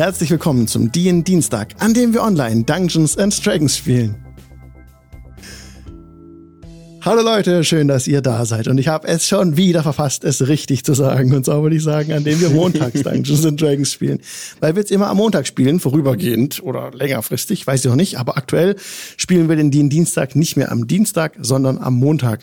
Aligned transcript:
Herzlich 0.00 0.30
willkommen 0.30 0.66
zum 0.66 0.90
DN 0.90 1.24
Dienstag, 1.24 1.74
an 1.78 1.92
dem 1.92 2.14
wir 2.14 2.22
online 2.22 2.64
Dungeons 2.64 3.18
and 3.18 3.44
Dragons 3.44 3.76
spielen. 3.76 4.16
Hallo 7.02 7.20
Leute, 7.20 7.64
schön, 7.64 7.86
dass 7.86 8.06
ihr 8.06 8.22
da 8.22 8.46
seid. 8.46 8.66
Und 8.68 8.78
ich 8.78 8.88
habe 8.88 9.06
es 9.06 9.28
schon 9.28 9.58
wieder 9.58 9.82
verfasst, 9.82 10.24
es 10.24 10.48
richtig 10.48 10.84
zu 10.84 10.94
sagen. 10.94 11.34
Und 11.34 11.44
zwar 11.44 11.62
würde 11.62 11.76
ich 11.76 11.82
sagen, 11.82 12.14
an 12.14 12.24
dem 12.24 12.40
wir 12.40 12.48
montags 12.48 13.02
Dungeons 13.02 13.44
and 13.44 13.60
Dragons 13.60 13.92
spielen. 13.92 14.20
Weil 14.60 14.74
wir 14.74 14.80
jetzt 14.80 14.90
immer 14.90 15.08
am 15.08 15.18
Montag 15.18 15.46
spielen, 15.46 15.80
vorübergehend 15.80 16.62
oder 16.62 16.92
längerfristig, 16.94 17.66
weiß 17.66 17.84
ich 17.84 17.90
noch 17.90 17.94
nicht. 17.94 18.18
Aber 18.18 18.38
aktuell 18.38 18.76
spielen 19.18 19.50
wir 19.50 19.56
den 19.56 19.70
Dienstag 19.70 20.34
nicht 20.34 20.56
mehr 20.56 20.72
am 20.72 20.86
Dienstag, 20.86 21.36
sondern 21.42 21.76
am 21.76 21.92
Montag. 21.92 22.40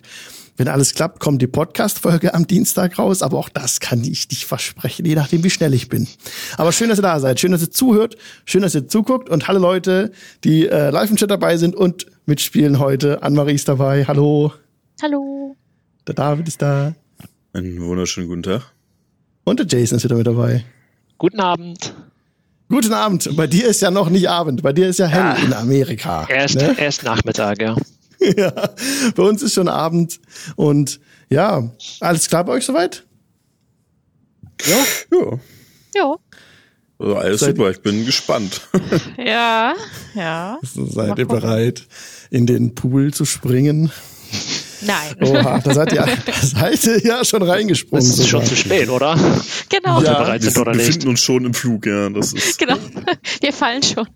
Wenn 0.57 0.67
alles 0.67 0.95
klappt, 0.95 1.19
kommt 1.19 1.39
die 1.39 1.47
Podcast-Folge 1.47 2.33
am 2.33 2.47
Dienstag 2.47 2.97
raus, 2.97 3.21
aber 3.21 3.37
auch 3.37 3.49
das 3.49 3.79
kann 3.79 4.03
ich 4.03 4.27
nicht 4.29 4.45
versprechen, 4.45 5.05
je 5.05 5.13
nachdem, 5.13 5.43
wie 5.43 5.51
schnell 5.51 5.71
ich 5.75 5.87
bin. 5.87 6.07
Aber 6.57 6.71
schön, 6.71 6.89
dass 6.89 6.97
ihr 6.97 7.03
da 7.03 7.19
seid, 7.19 7.39
schön, 7.39 7.51
dass 7.51 7.61
ihr 7.61 7.69
zuhört, 7.69 8.17
schön, 8.43 8.63
dass 8.63 8.73
ihr 8.73 8.87
zuguckt 8.87 9.29
und 9.29 9.47
hallo 9.47 9.59
Leute, 9.59 10.11
die 10.43 10.67
äh, 10.67 10.89
live 10.89 11.11
im 11.11 11.15
Chat 11.15 11.29
dabei 11.29 11.57
sind 11.57 11.75
und 11.75 12.07
mitspielen 12.25 12.79
heute. 12.79 13.21
Anne-Marie 13.21 13.53
ist 13.53 13.67
dabei, 13.67 14.05
hallo. 14.05 14.51
Hallo. 14.99 15.55
Der 16.07 16.15
David 16.15 16.47
ist 16.47 16.59
da. 16.59 16.95
Einen 17.53 17.79
wunderschönen 17.79 18.27
guten 18.27 18.41
Tag. 18.43 18.63
Und 19.43 19.59
der 19.59 19.67
Jason 19.67 19.97
ist 19.97 20.05
wieder 20.05 20.15
mit 20.15 20.25
dabei. 20.25 20.65
Guten 21.19 21.39
Abend. 21.39 21.93
Guten 22.67 22.93
Abend. 22.93 23.29
Bei 23.37 23.45
dir 23.45 23.67
ist 23.67 23.83
ja 23.83 23.91
noch 23.91 24.09
nicht 24.09 24.27
Abend, 24.27 24.63
bei 24.63 24.73
dir 24.73 24.87
ist 24.87 24.97
ja 24.97 25.05
hell 25.05 25.21
ja, 25.21 25.33
in 25.33 25.53
Amerika. 25.53 26.25
Erst, 26.27 26.55
ne? 26.55 26.75
erst 26.79 27.03
Nachmittag, 27.03 27.61
ja. 27.61 27.75
ja, 28.37 28.51
bei 29.15 29.23
uns 29.23 29.41
ist 29.41 29.53
schon 29.53 29.67
Abend 29.67 30.19
und 30.55 30.99
ja, 31.29 31.69
alles 31.99 32.27
klar 32.27 32.45
bei 32.45 32.53
euch 32.53 32.65
soweit? 32.65 33.05
Ja. 34.65 34.85
Ja. 35.11 35.39
Ja. 35.95 36.15
Also 36.99 37.15
alles 37.15 37.39
seid 37.41 37.55
super, 37.57 37.69
ich 37.69 37.81
bin 37.81 38.05
gespannt. 38.05 38.61
ja, 39.17 39.75
ja. 40.15 40.59
Seid 40.63 41.19
ihr 41.19 41.27
bereit, 41.27 41.85
in 42.31 42.47
den 42.47 42.73
Pool 42.73 43.13
zu 43.13 43.25
springen? 43.25 43.91
Nein. 44.81 45.15
Oha, 45.21 45.59
da 45.59 45.73
seid 45.73 45.93
ihr, 45.93 46.05
da 46.25 46.33
seid 46.33 46.85
ihr 46.85 46.99
ja 47.03 47.25
schon 47.25 47.41
reingesprungen. 47.41 48.05
Das 48.05 48.19
ist 48.19 48.27
schon 48.27 48.45
zu 48.45 48.55
spät, 48.55 48.89
oder? 48.89 49.17
Genau. 49.69 50.01
Ja, 50.01 50.31
wir 50.33 50.41
sind, 50.41 50.57
oder 50.57 50.73
wir 50.73 50.79
befinden 50.79 51.09
uns 51.09 51.21
schon 51.21 51.45
im 51.45 51.53
Flug, 51.53 51.85
ja. 51.85 52.09
Das 52.09 52.33
ist 52.33 52.59
genau. 52.59 52.77
Wir 53.41 53.53
fallen 53.53 53.83
schon. 53.83 54.07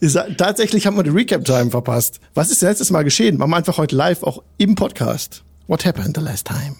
Tatsächlich 0.36 0.86
haben 0.86 0.96
wir 0.96 1.02
die 1.02 1.10
Recap-Time 1.10 1.70
verpasst. 1.70 2.20
Was 2.34 2.50
ist 2.50 2.62
letztes 2.62 2.90
Mal 2.90 3.04
geschehen? 3.04 3.36
Machen 3.36 3.50
wir 3.50 3.56
einfach 3.56 3.78
heute 3.78 3.94
live 3.96 4.22
auch 4.22 4.42
im 4.58 4.74
Podcast. 4.74 5.44
What 5.66 5.84
happened 5.84 6.16
the 6.16 6.22
last 6.22 6.46
time? 6.46 6.76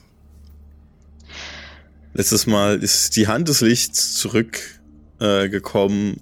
Letztes 2.14 2.46
Mal 2.46 2.82
ist 2.82 3.16
die 3.16 3.26
Hand 3.26 3.48
des 3.48 3.60
Lichts 3.60 4.14
zurückgekommen 4.14 6.12
äh, 6.12 6.20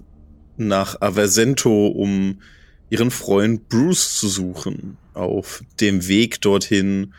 nach 0.57 1.01
Aversento, 1.01 1.87
um 1.87 2.41
ihren 2.89 3.11
Freund 3.11 3.69
Bruce 3.69 4.17
zu 4.19 4.27
suchen. 4.27 4.97
Auf 5.13 5.63
dem 5.79 6.07
Weg 6.07 6.41
dorthin 6.41 7.13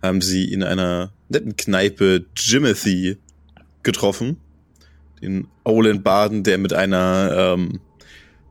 haben 0.00 0.20
sie 0.20 0.52
in 0.52 0.62
einer 0.62 1.12
netten 1.28 1.56
Kneipe 1.56 2.24
Jimothy 2.36 3.18
getroffen. 3.82 4.36
Den 5.20 5.46
Owland 5.64 6.02
Baden, 6.02 6.42
der 6.42 6.58
mit 6.58 6.72
einer 6.72 7.54
ähm, 7.56 7.80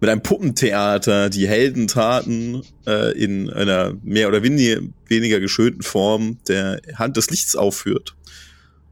mit 0.01 0.09
einem 0.09 0.23
Puppentheater 0.23 1.29
die 1.29 1.47
Heldentaten 1.47 2.63
äh, 2.87 3.11
in 3.17 3.51
einer 3.51 3.93
mehr 4.03 4.27
oder 4.27 4.41
weniger 4.41 5.39
geschönten 5.39 5.83
Form 5.83 6.39
der 6.47 6.81
Hand 6.95 7.17
des 7.17 7.29
Lichts 7.29 7.55
aufführt. 7.55 8.15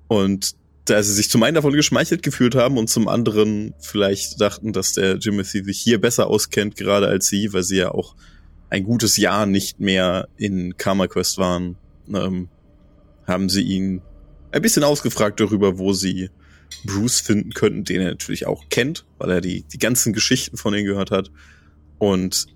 Und 0.08 0.56
da 0.86 1.02
sie 1.02 1.14
sich 1.14 1.30
zum 1.30 1.42
einen 1.42 1.56
davon 1.56 1.74
geschmeichelt 1.74 2.22
gefühlt 2.22 2.54
haben 2.54 2.78
und 2.78 2.90
zum 2.90 3.08
anderen 3.08 3.74
vielleicht 3.80 4.40
dachten, 4.40 4.72
dass 4.72 4.94
der 4.94 5.18
Jimothy 5.18 5.64
sich 5.64 5.80
hier 5.80 6.00
besser 6.00 6.28
auskennt, 6.28 6.76
gerade 6.76 7.08
als 7.08 7.28
sie, 7.28 7.54
weil 7.54 7.64
sie 7.64 7.78
ja 7.78 7.92
auch 7.92 8.16
ein 8.70 8.84
gutes 8.84 9.18
Jahr 9.18 9.46
nicht 9.46 9.80
mehr 9.80 10.28
in 10.38 10.78
Karma 10.78 11.08
Quest 11.08 11.38
waren, 11.38 11.78
ähm, 12.14 12.50
haben 13.26 13.50
sie 13.50 13.64
ihn 13.64 14.02
ein 14.52 14.62
bisschen 14.62 14.84
ausgefragt 14.84 15.40
darüber, 15.40 15.78
wo 15.78 15.94
sie 15.94 16.30
Bruce 16.86 17.20
finden 17.20 17.52
könnten, 17.54 17.84
den 17.84 18.02
er 18.02 18.10
natürlich 18.10 18.46
auch 18.46 18.70
kennt, 18.70 19.06
weil 19.18 19.32
er 19.32 19.42
die, 19.42 19.64
die 19.64 19.80
ganzen 19.80 20.14
Geschichten 20.14 20.58
von 20.58 20.74
ihm 20.74 20.86
gehört 20.86 21.12
hat. 21.12 21.32
Und 21.98 22.48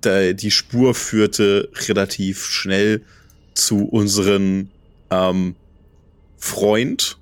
da, 0.00 0.32
die 0.32 0.50
Spur 0.50 0.94
führte 0.94 1.70
relativ 1.88 2.44
schnell 2.44 3.02
zu 3.54 3.86
unseren 3.86 4.70
ähm, 5.10 5.54
Freund, 6.36 7.18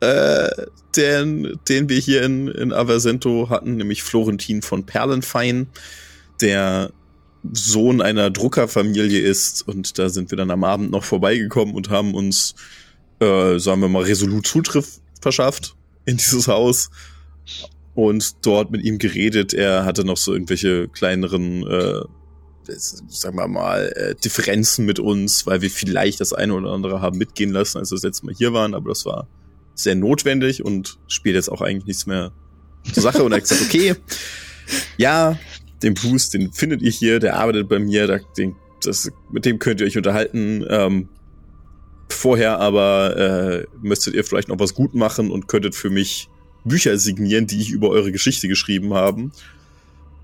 äh, 0.00 0.48
den, 0.96 1.58
den 1.68 1.88
wir 1.88 1.98
hier 1.98 2.22
in, 2.22 2.48
in 2.48 2.72
Aversento 2.72 3.48
hatten, 3.48 3.76
nämlich 3.76 4.02
Florentin 4.02 4.62
von 4.62 4.84
Perlenfein, 4.84 5.68
der 6.40 6.92
Sohn 7.52 8.00
einer 8.02 8.30
Druckerfamilie 8.30 9.20
ist. 9.20 9.66
Und 9.66 9.98
da 9.98 10.08
sind 10.08 10.30
wir 10.30 10.36
dann 10.36 10.50
am 10.50 10.64
Abend 10.64 10.90
noch 10.90 11.04
vorbeigekommen 11.04 11.74
und 11.74 11.90
haben 11.90 12.14
uns, 12.14 12.54
äh, 13.20 13.58
sagen 13.58 13.80
wir 13.80 13.88
mal, 13.88 14.02
resolut 14.02 14.46
Zutritt 14.46 14.86
verschafft 15.20 15.76
in 16.04 16.16
dieses 16.16 16.48
Haus 16.48 16.90
und 17.94 18.46
dort 18.46 18.70
mit 18.70 18.82
ihm 18.82 18.98
geredet. 18.98 19.54
Er 19.54 19.84
hatte 19.84 20.04
noch 20.04 20.16
so 20.16 20.32
irgendwelche 20.32 20.88
kleineren 20.88 21.66
äh, 21.66 22.00
sagen 22.72 23.36
wir 23.36 23.48
mal, 23.48 23.92
äh, 23.96 24.14
Differenzen 24.14 24.84
mit 24.84 24.98
uns, 24.98 25.46
weil 25.46 25.62
wir 25.62 25.70
vielleicht 25.70 26.20
das 26.20 26.32
eine 26.32 26.54
oder 26.54 26.70
andere 26.70 27.00
haben 27.00 27.18
mitgehen 27.18 27.50
lassen, 27.50 27.78
als 27.78 27.90
wir 27.90 27.96
das 27.96 28.04
letzte 28.04 28.26
Mal 28.26 28.34
hier 28.34 28.52
waren, 28.52 28.74
aber 28.74 28.90
das 28.90 29.04
war 29.06 29.28
sehr 29.74 29.94
notwendig 29.94 30.64
und 30.64 30.98
spielt 31.08 31.34
jetzt 31.34 31.50
auch 31.50 31.62
eigentlich 31.62 31.86
nichts 31.86 32.06
mehr 32.06 32.32
zur 32.92 33.02
Sache. 33.02 33.22
Und 33.22 33.32
er 33.32 33.36
hat 33.36 33.48
gesagt, 33.48 33.62
okay, 33.62 33.96
ja, 34.96 35.38
den 35.82 35.94
Bruce, 35.94 36.30
den 36.30 36.52
findet 36.52 36.82
ihr 36.82 36.90
hier, 36.90 37.20
der 37.20 37.36
arbeitet 37.36 37.68
bei 37.68 37.78
mir, 37.78 38.06
da, 38.06 38.18
den, 38.36 38.56
das, 38.82 39.10
mit 39.30 39.44
dem 39.44 39.58
könnt 39.58 39.80
ihr 39.80 39.86
euch 39.86 39.96
unterhalten. 39.96 40.64
Ähm, 40.68 41.08
vorher 42.08 42.58
aber 42.58 43.16
äh, 43.16 43.66
müsstet 43.82 44.14
ihr 44.14 44.24
vielleicht 44.24 44.48
noch 44.48 44.58
was 44.58 44.74
gut 44.74 44.94
machen 44.94 45.30
und 45.30 45.48
könntet 45.48 45.74
für 45.74 45.90
mich 45.90 46.28
Bücher 46.64 46.98
signieren, 46.98 47.46
die 47.46 47.60
ich 47.60 47.70
über 47.70 47.88
eure 47.88 48.12
Geschichte 48.12 48.48
geschrieben 48.48 48.94
haben 48.94 49.32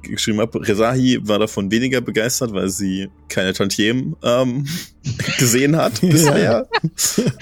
geschrieben 0.03 0.41
habe. 0.41 0.67
Rezahi 0.67 1.19
war 1.23 1.39
davon 1.39 1.71
weniger 1.71 2.01
begeistert, 2.01 2.53
weil 2.53 2.69
sie 2.69 3.09
keine 3.29 3.53
Tantiemen 3.53 4.17
ähm, 4.23 4.67
gesehen 5.39 5.77
hat 5.77 6.01
bisher. 6.01 6.69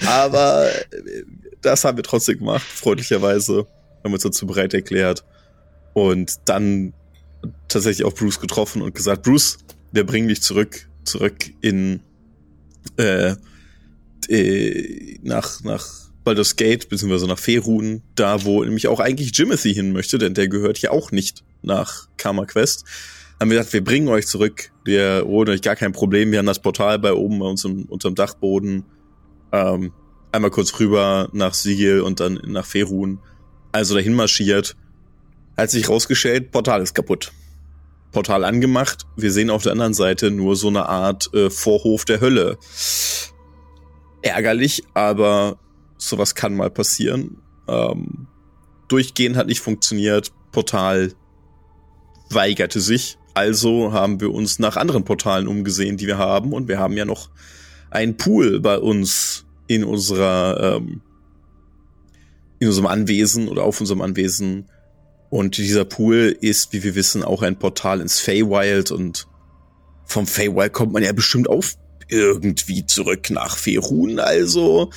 Aber 0.05 0.67
äh, 0.67 1.23
das 1.61 1.83
haben 1.83 1.97
wir 1.97 2.03
trotzdem 2.03 2.39
gemacht, 2.39 2.65
freundlicherweise. 2.65 3.67
Haben 4.03 4.11
wir 4.11 4.13
uns 4.13 4.23
dazu 4.23 4.45
bereit 4.45 4.73
erklärt. 4.73 5.25
Und 5.93 6.35
dann 6.45 6.93
tatsächlich 7.67 8.05
auch 8.05 8.13
Bruce 8.13 8.39
getroffen 8.39 8.81
und 8.81 8.95
gesagt, 8.95 9.23
Bruce, 9.23 9.57
wir 9.91 10.05
bringen 10.05 10.27
dich 10.27 10.41
zurück, 10.41 10.87
zurück 11.03 11.51
in 11.61 12.01
äh, 12.97 13.35
äh, 14.29 15.19
nach, 15.23 15.61
nach 15.63 16.05
Baldur's 16.23 16.55
Gate, 16.55 16.89
beziehungsweise 16.89 17.27
nach 17.27 17.37
Ferun, 17.37 18.01
da 18.15 18.43
wo 18.43 18.63
nämlich 18.63 18.87
auch 18.87 18.99
eigentlich 18.99 19.37
Jimothy 19.37 19.73
hin 19.73 19.91
möchte, 19.91 20.17
denn 20.17 20.33
der 20.33 20.47
gehört 20.47 20.79
ja 20.79 20.91
auch 20.91 21.11
nicht 21.11 21.43
nach 21.61 22.07
Karma 22.17 22.45
Quest. 22.45 22.85
Haben 23.39 23.51
wir 23.51 23.57
gesagt, 23.57 23.73
wir 23.73 23.83
bringen 23.83 24.07
euch 24.07 24.27
zurück, 24.27 24.71
wir 24.83 25.23
holen 25.25 25.49
euch 25.49 25.61
gar 25.61 25.75
kein 25.75 25.91
Problem, 25.91 26.31
wir 26.31 26.39
haben 26.39 26.45
das 26.45 26.61
Portal 26.61 26.99
bei 26.99 27.13
oben 27.13 27.39
bei 27.39 27.45
uns 27.45 27.63
im, 27.63 27.85
unterm 27.85 28.15
Dachboden. 28.15 28.85
Ähm, 29.51 29.91
einmal 30.31 30.51
kurz 30.51 30.79
rüber 30.79 31.29
nach 31.31 31.53
Sigil 31.53 32.01
und 32.01 32.19
dann 32.19 32.39
nach 32.45 32.65
Ferun. 32.65 33.19
Also 33.71 33.93
dahin 33.93 34.13
marschiert. 34.13 34.75
Hat 35.57 35.71
sich 35.71 35.87
rausgestellt, 35.89 36.51
Portal 36.51 36.81
ist 36.81 36.93
kaputt. 36.93 37.31
Portal 38.11 38.43
angemacht. 38.45 39.05
Wir 39.17 39.31
sehen 39.31 39.49
auf 39.49 39.63
der 39.63 39.73
anderen 39.73 39.93
Seite 39.93 40.31
nur 40.31 40.55
so 40.55 40.69
eine 40.69 40.87
Art 40.87 41.33
äh, 41.33 41.49
Vorhof 41.49 42.05
der 42.05 42.21
Hölle. 42.21 42.57
Ärgerlich, 44.21 44.83
aber 44.93 45.59
sowas 45.97 46.33
kann 46.33 46.55
mal 46.55 46.69
passieren. 46.69 47.37
Ähm, 47.67 48.27
durchgehend 48.87 49.35
hat 49.35 49.47
nicht 49.47 49.59
funktioniert. 49.59 50.31
Portal 50.51 51.13
weigerte 52.29 52.79
sich. 52.79 53.17
Also 53.33 53.91
haben 53.91 54.21
wir 54.21 54.33
uns 54.33 54.59
nach 54.59 54.77
anderen 54.77 55.03
Portalen 55.03 55.47
umgesehen, 55.47 55.97
die 55.97 56.07
wir 56.07 56.17
haben. 56.17 56.53
Und 56.53 56.67
wir 56.69 56.79
haben 56.79 56.95
ja 56.95 57.03
noch 57.03 57.29
einen 57.91 58.17
Pool 58.17 58.61
bei 58.61 58.77
uns 58.77 59.45
in 59.67 59.83
unserer, 59.83 60.77
ähm, 60.77 61.01
in 62.59 62.67
unserem 62.67 62.87
Anwesen 62.87 63.49
oder 63.49 63.63
auf 63.63 63.81
unserem 63.81 64.01
Anwesen. 64.01 64.69
Und 65.35 65.57
dieser 65.57 65.83
Pool 65.83 66.33
ist, 66.39 66.71
wie 66.71 66.81
wir 66.83 66.95
wissen, 66.95 67.21
auch 67.21 67.41
ein 67.41 67.59
Portal 67.59 67.99
ins 67.99 68.21
Feywild. 68.21 68.91
Und 68.91 69.27
vom 70.05 70.27
Feywild 70.27 70.71
kommt 70.71 70.93
man 70.93 71.03
ja 71.03 71.11
bestimmt 71.11 71.49
auf 71.49 71.73
irgendwie 72.07 72.85
zurück 72.85 73.29
nach 73.31 73.57
Ferun. 73.57 74.19
Also 74.19 74.91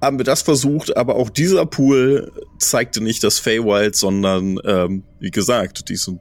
haben 0.00 0.18
wir 0.18 0.24
das 0.24 0.42
versucht, 0.42 0.96
aber 0.96 1.16
auch 1.16 1.28
dieser 1.28 1.66
Pool 1.66 2.30
zeigte 2.60 3.00
nicht 3.00 3.24
das 3.24 3.40
Feywild, 3.40 3.96
sondern, 3.96 4.60
ähm, 4.64 5.02
wie 5.18 5.32
gesagt, 5.32 5.88
diesen 5.88 6.20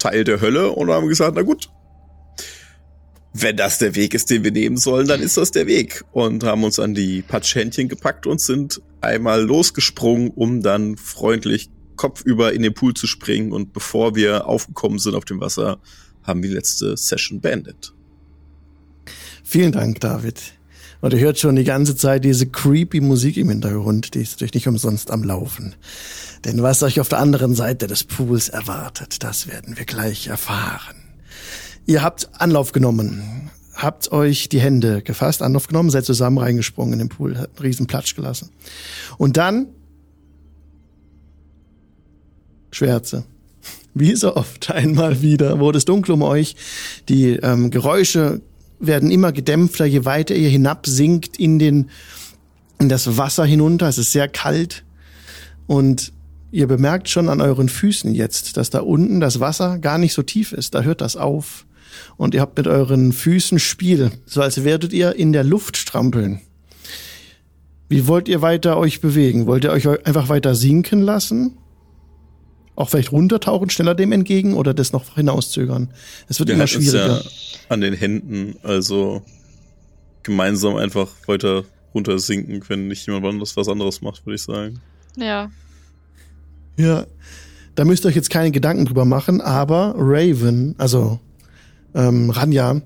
Teil 0.00 0.24
der 0.24 0.40
Hölle 0.40 0.72
und 0.72 0.90
haben 0.90 1.06
gesagt, 1.06 1.36
na 1.36 1.42
gut, 1.42 1.70
wenn 3.32 3.56
das 3.56 3.78
der 3.78 3.94
Weg 3.94 4.12
ist, 4.12 4.28
den 4.30 4.42
wir 4.42 4.50
nehmen 4.50 4.76
sollen, 4.76 5.06
dann 5.06 5.20
ist 5.20 5.36
das 5.36 5.52
der 5.52 5.68
Weg. 5.68 6.04
Und 6.10 6.42
haben 6.42 6.64
uns 6.64 6.80
an 6.80 6.94
die 6.94 7.22
Patschhändchen 7.22 7.88
gepackt 7.88 8.26
und 8.26 8.40
sind 8.40 8.82
einmal 9.00 9.40
losgesprungen, 9.44 10.30
um 10.30 10.62
dann 10.62 10.96
freundlich 10.96 11.70
kopfüber 11.96 12.52
in 12.52 12.62
den 12.62 12.74
Pool 12.74 12.94
zu 12.94 13.06
springen. 13.06 13.52
Und 13.52 13.72
bevor 13.72 14.14
wir 14.14 14.46
aufgekommen 14.46 14.98
sind 14.98 15.14
auf 15.14 15.24
dem 15.24 15.40
Wasser, 15.40 15.78
haben 16.22 16.42
wir 16.42 16.50
die 16.50 16.56
letzte 16.56 16.96
Session 16.96 17.40
beendet. 17.40 17.92
Vielen 19.42 19.72
Dank, 19.72 20.00
David. 20.00 20.40
Und 21.00 21.12
ihr 21.12 21.20
hört 21.20 21.38
schon 21.38 21.54
die 21.56 21.64
ganze 21.64 21.96
Zeit 21.96 22.24
diese 22.24 22.46
creepy 22.46 23.02
Musik 23.02 23.36
im 23.36 23.50
Hintergrund, 23.50 24.14
die 24.14 24.22
ist 24.22 24.32
natürlich 24.32 24.54
nicht 24.54 24.68
umsonst 24.68 25.10
am 25.10 25.22
Laufen. 25.22 25.74
Denn 26.46 26.62
was 26.62 26.82
euch 26.82 26.98
auf 26.98 27.10
der 27.10 27.18
anderen 27.18 27.54
Seite 27.54 27.86
des 27.86 28.04
Pools 28.04 28.48
erwartet, 28.48 29.22
das 29.22 29.46
werden 29.46 29.76
wir 29.76 29.84
gleich 29.84 30.28
erfahren. 30.28 30.96
Ihr 31.84 32.02
habt 32.02 32.30
Anlauf 32.40 32.72
genommen, 32.72 33.50
habt 33.74 34.12
euch 34.12 34.48
die 34.48 34.60
Hände 34.60 35.02
gefasst, 35.02 35.42
Anlauf 35.42 35.66
genommen, 35.66 35.90
seid 35.90 36.06
zusammen 36.06 36.38
reingesprungen 36.38 36.94
in 36.94 37.00
den 37.00 37.08
Pool, 37.10 37.36
habt 37.36 37.58
einen 37.58 37.66
riesen 37.66 37.86
Platsch 37.86 38.14
gelassen. 38.14 38.48
Und 39.18 39.36
dann 39.36 39.66
Schwärze. 42.74 43.24
Wie 43.94 44.14
so 44.16 44.34
oft 44.36 44.70
einmal 44.70 45.22
wieder 45.22 45.60
wurde 45.60 45.78
es 45.78 45.84
dunkel 45.84 46.12
um 46.12 46.22
euch. 46.22 46.56
Die 47.08 47.36
ähm, 47.36 47.70
Geräusche 47.70 48.40
werden 48.80 49.10
immer 49.10 49.32
gedämpfter, 49.32 49.84
je 49.84 50.04
weiter 50.04 50.34
ihr 50.34 50.48
hinabsinkt 50.48 51.38
in 51.38 51.58
den 51.58 51.90
in 52.80 52.88
das 52.88 53.16
Wasser 53.16 53.44
hinunter. 53.44 53.88
Es 53.88 53.98
ist 53.98 54.12
sehr 54.12 54.28
kalt 54.28 54.84
und 55.66 56.12
ihr 56.50 56.66
bemerkt 56.66 57.08
schon 57.08 57.28
an 57.28 57.40
euren 57.40 57.68
Füßen 57.68 58.14
jetzt, 58.14 58.56
dass 58.56 58.70
da 58.70 58.80
unten 58.80 59.20
das 59.20 59.40
Wasser 59.40 59.78
gar 59.78 59.98
nicht 59.98 60.12
so 60.12 60.22
tief 60.22 60.52
ist. 60.52 60.74
Da 60.74 60.82
hört 60.82 61.00
das 61.00 61.16
auf 61.16 61.66
und 62.16 62.34
ihr 62.34 62.40
habt 62.40 62.56
mit 62.56 62.66
euren 62.66 63.12
Füßen 63.12 63.60
Spiel, 63.60 64.10
so 64.26 64.42
als 64.42 64.64
werdet 64.64 64.92
ihr 64.92 65.14
in 65.14 65.32
der 65.32 65.44
Luft 65.44 65.76
strampeln. 65.76 66.40
Wie 67.88 68.08
wollt 68.08 68.28
ihr 68.28 68.42
weiter 68.42 68.76
euch 68.76 69.00
bewegen? 69.00 69.46
Wollt 69.46 69.64
ihr 69.64 69.70
euch 69.70 69.86
einfach 70.04 70.28
weiter 70.28 70.56
sinken 70.56 71.00
lassen? 71.00 71.58
Auch 72.76 72.88
vielleicht 72.88 73.12
runtertauchen, 73.12 73.70
schneller 73.70 73.94
dem 73.94 74.12
entgegen 74.12 74.54
oder 74.54 74.74
das 74.74 74.92
noch 74.92 75.14
hinauszögern? 75.14 75.90
Es 76.28 76.38
wird 76.38 76.48
Wir 76.48 76.56
immer 76.56 76.66
schwieriger. 76.66 77.18
ja 77.18 77.22
an 77.68 77.80
den 77.80 77.94
Händen, 77.94 78.56
also 78.62 79.22
gemeinsam 80.22 80.76
einfach 80.76 81.08
weiter 81.26 81.64
runtersinken, 81.94 82.62
wenn 82.68 82.88
nicht 82.88 83.06
jemand 83.06 83.26
anderes 83.26 83.56
was 83.56 83.68
anderes 83.68 84.02
macht, 84.02 84.26
würde 84.26 84.36
ich 84.36 84.42
sagen. 84.42 84.80
Ja. 85.16 85.50
Ja, 86.76 87.06
da 87.74 87.84
müsst 87.84 88.04
ihr 88.04 88.08
euch 88.08 88.16
jetzt 88.16 88.30
keine 88.30 88.50
Gedanken 88.50 88.84
drüber 88.86 89.04
machen, 89.04 89.40
aber 89.40 89.94
Raven, 89.96 90.74
also 90.78 91.20
ähm, 91.94 92.30
Ranja, 92.30 92.80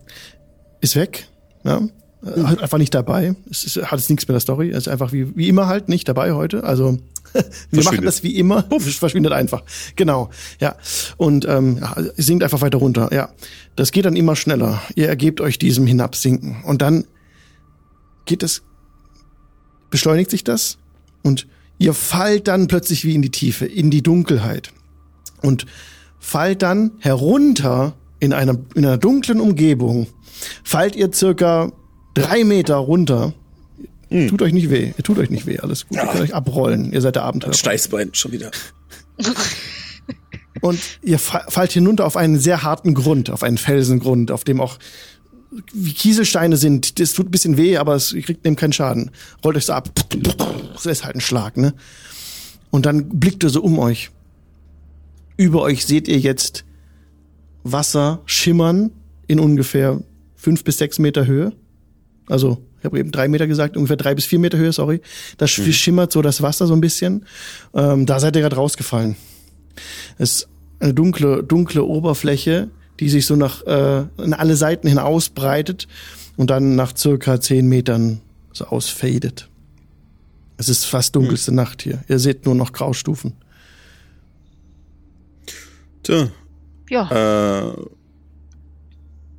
ist 0.80 0.96
weg. 0.96 1.28
Ja? 1.64 1.82
Halt 2.22 2.60
einfach 2.60 2.78
nicht 2.78 2.94
dabei. 2.94 3.34
Es 3.50 3.64
ist, 3.64 3.76
hat 3.76 3.98
jetzt 3.98 4.10
nichts 4.10 4.26
mit 4.26 4.34
der 4.34 4.40
Story. 4.40 4.70
Es 4.70 4.78
ist 4.78 4.88
einfach 4.88 5.12
wie, 5.12 5.36
wie 5.36 5.48
immer 5.48 5.66
halt 5.68 5.88
nicht 5.88 6.08
dabei 6.08 6.32
heute. 6.32 6.64
Also 6.64 6.98
wir 7.70 7.84
machen 7.84 8.04
das 8.04 8.22
wie 8.22 8.36
immer. 8.36 8.62
Puff, 8.62 8.84
verschwindet 8.96 9.32
einfach. 9.32 9.62
Genau. 9.96 10.30
Ja. 10.60 10.76
Und 11.16 11.46
ähm, 11.46 11.84
sinkt 12.16 12.42
einfach 12.42 12.60
weiter 12.60 12.78
runter. 12.78 13.10
Ja. 13.12 13.30
Das 13.76 13.92
geht 13.92 14.04
dann 14.04 14.16
immer 14.16 14.36
schneller. 14.36 14.82
Ihr 14.94 15.08
ergebt 15.08 15.40
euch 15.40 15.58
diesem 15.58 15.86
Hinabsinken. 15.86 16.62
Und 16.64 16.82
dann 16.82 17.04
geht 18.24 18.42
es, 18.42 18.62
beschleunigt 19.90 20.30
sich 20.30 20.44
das 20.44 20.78
und 21.22 21.46
ihr 21.78 21.94
fallt 21.94 22.48
dann 22.48 22.68
plötzlich 22.68 23.04
wie 23.04 23.14
in 23.14 23.22
die 23.22 23.30
Tiefe, 23.30 23.66
in 23.66 23.90
die 23.90 24.02
Dunkelheit 24.02 24.72
und 25.42 25.66
fallt 26.18 26.62
dann 26.62 26.92
herunter 26.98 27.94
in 28.20 28.32
einer, 28.32 28.58
in 28.74 28.84
einer 28.84 28.98
dunklen 28.98 29.40
Umgebung, 29.40 30.06
fallt 30.64 30.96
ihr 30.96 31.12
circa 31.12 31.72
drei 32.14 32.44
Meter 32.44 32.76
runter. 32.76 33.32
Tut 34.10 34.40
euch 34.42 34.52
nicht 34.54 34.70
weh, 34.70 34.92
ihr 34.96 35.04
tut 35.04 35.18
euch 35.18 35.28
nicht 35.30 35.44
weh, 35.46 35.58
alles 35.58 35.86
gut. 35.86 35.98
Ihr 35.98 36.06
könnt 36.06 36.22
euch 36.22 36.34
abrollen, 36.34 36.92
ihr 36.92 37.00
seid 37.02 37.16
der 37.16 37.24
Abenteuer. 37.24 37.52
Steißbein 37.52 38.10
schon 38.14 38.32
wieder. 38.32 38.50
Und 40.60 40.80
ihr 41.02 41.18
fa- 41.18 41.44
fallt 41.48 41.72
hinunter 41.72 42.04
auf 42.06 42.16
einen 42.16 42.38
sehr 42.38 42.62
harten 42.62 42.94
Grund, 42.94 43.30
auf 43.30 43.42
einen 43.42 43.58
Felsengrund, 43.58 44.30
auf 44.30 44.44
dem 44.44 44.60
auch 44.60 44.78
wie 45.72 45.92
Kieselsteine 45.92 46.56
sind. 46.56 46.98
Das 47.00 47.12
tut 47.12 47.28
ein 47.28 47.30
bisschen 47.30 47.56
weh, 47.56 47.76
aber 47.76 47.94
es, 47.94 48.12
ihr 48.12 48.22
kriegt 48.22 48.44
dem 48.44 48.56
keinen 48.56 48.72
Schaden. 48.72 49.10
Rollt 49.44 49.56
euch 49.56 49.66
so 49.66 49.72
ab. 49.72 49.90
Das 50.74 50.86
ist 50.86 51.04
halt 51.04 51.14
ein 51.16 51.20
Schlag, 51.20 51.56
ne? 51.56 51.74
Und 52.70 52.86
dann 52.86 53.08
blickt 53.08 53.44
ihr 53.44 53.50
so 53.50 53.62
um 53.62 53.78
euch. 53.78 54.10
Über 55.36 55.62
euch 55.62 55.86
seht 55.86 56.08
ihr 56.08 56.18
jetzt 56.18 56.64
Wasser 57.62 58.20
schimmern 58.26 58.90
in 59.26 59.38
ungefähr 59.40 60.00
fünf 60.34 60.64
bis 60.64 60.78
sechs 60.78 60.98
Meter 60.98 61.26
Höhe. 61.26 61.52
Also, 62.26 62.62
ich 62.78 62.84
habe 62.84 62.98
eben 62.98 63.10
drei 63.10 63.28
Meter 63.28 63.46
gesagt, 63.46 63.76
ungefähr 63.76 63.96
drei 63.96 64.14
bis 64.14 64.24
vier 64.24 64.38
Meter 64.38 64.58
Höhe, 64.58 64.72
sorry. 64.72 65.00
Das 65.36 65.50
schimmert 65.50 66.12
so 66.12 66.22
das 66.22 66.42
Wasser 66.42 66.66
so 66.66 66.74
ein 66.74 66.80
bisschen. 66.80 67.26
Ähm, 67.74 68.06
da 68.06 68.20
seid 68.20 68.36
ihr 68.36 68.42
gerade 68.42 68.56
rausgefallen. 68.56 69.16
Es 70.16 70.30
ist 70.30 70.48
eine 70.80 70.94
dunkle, 70.94 71.42
dunkle 71.42 71.84
Oberfläche, 71.84 72.70
die 73.00 73.08
sich 73.08 73.26
so 73.26 73.36
nach 73.36 73.64
äh, 73.66 74.04
in 74.22 74.32
alle 74.34 74.56
Seiten 74.56 74.88
hin 74.88 74.98
ausbreitet 74.98 75.88
und 76.36 76.50
dann 76.50 76.76
nach 76.76 76.96
circa 76.96 77.40
zehn 77.40 77.68
Metern 77.68 78.20
so 78.52 78.66
ausfadet. 78.66 79.48
Es 80.56 80.68
ist 80.68 80.84
fast 80.84 81.14
dunkelste 81.14 81.52
Nacht 81.52 81.82
hier. 81.82 82.02
Ihr 82.08 82.18
seht 82.18 82.44
nur 82.44 82.54
noch 82.54 82.72
Graustufen. 82.72 83.34
Tja, 86.02 86.28
Ja. 86.90 87.68
äh, 87.68 87.72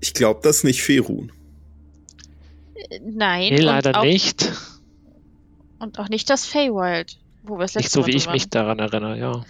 ich 0.01 0.13
glaube, 0.13 0.39
das 0.43 0.57
ist 0.57 0.63
nicht 0.63 0.81
Ferun. 0.81 1.31
Nein. 3.03 3.49
Nee, 3.53 3.57
und 3.59 3.63
leider 3.63 3.99
auch, 3.99 4.03
nicht. 4.03 4.51
Und 5.79 5.99
auch 5.99 6.09
nicht 6.09 6.29
das 6.29 6.45
Feywild, 6.45 7.17
wo 7.43 7.57
wir 7.57 7.65
es 7.65 7.75
Nicht 7.75 7.85
letzte 7.85 8.01
so, 8.01 8.07
wie 8.07 8.15
ich 8.15 8.25
waren. 8.25 8.33
mich 8.33 8.49
daran 8.49 8.79
erinnere, 8.79 9.17
ja. 9.17 9.45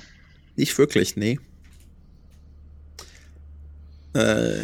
Nicht 0.55 0.77
wirklich, 0.77 1.15
nee. 1.15 1.39
Äh, 4.13 4.63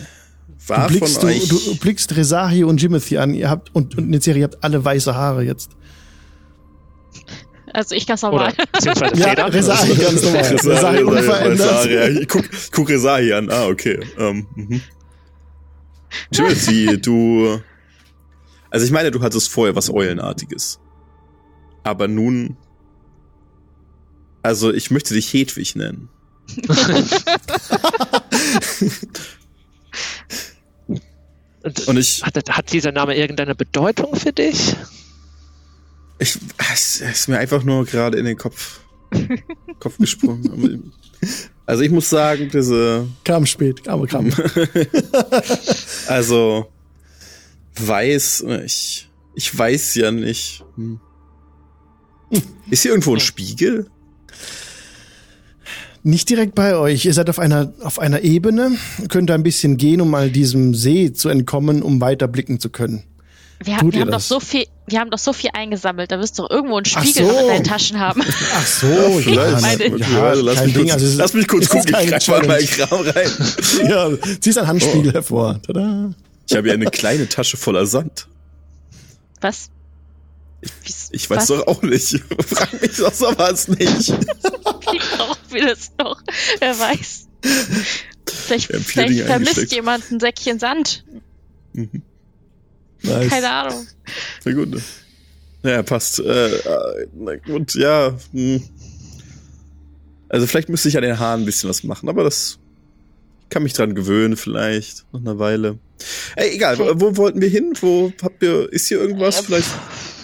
Du 0.67 0.69
war 0.69 0.87
blickst, 0.87 1.19
von 1.19 1.29
du, 1.29 1.35
euch. 1.35 1.47
du 1.47 1.75
blickst 1.77 2.15
Resahi 2.15 2.63
und 2.63 2.81
Jimothy 2.81 3.17
an. 3.19 3.35
Ihr 3.35 3.51
habt 3.51 3.75
und, 3.75 3.95
und 3.99 4.09
Nezeri, 4.09 4.39
ihr 4.39 4.45
habt 4.45 4.63
alle 4.63 4.83
weiße 4.83 5.13
Haare 5.13 5.43
jetzt. 5.43 5.69
Also 7.71 7.93
ich 7.93 8.07
ganz 8.07 8.23
Oder 8.23 8.31
normal. 8.31 8.53
beziehungsweise 8.71 9.15
Ja, 9.21 9.27
Federn. 9.29 9.51
Resahi 9.51 9.93
ganz 9.95 10.23
normal. 10.23 10.41
Resahi 10.43 11.03
unverändert. 11.03 11.85
Ja, 11.91 12.07
ich 12.07 12.27
guck, 12.27 12.45
guck 12.71 12.89
Resahi 12.89 13.33
an. 13.33 13.49
Ah, 13.51 13.67
okay. 13.67 13.99
Ähm, 14.17 14.47
mhm. 14.55 14.81
Timothy, 16.31 16.99
du. 16.99 17.61
Also 18.75 18.85
ich 18.85 18.91
meine, 18.91 19.09
du 19.09 19.21
hattest 19.21 19.47
vorher 19.47 19.73
was 19.77 19.89
Eulenartiges. 19.89 20.81
Aber 21.83 22.09
nun. 22.09 22.57
Also 24.43 24.73
ich 24.73 24.91
möchte 24.91 25.13
dich 25.13 25.31
Hedwig 25.31 25.77
nennen. 25.77 26.09
Und, 31.63 31.87
Und 31.87 31.97
ich, 31.97 32.21
hat, 32.21 32.49
hat 32.49 32.73
dieser 32.73 32.91
Name 32.91 33.15
irgendeine 33.15 33.55
Bedeutung 33.55 34.13
für 34.17 34.33
dich? 34.33 34.75
ich, 36.19 36.37
es 36.73 36.99
ist 36.99 37.29
mir 37.29 37.37
einfach 37.37 37.63
nur 37.63 37.85
gerade 37.85 38.17
in 38.17 38.25
den 38.25 38.35
Kopf, 38.35 38.81
Kopf 39.79 39.97
gesprungen. 39.99 40.91
Also 41.65 41.81
ich 41.81 41.91
muss 41.91 42.09
sagen, 42.09 42.49
diese, 42.51 43.07
Kam 43.23 43.45
spät, 43.45 43.87
aber 43.87 44.05
kam. 44.05 44.33
also 46.07 46.74
weiß, 47.75 48.45
ich, 48.65 49.09
ich 49.35 49.57
weiß 49.57 49.95
ja 49.95 50.11
nicht. 50.11 50.63
Hm. 50.75 50.99
Ist 52.69 52.81
hier 52.83 52.91
irgendwo 52.91 53.13
ein 53.13 53.19
Spiegel? 53.19 53.87
Nicht 56.03 56.29
direkt 56.29 56.53
bei 56.53 56.75
euch. 56.75 57.05
Ihr 57.05 57.13
seid 57.13 57.29
auf 57.29 57.39
einer, 57.39 57.73
auf 57.81 57.97
einer 57.97 58.21
Ebene, 58.21 58.77
könnt 59.09 59.31
ein 59.31 59.41
bisschen 59.43 59.77
gehen, 59.77 60.01
um 60.01 60.09
mal 60.11 60.29
diesem 60.29 60.75
See 60.75 61.13
zu 61.13 61.29
entkommen, 61.29 61.81
um 61.81 61.99
weiter 61.99 62.27
blicken 62.27 62.59
zu 62.59 62.69
können. 62.69 63.03
Wir, 63.63 63.77
Tut 63.77 63.93
wir 63.93 64.01
haben 64.01 64.11
doch 64.11 64.19
so 64.19 64.39
viel, 64.39 64.65
wir 64.85 64.99
haben 64.99 65.09
doch 65.09 65.17
so 65.17 65.33
viel 65.33 65.49
eingesammelt. 65.53 66.11
Da 66.11 66.19
wirst 66.19 66.37
du 66.37 66.43
doch 66.43 66.51
irgendwo 66.51 66.75
einen 66.75 66.85
Spiegel 66.85 67.25
so. 67.25 67.39
in 67.39 67.47
deinen 67.47 67.63
Taschen 67.63 67.99
haben. 67.99 68.21
Ach 68.53 68.65
so, 68.67 68.87
vielleicht. 69.19 69.61
meine- 69.61 69.97
ja, 69.97 70.33
lass, 70.33 70.63
mich 70.65 70.73
Ding. 70.73 70.83
kurz, 70.83 70.93
Also 70.93 71.17
lass 71.17 71.33
mich 71.33 71.47
kurz 71.47 71.69
gucken, 71.69 71.95
ich 72.01 72.09
greif 72.09 72.27
mal 72.27 72.45
meinen. 72.45 72.67
Kram 72.67 72.99
rein. 73.01 73.31
Ja, 73.89 74.09
ziehst 74.41 74.57
einen 74.57 74.67
Handspiegel 74.67 75.13
hervor. 75.13 75.59
Tada. 75.65 76.13
Ich 76.47 76.55
habe 76.55 76.67
ja 76.67 76.73
eine 76.73 76.89
kleine 76.89 77.27
Tasche 77.27 77.57
voller 77.57 77.85
Sand. 77.85 78.27
Was? 79.41 79.69
Ich 81.11 81.29
weiß 81.29 81.37
Was? 81.37 81.47
doch 81.47 81.67
auch 81.67 81.81
nicht. 81.81 82.21
Frag 82.39 82.81
mich 82.81 82.97
doch 82.97 83.13
sowas 83.13 83.67
nicht. 83.67 84.09
Wie 84.09 84.99
brauchen 84.99 85.37
wir 85.49 85.67
das 85.67 85.91
noch? 85.99 86.21
Wer 86.59 86.79
weiß. 86.79 87.27
Vielleicht, 88.27 88.67
vielleicht 88.67 89.21
vermisst 89.21 89.71
jemand 89.71 90.11
ein 90.11 90.19
Säckchen 90.19 90.59
Sand. 90.59 91.05
Mhm. 91.73 92.01
Nice. 93.01 93.29
Keine 93.29 93.49
Ahnung. 93.49 93.87
Na 94.43 94.51
gut. 94.51 94.81
Ja, 95.63 95.83
passt. 95.83 96.19
Äh, 96.19 96.49
na 97.13 97.35
gut, 97.35 97.75
ja. 97.75 98.17
Hm. 98.31 98.63
Also 100.29 100.47
vielleicht 100.47 100.69
müsste 100.69 100.89
ich 100.89 100.97
an 100.97 101.03
den 101.03 101.19
Haaren 101.19 101.41
ein 101.41 101.45
bisschen 101.45 101.69
was 101.69 101.83
machen, 101.83 102.09
aber 102.09 102.23
das 102.23 102.53
ich 102.53 102.64
kann 103.49 103.63
mich 103.63 103.73
dran 103.73 103.95
gewöhnen 103.95 104.37
vielleicht 104.37 105.05
nach 105.11 105.19
einer 105.21 105.39
Weile. 105.39 105.79
Ey, 106.35 106.55
egal, 106.55 106.77
wo, 106.79 106.85
wo 106.99 107.17
wollten 107.17 107.41
wir 107.41 107.49
hin? 107.49 107.73
Wo 107.79 108.11
habt 108.21 108.41
ihr, 108.43 108.71
ist 108.71 108.87
hier 108.87 108.99
irgendwas? 108.99 109.39
Äh, 109.39 109.43
Vielleicht 109.43 109.69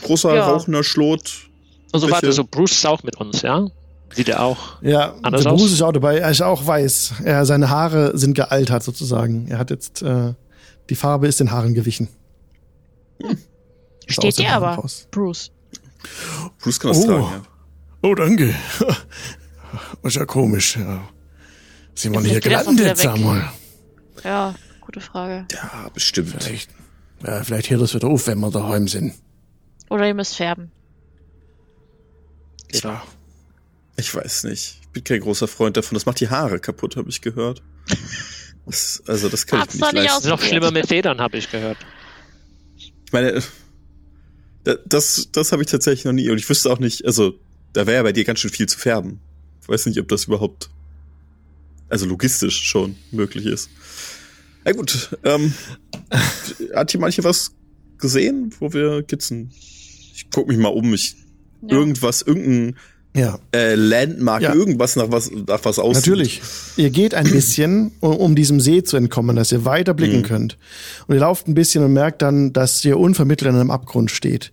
großer 0.03 0.35
ja. 0.35 0.47
rauchender 0.47 0.83
Schlot? 0.83 1.49
Also 1.93 2.07
Welche- 2.07 2.13
warte, 2.15 2.31
so 2.33 2.43
Bruce 2.43 2.71
ist 2.73 2.85
auch 2.85 3.03
mit 3.03 3.17
uns, 3.17 3.41
ja? 3.41 3.67
Sieht 4.13 4.27
er 4.27 4.41
auch. 4.43 4.81
Ja, 4.81 5.15
Anders 5.21 5.43
der 5.43 5.51
Bruce 5.51 5.63
aus? 5.63 5.71
ist 5.71 5.81
auch 5.81 5.91
dabei. 5.93 6.17
Er 6.17 6.31
ist 6.31 6.41
auch 6.41 6.65
weiß. 6.67 7.13
Er, 7.23 7.45
seine 7.45 7.69
Haare 7.69 8.17
sind 8.17 8.33
gealtert 8.33 8.83
sozusagen. 8.83 9.47
Er 9.47 9.57
hat 9.57 9.69
jetzt, 9.69 10.01
äh, 10.01 10.33
die 10.89 10.95
Farbe 10.95 11.27
ist 11.27 11.39
den 11.39 11.51
Haaren 11.51 11.73
gewichen. 11.73 12.09
Aus 13.23 13.35
Steht 14.07 14.37
dir 14.39 14.49
aber, 14.51 14.71
raus. 14.71 15.07
Bruce. 15.11 15.51
Bruce 16.61 16.79
kann 16.79 16.91
das 16.91 17.03
Oh. 17.03 17.05
tragen, 17.07 17.21
ja. 17.23 17.41
Oh, 18.03 18.15
danke. 18.15 18.53
ist 20.03 20.15
ja 20.15 20.25
komisch. 20.25 20.75
Ja. 20.77 21.07
Sind 21.95 22.13
wir 22.13 22.21
hier 22.21 22.33
er 22.36 22.39
gelandet, 22.41 23.19
mal. 23.19 23.51
Ja, 24.24 24.55
gute 24.81 25.01
Frage. 25.01 25.45
Ja, 25.51 25.89
bestimmt. 25.93 26.29
Vielleicht, 26.41 26.69
ja, 27.25 27.43
vielleicht 27.43 27.69
hört 27.69 27.81
das 27.81 27.93
wieder 27.93 28.07
auf, 28.07 28.27
wenn 28.27 28.39
wir 28.39 28.51
daheim 28.51 28.88
sind. 28.88 29.13
Oder 29.89 30.07
ihr 30.07 30.13
müsst 30.13 30.36
färben. 30.36 30.71
Ja. 32.74 33.03
Ich 33.98 34.13
weiß 34.15 34.45
nicht. 34.45 34.79
Ich 34.81 34.88
bin 34.89 35.03
kein 35.03 35.19
großer 35.21 35.48
Freund 35.48 35.77
davon. 35.77 35.95
Das 35.95 36.05
macht 36.05 36.19
die 36.19 36.29
Haare 36.29 36.60
kaputt, 36.60 36.95
habe 36.95 37.10
ich 37.10 37.21
gehört. 37.21 37.62
Das, 38.65 39.03
also 39.07 39.27
das 39.29 39.45
kann 39.45 39.60
Hab's 39.62 39.75
ich 39.75 39.81
nicht 39.81 39.93
nicht 39.93 40.03
leisten. 40.03 40.24
Ist 40.24 40.29
noch 40.29 40.41
schlimmer 40.41 40.71
mit 40.71 40.88
Federn, 40.88 41.19
habe 41.19 41.38
ich 41.38 41.50
gehört. 41.51 41.77
Ich 42.77 43.12
meine, 43.12 43.41
da- 44.63 44.77
das, 44.86 45.29
das 45.31 45.51
habe 45.51 45.63
ich 45.63 45.69
tatsächlich 45.69 46.05
noch 46.05 46.13
nie. 46.13 46.29
Und 46.29 46.38
ich 46.38 46.48
wüsste 46.48 46.71
auch 46.71 46.79
nicht, 46.79 47.05
also 47.05 47.33
da 47.74 47.86
wäre 47.88 47.98
ja 47.98 48.03
bei 48.03 48.12
dir 48.13 48.24
ganz 48.24 48.39
schön 48.39 48.51
viel 48.51 48.67
zu 48.69 48.79
färben. 48.79 49.19
Ich 49.62 49.67
weiß 49.67 49.86
nicht, 49.88 50.00
ob 50.00 50.07
das 50.07 50.25
überhaupt, 50.25 50.69
also 51.91 52.05
logistisch 52.07 52.62
schon 52.63 52.95
möglich 53.12 53.45
ist. 53.45 53.69
Na 54.65 54.71
gut, 54.71 55.10
ähm, 55.24 55.53
hat 56.75 56.91
hier 56.91 57.01
was 57.24 57.51
gesehen, 57.98 58.53
wo 58.60 58.74
wir 58.74 59.03
Kitzen? 59.03 59.51
Ich 60.13 60.27
guck 60.31 60.48
mich 60.48 60.57
mal 60.57 60.69
um, 60.69 60.93
ich 60.93 61.15
Ja. 61.62 61.77
irgendwas, 61.77 62.21
irgendein 62.24 62.75
Ja, 63.13 63.39
äh, 63.53 63.75
Landmark, 63.75 64.41
Ja. 64.41 64.53
irgendwas 64.55 64.95
nach 64.95 65.12
was, 65.12 65.29
nach 65.31 65.60
was 65.65 65.79
aussieht. 65.79 66.05
natürlich. 66.07 66.41
Ihr 66.77 66.89
geht 66.91 67.13
ein 67.13 67.29
bisschen, 67.29 67.91
um, 68.00 68.15
um 68.15 68.36
diesem 68.36 68.62
See 68.62 68.83
zu 68.83 68.95
entkommen, 68.95 69.36
dass 69.36 69.51
ihr 69.51 69.65
weiter 69.65 69.93
blicken 69.93 70.19
Mhm. 70.19 70.24
könnt. 70.24 70.57
Und 71.07 71.15
ihr 71.15 71.19
lauft 71.21 71.48
ein 71.48 71.53
bisschen 71.53 71.83
und 71.83 71.91
merkt 71.93 72.21
dann, 72.21 72.53
dass 72.53 72.83
ihr 72.86 72.98
unvermittelt 72.98 73.50
an 73.50 73.60
einem 73.60 73.69
Abgrund 73.71 74.12
steht. 74.12 74.51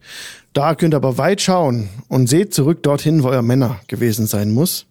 Da 0.55 0.75
könnt 0.75 0.93
ihr 0.95 0.97
aber 0.97 1.19
weit 1.19 1.41
schauen 1.41 1.89
und 2.09 2.27
seht 2.29 2.53
zurück 2.53 2.83
dorthin, 2.83 3.23
wo 3.23 3.29
euer 3.29 3.43
Männer 3.43 3.79
gewesen 3.87 4.27
sein 4.27 4.51
muss. 4.51 4.87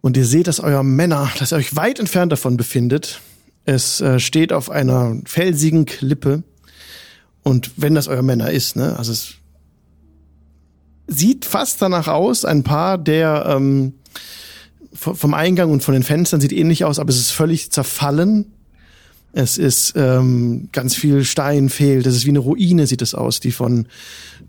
Und 0.00 0.16
ihr 0.16 0.26
seht, 0.26 0.46
dass 0.46 0.60
euer 0.60 0.82
Männer, 0.82 1.30
dass 1.38 1.52
ihr 1.52 1.56
euch 1.56 1.74
weit 1.76 1.98
entfernt 1.98 2.32
davon 2.32 2.56
befindet. 2.56 3.20
Es 3.64 4.00
äh, 4.00 4.20
steht 4.20 4.52
auf 4.52 4.70
einer 4.70 5.16
felsigen 5.24 5.84
Klippe. 5.84 6.42
Und 7.42 7.72
wenn 7.76 7.94
das 7.94 8.08
euer 8.08 8.22
Männer 8.22 8.50
ist, 8.50 8.76
ne, 8.76 8.96
also 8.98 9.12
es 9.12 9.34
sieht 11.06 11.44
fast 11.44 11.80
danach 11.80 12.06
aus, 12.08 12.44
ein 12.44 12.62
Paar 12.62 12.98
der 12.98 13.46
ähm, 13.48 13.94
vom 14.92 15.34
Eingang 15.34 15.70
und 15.70 15.82
von 15.82 15.94
den 15.94 16.02
Fenstern 16.02 16.40
sieht 16.40 16.52
ähnlich 16.52 16.84
aus, 16.84 16.98
aber 16.98 17.10
es 17.10 17.18
ist 17.18 17.30
völlig 17.30 17.70
zerfallen. 17.70 18.52
Es 19.32 19.58
ist 19.58 19.94
ähm, 19.96 20.70
ganz 20.72 20.96
viel 20.96 21.24
Stein 21.24 21.68
fehlt. 21.68 22.06
Es 22.06 22.16
ist 22.16 22.24
wie 22.24 22.30
eine 22.30 22.38
Ruine, 22.38 22.86
sieht 22.86 23.02
es 23.02 23.14
aus, 23.14 23.40
die 23.40 23.52
von 23.52 23.86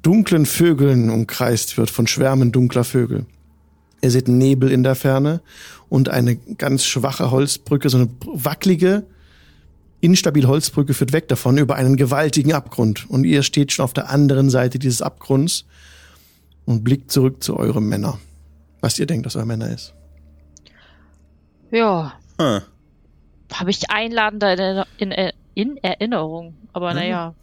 dunklen 0.02 0.46
Vögeln 0.46 1.10
umkreist 1.10 1.78
wird, 1.78 1.90
von 1.90 2.08
Schwärmen 2.08 2.52
dunkler 2.52 2.84
Vögel. 2.84 3.26
Ihr 4.02 4.12
seht 4.12 4.28
Nebel 4.28 4.72
in 4.72 4.84
der 4.84 4.96
Ferne 4.96 5.42
und 5.90 6.10
eine 6.10 6.36
ganz 6.36 6.86
schwache 6.86 7.32
Holzbrücke, 7.32 7.90
so 7.90 7.98
eine 7.98 8.10
wackelige, 8.26 9.04
instabile 10.02 10.48
Holzbrücke 10.48 10.94
führt 10.94 11.12
weg 11.12 11.28
davon 11.28 11.58
über 11.58 11.76
einen 11.76 11.98
gewaltigen 11.98 12.54
Abgrund. 12.54 13.10
Und 13.10 13.26
ihr 13.26 13.44
steht 13.44 13.74
schon 13.74 13.84
auf 13.84 13.94
der 13.94 14.10
anderen 14.10 14.50
Seite 14.50 14.80
dieses 14.80 15.02
Abgrunds 15.02 15.66
und 16.66 16.84
blickt 16.84 17.12
zurück 17.12 17.44
zu 17.44 17.58
eurem 17.58 17.90
Männer. 17.90 18.20
Was 18.82 18.98
ihr 19.00 19.06
denkt, 19.06 19.26
dass 19.26 19.36
euer 19.36 19.46
Männer 19.46 19.70
ist. 19.74 19.94
Ja, 21.72 22.14
Ah, 22.38 22.62
habe 23.54 23.70
ich 23.72 23.90
einladender 23.90 24.86
in, 24.98 25.12
in, 25.12 25.32
in 25.56 25.78
Erinnerung. 25.84 26.54
Aber 26.72 26.92
Mhm. 26.92 26.96
naja, 27.00 27.36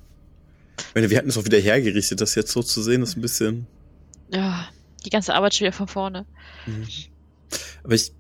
ich 0.78 0.94
meine, 0.94 1.10
wir 1.10 1.18
hatten 1.18 1.28
es 1.28 1.36
auch 1.36 1.44
wieder 1.44 1.58
hergerichtet, 1.58 2.20
das 2.22 2.34
jetzt 2.34 2.52
so 2.52 2.62
zu 2.62 2.82
sehen, 2.82 3.02
ist 3.02 3.16
ein 3.16 3.20
bisschen. 3.20 3.66
ja, 4.32 4.66
die 5.06 5.10
ganze 5.10 5.34
Arbeit 5.34 5.54
schon 5.54 5.66
wieder 5.66 5.76
von 5.76 5.88
vorne. 5.88 6.26
Aber 7.84 7.94
ich, 7.94 8.12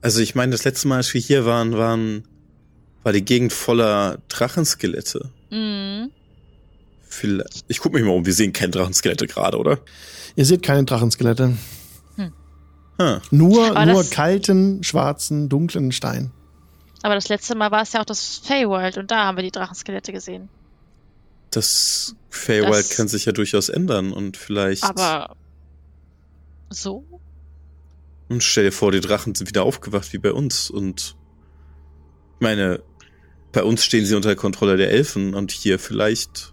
also 0.00 0.20
ich 0.20 0.34
meine, 0.34 0.52
das 0.52 0.64
letzte 0.64 0.88
Mal, 0.88 0.96
als 0.96 1.12
wir 1.14 1.20
hier 1.20 1.44
waren, 1.44 1.76
waren, 1.76 2.24
war 3.02 3.12
die 3.12 3.24
Gegend 3.24 3.52
voller 3.52 4.18
Drachenskelette. 4.28 5.30
Mhm. 5.50 6.10
Vielleicht, 7.10 7.64
ich 7.68 7.78
guck 7.78 7.92
mich 7.94 8.02
mal 8.04 8.10
um, 8.10 8.26
wir 8.26 8.32
sehen 8.34 8.52
keine 8.52 8.70
Drachenskelette 8.70 9.26
gerade, 9.26 9.58
oder? 9.58 9.78
Ihr 10.36 10.44
seht 10.44 10.62
keine 10.62 10.84
Drachenskelette. 10.84 11.56
Hm. 12.16 12.32
Nur, 13.30 13.70
Aber 13.70 13.86
nur 13.86 14.02
das- 14.02 14.10
kalten, 14.10 14.82
schwarzen, 14.82 15.48
dunklen 15.48 15.92
Stein. 15.92 16.32
Aber 17.02 17.14
das 17.14 17.28
letzte 17.28 17.54
Mal 17.54 17.70
war 17.70 17.82
es 17.82 17.92
ja 17.92 18.00
auch 18.00 18.04
das 18.04 18.38
Feywild 18.44 18.98
und 18.98 19.10
da 19.10 19.24
haben 19.26 19.36
wir 19.36 19.42
die 19.44 19.52
Drachenskelette 19.52 20.12
gesehen. 20.12 20.48
Das 21.50 22.14
Feywild 22.28 22.72
Das- 22.74 22.90
kann 22.90 23.08
sich 23.08 23.24
ja 23.24 23.32
durchaus 23.32 23.68
ändern 23.68 24.12
und 24.12 24.36
vielleicht. 24.36 24.82
Aber 24.84 25.36
so? 26.70 27.04
Und 28.28 28.42
stell 28.42 28.64
dir 28.64 28.72
vor, 28.72 28.92
die 28.92 29.00
Drachen 29.00 29.34
sind 29.34 29.48
wieder 29.48 29.62
aufgewacht 29.62 30.12
wie 30.12 30.18
bei 30.18 30.32
uns 30.32 30.70
und 30.70 31.16
ich 32.34 32.40
meine, 32.40 32.82
bei 33.52 33.62
uns 33.64 33.82
stehen 33.84 34.04
sie 34.04 34.14
unter 34.14 34.36
Kontrolle 34.36 34.76
der 34.76 34.90
Elfen 34.90 35.34
und 35.34 35.50
hier 35.50 35.78
vielleicht 35.78 36.52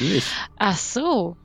nicht. 0.00 0.26
Ach 0.58 0.76
so. 0.78 1.36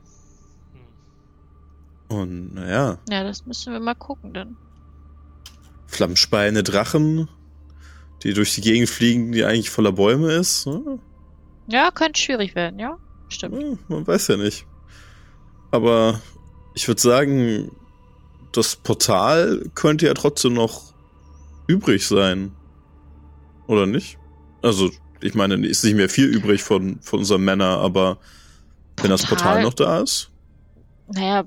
Und 2.08 2.54
naja, 2.54 2.98
Ja, 3.10 3.22
das 3.22 3.44
müssen 3.46 3.72
wir 3.72 3.80
mal 3.80 3.94
gucken 3.94 4.32
dann. 4.32 4.56
Flammspeine 5.86 6.62
Drachen, 6.62 7.28
die 8.22 8.32
durch 8.32 8.54
die 8.54 8.60
Gegend 8.62 8.88
fliegen, 8.88 9.32
die 9.32 9.44
eigentlich 9.44 9.70
voller 9.70 9.92
Bäume 9.92 10.32
ist. 10.32 10.66
ne? 10.66 10.98
Ja, 11.68 11.90
könnte 11.90 12.20
schwierig 12.20 12.54
werden, 12.54 12.78
ja? 12.78 12.96
Stimmt. 13.28 13.60
Ja, 13.60 13.76
man 13.88 14.06
weiß 14.06 14.28
ja 14.28 14.36
nicht. 14.38 14.66
Aber 15.70 16.20
ich 16.78 16.86
würde 16.86 17.00
sagen, 17.00 17.72
das 18.52 18.76
Portal 18.76 19.68
könnte 19.74 20.06
ja 20.06 20.14
trotzdem 20.14 20.52
noch 20.54 20.94
übrig 21.66 22.06
sein. 22.06 22.52
Oder 23.66 23.86
nicht? 23.86 24.16
Also, 24.62 24.88
ich 25.20 25.34
meine, 25.34 25.66
ist 25.66 25.82
nicht 25.82 25.96
mehr 25.96 26.08
viel 26.08 26.26
übrig 26.26 26.62
von, 26.62 27.00
von 27.00 27.18
unserem 27.18 27.44
Männer, 27.44 27.78
aber 27.78 28.18
wenn 28.98 29.10
das 29.10 29.26
Portal 29.26 29.54
Portal- 29.54 29.62
noch 29.64 29.74
da 29.74 30.00
ist. 30.00 30.30
Naja, 31.12 31.46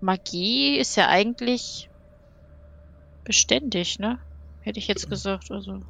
Magie 0.00 0.78
ist 0.78 0.96
ja 0.96 1.08
eigentlich 1.08 1.90
beständig, 3.24 3.98
ne? 3.98 4.20
Hätte 4.60 4.78
ich 4.78 4.86
jetzt 4.86 5.10
gesagt, 5.10 5.50
also. 5.50 5.80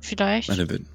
Vielleicht. 0.00 0.48
Ich 0.48 0.56
meine, 0.56 0.70
wenn, 0.70 0.86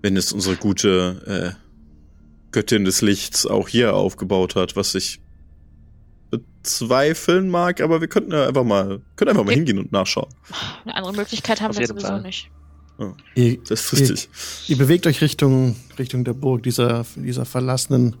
wenn 0.00 0.16
es 0.16 0.32
unsere 0.32 0.56
gute 0.56 1.54
äh, 1.58 2.50
Göttin 2.50 2.86
des 2.86 3.02
Lichts 3.02 3.44
auch 3.44 3.68
hier 3.68 3.94
aufgebaut 3.94 4.56
hat, 4.56 4.74
was 4.74 4.94
ich 4.94 5.20
bezweifeln 6.38 7.48
mag, 7.48 7.80
aber 7.80 8.00
wir 8.00 8.08
könnten 8.08 8.32
ja 8.32 8.46
einfach 8.48 8.64
mal, 8.64 9.00
können 9.16 9.30
einfach 9.30 9.44
mal 9.44 9.50
Ja. 9.52 9.56
hingehen 9.56 9.78
und 9.78 9.92
nachschauen. 9.92 10.28
Eine 10.84 10.94
andere 10.96 11.14
Möglichkeit 11.14 11.60
haben 11.60 11.70
Auf 11.70 11.78
wir 11.78 11.86
sowieso 11.86 12.06
Fall. 12.08 12.22
nicht. 12.22 12.50
Ihr, 13.34 13.58
Das 13.68 13.80
frisst 13.82 14.02
ihr, 14.02 14.14
dich. 14.14 14.28
ihr 14.68 14.78
bewegt 14.78 15.06
euch 15.06 15.20
Richtung, 15.20 15.74
Richtung 15.98 16.22
der 16.24 16.32
Burg, 16.32 16.62
dieser, 16.62 17.04
dieser 17.16 17.44
verlassenen, 17.44 18.16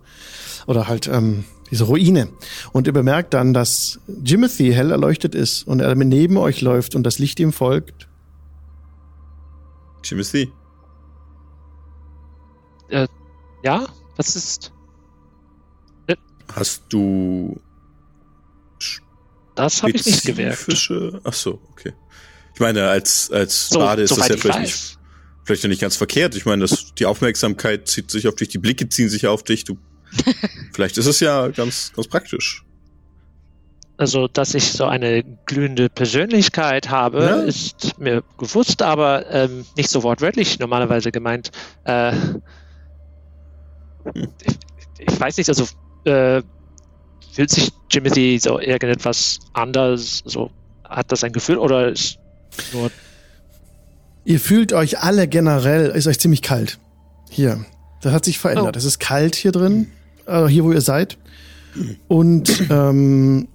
oder 0.66 0.88
halt, 0.88 1.06
ähm, 1.06 1.44
diese 1.70 1.84
Ruine. 1.84 2.28
Und 2.72 2.86
ihr 2.88 2.92
bemerkt 2.92 3.34
dann, 3.34 3.54
dass 3.54 4.00
Jimothy 4.24 4.72
hell 4.72 4.90
erleuchtet 4.90 5.34
ist 5.34 5.62
und 5.66 5.80
er 5.80 5.94
neben 5.94 6.36
euch 6.36 6.60
läuft 6.60 6.94
und 6.96 7.04
das 7.04 7.18
Licht 7.18 7.38
ihm 7.40 7.52
folgt. 7.52 8.08
Jimothy. 10.02 10.50
Ja? 13.62 13.86
Was 14.16 14.36
ist. 14.36 14.72
Hast 16.52 16.84
du 16.90 17.58
Das 19.54 19.82
habe 19.82 19.92
ich 19.92 20.04
nicht 20.06 20.24
gemerkt. 20.24 20.58
Fische? 20.58 21.20
Ach 21.24 21.32
so, 21.32 21.60
okay. 21.70 21.92
Ich 22.54 22.60
meine, 22.60 22.88
als 22.88 23.30
als 23.30 23.68
So, 23.68 23.80
Bade 23.80 24.02
ist 24.02 24.16
das 24.16 24.28
ja 24.28 24.34
ich 24.34 24.40
vielleicht 24.40 24.58
weiß. 24.58 24.62
nicht, 24.62 24.98
vielleicht 25.44 25.64
nicht 25.64 25.80
ganz 25.80 25.96
verkehrt. 25.96 26.34
Ich 26.36 26.46
meine, 26.46 26.62
das, 26.62 26.94
die 26.94 27.06
Aufmerksamkeit 27.06 27.88
zieht 27.88 28.10
sich 28.10 28.28
auf 28.28 28.36
dich, 28.36 28.48
die 28.48 28.58
Blicke 28.58 28.88
ziehen 28.88 29.08
sich 29.08 29.26
auf 29.26 29.42
dich. 29.42 29.64
Du, 29.64 29.76
vielleicht 30.72 30.96
ist 30.98 31.06
es 31.06 31.20
ja 31.20 31.48
ganz 31.48 31.92
ganz 31.94 32.08
praktisch. 32.08 32.62
Also, 33.96 34.26
dass 34.26 34.54
ich 34.54 34.72
so 34.72 34.86
eine 34.86 35.22
glühende 35.46 35.88
Persönlichkeit 35.88 36.90
habe, 36.90 37.22
Ja. 37.24 37.36
ist 37.42 37.96
mir 37.98 38.24
gewusst, 38.38 38.82
aber 38.82 39.30
ähm, 39.30 39.64
nicht 39.76 39.88
so 39.88 40.02
wortwörtlich 40.02 40.58
normalerweise 40.58 41.12
gemeint. 41.12 41.50
Äh, 41.84 42.12
Hm. 44.04 44.28
ich, 44.44 45.08
ich 45.08 45.20
weiß 45.20 45.36
nicht, 45.38 45.48
also 45.48 45.66
äh, 46.04 46.42
fühlt 47.34 47.50
sich 47.50 47.72
Jimothy 47.90 48.38
so 48.38 48.60
irgendetwas 48.60 49.40
anders, 49.52 50.22
so 50.24 50.50
hat 50.88 51.10
das 51.10 51.24
ein 51.24 51.32
Gefühl 51.32 51.58
oder 51.58 51.88
ist 51.88 52.18
nur 52.72 52.90
Ihr 54.24 54.40
fühlt 54.40 54.72
euch 54.72 55.00
alle 55.00 55.28
generell, 55.28 55.90
ist 55.90 56.06
euch 56.06 56.18
ziemlich 56.18 56.40
kalt. 56.40 56.78
Hier. 57.28 57.66
Das 58.00 58.12
hat 58.12 58.24
sich 58.24 58.38
verändert. 58.38 58.74
Oh. 58.74 58.78
Es 58.78 58.84
ist 58.84 58.98
kalt 58.98 59.34
hier 59.34 59.52
drin, 59.52 59.90
äh, 60.26 60.46
hier 60.46 60.64
wo 60.64 60.72
ihr 60.72 60.80
seid. 60.80 61.18
Und 62.08 62.70
ähm, 62.70 63.48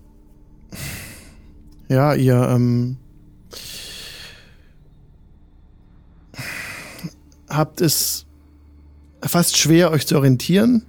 ja, 1.88 2.14
ihr 2.14 2.36
ähm, 2.36 2.98
habt 7.50 7.82
es 7.82 8.26
fast 9.22 9.58
schwer, 9.58 9.92
euch 9.92 10.06
zu 10.06 10.18
orientieren. 10.18 10.86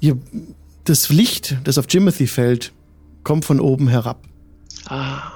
Ihr, 0.00 0.18
das 0.86 1.08
Licht, 1.10 1.56
das 1.64 1.78
auf 1.78 1.86
Jimothy 1.88 2.26
fällt, 2.26 2.72
kommt 3.24 3.44
von 3.44 3.60
oben 3.60 3.88
herab. 3.88 4.22
Ah, 4.86 5.32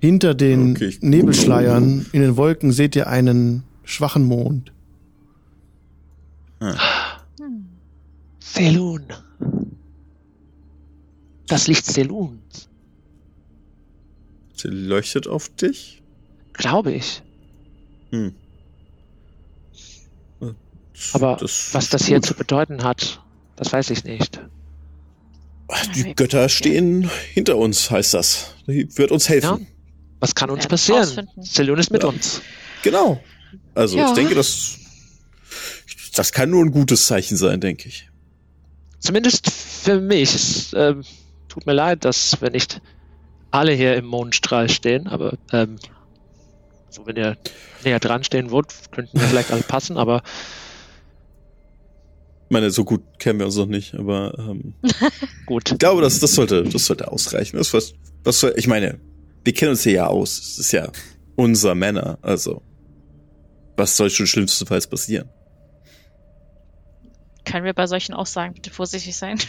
Hinter 0.00 0.34
den 0.34 0.72
Okay, 0.72 0.96
Nebelschleiern 1.00 2.06
in 2.12 2.20
den 2.22 2.36
Wolken 2.36 2.72
seht 2.72 2.94
ihr 2.96 3.06
einen 3.08 3.64
schwachen 3.84 4.24
Mond. 4.24 4.72
Selun. 8.38 9.04
Das 11.46 11.66
Licht 11.66 11.84
Seluns, 11.84 12.68
Sie 14.56 14.68
leuchtet 14.68 15.26
auf 15.26 15.48
dich? 15.50 16.00
glaube 16.54 16.92
ich. 16.92 17.22
Hm. 18.10 18.34
Aber 21.12 21.36
Das 21.40 21.74
was 21.74 21.90
das 21.90 22.06
hier 22.06 22.18
gut. 22.18 22.26
zu 22.26 22.34
bedeuten 22.34 22.82
hat, 22.84 23.22
das 23.56 23.72
weiß 23.72 23.90
ich 23.90 24.04
nicht. 24.04 24.40
Die 25.94 26.14
Götter 26.14 26.48
stehen 26.48 27.10
hinter 27.32 27.56
uns, 27.56 27.90
heißt 27.90 28.14
das. 28.14 28.54
Die 28.66 28.86
wird 28.96 29.10
uns 29.10 29.28
helfen. 29.28 29.60
Ja. 29.60 29.66
Was 30.20 30.34
kann 30.34 30.50
uns 30.50 30.66
passieren? 30.66 31.28
Selun 31.40 31.78
ist 31.78 31.90
mit 31.90 32.02
Ja. 32.02 32.08
uns. 32.10 32.42
Genau. 32.82 33.22
Also 33.74 33.96
Ja. 33.96 34.08
ich 34.08 34.14
denke, 34.14 34.34
das, 34.34 34.78
das 36.14 36.32
kann 36.32 36.50
nur 36.50 36.64
ein 36.64 36.70
gutes 36.70 37.06
Zeichen 37.06 37.36
sein, 37.36 37.60
denke 37.60 37.88
ich. 37.88 38.08
Zumindest 39.00 39.50
für 39.50 40.00
mich. 40.00 40.34
Es 40.34 40.72
ähm, 40.74 41.02
tut 41.48 41.66
mir 41.66 41.72
leid, 41.74 42.04
dass 42.04 42.40
wir 42.40 42.50
nicht 42.50 42.80
alle 43.50 43.72
hier 43.72 43.96
im 43.96 44.06
Mondstrahl 44.06 44.68
stehen, 44.68 45.06
aber 45.06 45.36
ähm, 45.52 45.76
so 46.90 47.06
wenn 47.06 47.16
ihr 47.16 47.36
näher 47.84 48.00
dran 48.00 48.24
stehen 48.24 48.50
wollt, 48.50 48.72
könnten 48.92 49.18
wir 49.20 49.26
vielleicht 49.28 49.50
alle 49.50 49.62
passen, 49.62 49.96
aber 49.96 50.22
meine, 52.54 52.70
so 52.70 52.84
gut 52.84 53.02
kennen 53.18 53.38
wir 53.38 53.46
uns 53.46 53.56
noch 53.56 53.66
nicht, 53.66 53.94
aber 53.94 54.34
ähm, 54.38 54.74
gut. 55.46 55.72
ich 55.72 55.78
glaube, 55.78 56.00
das, 56.00 56.20
das, 56.20 56.34
sollte, 56.34 56.62
das 56.64 56.86
sollte 56.86 57.10
ausreichen. 57.10 57.58
Das, 57.58 57.74
was, 57.74 57.92
was 58.22 58.40
soll, 58.40 58.54
ich 58.56 58.66
meine, 58.66 58.98
wir 59.44 59.52
kennen 59.52 59.72
uns 59.72 59.82
hier 59.82 59.92
ja 59.92 60.06
aus. 60.06 60.38
Es 60.38 60.58
ist 60.58 60.72
ja 60.72 60.90
unser 61.36 61.74
Männer. 61.74 62.18
Also, 62.22 62.62
was 63.76 63.96
soll 63.96 64.08
schon 64.08 64.26
schlimmstenfalls 64.26 64.86
passieren? 64.86 65.28
Können 67.44 67.66
wir 67.66 67.74
bei 67.74 67.86
solchen 67.86 68.14
Aussagen 68.14 68.54
bitte 68.54 68.70
vorsichtig 68.70 69.14
sein? 69.16 69.38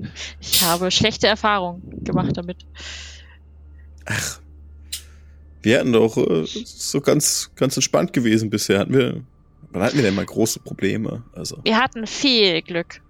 ich 0.40 0.62
habe 0.62 0.90
schlechte 0.90 1.26
Erfahrungen 1.26 2.02
gemacht 2.04 2.36
damit. 2.36 2.64
Ach, 4.06 4.40
wir 5.62 5.78
hatten 5.78 5.92
doch 5.92 6.16
äh, 6.16 6.44
so 6.46 7.00
ganz, 7.00 7.50
ganz 7.54 7.76
entspannt 7.76 8.12
gewesen 8.12 8.50
bisher. 8.50 8.80
Hatten 8.80 8.94
wir, 8.94 9.22
wann 9.72 9.82
hatten 9.82 9.96
wir 9.96 10.02
denn 10.02 10.14
mal 10.14 10.24
große 10.26 10.60
Probleme? 10.60 11.22
Also, 11.34 11.58
Wir 11.64 11.78
hatten 11.78 12.06
viel 12.06 12.62
Glück. 12.62 13.00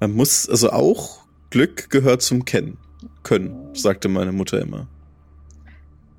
man 0.00 0.12
muss, 0.12 0.48
also 0.48 0.70
auch 0.70 1.20
Glück 1.50 1.90
gehört 1.90 2.22
zum 2.22 2.44
Kennen. 2.44 2.78
Können, 3.22 3.74
sagte 3.74 4.08
meine 4.08 4.32
Mutter 4.32 4.60
immer. 4.60 4.86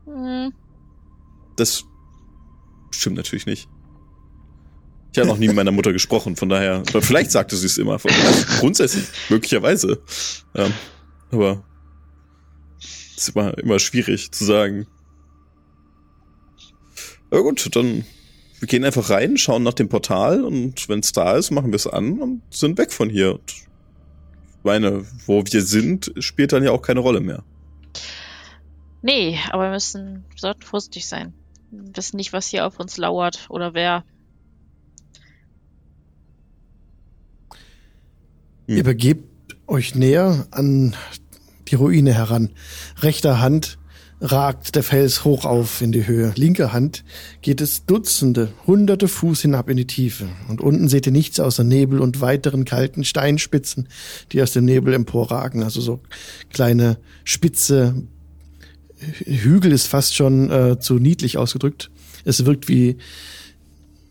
Hm, 0.06 0.52
Das 1.56 1.84
stimmt 2.92 3.18
natürlich 3.18 3.46
nicht. 3.46 3.68
Ich 5.14 5.20
habe 5.20 5.28
noch 5.28 5.38
nie 5.38 5.48
mit 5.48 5.56
meiner 5.58 5.72
Mutter 5.72 5.92
gesprochen, 5.92 6.36
von 6.38 6.48
daher, 6.48 6.84
oder 6.90 7.02
vielleicht 7.02 7.32
sagte 7.32 7.58
sie 7.58 7.66
es 7.66 7.78
immer, 7.78 8.00
von, 8.00 8.12
also 8.12 8.46
grundsätzlich, 8.60 9.06
möglicherweise. 9.30 10.02
Ähm, 10.56 10.74
aber 11.32 11.64
ist 12.80 13.30
immer, 13.36 13.58
immer 13.58 13.78
schwierig 13.80 14.32
zu 14.32 14.46
sagen. 14.46 14.88
Aber 17.32 17.44
gut, 17.44 17.76
dann 17.76 18.06
wir 18.62 18.68
gehen 18.68 18.86
einfach 18.86 19.10
rein, 19.10 19.38
schauen 19.38 19.64
nach 19.64 19.74
dem 19.74 19.90
Portal 19.90 20.44
und 20.44 20.88
wenn 20.88 21.00
es 21.00 21.14
da 21.14 21.36
ist, 21.36 21.50
machen 21.50 21.72
wir 21.72 21.78
es 21.78 21.88
an 21.88 22.20
und 22.20 22.44
sind 22.52 22.78
weg 22.78 22.92
von 22.92 23.10
hier. 23.10 23.34
Und 23.34 23.52
ich 23.52 24.64
meine, 24.64 25.04
wo 25.26 25.44
wir 25.44 25.64
sind, 25.64 26.14
spielt 26.20 26.54
dann 26.54 26.64
ja 26.64 26.70
auch 26.70 26.84
keine 26.84 27.00
Rolle 27.00 27.22
mehr. 27.22 27.44
nee, 29.02 29.40
aber 29.50 29.64
wir 29.64 29.72
müssen, 29.72 30.26
wir 30.30 30.38
sollten 30.38 30.62
vorsichtig 30.62 31.08
sein. 31.08 31.34
Wir 31.72 31.98
wissen 31.98 32.18
nicht, 32.18 32.34
was 32.34 32.50
hier 32.50 32.68
auf 32.68 32.80
uns 32.80 32.98
lauert 32.98 33.48
oder 33.50 33.74
wer. 33.74 34.04
Hm. 38.68 38.78
Ihr 38.78 38.84
begebt 38.84 39.56
euch 39.66 39.96
näher 39.96 40.46
an 40.52 40.96
die 41.68 41.76
Ruine 41.76 42.14
heran. 42.14 42.52
Rechter 43.02 43.42
Hand 43.42 43.80
ragt 44.22 44.76
der 44.76 44.84
Fels 44.84 45.26
hoch 45.26 45.46
auf 45.46 45.82
in 45.82 45.92
die 45.92 46.06
Höhe. 46.06 46.32
Linker 46.36 46.72
Hand 46.72 47.04
geht 47.42 47.60
es 47.60 47.86
Dutzende, 47.86 48.54
hunderte 48.68 49.08
Fuß 49.08 49.42
hinab 49.42 49.68
in 49.68 49.78
die 49.78 49.88
Tiefe. 49.88 50.30
Und 50.48 50.62
unten 50.62 50.88
seht 50.88 51.08
ihr 51.08 51.12
nichts 51.12 51.40
außer 51.40 51.64
Nebel 51.64 52.00
und 52.00 52.22
weiteren 52.22 52.64
kalten 52.64 53.04
Steinspitzen, 53.04 53.90
die 54.32 54.42
aus 54.42 54.54
dem 54.54 54.66
Nebel 54.66 54.94
emporragen. 54.94 55.64
Also 55.64 55.82
so 55.82 56.00
kleine 56.52 56.98
spitze 57.24 57.96
Hügel 59.26 59.72
ist 59.72 59.88
fast 59.88 60.16
schon 60.16 60.52
äh, 60.52 60.80
zu 60.80 61.00
niedlich 61.00 61.38
ausgedrückt. 61.38 61.90
Es 62.24 62.46
wirkt 62.46 62.68
wie, 62.68 62.98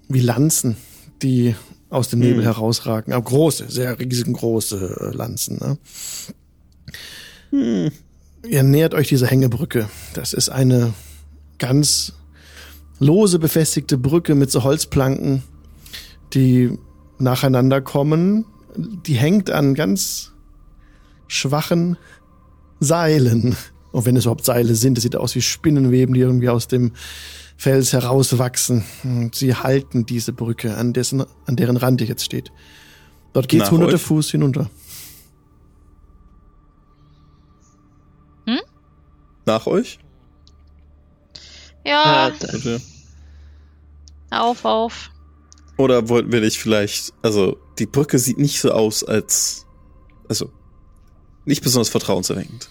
wie 0.08 0.20
Lanzen, 0.20 0.76
die 1.22 1.54
aus 1.88 2.08
dem 2.08 2.18
Nebel 2.18 2.38
Hm. 2.38 2.44
herausragen. 2.44 3.12
Aber 3.12 3.24
große, 3.24 3.70
sehr 3.70 3.96
riesengroße 3.98 5.12
äh, 5.12 5.16
Lanzen. 5.16 5.58
Ne? 5.58 5.78
Hm. 7.50 7.92
Ihr 8.46 8.62
nähert 8.62 8.94
euch 8.94 9.08
dieser 9.08 9.26
Hängebrücke. 9.26 9.88
Das 10.14 10.32
ist 10.32 10.48
eine 10.48 10.94
ganz 11.58 12.14
lose 12.98 13.38
befestigte 13.38 13.98
Brücke 13.98 14.34
mit 14.34 14.50
so 14.50 14.64
Holzplanken, 14.64 15.42
die 16.32 16.78
nacheinander 17.18 17.80
kommen. 17.80 18.46
Die 18.76 19.14
hängt 19.14 19.50
an 19.50 19.74
ganz 19.74 20.32
schwachen 21.28 21.96
Seilen. 22.78 23.56
Und 23.92 24.06
wenn 24.06 24.16
es 24.16 24.24
überhaupt 24.24 24.44
Seile 24.44 24.74
sind, 24.74 24.96
es 24.96 25.02
sieht 25.02 25.16
aus 25.16 25.34
wie 25.34 25.42
Spinnenweben, 25.42 26.14
die 26.14 26.20
irgendwie 26.20 26.48
aus 26.48 26.68
dem 26.68 26.92
Fels 27.56 27.92
herauswachsen. 27.92 28.84
Und 29.04 29.34
sie 29.34 29.54
halten 29.54 30.06
diese 30.06 30.32
Brücke, 30.32 30.76
an, 30.76 30.92
dessen, 30.92 31.24
an 31.46 31.56
deren 31.56 31.76
Rand 31.76 32.00
ihr 32.00 32.06
jetzt 32.06 32.24
steht. 32.24 32.52
Dort 33.32 33.48
geht's 33.48 33.64
Nach 33.64 33.72
hunderte 33.72 33.96
euch? 33.96 34.02
Fuß 34.02 34.30
hinunter. 34.30 34.70
Nach 39.50 39.66
euch? 39.66 39.98
Ja, 41.84 42.30
Bitte. 42.38 42.80
auf, 44.30 44.64
auf. 44.64 45.10
Oder 45.76 46.08
wollten 46.08 46.30
wir 46.30 46.40
nicht 46.40 46.58
vielleicht, 46.58 47.12
also 47.20 47.56
die 47.80 47.86
Brücke 47.86 48.20
sieht 48.20 48.38
nicht 48.38 48.60
so 48.60 48.70
aus 48.70 49.02
als, 49.02 49.66
also 50.28 50.52
nicht 51.46 51.64
besonders 51.64 51.88
vertrauenserweckend. 51.88 52.70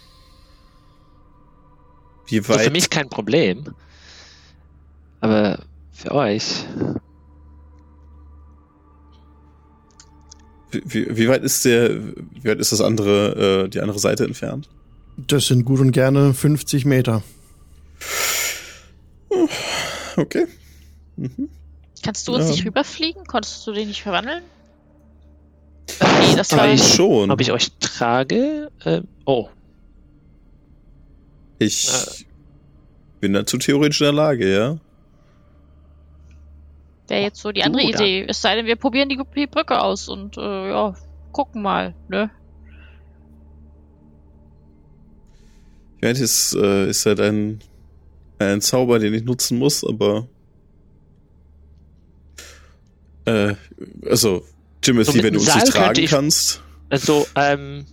Wie 2.28 2.38
also 2.38 2.54
weit? 2.54 2.62
für 2.62 2.72
mich 2.72 2.90
kein 2.90 3.10
Problem. 3.10 3.76
Aber 5.20 5.66
für 5.92 6.12
euch. 6.14 6.66
wie, 10.72 10.82
wie, 10.86 11.18
wie 11.18 11.28
weit 11.28 11.44
ist 11.44 11.66
der, 11.66 11.90
wie 12.16 12.46
weit 12.46 12.60
ist 12.60 12.72
das 12.72 12.80
andere, 12.80 13.66
äh, 13.66 13.68
die 13.68 13.82
andere 13.82 14.00
Seite 14.00 14.24
entfernt? 14.24 14.70
Das 15.28 15.48
sind 15.48 15.66
gut 15.66 15.80
und 15.80 15.92
gerne 15.92 16.34
50 16.34 16.86
Meter. 16.86 17.24
Okay. 20.16 20.48
Mhm. 21.18 21.50
Kannst 22.04 22.28
du 22.28 22.34
uns 22.36 22.46
Ja. 22.46 22.52
nicht 22.52 22.66
rüberfliegen? 22.66 23.26
Konntest 23.26 23.66
du 23.68 23.74
den 23.74 23.88
nicht 23.90 24.02
verwandeln? 24.04 24.44
Nee, 26.02 26.36
das 26.36 26.52
war 26.56 26.68
Ich 26.72 26.84
schon. 26.94 27.32
Ob 27.32 27.42
ich 27.42 27.52
euch 27.52 27.72
trage? 27.80 28.72
Ähm, 28.86 29.08
oh, 29.26 29.50
Ich 31.58 31.90
Äh. 31.90 32.24
bin 33.20 33.34
dazu 33.34 33.58
theoretisch 33.58 34.00
in 34.02 34.06
der 34.06 34.14
Lage, 34.14 34.54
ja. 34.54 34.78
wäre 37.10 37.24
jetzt 37.24 37.42
so 37.42 37.52
die 37.52 37.64
andere. 37.64 37.82
Idee. 37.84 38.24
Es 38.28 38.42
sei 38.42 38.56
denn, 38.56 38.66
wir 38.68 38.76
probieren 38.76 39.10
die, 39.10 39.20
die 39.36 39.48
Brücke 39.48 39.82
aus 39.82 40.08
und 40.08 40.38
äh, 40.38 40.70
ja, 40.70 40.94
gucken 41.32 41.62
mal, 41.64 41.96
ne? 42.08 42.30
Ich 46.00 46.04
meine, 46.04 46.18
es 46.20 46.54
äh, 46.60 46.90
ist 46.90 47.06
halt 47.06 47.20
ein, 47.20 47.60
ein 48.38 48.62
Zauber, 48.62 49.00
den 49.00 49.14
ich 49.14 49.24
nutzen 49.26 49.58
muss, 49.60 49.84
aber 49.84 50.28
äh, 53.26 53.56
also 54.10 54.46
Timothy, 54.82 55.18
So 55.18 55.24
wenn 55.24 55.34
du 55.34 55.40
uns 55.40 55.54
nicht 55.54 55.66
Seil 55.68 55.74
tragen 55.74 56.00
ich- 56.04 56.10
kannst, 56.10 56.62
also 56.90 57.28
ähm, 57.36 57.86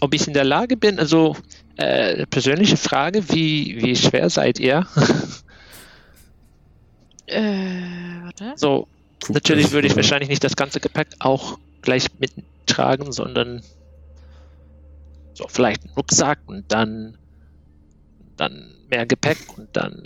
ob 0.00 0.14
ich 0.14 0.26
in 0.28 0.34
der 0.34 0.44
Lage 0.44 0.76
bin, 0.76 0.98
also 1.00 1.36
äh, 1.76 2.26
persönliche 2.26 2.76
Frage, 2.76 3.28
wie, 3.30 3.82
wie 3.82 3.96
schwer 3.96 4.30
seid 4.30 4.58
ihr? 4.60 4.86
Äh, 7.26 7.40
warte. 8.22 8.52
so, 8.56 8.86
Guck, 9.24 9.34
Natürlich 9.34 9.70
würde 9.72 9.86
ich 9.86 9.96
wahrscheinlich 9.96 10.28
nicht 10.28 10.42
das 10.44 10.56
ganze 10.56 10.80
Gepäck 10.80 11.08
auch 11.18 11.58
gleich 11.82 12.06
mittragen, 12.18 13.12
sondern 13.12 13.62
so 15.34 15.46
vielleicht 15.48 15.84
einen 15.84 15.94
Rucksack 15.94 16.40
und 16.46 16.64
dann, 16.72 17.16
dann 18.36 18.74
mehr 18.88 19.06
Gepäck 19.06 19.38
und 19.56 19.68
dann 19.72 20.02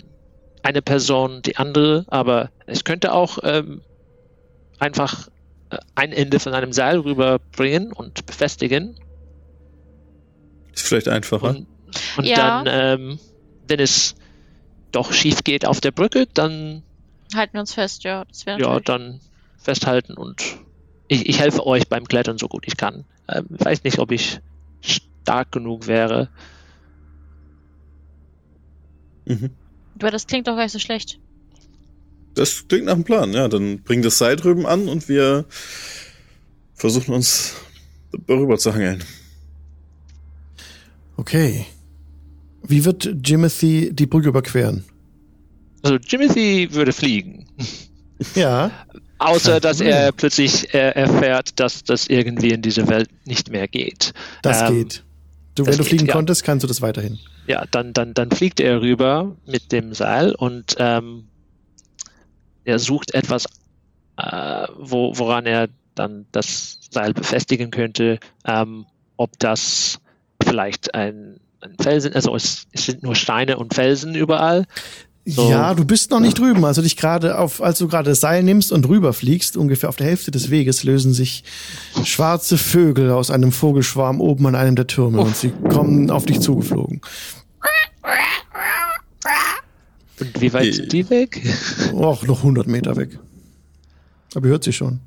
eine 0.63 0.81
Person 0.81 1.41
die 1.41 1.57
andere. 1.57 2.05
Aber 2.07 2.51
ich 2.65 2.83
könnte 2.83 3.13
auch 3.13 3.39
ähm, 3.43 3.81
einfach 4.79 5.27
äh, 5.69 5.77
ein 5.95 6.11
Ende 6.11 6.39
von 6.39 6.53
einem 6.53 6.73
Seil 6.73 6.99
rüberbringen 6.99 7.91
und 7.93 8.25
befestigen 8.25 8.95
Ist 10.73 10.87
vielleicht 10.87 11.07
einfacher. 11.07 11.49
und, 11.49 11.67
und 12.17 12.25
Ja. 12.25 12.63
dann, 12.63 12.99
ähm, 13.01 13.19
wenn 13.63 13.79
es 13.79 14.15
doch 14.91 15.11
schief 15.13 15.43
geht 15.43 15.65
auf 15.65 15.81
der 15.81 15.91
Brücke, 15.91 16.27
dann 16.33 16.83
Halten 17.35 17.53
wir 17.53 17.59
uns 17.61 17.73
fest, 17.73 18.03
ja. 18.03 18.23
Das 18.25 18.45
wäre 18.45 18.59
ja, 18.59 18.79
dann 18.79 19.19
festhalten 19.57 20.13
und 20.13 20.57
ich, 21.09 21.27
ich 21.27 21.39
helfe 21.39 21.65
euch 21.65 21.87
beim 21.89 22.05
Klettern 22.05 22.37
so 22.37 22.47
gut 22.47 22.65
ich 22.67 22.77
kann. 22.77 23.05
Ähm, 23.27 23.47
weiß 23.49 23.83
nicht, 23.83 23.99
ob 23.99 24.11
ich 24.11 24.39
stark 24.81 25.51
genug 25.51 25.87
wäre. 25.87 26.29
Mhm. 29.27 29.51
Aber 29.99 30.11
das 30.11 30.27
klingt 30.27 30.47
doch 30.47 30.55
gar 30.55 30.63
nicht 30.63 30.71
so 30.73 30.79
schlecht. 30.79 31.19
Das 32.35 32.67
klingt 32.67 32.85
nach 32.85 32.93
einem 32.93 33.03
Plan, 33.03 33.33
ja. 33.33 33.47
Dann 33.47 33.81
bring 33.81 34.01
das 34.01 34.17
Seil 34.17 34.35
drüben 34.35 34.65
an 34.65 34.87
und 34.89 35.09
wir 35.09 35.45
versuchen 36.75 37.13
uns 37.13 37.55
darüber 38.27 38.57
zu 38.57 38.73
hangeln. 38.73 39.03
Okay. 41.17 41.65
Wie 42.63 42.85
wird 42.85 43.09
Jimothy 43.25 43.89
die 43.93 44.05
Brücke 44.05 44.29
überqueren? 44.29 44.83
Also 45.81 45.95
Jimothy 45.97 46.69
würde 46.73 46.93
fliegen. 46.93 47.45
Ja. 48.35 48.71
Außer, 49.19 49.59
dass 49.59 49.79
er 49.81 50.11
plötzlich 50.11 50.73
äh, 50.73 50.89
erfährt, 50.91 51.59
dass 51.59 51.83
das 51.83 52.07
irgendwie 52.07 52.49
in 52.51 52.61
dieser 52.61 52.87
Welt 52.87 53.09
nicht 53.25 53.49
mehr 53.49 53.67
geht. 53.67 54.13
Das 54.43 54.61
Ähm, 54.61 54.75
geht. 54.75 55.03
Du, 55.57 55.65
wenn 55.65 55.71
du 55.73 55.79
geht, 55.79 55.87
fliegen 55.87 56.05
ja. 56.05 56.13
konntest, 56.13 56.43
kannst 56.43 56.63
du 56.63 56.67
das 56.67 56.81
weiterhin. 56.81 57.17
Ja, 57.47 57.65
dann, 57.71 57.91
dann, 57.93 58.13
dann 58.13 58.29
fliegt 58.29 58.59
er 58.59 58.81
rüber 58.81 59.35
mit 59.45 59.71
dem 59.71 59.93
Seil 59.93 60.35
und 60.35 60.75
ähm, 60.77 61.27
er 62.63 62.77
sucht 62.77 63.13
etwas, 63.15 63.45
äh, 64.17 64.67
wo, 64.77 65.17
woran 65.17 65.47
er 65.47 65.69
dann 65.95 66.27
das 66.31 66.79
Seil 66.91 67.13
befestigen 67.13 67.71
könnte. 67.71 68.19
Ähm, 68.45 68.85
ob 69.15 69.31
das 69.39 69.99
vielleicht 70.43 70.93
ein, 70.93 71.39
ein 71.61 71.75
Felsen, 71.81 72.13
also 72.13 72.35
es, 72.35 72.67
es 72.71 72.85
sind 72.85 73.01
nur 73.01 73.15
Steine 73.15 73.57
und 73.57 73.73
Felsen 73.73 74.13
überall. 74.13 74.65
So. 75.29 75.49
Ja, 75.49 75.73
du 75.73 75.83
bist 75.83 76.09
noch 76.11 76.21
nicht 76.21 76.39
drüben. 76.39 76.63
Also 76.63 76.81
dich 76.81 76.95
gerade 76.95 77.37
auf, 77.37 77.61
als 77.61 77.79
du 77.79 77.89
gerade 77.89 78.09
das 78.11 78.21
Seil 78.21 78.43
nimmst 78.43 78.71
und 78.71 78.87
rüberfliegst, 78.87 79.57
ungefähr 79.57 79.89
auf 79.89 79.97
der 79.97 80.07
Hälfte 80.07 80.31
des 80.31 80.49
Weges 80.51 80.83
lösen 80.85 81.11
sich 81.13 81.43
schwarze 82.05 82.57
Vögel 82.57 83.11
aus 83.11 83.29
einem 83.29 83.51
Vogelschwarm 83.51 84.21
oben 84.21 84.47
an 84.47 84.55
einem 84.55 84.77
der 84.77 84.87
Türme 84.87 85.19
und 85.19 85.35
sie 85.35 85.49
kommen 85.69 86.09
auf 86.11 86.25
dich 86.25 86.39
zugeflogen. 86.39 87.01
Und 90.19 90.41
wie 90.41 90.53
weit 90.53 90.65
Äh. 90.67 90.71
sind 90.71 90.93
die 90.93 91.09
weg? 91.09 91.41
Och, 91.93 92.23
noch 92.23 92.37
100 92.39 92.65
Meter 92.67 92.95
weg. 92.95 93.19
Aber 94.33 94.47
ihr 94.47 94.51
hört 94.51 94.63
sie 94.63 94.73
schon. 94.73 94.99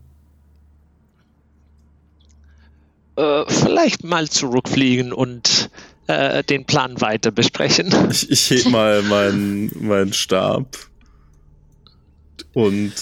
Äh, 3.17 3.45
vielleicht 3.49 4.05
mal 4.05 4.29
zurückfliegen 4.29 5.13
und 5.13 5.71
äh, 6.11 6.45
den 6.45 6.65
Plan 6.65 7.01
weiter 7.01 7.31
besprechen. 7.31 7.95
Ich, 8.11 8.31
ich 8.31 8.51
heb 8.51 8.73
mal 8.73 9.03
meinen 9.03 9.71
meinen 9.81 10.13
Stab 10.13 10.77
und 12.53 12.93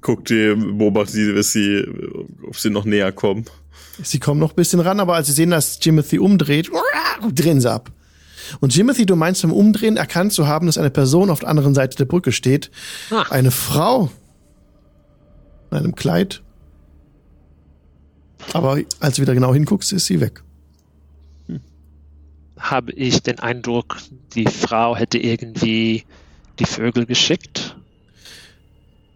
guck 0.00 0.24
die, 0.24 0.54
beobachte 0.54 1.42
sie, 1.42 1.84
ob 2.46 2.56
sie 2.56 2.70
noch 2.70 2.84
näher 2.84 3.12
kommen. 3.12 3.44
Sie 4.02 4.18
kommen 4.18 4.40
noch 4.40 4.52
ein 4.52 4.56
bisschen 4.56 4.80
ran, 4.80 5.00
aber 5.00 5.14
als 5.14 5.26
sie 5.26 5.32
sehen, 5.32 5.50
dass 5.50 5.78
Jimothy 5.82 6.18
umdreht, 6.18 6.70
drehen 7.34 7.60
sie 7.60 7.70
ab. 7.70 7.90
Und 8.60 8.74
Jimothy, 8.74 9.06
du 9.06 9.16
meinst 9.16 9.42
beim 9.42 9.52
Umdrehen 9.52 9.96
erkannt 9.96 10.32
zu 10.32 10.46
haben, 10.46 10.66
dass 10.66 10.78
eine 10.78 10.90
Person 10.90 11.30
auf 11.30 11.40
der 11.40 11.48
anderen 11.48 11.74
Seite 11.74 11.96
der 11.96 12.04
Brücke 12.04 12.32
steht. 12.32 12.70
Ah. 13.10 13.24
Eine 13.30 13.50
Frau. 13.50 14.10
In 15.70 15.78
einem 15.78 15.94
Kleid. 15.94 16.42
Aber 18.52 18.78
als 19.00 19.16
du 19.16 19.22
wieder 19.22 19.34
genau 19.34 19.52
hinguckst, 19.52 19.92
ist 19.92 20.06
sie 20.06 20.20
weg. 20.20 20.42
Habe 22.58 22.92
ich 22.92 23.22
den 23.22 23.38
Eindruck, 23.40 23.98
die 24.34 24.46
Frau 24.46 24.96
hätte 24.96 25.18
irgendwie 25.18 26.04
die 26.58 26.64
Vögel 26.64 27.06
geschickt. 27.06 27.76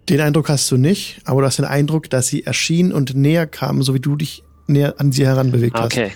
Den 0.09 0.21
Eindruck 0.21 0.49
hast 0.49 0.71
du 0.71 0.77
nicht, 0.77 1.21
aber 1.25 1.41
du 1.41 1.47
hast 1.47 1.59
den 1.59 1.65
Eindruck, 1.65 2.11
dass 2.11 2.27
sie 2.27 2.45
erschien 2.45 2.93
und 2.93 3.15
näher 3.15 3.47
kam, 3.47 3.83
so 3.83 3.95
wie 3.95 4.01
du 4.01 4.17
dich 4.17 4.43
näher 4.67 4.95
an 4.99 5.13
sie 5.13 5.27
heranbewegt 5.27 5.77
hast. 5.77 5.93
Okay. 5.93 6.13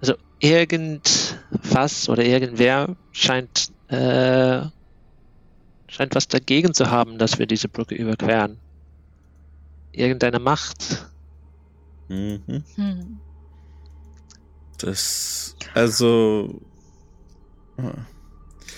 Also 0.00 0.14
irgendwas 0.40 2.08
oder 2.08 2.24
irgendwer 2.24 2.96
scheint 3.12 3.70
äh, 3.88 4.62
scheint 5.88 6.14
was 6.14 6.28
dagegen 6.28 6.72
zu 6.72 6.90
haben, 6.90 7.18
dass 7.18 7.38
wir 7.38 7.46
diese 7.46 7.68
Brücke 7.68 7.94
überqueren. 7.94 8.58
Irgendeine 9.92 10.38
Macht. 10.38 11.06
Mhm. 12.10 12.64
Hm. 12.74 13.20
Das, 14.78 15.56
also, 15.74 16.60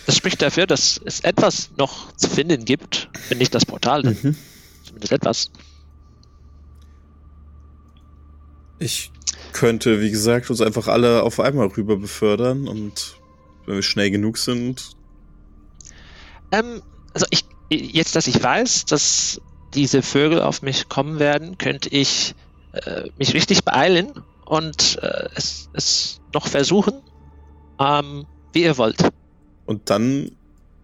Das 0.07 0.17
spricht 0.17 0.43
dafür, 0.43 0.67
dass 0.67 1.01
es 1.05 1.21
etwas 1.21 1.71
noch 1.79 2.13
zu 2.17 2.29
finden 2.29 2.65
gibt, 2.65 3.09
wenn 3.29 3.39
nicht 3.39 3.55
das 3.55 3.65
Portal, 3.65 4.03
dann 4.03 4.17
mhm. 4.23 4.37
zumindest 4.85 5.13
etwas. 5.13 5.51
ich 8.79 9.13
könnte, 9.53 10.01
wie 10.01 10.11
gesagt, 10.11 10.51
uns 10.51 10.61
einfach 10.61 10.89
alle 10.89 11.23
auf 11.23 11.41
einmal 11.41 11.69
rüber 11.69 11.97
befördern 11.97 12.69
und 12.69 13.17
wenn 13.65 13.77
wir 13.77 13.83
schnell 13.83 14.11
genug 14.11 14.39
sind, 14.39 14.91
Ähm, 16.51 16.83
also 17.15 17.27
ich, 17.31 17.45
jetzt, 17.71 18.17
dass 18.17 18.27
ich 18.27 18.43
weiß, 18.43 18.85
dass 18.87 19.41
diese 19.73 20.03
Vögel 20.03 20.43
auf 20.43 20.61
mich 20.63 20.89
kommen 20.89 21.19
werden, 21.19 21.57
könnte 21.57 21.89
ich 21.89 22.35
äh, 22.73 23.11
mich 23.19 23.35
richtig 23.35 23.65
beeilen 23.65 24.13
und 24.47 24.99
äh, 25.03 25.29
es, 25.35 25.69
es 25.73 26.21
noch 26.35 26.47
versuchen, 26.47 26.95
ähm, 27.79 28.27
wie 28.53 28.63
ihr 28.65 28.77
wollt. 28.79 29.03
und 29.67 29.89
dann 29.91 30.33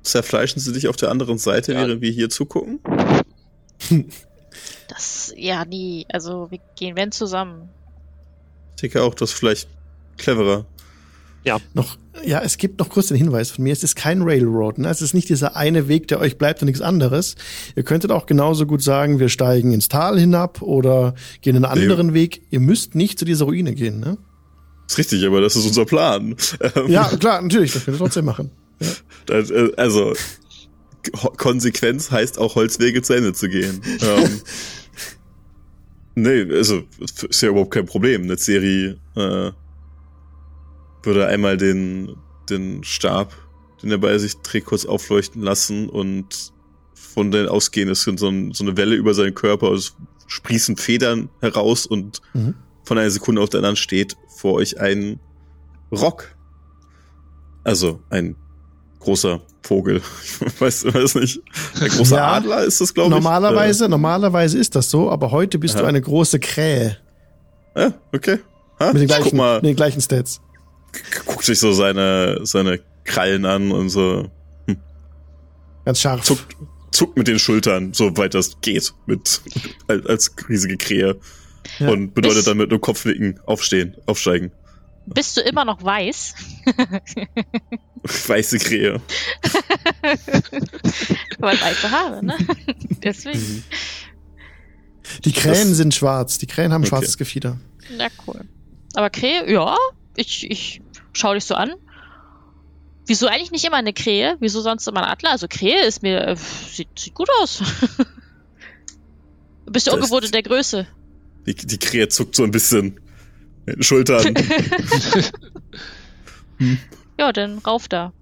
zerfleischen 0.02 0.60
sie 0.60 0.72
dich 0.72 0.88
auf 0.88 0.96
der 0.96 1.10
anderen 1.10 1.38
Seite, 1.38 1.72
Ja. 1.74 1.80
während 1.80 2.00
wir 2.00 2.10
hier 2.10 2.30
zugucken. 2.30 2.80
Das, 4.88 5.32
ja, 5.36 5.64
nie. 5.66 6.06
Also, 6.10 6.50
wir 6.50 6.58
gehen 6.74 6.96
wenn 6.96 7.12
zusammen. 7.12 7.68
Ich 8.74 8.80
denke 8.80 9.02
auch, 9.02 9.14
das 9.14 9.30
ist 9.32 9.38
vielleicht 9.38 9.68
cleverer. 10.16 10.64
Noch, 11.74 11.96
ja, 12.24 12.40
es 12.42 12.58
gibt 12.58 12.78
noch 12.78 12.88
kurz 12.88 13.08
den 13.08 13.16
Hinweis 13.16 13.50
von 13.50 13.64
mir. 13.64 13.72
Es 13.72 13.82
ist 13.84 13.94
kein 13.96 14.22
Railroad. 14.22 14.78
Ne? 14.78 14.88
Es 14.88 15.00
ist 15.02 15.14
nicht 15.14 15.28
dieser 15.28 15.56
eine 15.56 15.88
Weg, 15.88 16.08
der 16.08 16.20
euch 16.20 16.36
bleibt 16.38 16.60
und 16.62 16.66
nichts 16.66 16.80
anderes. 16.82 17.36
Ihr 17.76 17.82
könntet 17.84 18.10
auch 18.10 18.26
genauso 18.26 18.66
gut 18.66 18.82
sagen, 18.82 19.18
wir 19.20 19.28
steigen 19.28 19.72
ins 19.72 19.88
Tal 19.88 20.18
hinab 20.18 20.62
oder 20.62 21.14
gehen 21.42 21.56
einen 21.56 21.64
anderen 21.64 22.14
Weg. 22.14 22.42
Ihr 22.50 22.60
müsst 22.60 22.94
nicht 22.94 23.18
zu 23.18 23.24
dieser 23.24 23.44
Ruine 23.46 23.74
gehen. 23.74 24.00
Ne? 24.00 24.18
Ist 24.88 24.98
richtig, 24.98 25.24
aber 25.26 25.40
das 25.40 25.54
ist 25.56 25.66
unser 25.66 25.84
Plan. 25.84 26.34
Ähm, 26.60 26.88
Ja, 26.88 27.04
klar, 27.16 27.40
natürlich. 27.42 27.72
Das 27.72 27.84
könnt 27.84 27.96
ihr 27.96 27.98
trotzdem 27.98 28.24
machen. 28.24 28.50
Das, 29.26 29.50
äh, 29.50 29.70
also, 29.76 30.14
Ko- 31.12 31.32
Konsequenz 31.36 32.10
heißt 32.10 32.38
auch 32.38 32.54
Holzwege 32.54 33.02
zu 33.02 33.12
Ende 33.12 33.32
zu 33.34 33.48
gehen. 33.48 33.80
ähm, 34.00 34.40
nee, 36.14 36.42
also, 36.54 36.82
ist 37.00 37.40
ja 37.42 37.48
überhaupt 37.50 37.72
kein 37.74 37.86
Problem. 37.86 38.22
Eine 38.22 38.36
Serie 38.38 38.96
äh, 39.16 39.50
würde 41.08 41.26
einmal 41.26 41.56
den, 41.56 42.16
den 42.48 42.84
Stab, 42.84 43.32
den 43.82 43.90
er 43.90 43.98
bei 43.98 44.16
sich 44.18 44.36
trägt, 44.42 44.66
kurz 44.66 44.84
aufleuchten 44.84 45.42
lassen 45.42 45.88
und 45.88 46.52
von 46.94 47.30
den 47.30 47.48
ausgehen 47.48 47.88
ist 47.88 48.02
so, 48.02 48.10
ein, 48.28 48.52
so 48.52 48.62
eine 48.64 48.76
Welle 48.76 48.94
über 48.94 49.14
seinen 49.14 49.34
Körper, 49.34 49.72
es 49.72 49.94
sprießen 50.26 50.76
Federn 50.76 51.30
heraus 51.40 51.86
und 51.86 52.20
Mhm. 52.34 52.54
von 52.84 52.98
einer 52.98 53.10
Sekunde 53.10 53.40
auf 53.42 53.48
der 53.48 53.58
anderen 53.58 53.76
steht 53.76 54.16
vor 54.36 54.54
euch 54.54 54.78
ein 54.78 55.18
Rock. 55.90 56.36
Also 57.64 58.00
ein 58.10 58.36
großer 59.00 59.40
Vogel. 59.62 60.00
Ich 60.46 60.60
weiß, 60.60 60.84
weiß 60.94 61.14
nicht. 61.16 61.40
Ein 61.80 61.88
großer 61.88 62.16
Ja, 62.16 62.32
Adler 62.34 62.64
ist 62.64 62.80
das, 62.80 62.92
glaube 62.94 63.08
ich. 63.10 63.14
Normalerweise, 63.16 63.88
normalerweise 63.88 64.58
ist 64.58 64.74
das 64.76 64.90
so, 64.90 65.10
aber 65.10 65.30
heute 65.30 65.58
bist 65.58 65.74
Aha. 65.76 65.82
du 65.82 65.88
eine 65.88 66.00
große 66.00 66.38
Krähe 66.40 66.98
Äh, 67.74 67.82
ja, 67.82 67.94
okay. 68.14 68.38
Ha? 68.80 68.86
mit 68.88 68.96
den 68.96 69.02
Ich 69.02 69.08
gleichen, 69.08 69.24
guck 69.24 69.34
mal, 69.34 69.56
mit 69.56 69.64
den 69.64 69.76
gleichen 69.76 70.00
Stats. 70.00 70.40
Guckt 71.26 71.44
sich 71.44 71.58
so 71.58 71.72
seine, 71.72 72.40
seine 72.44 72.80
Krallen 73.04 73.44
an 73.46 73.72
und 73.72 73.88
so 73.90 74.30
Ganz 75.84 76.00
scharf. 76.00 76.22
zuckt, 76.22 76.56
zuckt 76.92 77.16
mit 77.16 77.28
den 77.28 77.38
Schultern, 77.38 77.94
so 77.94 78.16
weit 78.16 78.34
das 78.34 78.60
geht, 78.60 78.92
mit, 79.06 79.40
als, 79.86 80.06
als 80.06 80.34
riesige 80.48 80.76
Krähe. 80.76 81.18
Ja. 81.78 81.90
Und 81.90 82.14
bedeutet 82.14 82.46
dann 82.46 82.56
mit 82.58 82.70
einem 82.70 82.80
Kopfnicken 82.80 83.40
aufstehen, 83.46 83.96
aufsteigen. 84.06 84.52
Bist 85.06 85.36
du 85.38 85.40
immer 85.40 85.64
noch 85.64 85.82
weiß? 85.82 86.34
Weiße 88.26 88.58
Krähe. 88.58 89.00
Weil 91.38 91.60
weiße 91.60 91.90
Haare, 91.90 92.24
ne? 92.24 92.36
Deswegen. 93.02 93.64
Die 95.24 95.32
Krähen 95.32 95.68
Das- 95.68 95.76
sind 95.76 95.94
schwarz. 95.94 96.38
Die 96.38 96.46
Krähen 96.46 96.72
haben 96.72 96.82
Okay. 96.82 96.90
schwarzes 96.90 97.16
Gefieder. 97.16 97.58
Na 97.96 98.08
cool. 98.26 98.40
Aber 98.94 99.08
Krähe, 99.10 99.50
ja, 99.50 99.74
ich, 100.18 100.50
ich 100.50 100.80
schau 101.12 101.34
dich 101.34 101.44
so 101.44 101.54
an. 101.54 101.72
Wieso 103.06 103.26
eigentlich 103.26 103.50
nicht 103.52 103.64
immer 103.64 103.76
eine 103.78 103.92
Krähe? 103.94 104.36
Wieso 104.40 104.60
sonst 104.60 104.86
immer 104.86 105.02
ein 105.04 105.10
Adler? 105.10 105.30
Also 105.30 105.46
Krähe 105.48 105.84
ist 105.86 106.02
mir, 106.02 106.26
äh, 106.26 106.36
sieht, 106.36 106.88
sieht 106.98 107.14
gut 107.14 107.28
aus. 107.40 107.62
du 109.66 109.72
bist 109.72 109.86
ja 109.86 109.94
ungewohnt 109.94 110.24
in 110.26 110.32
der 110.32 110.42
Größe. 110.42 110.86
Die, 111.46 111.54
die 111.54 111.78
Krähe 111.78 112.08
zuckt 112.08 112.36
so 112.36 112.44
ein 112.44 112.50
bisschen 112.50 113.00
mit 113.66 113.76
den 113.76 113.82
Schultern. 113.82 114.34
Ja, 117.18 117.32
dann 117.32 117.58
rauf 117.58 117.88
da. 117.88 118.12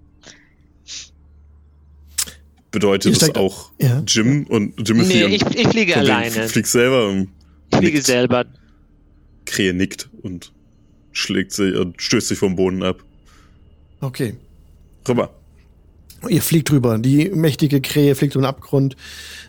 Bedeutet 2.71 3.21
das 3.23 3.35
auch 3.35 3.71
Ja. 3.81 4.03
Jim 4.07 4.47
und 4.47 4.77
Timothy 4.85 5.09
Nee, 5.29 5.37
ich, 5.37 5.43
ich 5.55 5.69
fliege 5.69 5.97
alleine. 5.97 6.49
fliegt 6.49 6.69
selber 6.69 7.27
Ich 7.71 7.77
fliege 7.79 7.95
nickt. 7.97 8.07
selber. 8.07 8.45
Krähe 9.47 9.73
nickt 9.73 10.09
und 10.23 10.53
schlägt 11.17 11.53
sich 11.53 11.75
und 11.75 12.01
stößt 12.01 12.29
sich 12.29 12.39
vom 12.39 12.57
Boden 12.57 12.83
ab. 12.83 13.03
Okay. 14.01 14.37
Rüber. 15.09 15.31
Ihr 16.29 16.43
fliegt 16.43 16.71
rüber. 16.71 16.99
Die 16.99 17.31
mächtige 17.31 17.81
Krähe 17.81 18.15
fliegt 18.15 18.37
um 18.37 18.43
den 18.43 18.49
Abgrund. 18.49 18.97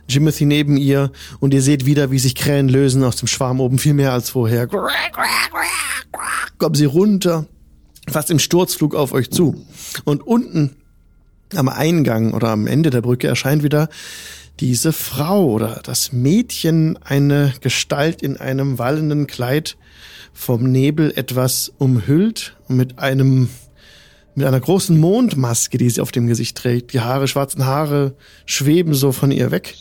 Jimothy 0.07 0.45
neben 0.45 0.77
ihr. 0.77 1.11
Und 1.39 1.53
ihr 1.53 1.61
seht 1.61 1.85
wieder, 1.85 2.11
wie 2.11 2.19
sich 2.19 2.35
Krähen 2.35 2.69
lösen 2.69 3.03
aus 3.03 3.15
dem 3.17 3.27
Schwarm 3.27 3.59
oben. 3.59 3.79
Viel 3.79 3.93
mehr 3.93 4.13
als 4.13 4.29
vorher. 4.29 4.67
Kommen 6.57 6.75
sie 6.75 6.85
runter. 6.85 7.45
Fast 8.07 8.31
im 8.31 8.39
Sturzflug 8.39 8.95
auf 8.95 9.11
euch 9.11 9.31
zu. 9.31 9.65
Und 10.05 10.25
unten 10.25 10.75
am 11.55 11.67
Eingang 11.69 12.33
oder 12.33 12.49
am 12.49 12.67
Ende 12.67 12.89
der 12.89 13.01
Brücke 13.01 13.27
erscheint 13.27 13.63
wieder 13.63 13.89
diese 14.59 14.91
Frau 14.91 15.45
oder 15.51 15.81
das 15.83 16.11
Mädchen, 16.11 16.97
eine 17.03 17.53
Gestalt 17.61 18.21
in 18.21 18.37
einem 18.37 18.79
wallenden 18.79 19.27
Kleid 19.27 19.77
vom 20.39 20.71
Nebel 20.71 21.11
etwas 21.15 21.73
umhüllt 21.79 22.55
und 22.67 22.77
mit 22.77 22.99
einem 22.99 23.49
mit 24.35 24.45
einer 24.45 24.59
großen 24.59 24.95
Mondmaske, 24.99 25.79
die 25.79 25.89
sie 25.89 25.99
auf 25.99 26.11
dem 26.11 26.27
Gesicht 26.27 26.55
trägt. 26.55 26.93
Die 26.93 26.99
Haare, 26.99 27.27
schwarzen 27.27 27.65
Haare 27.65 28.13
schweben 28.45 28.93
so 28.93 29.11
von 29.11 29.31
ihr 29.31 29.49
weg. 29.49 29.73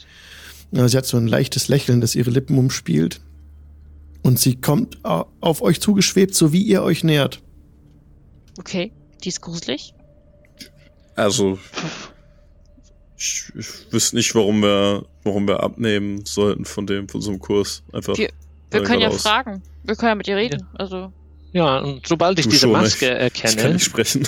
Sie 0.73 0.97
hat 0.97 1.05
so 1.05 1.19
ein 1.19 1.27
leichtes 1.29 1.69
Lächeln, 1.69 2.01
das 2.01 2.15
ihre 2.15 2.31
Lippen 2.31 2.57
umspielt. 2.57 3.21
Und 4.23 4.39
sie 4.41 4.57
kommt 4.57 5.05
au- 5.05 5.27
auf 5.43 5.61
euch 5.61 5.79
zugeschwebt, 5.83 6.35
so 6.35 6.55
wie 6.55 6.63
ihr 6.63 6.83
euch 6.83 7.05
nähert. 7.05 7.43
Okay, 8.59 8.93
die 9.23 9.29
ist 9.29 9.43
gruselig. 9.43 9.93
Also, 11.17 11.59
ich, 13.19 13.53
ich 13.55 13.93
wüsste 13.93 14.17
nicht, 14.17 14.35
warum 14.35 14.63
wir, 14.63 15.05
warum 15.23 15.47
wir 15.47 15.63
abnehmen 15.63 16.25
sollten 16.25 16.65
von 16.65 16.87
dem, 16.87 17.09
von 17.11 17.21
so 17.21 17.31
einem 17.31 17.41
Kurs. 17.41 17.83
Einfach. 17.93 18.17
Wir- 18.17 18.31
Wir 18.71 18.83
können 18.83 19.01
ja 19.01 19.09
geradeaus. 19.09 19.23
fragen. 19.23 19.63
Wir 19.85 19.95
können 19.97 20.11
ja 20.11 20.15
mit 20.17 20.29
ihr 20.29 20.37
reden. 20.37 20.67
Also, 20.75 21.13
Ja, 21.53 21.79
und 21.79 22.07
sobald 22.07 22.39
ich 22.39 22.45
Du 22.47 22.51
diese 22.51 22.63
schon, 22.63 22.73
Maske 22.73 23.07
Ich 23.07 23.35
kann 23.41 23.51
erkenne, 23.53 23.75
nicht 23.75 23.85
sprechen. 23.85 24.27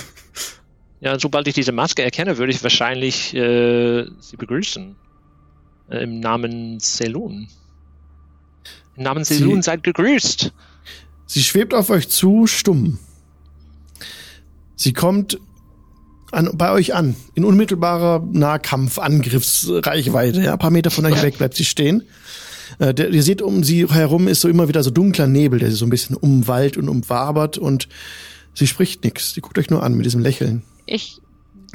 ja, 1.01 1.19
sobald 1.19 1.47
ich 1.47 1.53
diese 1.53 1.71
Maske 1.71 2.01
erkenne, 2.03 2.37
würde 2.37 2.51
ich 2.53 2.63
wahrscheinlich 2.63 3.33
äh, 3.35 4.05
sie 4.19 4.37
begrüßen. 4.37 4.95
Äh, 5.89 6.03
Im 6.03 6.19
Namen 6.19 6.79
Selun. 6.79 7.47
Im 8.95 9.03
Namen 9.03 9.23
Sie- 9.25 9.35
Selun 9.35 9.61
seid 9.61 9.83
gegrüßt. 9.83 10.51
Sie 11.25 11.43
schwebt 11.43 11.73
auf 11.73 11.89
euch 11.89 12.09
zu, 12.09 12.47
stumm. 12.47 12.97
Sie 14.75 14.93
kommt 14.93 15.37
an, 16.31 16.51
bei 16.55 16.71
euch 16.71 16.93
an, 16.95 17.15
in 17.35 17.43
unmittelbarer 17.43 18.25
Nahkampf-Angriffsreichweite. 18.31 20.41
Ja, 20.41 20.53
ein 20.53 20.59
paar 20.59 20.71
Meter 20.71 20.89
von 20.91 21.05
euch 21.05 21.21
weg 21.21 21.37
bleibt 21.37 21.55
sie 21.55 21.65
stehen. 21.65 22.03
Äh, 22.77 22.93
der, 22.93 23.09
ihr 23.09 23.23
seht, 23.23 23.41
um 23.41 23.63
sie 23.63 23.87
herum 23.87 24.27
ist 24.27 24.41
so 24.41 24.47
immer 24.49 24.67
wieder 24.67 24.83
so 24.83 24.91
dunkler 24.91 25.27
Nebel, 25.27 25.59
der 25.59 25.69
sie 25.71 25.75
so 25.77 25.85
ein 25.85 25.89
bisschen 25.89 26.15
umwallt 26.15 26.77
und 26.77 26.87
umwabert 26.89 27.57
und 27.57 27.89
sie 28.53 28.67
spricht 28.67 29.03
nichts. 29.03 29.33
Sie 29.33 29.41
guckt 29.41 29.57
euch 29.57 29.69
nur 29.69 29.81
an 29.83 29.95
mit 29.95 30.05
diesem 30.05 30.21
Lächeln. 30.21 30.63
ich 30.85 31.17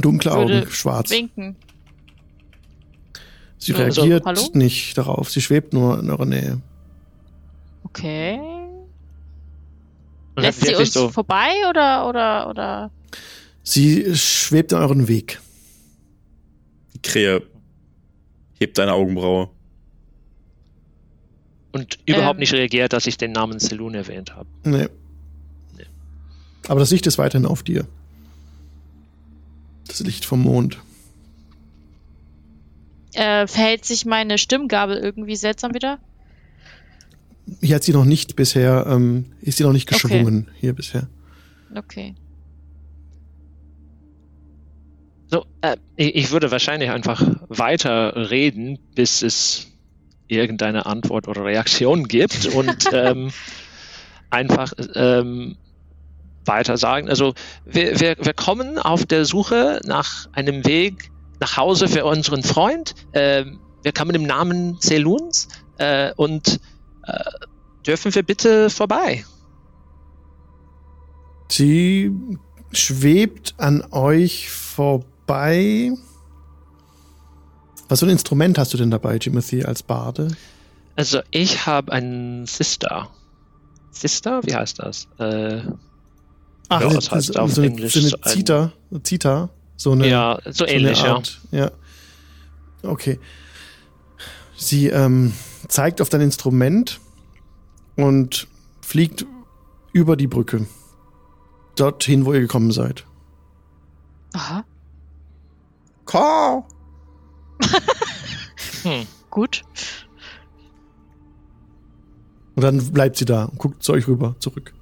Dunkle 0.00 0.33
Würde 0.33 0.61
Augen, 0.62 0.70
schwarz. 0.70 1.11
winken. 1.11 1.57
Sie 3.59 3.72
Also, 3.74 4.00
reagiert 4.02 4.24
hallo? 4.26 4.40
nicht 4.54 4.98
darauf. 4.98 5.30
Sie 5.30 5.40
schwebt 5.40 5.72
nur 5.72 6.00
in 6.00 6.11
eurer 6.11 6.26
Nähe. 6.26 6.61
Okay. 7.85 8.40
Lässt 10.37 10.62
sie 10.66 10.74
uns 10.74 10.92
so, 10.92 11.09
vorbei 11.11 11.50
oder, 11.70 12.09
oder, 12.09 12.50
oder? 12.50 12.90
Sie 13.62 14.14
schwebt 14.16 14.72
in 14.72 14.78
euren 14.78 15.07
Weg. 15.07 15.40
Die 16.94 17.02
Krähe 17.02 17.42
hebt 18.59 18.76
deine 18.78 18.94
Augenbraue. 18.94 19.48
Und 21.74 21.98
überhaupt 22.06 22.37
Ähm. 22.37 22.40
nicht 22.40 22.52
reagiert, 22.52 22.92
dass 22.92 23.06
ich 23.08 23.18
den 23.18 23.32
Namen 23.32 23.58
Selun 23.58 23.94
erwähnt 23.94 24.37
habe. 24.37 24.48
Nee. 24.64 24.87
Aber 26.68 26.80
das 26.80 26.90
Licht 26.92 27.06
ist 27.06 27.18
weiterhin 27.18 27.46
auf 27.46 27.62
dir. 27.64 27.87
Das 29.88 30.00
Licht 30.00 30.24
vom 30.24 30.40
Mond. 30.40 30.78
Äh, 33.12 33.46
verhält 33.46 33.84
sich 33.84 34.06
meine 34.06 34.38
Stimmgabel 34.38 34.96
irgendwie 34.96 35.37
seltsam 35.37 35.74
wieder? 35.74 35.98
Hier 37.60 37.74
hat 37.76 37.82
sie 37.84 37.92
noch 37.92 38.04
nicht 38.06 38.37
bisher, 38.37 38.87
ähm, 38.88 39.26
ist 39.42 39.58
sie 39.58 39.64
noch 39.64 39.72
nicht 39.72 39.92
Okay. 39.92 40.00
geschwungen 40.00 40.48
hier 40.58 40.72
bisher. 40.72 41.08
Okay. 41.74 42.14
So, 45.26 45.44
äh, 45.60 45.76
ich, 45.96 46.14
ich 46.14 46.30
würde 46.30 46.50
wahrscheinlich 46.50 46.90
einfach 46.90 47.20
weiter 47.48 48.30
reden, 48.30 48.78
bis 48.94 49.22
es 49.22 49.66
irgendeine 50.28 50.87
Antwort 50.87 51.28
oder 51.28 51.44
Reaktion 51.44 52.08
gibt 52.08 52.46
und 52.46 52.88
ähm, 52.92 53.30
einfach 54.30 54.72
ähm, 54.94 55.56
weiter 56.44 56.76
sagen. 56.76 57.08
Also 57.08 57.34
wir, 57.64 58.00
wir, 58.00 58.16
wir 58.20 58.32
kommen 58.32 58.78
auf 58.78 59.06
der 59.06 59.24
Suche 59.24 59.80
nach 59.84 60.28
einem 60.32 60.64
Weg 60.66 61.10
nach 61.40 61.56
Hause 61.56 61.88
für 61.88 62.04
unseren 62.04 62.42
Freund. 62.42 62.94
Ähm, 63.12 63.60
wir 63.82 63.92
kommen 63.92 64.14
im 64.14 64.22
Namen 64.22 64.80
Celuns 64.80 65.48
äh, 65.78 66.12
und 66.16 66.60
äh, 67.06 67.18
dürfen 67.87 68.14
wir 68.14 68.22
bitte 68.22 68.70
vorbei. 68.70 69.24
Sie 71.50 72.10
schwebt 72.72 73.54
an 73.58 73.84
euch 73.90 74.50
vorbei. 74.50 75.92
Was 77.88 78.00
für 78.00 78.06
ein 78.06 78.10
Instrument 78.10 78.58
hast 78.58 78.72
du 78.72 78.78
denn 78.78 78.90
dabei, 78.90 79.18
Timothy, 79.18 79.64
als 79.64 79.82
Barde? 79.82 80.28
Also 80.96 81.20
ich 81.30 81.66
habe 81.66 81.92
einen 81.92 82.46
Sister. 82.46 83.08
Sister? 83.90 84.40
Wie 84.44 84.54
heißt 84.54 84.78
das? 84.78 85.06
Äh, 85.18 85.62
Ach, 86.68 86.80
Ja, 86.80 86.94
was 86.96 87.10
heißt 87.10 87.34
so, 87.34 87.38
auf 87.40 87.52
so 87.52 87.60
eine, 87.60 87.70
Englisch 87.70 87.92
so 87.92 88.00
eine 88.00 88.08
so 88.08 88.16
ein- 88.22 88.30
Zita, 88.30 88.72
Zita, 89.02 89.48
so 89.76 89.92
eine, 89.92 90.08
ja, 90.08 90.38
so 90.46 90.52
so 90.52 90.66
ähnlich, 90.66 90.98
eine 91.00 91.08
ja. 91.08 91.14
Art. 91.14 91.40
ja. 91.50 91.70
Okay. 92.82 93.18
Sie 94.56 94.88
ähm, 94.88 95.32
zeigt 95.68 96.00
auf 96.00 96.08
dein 96.08 96.20
Instrument 96.22 97.00
und 97.96 98.46
fliegt 98.80 99.26
über 99.92 100.16
die 100.16 100.26
Brücke. 100.26 100.66
Dorthin, 101.76 102.24
wo 102.24 102.32
ihr 102.32 102.40
gekommen 102.40 102.70
seid. 102.72 103.04
Aha. 104.32 104.64
Ka! 106.06 106.66
Hm. 108.82 109.06
Gut. 109.30 109.62
Und 112.54 112.62
dann 112.62 112.92
bleibt 112.92 113.16
sie 113.16 113.24
da 113.24 113.44
und 113.46 113.58
guckt 113.58 113.82
zu 113.82 113.92
euch 113.92 114.06
rüber, 114.06 114.36
zurück. 114.38 114.72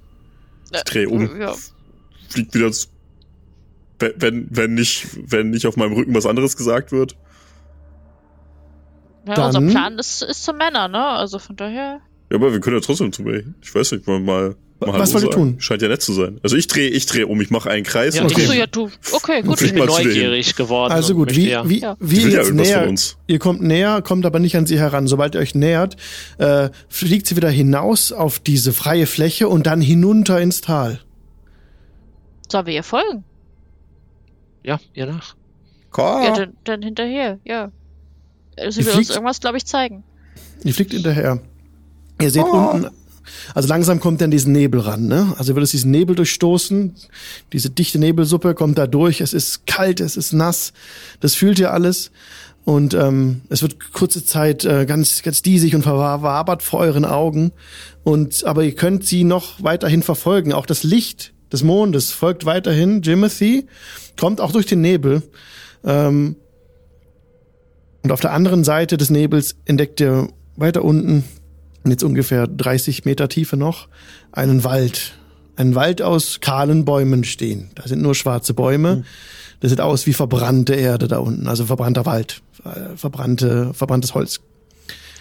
Ich 0.73 0.81
drehe 0.83 1.09
um. 1.09 1.39
Ja. 1.39 1.53
Fliegt 2.29 2.53
wieder. 2.53 2.71
z- 2.71 2.89
Wenn- 3.99 4.47
Wenn, 4.49 4.73
nicht, 4.73 5.07
wenn 5.31 5.49
nicht 5.51 5.65
auf 5.65 5.77
meinem 5.77 5.93
Rücken 5.93 6.13
was 6.13 6.25
anderes 6.25 6.57
gesagt 6.57 6.91
wird. 6.91 7.15
ja 9.25 9.45
unser 9.47 9.59
Dann- 9.61 9.69
Plan 9.69 9.97
ist, 9.99 10.21
ist 10.23 10.43
zum 10.43 10.57
Männer, 10.57 10.87
ne? 10.87 11.03
Also 11.05 11.39
von 11.39 11.55
daher. 11.55 12.01
Ja, 12.29 12.37
aber 12.37 12.51
wir 12.51 12.59
können 12.59 12.75
ja 12.75 12.81
trotzdem 12.81 13.13
zu 13.13 13.21
mir. 13.23 13.53
Ich 13.61 13.73
weiß 13.73 13.93
nicht, 13.93 14.05
mal, 14.07 14.19
mal, 14.19 14.55
mal 14.91 14.99
Was 14.99 15.13
wollt 15.13 15.23
ihr 15.25 15.29
tun? 15.31 15.55
Scheint 15.59 15.81
ja 15.81 15.87
nett 15.87 16.01
zu 16.01 16.13
sein. 16.13 16.39
Also 16.43 16.55
ich 16.55 16.67
drehe, 16.67 16.89
ich 16.89 17.05
drehe 17.05 17.27
um, 17.27 17.39
ich 17.41 17.49
mache 17.49 17.69
einen 17.69 17.83
Kreis 17.83 18.15
Ja, 18.15 18.23
und 18.23 18.31
okay. 18.31 18.45
So, 18.45 18.53
ja, 18.53 18.65
du. 18.67 18.89
Okay, 19.11 19.41
gut. 19.41 19.61
Ich 19.61 19.73
bin 19.73 19.85
neugierig 19.85 20.55
geworden. 20.55 20.91
Also 20.91 21.13
gut, 21.15 21.31
wie, 21.35 21.55
wie, 21.65 21.79
Ja. 21.79 21.95
wie 21.99 22.21
ja 22.21 22.27
jetzt 22.41 22.53
näher, 22.53 22.87
uns. 22.87 23.17
ihr 23.27 23.39
kommt 23.39 23.61
näher, 23.61 24.01
kommt 24.01 24.25
aber 24.25 24.39
nicht 24.39 24.55
an 24.57 24.65
sie 24.65 24.77
heran. 24.79 25.07
Sobald 25.07 25.35
ihr 25.35 25.41
euch 25.41 25.55
nähert, 25.55 25.95
äh, 26.37 26.69
fliegt 26.89 27.27
sie 27.27 27.35
wieder 27.35 27.49
hinaus 27.49 28.11
auf 28.11 28.39
diese 28.39 28.73
freie 28.73 29.05
Fläche 29.05 29.47
und 29.47 29.65
dann 29.67 29.81
hinunter 29.81 30.39
ins 30.41 30.61
Tal. 30.61 30.99
Sollen 32.51 32.65
wir 32.67 32.73
ihr 32.73 32.83
folgen? 32.83 33.23
Ja, 34.63 34.79
ihr 34.93 35.05
nach. 35.07 35.35
Ka! 35.91 36.23
Ja, 36.23 36.35
dann, 36.35 36.53
dann 36.63 36.81
hinterher, 36.81 37.39
ja. 37.43 37.71
Sie 38.69 38.79
Die 38.81 38.85
will 38.85 38.85
uns 38.87 38.93
fliegt- 38.95 39.09
irgendwas, 39.11 39.39
glaube 39.39 39.57
ich, 39.57 39.65
zeigen. 39.65 40.03
Die 40.63 40.71
fliegt 40.73 40.91
hinterher. 40.93 41.39
Ihr 42.21 42.29
seht 42.31 42.43
Oh. 42.43 42.51
unten 42.71 42.87
Also 43.53 43.67
langsam 43.67 43.99
kommt 43.99 44.21
dann 44.21 44.31
diesen 44.31 44.51
Nebel 44.51 44.79
ran, 44.79 45.07
ne? 45.07 45.33
Also 45.37 45.55
wird 45.55 45.63
es 45.63 45.71
diesen 45.71 45.91
Nebel 45.91 46.15
durchstoßen. 46.15 46.95
Diese 47.51 47.69
dichte 47.69 47.99
Nebelsuppe 47.99 48.53
kommt 48.53 48.77
da 48.77 48.87
durch. 48.87 49.21
Es 49.21 49.33
ist 49.33 49.65
kalt, 49.67 49.99
es 49.99 50.17
ist 50.17 50.33
nass. 50.33 50.73
Das 51.19 51.35
fühlt 51.35 51.59
ihr 51.59 51.71
alles. 51.71 52.11
Und 52.65 52.93
ähm, 52.93 53.41
es 53.49 53.61
wird 53.61 53.91
kurze 53.91 54.23
Zeit 54.23 54.63
äh, 54.63 54.85
ganz, 54.85 55.21
ganz 55.21 55.41
diesig 55.41 55.75
und 55.75 55.83
verwabert 55.83 56.63
vor 56.63 56.79
euren 56.79 57.05
Augen. 57.05 57.51
Und 58.03 58.45
aber 58.45 58.63
ihr 58.63 58.75
könnt 58.75 59.05
sie 59.05 59.23
noch 59.23 59.61
weiterhin 59.61 60.01
verfolgen. 60.01 60.53
Auch 60.53 60.65
das 60.65 60.83
Licht 60.83 61.33
des 61.51 61.63
Mondes 61.63 62.11
folgt 62.11 62.45
weiterhin. 62.45 63.01
Jimothy 63.01 63.67
kommt 64.19 64.39
auch 64.39 64.51
durch 64.51 64.65
den 64.65 64.81
Nebel. 64.81 65.23
Ähm, 65.83 66.37
und 68.01 68.11
auf 68.11 68.21
der 68.21 68.31
anderen 68.31 68.63
Seite 68.63 68.97
des 68.97 69.09
Nebels 69.09 69.55
entdeckt 69.65 69.99
ihr 70.01 70.27
weiter 70.55 70.83
unten, 70.83 71.23
jetzt 71.91 72.03
ungefähr 72.03 72.47
30 72.47 73.05
Meter 73.05 73.29
Tiefe 73.29 73.57
noch, 73.57 73.87
einen 74.31 74.63
Wald. 74.63 75.13
Ein 75.55 75.75
Wald 75.75 76.01
aus 76.01 76.39
kahlen 76.39 76.85
Bäumen 76.85 77.23
stehen. 77.23 77.69
Da 77.75 77.87
sind 77.87 78.01
nur 78.01 78.15
schwarze 78.15 78.53
Bäume. 78.53 78.97
Mhm. 78.97 79.05
Das 79.59 79.69
sieht 79.69 79.81
aus 79.81 80.07
wie 80.07 80.13
verbrannte 80.13 80.73
Erde 80.73 81.07
da 81.07 81.19
unten, 81.19 81.47
also 81.47 81.65
verbrannter 81.65 82.05
Wald, 82.05 82.41
äh, 82.65 82.97
verbrannte, 82.97 83.73
verbranntes 83.73 84.13
Holz. 84.13 84.41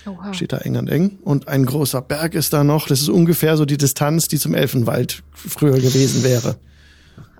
Oha. 0.05 0.35
Steht 0.35 0.53
da 0.53 0.59
eng 0.59 0.77
an 0.77 0.88
eng. 0.88 1.18
Und 1.22 1.46
ein 1.46 1.64
großer 1.64 2.03
Berg 2.03 2.35
ist 2.35 2.53
da 2.53 2.64
noch. 2.64 2.88
Das 2.88 3.01
ist 3.01 3.09
ungefähr 3.09 3.57
so 3.57 3.64
die 3.64 3.77
Distanz, 3.77 4.27
die 4.27 4.38
zum 4.38 4.55
Elfenwald 4.55 5.22
früher 5.33 5.79
gewesen 5.79 6.25
wäre. 6.25 6.57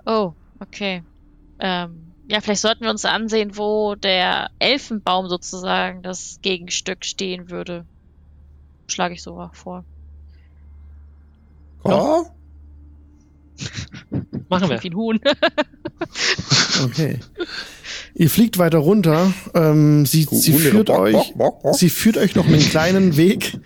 Oh, 0.07 0.33
okay. 0.61 1.03
Ähm, 1.59 2.13
ja, 2.29 2.41
vielleicht 2.41 2.61
sollten 2.61 2.85
wir 2.85 2.91
uns 2.91 3.05
ansehen, 3.05 3.57
wo 3.57 3.95
der 3.95 4.51
Elfenbaum 4.59 5.29
sozusagen 5.29 6.03
das 6.03 6.39
Gegenstück 6.43 7.05
stehen 7.05 7.51
würde. 7.51 7.85
Schlage 8.87 9.14
ich 9.14 9.23
so 9.23 9.51
vor. 9.53 9.85
Oh? 11.85 12.25
Machen 14.49 14.71
wir. 14.71 14.83
Wie 14.83 14.90
ein 14.90 14.97
Huhn. 14.97 15.21
okay. 16.85 17.18
Ihr 18.14 18.31
fliegt 18.31 18.59
weiter 18.59 18.79
runter. 18.79 19.33
Ähm, 19.55 20.05
sie, 20.07 20.27
sie 20.31 20.53
führt 20.53 20.90
euch, 20.90 21.35
sie 21.73 21.90
führt 21.90 22.16
euch 22.18 22.35
noch 22.35 22.47
einen 22.47 22.61
kleinen 22.61 23.16
Weg. 23.16 23.59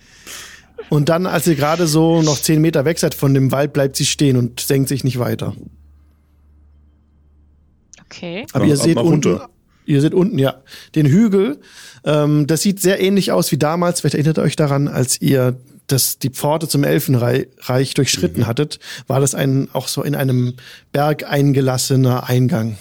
Und 0.89 1.09
dann, 1.09 1.27
als 1.27 1.47
ihr 1.47 1.57
gerade 1.57 1.87
so 1.87 2.23
noch 2.23 2.39
zehn 2.39 2.61
Meter 2.61 2.85
weg 2.85 2.99
seid 2.99 3.15
von 3.15 3.35
dem 3.35 3.51
Wald, 3.51 3.73
bleibt 3.73 3.97
sie 3.97 4.07
stehen 4.07 4.37
und 4.37 4.61
senkt 4.61 4.89
sich 4.89 5.03
nicht 5.03 5.19
weiter. 5.19 5.55
Okay. 8.05 8.47
Aber 8.53 8.65
ja, 8.65 8.71
ihr 8.71 8.77
seht 8.77 8.99
unten, 8.99 9.41
ihr 9.87 10.01
seht 10.01 10.15
unten, 10.15 10.39
ja, 10.39 10.63
den 10.95 11.07
Hügel. 11.07 11.59
Ähm, 12.05 12.47
das 12.47 12.63
sieht 12.63 12.81
sehr 12.81 13.01
ähnlich 13.01 13.33
aus 13.33 13.51
wie 13.53 13.59
damals. 13.59 14.01
Vielleicht 14.01 14.15
erinnert 14.15 14.39
ihr 14.39 14.43
euch 14.43 14.57
daran, 14.57 14.89
als 14.89 15.21
ihr 15.21 15.57
das, 15.87 16.19
die 16.19 16.31
Pforte 16.31 16.69
zum 16.69 16.85
Elfenreich 16.85 17.95
durchschritten 17.95 18.43
mhm. 18.43 18.47
hattet, 18.47 18.81
war 19.07 19.21
das 19.21 19.35
ein, 19.35 19.69
auch 19.73 19.89
so 19.89 20.03
in 20.03 20.15
einem 20.15 20.55
Berg 20.93 21.25
eingelassener 21.25 22.29
Eingang. 22.29 22.77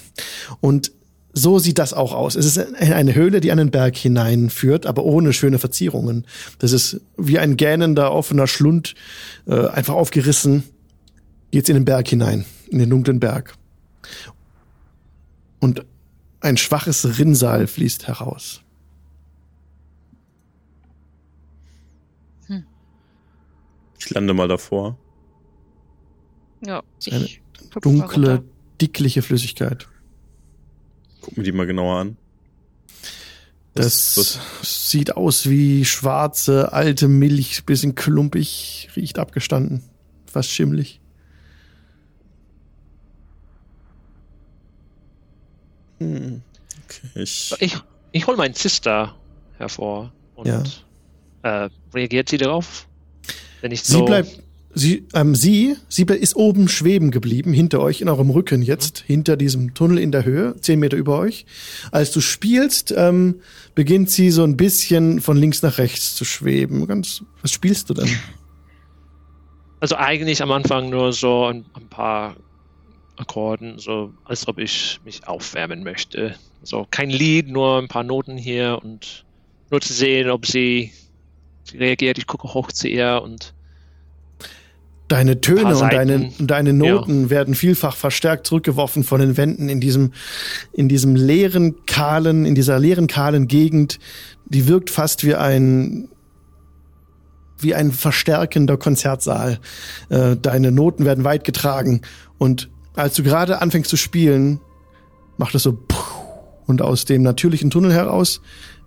Und 0.60 0.92
so 1.38 1.60
sieht 1.60 1.80
das 1.80 1.94
auch 1.94 2.14
aus. 2.14 2.36
Es 2.36 2.46
ist 2.46 2.76
eine 2.76 3.14
Höhle, 3.14 3.42
die 3.42 3.52
an 3.52 3.58
den 3.58 3.70
Berg 3.70 3.98
hineinführt, 3.98 4.86
aber 4.86 5.04
ohne 5.04 5.34
schöne 5.34 5.60
Verzierungen. 5.60 6.26
Das 6.60 6.72
ist 6.72 7.02
wie 7.18 7.38
ein 7.40 7.58
gähnender, 7.58 8.14
offener 8.14 8.48
Schlund, 8.48 8.96
äh, 9.46 9.68
einfach 9.68 9.96
aufgerissen, 9.96 10.64
geht's 11.52 11.68
in 11.68 11.76
den 11.76 11.86
Berg 11.86 12.08
hinein, 12.08 12.46
in 12.70 12.80
den 12.80 12.90
dunklen 12.90 13.20
Berg. 13.20 13.54
Und 15.60 15.86
ein 16.46 16.58
schwaches 16.58 17.18
Rinnsal 17.18 17.66
fließt 17.66 18.08
heraus. 18.08 18.62
Hm. 22.46 22.66
Ich 23.98 24.12
lande 24.12 24.34
mal 24.36 24.48
davor. 24.48 24.98
Ja, 26.64 26.84
eine 27.12 27.28
dunkle, 27.82 28.44
dickliche 28.80 29.24
Flüssigkeit. 29.24 29.88
Guck 31.22 31.36
mir 31.38 31.44
die 31.44 31.52
mal 31.52 31.66
genauer 31.66 32.00
an. 32.00 32.18
Das 33.74 34.16
was? 34.16 34.92
sieht 34.92 35.18
aus 35.18 35.50
wie 35.50 35.84
schwarze, 35.84 36.72
alte 36.72 37.08
Milch, 37.08 37.66
bisschen 37.66 37.96
klumpig, 37.96 38.90
riecht 38.96 39.18
abgestanden, 39.18 39.84
fast 40.28 40.52
schimmlig. 40.52 41.02
Hm. 46.00 46.42
Okay, 46.86 47.24
ich 47.24 47.56
ich, 47.60 47.78
ich 48.12 48.28
hole 48.28 48.38
meinen 48.38 48.54
Sister 48.54 49.16
hervor 49.58 50.12
und 50.36 50.48
ja. 50.48 50.64
äh, 51.44 51.70
reagiert 51.94 52.30
sie 52.30 52.38
darauf? 52.38 52.88
Wenn 53.62 53.72
ich 53.72 53.84
so 53.84 54.00
sie 54.00 54.06
bleibt, 54.06 54.44
sie, 54.76 55.08
ähm, 55.14 55.34
sie, 55.34 55.76
sie 55.90 56.04
ist 56.04 56.36
oben 56.36 56.68
schweben 56.68 57.10
geblieben, 57.10 57.54
hinter 57.54 57.80
euch, 57.80 58.02
in 58.02 58.10
eurem 58.10 58.30
Rücken 58.30 58.62
jetzt, 58.62 59.02
mhm. 59.02 59.08
hinter 59.08 59.38
diesem 59.38 59.74
Tunnel 59.74 59.98
in 59.98 60.12
der 60.12 60.26
Höhe, 60.26 60.56
zehn 60.60 60.80
Meter 60.80 60.98
über 60.98 61.18
euch. 61.18 61.46
Als 61.92 62.12
du 62.12 62.22
spielst, 62.22 62.94
ähm, 62.96 63.42
beginnt 63.74 64.12
sie 64.12 64.30
so 64.32 64.44
ein 64.44 64.58
bisschen 64.58 65.22
von 65.22 65.38
links 65.38 65.62
nach 65.62 65.78
rechts 65.78 66.16
zu 66.16 66.26
schweben. 66.26 66.86
Ganz, 66.88 67.24
was 67.42 67.52
spielst 67.52 67.90
du 67.90 67.94
denn? 67.94 68.10
Also 69.80 69.96
eigentlich 69.96 70.42
am 70.42 70.52
Anfang 70.52 70.90
nur 70.90 71.14
so 71.14 71.46
ein, 71.46 71.66
ein 71.74 71.88
paar 71.88 72.36
Akkorden, 73.18 73.80
so 73.80 74.14
als 74.24 74.48
ob 74.48 74.60
ich 74.60 75.00
mich 75.06 75.28
aufwärmen 75.28 75.84
möchte. 75.84 76.36
So 76.64 76.88
kein 76.90 77.10
Lied, 77.10 77.50
nur 77.50 77.80
ein 77.80 77.88
paar 77.88 78.04
Noten 78.04 78.38
hier 78.38 78.80
und 78.84 79.26
nur 79.72 79.82
zu 79.82 79.94
sehen, 79.94 80.30
ob 80.30 80.46
sie, 80.46 80.92
sie 81.64 81.78
reagiert. 81.78 82.18
Ich 82.18 82.28
gucke 82.28 82.54
hoch 82.54 82.72
zu 82.72 82.88
ihr 82.88 83.22
und 83.24 83.54
Deine 85.08 85.40
Töne 85.40 85.78
und 85.78 85.94
deine, 85.94 86.32
deine 86.40 86.74
Noten 86.74 87.24
ja. 87.24 87.30
werden 87.30 87.54
vielfach 87.54 87.96
verstärkt 87.96 88.48
zurückgeworfen 88.48 89.04
von 89.04 89.22
den 89.22 89.38
Wänden 89.38 89.70
in 89.70 89.80
diesem, 89.80 90.14
in 90.74 90.90
diesem 90.90 91.16
leeren, 91.16 91.86
kahlen, 91.86 92.44
in 92.46 92.56
dieser 92.56 92.80
leeren, 92.80 93.06
kahlen 93.06 93.48
Gegend. 93.48 94.00
Die 94.46 94.68
wirkt 94.68 94.90
fast 94.90 95.24
wie 95.24 95.36
ein, 95.36 96.10
wie 97.60 97.76
ein 97.76 97.92
verstärkender 97.92 98.78
Konzertsaal. 98.78 99.60
Äh, 100.10 100.38
deine 100.38 100.72
Noten 100.72 101.06
werden 101.06 101.24
weit 101.24 101.44
getragen 101.44 102.02
und 102.40 102.72
als 102.96 103.16
du 103.16 103.24
gerade 103.24 103.62
anfängst 103.62 103.90
zu 103.90 103.98
spielen, 103.98 104.60
macht 105.38 105.56
es 105.56 105.64
so 105.64 105.78
und 106.68 106.82
aus 106.82 107.06
dem 107.06 107.22
natürlichen 107.22 107.70
Tunnel 107.70 107.94
heraus 107.94 108.42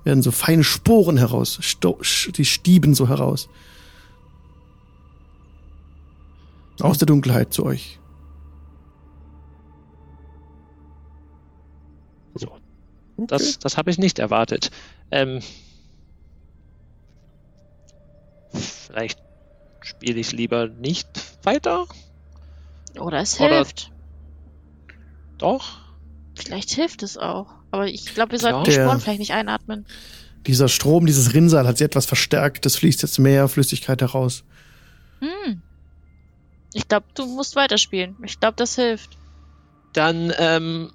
werden 0.05 0.23
so 0.23 0.31
feine 0.31 0.65
Sporen 0.65 1.17
heraus, 1.19 1.61
die 2.37 2.45
stieben 2.45 2.95
so 2.95 3.09
heraus. 3.09 3.49
Aus 6.81 6.99
der 6.99 7.07
Dunkelheit 7.07 7.53
zu 7.53 7.65
euch. 7.65 7.99
So. 12.35 12.47
Okay. 13.17 13.27
Das, 13.27 13.59
das 13.59 13.77
habe 13.77 13.91
ich 13.91 13.99
nicht 13.99 14.21
erwartet. 14.21 14.71
Ähm, 15.11 15.41
vielleicht 18.53 19.21
spiele 19.81 20.21
ich 20.21 20.31
lieber 20.33 20.69
nicht 20.69 21.09
weiter. 21.43 21.87
Oder 22.99 23.19
es 23.19 23.37
hilft. 23.37 23.91
Doch. 25.39 25.79
Vielleicht 26.35 26.71
hilft 26.71 27.03
es 27.03 27.17
auch. 27.17 27.47
Aber 27.71 27.87
ich 27.87 28.15
glaube, 28.15 28.33
wir 28.33 28.39
sollten 28.39 28.59
ja. 28.59 28.65
die 28.65 28.73
Sporen 28.73 29.01
vielleicht 29.01 29.19
nicht 29.21 29.33
einatmen. 29.33 29.87
Dieser 30.47 30.69
Strom, 30.69 31.07
dieses 31.07 31.35
Rinnsal 31.35 31.67
hat 31.67 31.79
sich 31.79 31.85
etwas 31.85 32.07
verstärkt. 32.07 32.65
Es 32.65 32.77
fließt 32.77 33.03
jetzt 33.03 33.19
mehr 33.19 33.49
Flüssigkeit 33.49 34.01
heraus. 34.01 34.45
Hm. 35.21 35.63
Ich 36.75 36.87
glaube, 36.89 37.07
du 37.15 37.27
musst 37.27 37.57
weiterspielen. 37.57 38.17
Ich 38.25 38.41
glaube, 38.41 38.57
das 38.57 38.77
hilft. 38.77 39.19
Dann, 39.93 40.33
ähm. 40.39 40.91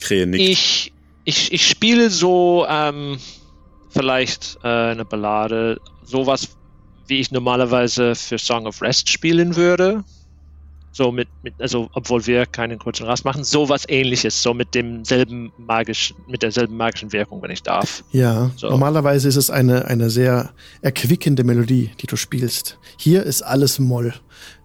Krähe 0.00 0.26
nicht. 0.26 0.48
Ich, 0.48 0.92
ich, 1.24 1.52
ich 1.52 1.66
spiele 1.66 2.10
so, 2.10 2.66
ähm, 2.68 3.18
vielleicht 3.88 4.58
äh, 4.62 4.68
eine 4.68 5.04
Ballade. 5.04 5.80
Sowas, 6.04 6.48
wie 7.06 7.20
ich 7.20 7.30
normalerweise 7.30 8.14
für 8.14 8.38
Song 8.38 8.66
of 8.66 8.82
Rest 8.82 9.08
spielen 9.08 9.56
würde. 9.56 10.04
So 10.96 11.10
mit, 11.10 11.26
mit, 11.42 11.54
also 11.58 11.90
obwohl 11.92 12.24
wir 12.28 12.46
keinen 12.46 12.78
kurzen 12.78 13.04
Rast 13.04 13.24
machen, 13.24 13.42
so 13.42 13.68
was 13.68 13.82
ähnliches, 13.88 14.40
so 14.40 14.54
mit 14.54 14.76
demselben 14.76 15.52
magischen, 15.58 16.16
mit 16.28 16.44
derselben 16.44 16.76
magischen 16.76 17.12
Wirkung, 17.12 17.42
wenn 17.42 17.50
ich 17.50 17.64
darf. 17.64 18.04
Ja, 18.12 18.52
so. 18.54 18.68
normalerweise 18.68 19.26
ist 19.26 19.34
es 19.34 19.50
eine, 19.50 19.86
eine 19.86 20.08
sehr 20.08 20.50
erquickende 20.82 21.42
Melodie, 21.42 21.90
die 22.00 22.06
du 22.06 22.14
spielst. 22.14 22.78
Hier 22.96 23.24
ist 23.24 23.42
alles 23.42 23.80
Moll. 23.80 24.14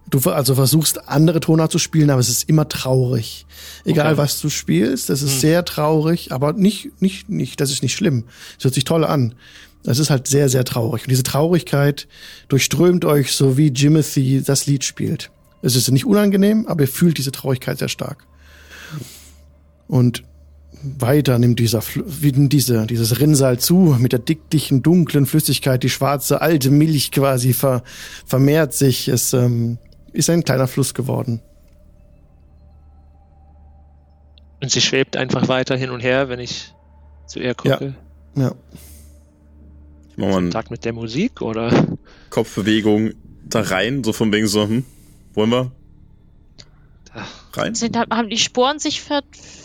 Du 0.08 0.20
also 0.30 0.54
versuchst 0.54 1.08
andere 1.08 1.40
Tonart 1.40 1.72
zu 1.72 1.80
spielen, 1.80 2.10
aber 2.10 2.20
es 2.20 2.28
ist 2.28 2.48
immer 2.48 2.68
traurig. 2.68 3.44
Egal 3.84 4.12
okay. 4.12 4.18
was 4.18 4.40
du 4.40 4.50
spielst, 4.50 5.10
es 5.10 5.22
ist 5.22 5.32
hm. 5.32 5.40
sehr 5.40 5.64
traurig, 5.64 6.30
aber 6.30 6.52
nicht, 6.52 7.02
nicht, 7.02 7.28
nicht, 7.28 7.60
das 7.60 7.72
ist 7.72 7.82
nicht 7.82 7.94
schlimm. 7.96 8.26
Es 8.56 8.62
hört 8.62 8.74
sich 8.74 8.84
toll 8.84 9.04
an. 9.04 9.34
Es 9.84 9.98
ist 9.98 10.10
halt 10.10 10.28
sehr, 10.28 10.48
sehr 10.48 10.64
traurig. 10.64 11.02
Und 11.02 11.10
diese 11.10 11.24
Traurigkeit 11.24 12.06
durchströmt 12.46 13.04
euch, 13.04 13.32
so 13.32 13.56
wie 13.56 13.72
Jimothy 13.72 14.42
das 14.44 14.66
Lied 14.66 14.84
spielt. 14.84 15.32
Es 15.62 15.76
ist 15.76 15.90
nicht 15.90 16.06
unangenehm, 16.06 16.66
aber 16.66 16.82
ihr 16.82 16.88
fühlt 16.88 17.18
diese 17.18 17.32
Traurigkeit 17.32 17.78
sehr 17.78 17.88
stark. 17.88 18.26
Und 19.88 20.24
weiter 20.82 21.38
nimmt 21.38 21.58
dieser, 21.58 21.82
denn 21.94 22.48
diese, 22.48 22.86
dieses 22.86 23.20
Rinnsal 23.20 23.58
zu, 23.58 23.96
mit 23.98 24.12
der 24.12 24.18
dicklichen, 24.20 24.82
dunklen 24.82 25.26
Flüssigkeit, 25.26 25.82
die 25.82 25.90
schwarze, 25.90 26.40
alte 26.40 26.70
Milch 26.70 27.10
quasi 27.10 27.52
ver, 27.52 27.82
vermehrt 28.24 28.72
sich. 28.72 29.08
Es 29.08 29.32
ähm, 29.32 29.78
ist 30.12 30.30
ein 30.30 30.44
kleiner 30.44 30.68
Fluss 30.68 30.94
geworden. 30.94 31.42
Und 34.62 34.70
sie 34.70 34.80
schwebt 34.80 35.16
einfach 35.16 35.48
weiter 35.48 35.76
hin 35.76 35.90
und 35.90 36.00
her, 36.00 36.28
wenn 36.28 36.38
ich 36.38 36.74
zu 37.26 37.40
ihr 37.40 37.54
gucke. 37.54 37.94
Ja. 38.36 38.54
Ich 40.10 40.16
mach 40.16 40.28
mal 40.28 40.38
eine 40.38 40.50
Tag 40.50 40.70
mit 40.70 40.84
der 40.84 40.92
Musik 40.92 41.40
oder? 41.42 41.96
Kopfbewegung 42.30 43.12
da 43.44 43.62
rein, 43.62 44.04
so 44.04 44.12
von 44.12 44.32
wegen 44.32 44.46
so, 44.46 44.64
hm, 44.64 44.84
wollen 45.34 45.50
wir? 45.50 45.72
Da. 47.12 47.26
Rein? 47.54 47.74
Sind, 47.74 47.96
haben 47.96 48.28
die 48.28 48.38
Sporen 48.38 48.78
sich 48.78 49.00
ver, 49.00 49.22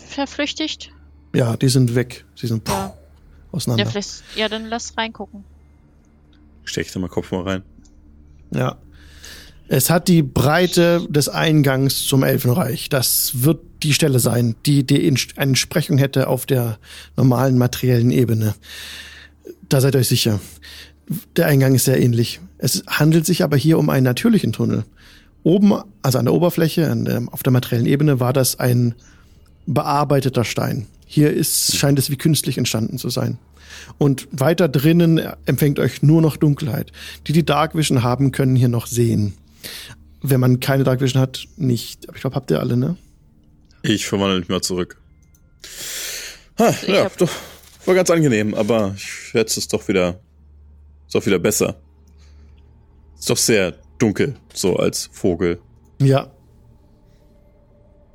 verflüchtigt? 0.08 0.90
Ja, 1.34 1.56
die 1.56 1.68
sind 1.68 1.94
weg. 1.94 2.24
Sie 2.34 2.46
sind 2.46 2.64
puh, 2.64 2.72
Ja. 2.72 2.94
auseinander. 3.52 3.90
Ja, 3.92 4.00
ja, 4.36 4.48
dann 4.48 4.66
lass 4.66 4.96
reingucken. 4.96 5.44
Steck 6.64 6.90
da 6.92 6.98
mal 6.98 7.08
Kopf 7.08 7.30
mal 7.30 7.42
rein. 7.42 7.62
Ja. 8.52 8.78
Es 9.68 9.90
hat 9.90 10.06
die 10.08 10.22
Breite 10.22 11.06
des 11.10 11.28
Eingangs 11.28 12.04
zum 12.06 12.22
Elfenreich. 12.22 12.88
Das 12.88 13.42
wird 13.42 13.60
die 13.82 13.92
Stelle 13.92 14.20
sein, 14.20 14.54
die, 14.64 14.84
die 14.84 15.06
in- 15.06 15.16
eine 15.36 15.50
Entsprechung 15.50 15.98
hätte 15.98 16.28
auf 16.28 16.46
der 16.46 16.78
normalen 17.16 17.58
materiellen 17.58 18.10
Ebene. 18.12 18.54
Da 19.68 19.80
seid 19.80 19.96
euch 19.96 20.06
sicher. 20.08 20.38
Der 21.36 21.46
Eingang 21.46 21.74
ist 21.74 21.84
sehr 21.84 22.00
ähnlich. 22.00 22.40
Es 22.58 22.84
handelt 22.86 23.26
sich 23.26 23.42
aber 23.42 23.56
hier 23.56 23.78
um 23.78 23.90
einen 23.90 24.04
natürlichen 24.04 24.52
Tunnel. 24.52 24.84
Oben, 25.46 25.80
also 26.02 26.18
an 26.18 26.24
der 26.24 26.34
Oberfläche, 26.34 26.90
an 26.90 27.04
der, 27.04 27.22
auf 27.30 27.44
der 27.44 27.52
materiellen 27.52 27.86
Ebene, 27.86 28.18
war 28.18 28.32
das 28.32 28.58
ein 28.58 28.96
bearbeiteter 29.66 30.42
Stein. 30.42 30.88
Hier 31.06 31.32
ist, 31.32 31.76
scheint 31.76 32.00
es 32.00 32.10
wie 32.10 32.16
künstlich 32.16 32.58
entstanden 32.58 32.98
zu 32.98 33.10
sein. 33.10 33.38
Und 33.96 34.26
weiter 34.32 34.68
drinnen 34.68 35.20
empfängt 35.44 35.78
euch 35.78 36.02
nur 36.02 36.20
noch 36.20 36.36
Dunkelheit. 36.36 36.90
Die, 37.28 37.32
die 37.32 37.44
Dark 37.44 37.76
Vision 37.76 38.02
haben, 38.02 38.32
können 38.32 38.56
hier 38.56 38.66
noch 38.66 38.88
sehen. 38.88 39.34
Wenn 40.20 40.40
man 40.40 40.58
keine 40.58 40.82
Dark 40.82 41.00
Vision 41.00 41.22
hat, 41.22 41.46
nicht. 41.56 42.08
Aber 42.08 42.16
ich 42.16 42.22
glaube, 42.22 42.34
habt 42.34 42.50
ihr 42.50 42.58
alle, 42.58 42.76
ne? 42.76 42.96
Ich 43.82 44.08
verwandle 44.08 44.40
mich 44.40 44.48
mal 44.48 44.62
zurück. 44.62 45.00
Ha, 46.58 46.70
Ich 46.70 46.88
ja, 46.88 47.08
doch. 47.18 47.30
War 47.84 47.94
ganz 47.94 48.10
angenehm, 48.10 48.52
aber 48.52 48.94
ich 48.96 49.04
schätze 49.04 49.60
es 49.60 49.68
doch 49.68 49.86
wieder. 49.86 50.18
Ist 51.06 51.14
doch 51.14 51.24
wieder 51.24 51.38
besser. 51.38 51.76
Ist 53.16 53.30
doch 53.30 53.36
sehr 53.36 53.76
dunkel, 53.98 54.36
so 54.52 54.76
als 54.76 55.08
Vogel. 55.12 55.60
Ja. 56.00 56.30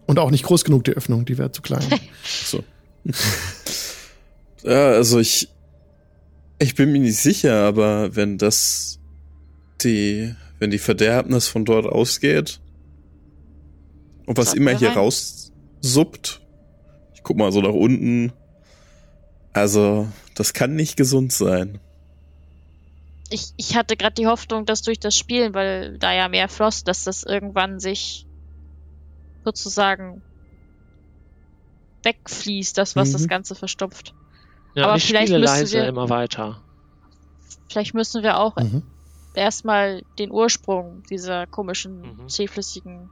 Und 0.05 0.19
auch 0.19 0.31
nicht 0.31 0.43
groß 0.43 0.63
genug, 0.65 0.83
die 0.83 0.91
Öffnung, 0.91 1.25
die 1.25 1.37
wäre 1.37 1.51
zu 1.51 1.61
klein. 1.61 1.83
So. 2.23 2.63
ja, 4.63 4.91
also 4.91 5.19
ich. 5.19 5.49
Ich 6.59 6.75
bin 6.75 6.91
mir 6.91 6.99
nicht 6.99 7.17
sicher, 7.17 7.63
aber 7.63 8.15
wenn 8.15 8.37
das 8.37 8.99
die, 9.83 10.35
wenn 10.59 10.69
die 10.69 10.77
Verderbnis 10.77 11.47
von 11.47 11.65
dort 11.65 11.87
ausgeht 11.87 12.59
und 14.27 14.37
was 14.37 14.49
Sollten 14.49 14.61
immer 14.61 14.77
hier 14.77 14.89
rein. 14.89 14.97
raussuppt, 14.99 16.41
ich 17.15 17.23
guck 17.23 17.37
mal 17.37 17.51
so 17.51 17.61
nach 17.61 17.73
unten, 17.73 18.31
also 19.53 20.07
das 20.35 20.53
kann 20.53 20.75
nicht 20.75 20.97
gesund 20.97 21.33
sein. 21.33 21.79
Ich, 23.33 23.53
ich 23.57 23.75
hatte 23.77 23.95
gerade 23.95 24.13
die 24.13 24.27
Hoffnung, 24.27 24.65
dass 24.65 24.81
durch 24.81 24.99
das 24.99 25.15
Spielen, 25.17 25.53
weil 25.53 25.97
da 25.97 26.13
ja 26.13 26.27
mehr 26.27 26.49
floss, 26.49 26.83
dass 26.83 27.05
das 27.05 27.23
irgendwann 27.23 27.79
sich 27.79 28.25
sozusagen 29.45 30.21
wegfließt, 32.03 32.77
das, 32.77 32.95
was 32.95 33.09
Mhm. 33.09 33.13
das 33.13 33.27
Ganze 33.27 33.55
verstopft. 33.55 34.13
Ja, 34.75 34.85
Aber 34.87 34.95
ich 34.97 35.05
vielleicht 35.05 35.27
spiele 35.29 35.39
müssen 35.39 35.53
leise 35.53 35.77
wir- 35.77 35.87
immer 35.87 36.09
weiter. 36.09 36.61
Vielleicht 37.69 37.93
müssen 37.93 38.21
wir 38.23 38.37
auch 38.37 38.55
mhm. 38.57 38.83
erstmal 39.33 40.01
den 40.19 40.29
Ursprung 40.31 41.03
dieser 41.09 41.47
komischen, 41.47 42.01
Mhm. 42.01 42.27
zähflüssigen, 42.29 43.09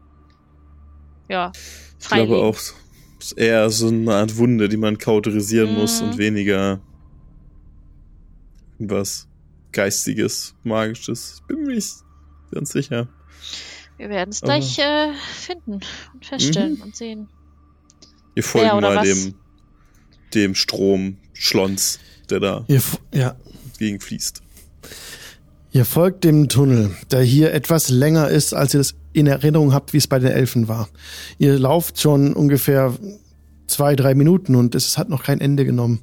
ja, 1.30 1.52
Ich 1.54 2.08
glaube 2.08 2.28
freilegen. 2.34 2.36
auch, 2.44 2.56
es 2.56 2.74
ist 3.20 3.38
eher 3.38 3.70
so 3.70 3.88
eine 3.88 4.16
Art 4.16 4.36
Wunde, 4.38 4.68
die 4.68 4.78
man 4.78 4.98
kauterisieren 4.98 5.76
muss 5.76 6.02
Mhm. 6.02 6.08
und 6.10 6.18
weniger 6.18 6.82
was 8.80 9.28
Geistiges, 9.72 10.56
Magisches. 10.64 11.42
Bin 11.48 11.64
mir 11.64 11.76
nicht 11.76 11.96
ganz 12.52 12.72
sicher. 12.72 13.08
Wir 13.98 14.10
werden 14.10 14.30
es 14.32 14.42
gleich 14.42 14.80
äh, 14.80 15.14
finden 15.36 15.80
und 16.14 16.26
feststellen 16.26 16.76
Mhm. 16.76 16.82
und 16.82 16.96
sehen. 16.96 17.28
Wir 18.34 18.44
folgen 18.44 18.72
oder 18.72 18.96
mal 18.96 18.98
was? 18.98 19.04
dem, 19.24 19.36
dem 20.34 20.56
Strom 20.56 21.18
Schlons, 21.34 22.00
der 22.30 22.40
da 22.40 22.66
Ihr, 22.68 22.82
ja. 23.14 23.36
gegen 23.78 24.00
fließt. 24.00 24.42
Ihr 25.72 25.86
folgt 25.86 26.24
dem 26.24 26.48
Tunnel, 26.50 26.96
der 27.12 27.22
hier 27.22 27.54
etwas 27.54 27.90
länger 27.90 28.30
ist, 28.30 28.54
als 28.54 28.74
ihr 28.74 28.80
das 28.80 28.96
in 29.14 29.28
Erinnerung 29.28 29.74
habt, 29.74 29.94
wie 29.94 29.98
es 29.98 30.08
bei 30.08 30.18
den 30.20 30.32
Elfen 30.32 30.68
war. 30.68 30.90
Ihr 31.38 31.60
lauft 31.60 32.00
schon 32.00 32.34
ungefähr 32.34 32.96
zwei, 33.68 33.96
drei 33.96 34.16
Minuten 34.16 34.56
und 34.56 34.74
es 34.74 34.98
hat 34.98 35.10
noch 35.10 35.24
kein 35.24 35.42
Ende 35.42 35.66
genommen. 35.66 36.02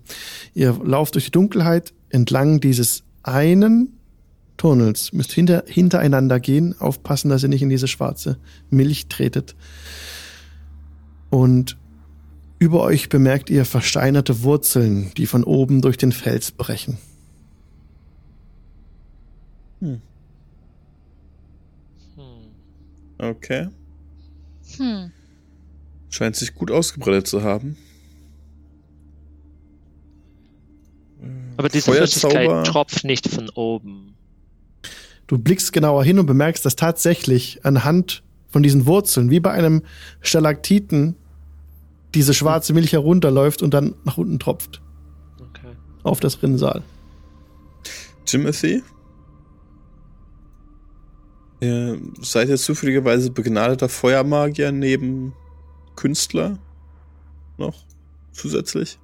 Ihr 0.54 0.78
lauft 0.84 1.14
durch 1.14 1.24
die 1.26 1.30
Dunkelheit 1.32 1.92
entlang 2.10 2.60
dieses 2.60 3.02
einen 3.26 3.98
Tunnels, 4.56 5.12
müsst 5.12 5.32
hinter, 5.32 5.64
hintereinander 5.66 6.40
gehen, 6.40 6.74
aufpassen, 6.78 7.28
dass 7.28 7.42
ihr 7.42 7.48
nicht 7.48 7.62
in 7.62 7.68
diese 7.68 7.88
schwarze 7.88 8.38
Milch 8.70 9.08
tretet. 9.08 9.54
Und 11.30 11.76
über 12.58 12.82
euch 12.82 13.08
bemerkt 13.08 13.50
ihr 13.50 13.64
versteinerte 13.64 14.42
Wurzeln, 14.42 15.12
die 15.16 15.26
von 15.26 15.44
oben 15.44 15.82
durch 15.82 15.98
den 15.98 16.12
Fels 16.12 16.52
brechen. 16.52 16.96
Hm. 19.80 20.00
Okay. 23.18 23.68
Hm. 24.76 25.10
Scheint 26.08 26.36
sich 26.36 26.54
gut 26.54 26.70
ausgebreitet 26.70 27.26
zu 27.26 27.42
haben. 27.42 27.76
Aber 31.56 31.68
diese 31.68 31.90
Feuerzauber- 31.90 32.30
Flüssigkeit 32.30 32.66
tropft 32.66 33.04
nicht 33.04 33.28
von 33.28 33.48
oben. 33.50 34.14
Du 35.26 35.38
blickst 35.38 35.72
genauer 35.72 36.04
hin 36.04 36.18
und 36.18 36.26
bemerkst, 36.26 36.64
dass 36.64 36.76
tatsächlich 36.76 37.64
anhand 37.64 38.22
von 38.48 38.62
diesen 38.62 38.86
Wurzeln, 38.86 39.30
wie 39.30 39.40
bei 39.40 39.50
einem 39.50 39.82
Stalaktiten, 40.20 41.16
diese 42.14 42.32
schwarze 42.32 42.72
Milch 42.72 42.92
herunterläuft 42.92 43.60
und 43.62 43.74
dann 43.74 43.94
nach 44.04 44.16
unten 44.18 44.38
tropft 44.38 44.80
Okay. 45.40 45.74
auf 46.04 46.20
das 46.20 46.42
Rinnsal. 46.42 46.82
Timothy? 48.24 48.82
Ihr 51.60 51.98
seid 52.20 52.48
ihr 52.48 52.56
zufälligerweise 52.56 53.30
begnadeter 53.30 53.88
Feuermagier 53.88 54.72
neben 54.72 55.32
Künstler? 55.96 56.58
Noch? 57.58 57.84
Zusätzlich? 58.32 58.98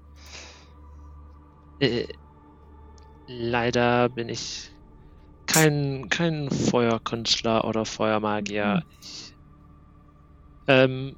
Leider 3.27 4.09
bin 4.09 4.29
ich 4.29 4.71
kein, 5.47 6.09
kein 6.09 6.51
Feuerkünstler 6.51 7.65
oder 7.65 7.85
Feuermagier. 7.85 8.85
Ich 9.01 9.35
ähm, 10.67 11.17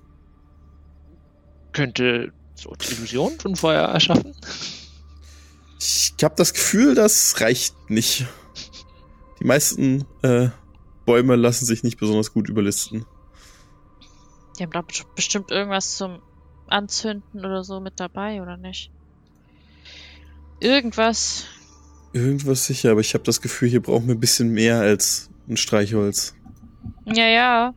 könnte 1.72 2.32
so 2.54 2.72
die 2.74 2.92
Illusion 2.94 3.38
von 3.38 3.56
Feuer 3.56 3.88
erschaffen. 3.88 4.34
Ich 5.78 6.14
habe 6.22 6.34
das 6.36 6.54
Gefühl, 6.54 6.94
das 6.94 7.40
reicht 7.40 7.74
nicht. 7.90 8.26
Die 9.40 9.44
meisten 9.44 10.04
äh, 10.22 10.48
Bäume 11.04 11.36
lassen 11.36 11.66
sich 11.66 11.82
nicht 11.82 11.98
besonders 11.98 12.32
gut 12.32 12.48
überlisten. 12.48 13.04
Die 14.58 14.62
haben 14.62 14.70
da 14.72 14.82
best- 14.82 15.14
bestimmt 15.14 15.50
irgendwas 15.50 15.96
zum 15.96 16.22
Anzünden 16.68 17.44
oder 17.44 17.64
so 17.64 17.80
mit 17.80 17.94
dabei, 17.96 18.40
oder 18.40 18.56
nicht? 18.56 18.90
Irgendwas. 20.60 21.46
Irgendwas 22.14 22.64
sicher, 22.66 22.92
aber 22.92 23.00
ich 23.00 23.12
habe 23.12 23.24
das 23.24 23.42
Gefühl, 23.42 23.68
hier 23.68 23.82
brauchen 23.82 24.06
wir 24.06 24.14
ein 24.14 24.20
bisschen 24.20 24.50
mehr 24.50 24.78
als 24.78 25.30
ein 25.48 25.56
Streichholz. 25.56 26.34
Ja, 27.06 27.26
ja. 27.26 27.74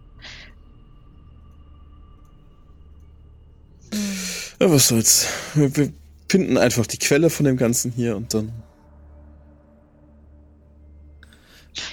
Ja, 4.59 4.71
was 4.71 4.89
soll's. 4.89 5.27
Wir, 5.55 5.91
finden 6.29 6.57
einfach 6.57 6.85
die 6.85 6.99
Quelle 6.99 7.31
von 7.31 7.45
dem 7.45 7.57
Ganzen 7.57 7.91
hier 7.91 8.15
und 8.15 8.31
dann. 8.33 8.51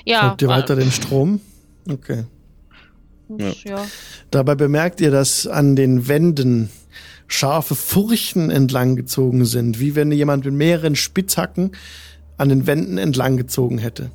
Ja, 0.05 0.29
Folgt 0.29 0.43
ihr 0.43 0.49
weiter 0.49 0.77
den 0.77 0.93
Strom? 0.93 1.41
Okay. 1.89 2.25
Ja. 3.39 3.53
ja. 3.65 3.87
Dabei 4.31 4.55
bemerkt 4.55 5.01
ihr, 5.01 5.11
dass 5.11 5.47
an 5.47 5.77
den 5.77 6.09
Wänden 6.09 6.69
scharfe 7.27 7.75
Furchen 7.75 8.51
entlang 8.51 8.97
gezogen 8.97 9.47
sind, 9.47 9.81
wie 9.81 9.95
wenn 9.95 10.13
jemand 10.13 10.45
mit 10.45 10.55
mehreren 10.55 10.95
Spitzhacken 10.95 11.73
an 12.37 12.49
den 12.49 12.67
Wänden 12.67 12.99
entlang 12.99 13.37
gezogen 13.37 13.79
hätte. 13.79 14.11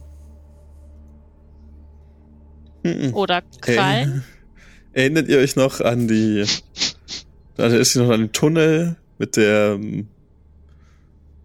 Mhm. 2.84 3.14
Oder 3.14 3.42
Krallen. 3.62 4.24
Erinnert 4.94 5.28
ihr 5.28 5.38
euch 5.38 5.56
noch 5.56 5.82
an 5.82 6.08
die. 6.08 6.46
Da 7.56 7.68
ist 7.68 7.96
noch 7.96 8.10
an 8.10 8.22
den 8.22 8.32
Tunnel, 8.32 8.96
mit 9.18 9.36
der 9.36 9.74
ähm, 9.74 10.08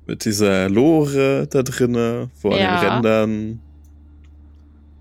mit 0.07 0.25
dieser 0.25 0.69
Lore 0.69 1.47
da 1.49 1.63
drinne, 1.63 2.31
wo 2.41 2.51
an 2.51 2.59
Ja. 2.59 2.81
den 2.81 2.91
Rändern 2.91 3.61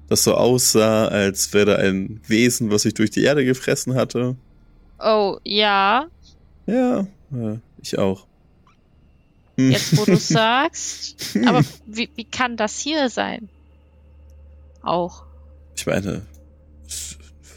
das 0.07 0.23
so 0.23 0.35
aussah, 0.35 1.07
als 1.07 1.53
wäre 1.53 1.65
da 1.65 1.75
ein 1.75 2.21
Wesen, 2.27 2.69
was 2.71 2.83
sich 2.83 2.93
durch 2.93 3.09
die 3.11 3.23
Erde 3.23 3.43
gefressen 3.45 3.95
hatte. 3.95 4.35
Oh, 4.99 5.37
ja. 5.43 6.05
Ja, 6.67 7.01
äh, 7.33 7.57
ich 7.81 7.97
auch. 7.97 8.27
Hm. 9.57 9.71
Jetzt, 9.71 9.97
wo 9.97 10.05
du 10.05 10.15
sagst. 10.17 11.15
Aber 11.45 11.63
wie, 11.85 12.09
wie 12.15 12.25
kann 12.25 12.57
das 12.57 12.77
hier 12.79 13.09
sein? 13.09 13.49
Auch. 14.81 15.23
Ich 15.75 15.85
meine, 15.85 16.23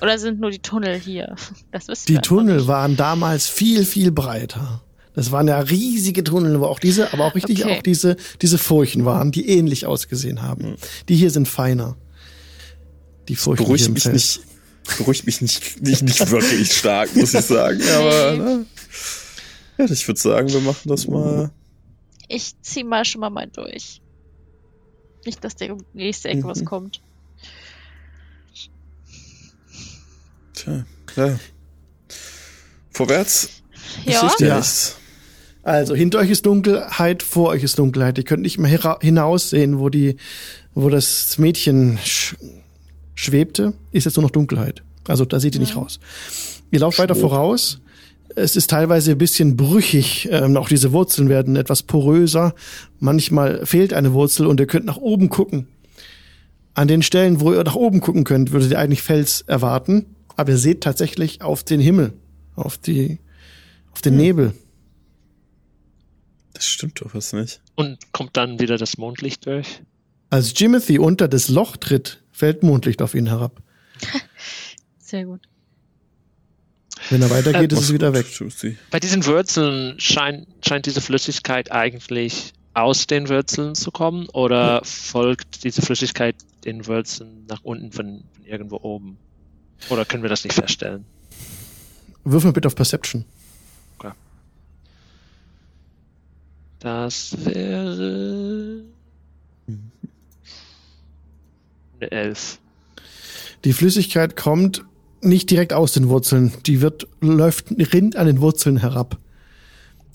Oder 0.00 0.18
sind 0.18 0.40
nur 0.40 0.50
die 0.50 0.58
Tunnel 0.60 0.98
hier? 0.98 1.36
Das 1.72 1.88
wissen 1.88 2.06
Die 2.06 2.18
Tunnel 2.18 2.56
nicht. 2.58 2.66
waren 2.68 2.96
damals 2.96 3.48
viel, 3.48 3.84
viel 3.84 4.10
breiter. 4.12 4.82
Das 5.14 5.32
waren 5.32 5.48
ja 5.48 5.58
riesige 5.60 6.22
Tunnel, 6.22 6.60
wo 6.60 6.66
auch 6.66 6.78
diese, 6.78 7.12
aber 7.14 7.24
auch 7.24 7.34
richtig 7.34 7.64
Okay. 7.64 7.78
auch 7.78 7.82
diese, 7.82 8.16
diese 8.42 8.58
Furchen 8.58 9.06
waren, 9.06 9.32
die 9.32 9.48
ähnlich 9.48 9.86
ausgesehen 9.86 10.42
haben. 10.42 10.76
Die 11.08 11.16
hier 11.16 11.30
sind 11.30 11.48
feiner. 11.48 11.96
Die 13.28 13.36
Furchen 13.36 13.64
hier 13.64 13.66
beruhigt 13.66 13.86
im 13.86 13.94
mich 13.94 14.02
Fels. 14.02 14.40
nicht, 14.84 14.98
beruhigt 14.98 15.24
mich 15.26 15.40
nicht, 15.40 15.82
nicht, 15.82 16.02
nicht 16.02 16.30
wirklich 16.30 16.70
stark, 16.76 17.16
muss 17.16 17.32
ich 17.32 17.44
sagen. 17.46 17.80
Aber 17.96 18.32
ne? 18.36 18.66
ja, 19.78 19.84
ich 19.86 20.06
würde 20.06 20.20
sagen, 20.20 20.52
wir 20.52 20.60
machen 20.60 20.86
das 20.88 21.06
mal. 21.08 21.50
Ich 22.28 22.54
zieh 22.62 22.84
mal 22.84 23.04
schon 23.04 23.20
mal 23.20 23.30
mal 23.30 23.46
durch. 23.46 24.00
Nicht, 25.24 25.42
dass 25.44 25.56
der 25.56 25.76
nächste 25.92 26.28
Ecke 26.28 26.44
was 26.44 26.60
Mhm. 26.60 26.64
kommt. 26.66 27.00
Tja, 30.54 30.84
ja. 31.16 31.38
Vorwärts. 32.90 33.62
Ja. 34.04 34.30
Ja. 34.38 34.62
Also 35.62 35.94
hinter 35.94 36.18
euch 36.20 36.30
ist 36.30 36.46
Dunkelheit, 36.46 37.22
vor 37.22 37.48
euch 37.48 37.62
ist 37.62 37.78
Dunkelheit. 37.78 38.16
Ihr 38.18 38.24
könnt 38.24 38.42
nicht 38.42 38.58
mehr 38.58 38.98
hinaussehen, 39.00 39.78
wo 39.78 39.88
die, 39.88 40.16
wo 40.74 40.88
das 40.88 41.38
Mädchen 41.38 41.98
sch 42.04 42.36
schwebte, 43.14 43.72
ist 43.92 44.04
jetzt 44.04 44.16
nur 44.16 44.22
noch 44.22 44.30
Dunkelheit. 44.30 44.82
Also 45.08 45.24
da 45.24 45.40
seht 45.40 45.54
ihr 45.54 45.60
nicht 45.60 45.76
raus. 45.76 45.98
Ihr 46.70 46.80
lauft 46.80 46.98
weiter 46.98 47.14
Schwupp. 47.14 47.30
voraus. 47.30 47.80
Es 48.36 48.54
ist 48.54 48.68
teilweise 48.68 49.12
ein 49.12 49.18
bisschen 49.18 49.56
brüchig. 49.56 50.28
Ähm, 50.30 50.56
auch 50.58 50.68
diese 50.68 50.92
Wurzeln 50.92 51.30
werden 51.30 51.56
etwas 51.56 51.82
poröser. 51.82 52.54
Manchmal 52.98 53.64
fehlt 53.64 53.94
eine 53.94 54.12
Wurzel 54.12 54.46
und 54.46 54.60
ihr 54.60 54.66
könnt 54.66 54.84
nach 54.84 54.98
oben 54.98 55.30
gucken. 55.30 55.68
An 56.74 56.86
den 56.86 57.02
Stellen, 57.02 57.40
wo 57.40 57.54
ihr 57.54 57.64
nach 57.64 57.74
oben 57.74 58.00
gucken 58.00 58.24
könnt, 58.24 58.52
würdet 58.52 58.72
ihr 58.72 58.78
eigentlich 58.78 59.00
Fels 59.00 59.40
erwarten. 59.40 60.14
Aber 60.36 60.52
ihr 60.52 60.58
seht 60.58 60.82
tatsächlich 60.82 61.40
auf 61.40 61.64
den 61.64 61.80
Himmel, 61.80 62.12
auf 62.54 62.76
die, 62.76 63.18
auf 63.92 64.02
den 64.02 64.18
Nebel. 64.18 64.52
Das 66.52 66.66
stimmt 66.66 67.00
doch 67.00 67.14
was 67.14 67.32
nicht. 67.32 67.62
Und 67.74 68.12
kommt 68.12 68.36
dann 68.36 68.60
wieder 68.60 68.76
das 68.76 68.98
Mondlicht 68.98 69.46
durch? 69.46 69.80
Als 70.28 70.52
Jimothy 70.58 70.98
unter 70.98 71.28
das 71.28 71.48
Loch 71.48 71.78
tritt, 71.78 72.22
fällt 72.32 72.62
Mondlicht 72.62 73.00
auf 73.00 73.14
ihn 73.14 73.28
herab. 73.28 73.62
Sehr 74.98 75.24
gut. 75.24 75.40
Wenn 77.10 77.22
er 77.22 77.30
weitergeht, 77.30 77.72
Äh, 77.72 77.74
ist 77.76 77.82
es 77.82 77.92
wieder 77.92 78.12
weg. 78.12 78.26
Juicy. 78.30 78.76
Bei 78.90 79.00
diesen 79.00 79.24
Wurzeln 79.26 79.98
scheint, 79.98 80.46
scheint 80.66 80.86
diese 80.86 81.00
Flüssigkeit 81.00 81.70
eigentlich 81.72 82.52
aus 82.74 83.06
den 83.06 83.28
Wurzeln 83.28 83.74
zu 83.74 83.90
kommen 83.90 84.28
oder 84.30 84.82
folgt 84.84 85.64
diese 85.64 85.82
Flüssigkeit 85.82 86.36
den 86.64 86.86
Wurzeln 86.86 87.46
nach 87.48 87.62
unten 87.62 87.92
von, 87.92 88.06
von 88.06 88.44
irgendwo 88.44 88.76
oben? 88.76 89.16
Oder 89.88 90.04
können 90.04 90.22
wir 90.22 90.30
das 90.30 90.44
nicht 90.44 90.54
feststellen? 90.54 91.04
Wirf 92.24 92.44
mal 92.44 92.52
bitte 92.52 92.66
auf 92.68 92.74
Perception. 92.74 93.24
Das 96.78 97.34
wäre 97.44 98.82
eine 101.98 102.10
Elf. 102.10 102.58
Die 103.64 103.72
Flüssigkeit 103.72 104.36
kommt 104.36 104.84
nicht 105.20 105.50
direkt 105.50 105.72
aus 105.72 105.92
den 105.92 106.08
Wurzeln. 106.08 106.52
Die 106.66 106.80
wird, 106.80 107.06
läuft, 107.20 107.70
rinnt 107.70 108.16
an 108.16 108.26
den 108.26 108.40
Wurzeln 108.40 108.78
herab. 108.78 109.18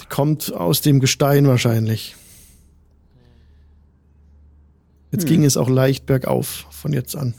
Die 0.01 0.05
kommt 0.07 0.53
aus 0.53 0.81
dem 0.81 0.99
Gestein 0.99 1.47
wahrscheinlich. 1.47 2.15
Jetzt 5.11 5.27
ging 5.27 5.43
es 5.43 5.57
auch 5.57 5.69
leicht 5.69 6.05
bergauf 6.05 6.67
von 6.69 6.93
jetzt 6.93 7.15
an. 7.17 7.33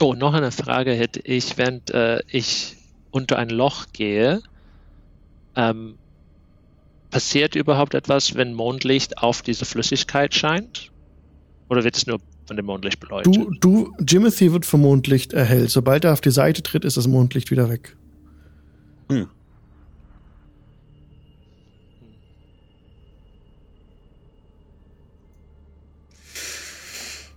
Oh, 0.00 0.14
noch 0.14 0.32
eine 0.32 0.50
Frage 0.50 0.92
hätte 0.94 1.20
ich, 1.20 1.58
während 1.58 1.90
äh, 1.90 2.20
ich 2.26 2.76
unter 3.10 3.38
ein 3.38 3.50
Loch 3.50 3.86
gehe. 3.92 4.40
Ähm, 5.54 5.98
passiert 7.10 7.54
überhaupt 7.54 7.94
etwas, 7.94 8.34
wenn 8.34 8.54
Mondlicht 8.54 9.18
auf 9.18 9.42
diese 9.42 9.66
Flüssigkeit 9.66 10.34
scheint? 10.34 10.90
Oder 11.68 11.84
wird 11.84 11.96
es 11.96 12.06
nur 12.06 12.18
von 12.46 12.56
dem 12.56 12.66
Mondlicht 12.66 13.00
beleuchtet? 13.00 13.34
Du, 13.34 13.50
du, 13.60 13.92
Jimothy 14.06 14.52
wird 14.52 14.66
vom 14.66 14.80
Mondlicht 14.82 15.32
erhellt. 15.32 15.70
Sobald 15.70 16.04
er 16.04 16.12
auf 16.12 16.20
die 16.20 16.30
Seite 16.30 16.62
tritt, 16.62 16.84
ist 16.84 16.96
das 16.96 17.06
Mondlicht 17.06 17.50
wieder 17.50 17.68
weg. 17.68 17.96
Hm. 19.10 19.28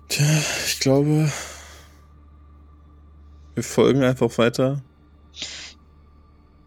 Tja, 0.08 0.26
ich 0.68 0.80
glaube, 0.80 1.32
wir 3.56 3.64
folgen 3.64 4.04
einfach 4.04 4.38
weiter. 4.38 4.82
Ich 5.34 5.78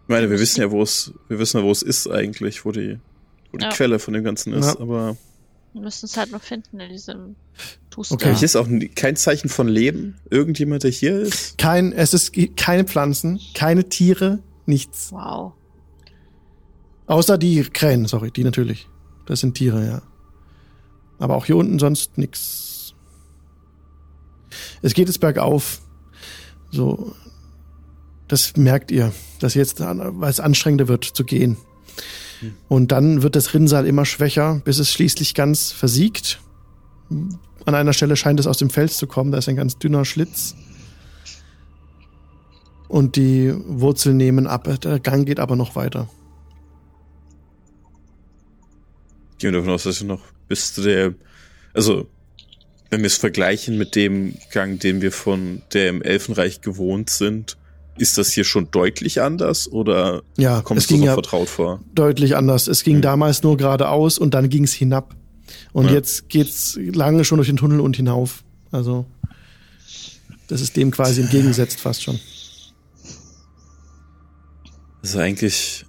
meine, 0.07 0.29
wir 0.29 0.39
wissen 0.39 0.61
ja, 0.61 0.71
wo 0.71 0.81
es, 0.81 1.13
wir 1.27 1.39
wissen 1.39 1.59
ja, 1.59 1.63
wo 1.63 1.71
es 1.71 1.81
ist 1.81 2.07
eigentlich, 2.09 2.65
wo 2.65 2.71
die, 2.71 2.99
wo 3.51 3.57
die 3.57 3.65
Ja. 3.65 3.71
Quelle 3.71 3.99
von 3.99 4.13
dem 4.13 4.23
Ganzen 4.23 4.53
ist, 4.53 4.75
Ja. 4.75 4.79
aber 4.81 5.17
Wir 5.73 5.81
müssen 5.81 6.05
es 6.05 6.17
halt 6.17 6.31
noch 6.31 6.41
finden 6.41 6.79
in 6.79 6.89
diesem 6.89 7.35
Tuster. 7.89 8.15
Okay. 8.15 8.33
hier 8.33 8.45
ist 8.45 8.55
auch 8.55 8.67
kein 8.95 9.15
Zeichen 9.15 9.49
von 9.49 9.67
Leben. 9.67 10.17
Irgendjemand, 10.29 10.83
der 10.83 10.91
hier 10.91 11.19
ist. 11.19 11.57
Kein, 11.57 11.93
es 11.93 12.13
ist 12.13 12.33
keine 12.57 12.85
Pflanzen, 12.85 13.39
keine 13.53 13.87
Tiere, 13.87 14.39
nichts. 14.65 15.11
Wow. 15.11 15.53
Außer 17.05 17.37
die 17.37 17.61
Krähen, 17.63 18.07
sorry, 18.07 18.31
die 18.31 18.43
natürlich. 18.43 18.87
Das 19.25 19.41
sind 19.41 19.55
Tiere, 19.55 19.85
ja. 19.85 20.01
Aber 21.19 21.35
auch 21.35 21.45
hier 21.45 21.57
unten 21.57 21.79
sonst 21.79 22.17
nix. 22.17 22.95
Es 24.81 24.93
geht 24.93 25.07
jetzt 25.07 25.19
bergauf. 25.19 25.81
So. 26.71 27.13
Das 28.27 28.55
merkt 28.57 28.91
ihr, 28.91 29.11
dass 29.39 29.55
jetzt, 29.55 29.79
weil 29.79 30.29
es 30.29 30.39
anstrengender 30.39 30.87
wird 30.87 31.03
zu 31.03 31.23
gehen. 31.23 31.57
Und 32.67 32.91
dann 32.91 33.21
wird 33.21 33.35
das 33.35 33.53
Rinnsal 33.53 33.85
immer 33.85 34.05
schwächer, 34.05 34.61
bis 34.63 34.79
es 34.79 34.91
schließlich 34.91 35.33
ganz 35.33 35.71
versiegt. 35.71 36.39
An 37.65 37.75
einer 37.75 37.93
Stelle 37.93 38.15
scheint 38.15 38.39
es 38.39 38.47
aus 38.47 38.57
dem 38.57 38.69
Fels 38.69 38.97
zu 38.97 39.07
kommen, 39.07 39.31
da 39.31 39.37
ist 39.37 39.49
ein 39.49 39.55
ganz 39.55 39.77
dünner 39.77 40.05
Schlitz. 40.05 40.55
Und 42.87 43.15
die 43.15 43.53
Wurzeln 43.67 44.17
nehmen 44.17 44.47
ab. 44.47 44.67
Der 44.81 44.99
Gang 44.99 45.25
geht 45.25 45.39
aber 45.39 45.55
noch 45.55 45.75
weiter. 45.75 46.09
Gehen 49.37 49.53
wir 49.53 49.59
davon 49.59 49.73
aus, 49.73 49.83
dass 49.83 50.01
wir 50.01 50.07
noch 50.07 50.21
bis 50.47 50.73
zu 50.73 50.81
der, 50.81 51.13
also, 51.73 52.07
wenn 52.89 53.01
wir 53.01 53.07
es 53.07 53.17
vergleichen 53.17 53.77
mit 53.77 53.95
dem 53.95 54.35
Gang, 54.51 54.79
den 54.79 55.01
wir 55.01 55.11
von 55.11 55.61
der 55.73 55.89
im 55.89 56.01
Elfenreich 56.01 56.61
gewohnt 56.61 57.11
sind, 57.11 57.58
ist 57.99 58.17
das 58.17 58.31
hier 58.31 58.43
schon 58.43 58.71
deutlich 58.71 59.21
anders 59.21 59.71
oder 59.71 60.23
Ja, 60.37 60.61
kommt 60.61 60.77
es 60.79 60.85
es 60.85 60.87
dir 60.87 61.05
ja 61.05 61.13
vertraut 61.13 61.49
vor? 61.49 61.79
deutlich 61.93 62.35
anders. 62.35 62.67
Es 62.67 62.83
ging 62.83 62.97
Mhm. 62.97 63.01
damals 63.01 63.43
nur 63.43 63.57
geradeaus 63.57 64.17
und 64.17 64.33
dann 64.33 64.49
ging 64.49 64.63
es 64.63 64.73
hinab. 64.73 65.15
Und 65.73 65.85
Ja. 65.87 65.93
jetzt 65.93 66.29
geht's 66.29 66.77
lange 66.81 67.23
schon 67.25 67.37
durch 67.37 67.47
den 67.47 67.57
Tunnel 67.57 67.79
und 67.79 67.95
hinauf. 67.95 68.43
Also 68.71 69.05
das 70.47 70.61
ist 70.61 70.75
dem 70.77 70.91
quasi 70.91 71.21
entgegengesetzt 71.21 71.79
fast 71.79 72.03
schon. 72.03 72.19
Also 75.01 75.19
eigentlich 75.19 75.85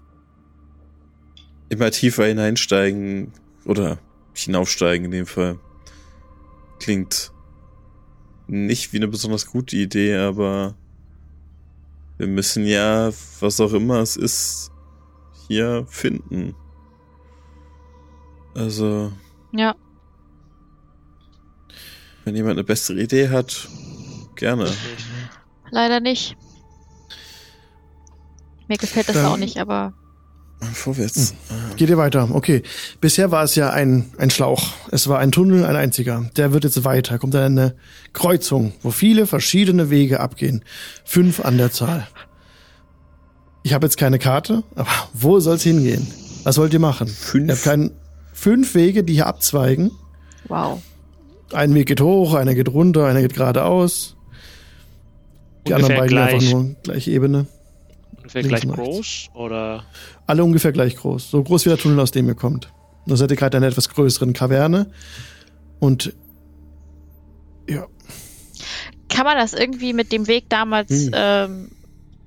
immer 1.68 1.90
tiefer 1.90 2.26
hineinsteigen 2.26 3.32
oder 3.64 3.98
hinaufsteigen 4.34 5.06
in 5.06 5.10
dem 5.10 5.26
Fall. 5.26 5.58
Klingt 6.78 7.32
nicht 8.46 8.92
wie 8.92 8.96
eine 8.96 9.08
besonders 9.08 9.46
gute 9.46 9.76
Idee, 9.76 10.16
aber 10.16 10.74
wir 12.20 12.26
müssen 12.26 12.66
ja, 12.66 13.10
was 13.40 13.60
auch 13.60 13.72
immer 13.72 14.00
es 14.00 14.14
ist, 14.16 14.70
hier 15.48 15.86
finden. 15.88 16.54
Also, 18.54 19.10
Ja. 19.52 19.74
wenn 22.26 22.36
jemand 22.36 22.52
eine 22.58 22.64
bessere 22.64 23.00
Idee 23.00 23.30
hat, 23.30 23.68
gerne. 24.36 24.70
Leider 25.70 26.00
nicht. 26.00 26.36
Mir 28.68 28.76
gefällt 28.76 29.08
das 29.08 29.16
Dann- 29.16 29.26
auch 29.26 29.36
nicht, 29.38 29.56
aber 29.56 29.94
Vorwärts. 30.72 31.34
Geht 31.76 31.88
ihr 31.90 31.96
weiter? 31.96 32.28
Okay. 32.32 32.62
Bisher 33.00 33.30
war 33.30 33.44
es 33.44 33.54
ja 33.54 33.70
ein, 33.70 34.10
ein 34.18 34.30
Schlauch. 34.30 34.62
Es 34.90 35.08
war 35.08 35.18
ein 35.18 35.32
Tunnel, 35.32 35.64
ein 35.64 35.76
einziger. 35.76 36.30
Der 36.36 36.52
wird 36.52 36.64
jetzt 36.64 36.84
weiter. 36.84 37.18
Kommt 37.18 37.34
dann 37.34 37.58
eine 37.58 37.74
Kreuzung, 38.12 38.72
wo 38.82 38.90
viele 38.90 39.26
verschiedene 39.26 39.90
Wege 39.90 40.20
abgehen. 40.20 40.64
Fünf 41.04 41.44
an 41.44 41.58
der 41.58 41.72
Zahl. 41.72 42.06
Ich 43.62 43.74
habe 43.74 43.86
jetzt 43.86 43.96
keine 43.96 44.18
Karte, 44.18 44.62
aber 44.74 44.90
wo 45.12 45.38
soll's 45.40 45.62
hingehen? 45.62 46.06
Was 46.44 46.56
wollt 46.58 46.72
ihr 46.72 46.80
machen? 46.80 47.08
Fünf. 47.08 47.48
Ihr 47.48 47.54
habt 47.54 47.64
keinen, 47.64 47.90
fünf 48.32 48.74
Wege, 48.74 49.04
die 49.04 49.14
hier 49.14 49.26
abzweigen. 49.26 49.90
Wow. 50.48 50.80
Ein 51.52 51.74
Weg 51.74 51.88
geht 51.88 52.00
hoch, 52.00 52.34
einer 52.34 52.54
geht 52.54 52.68
runter, 52.68 53.06
einer 53.06 53.20
geht 53.20 53.34
geradeaus. 53.34 54.16
Die 55.66 55.74
anderen 55.74 55.98
Ungefähr 55.98 56.00
beiden 56.00 56.16
gleich. 56.16 56.34
einfach 56.34 56.50
nur 56.50 56.76
gleiche 56.82 57.10
Ebene. 57.10 57.46
Ungefähr 58.16 58.42
Links 58.42 58.60
gleich 58.62 58.74
groß 58.74 59.28
oder 59.34 59.84
Alle 60.30 60.44
ungefähr 60.44 60.72
gleich 60.72 60.96
groß. 60.96 61.30
So 61.30 61.42
groß 61.42 61.64
wie 61.64 61.70
der 61.70 61.78
Tunnel, 61.78 61.98
aus 62.00 62.12
dem 62.12 62.28
ihr 62.28 62.34
kommt. 62.34 62.72
Nur 63.06 63.16
seid 63.16 63.30
ihr 63.30 63.36
gerade 63.36 63.56
in 63.56 63.62
einer 63.64 63.70
etwas 63.72 63.88
größeren 63.88 64.32
Kaverne. 64.32 64.90
Und 65.80 66.14
ja, 67.68 67.86
Kann 69.08 69.24
man 69.24 69.36
das 69.36 69.54
irgendwie 69.54 69.92
mit 69.92 70.12
dem 70.12 70.28
Weg 70.28 70.44
damals 70.48 70.90
Hm. 70.90 71.10
ähm, 71.14 71.68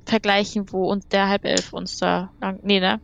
vergleichen, 0.05 0.65
wo 0.71 0.89
uns 0.91 1.07
der 1.07 1.29
Halbelf 1.29 1.71
uns 1.71 1.97
da 1.97 2.29
lang. 2.41 2.59
Nee, 2.63 2.79
ne? 2.81 2.99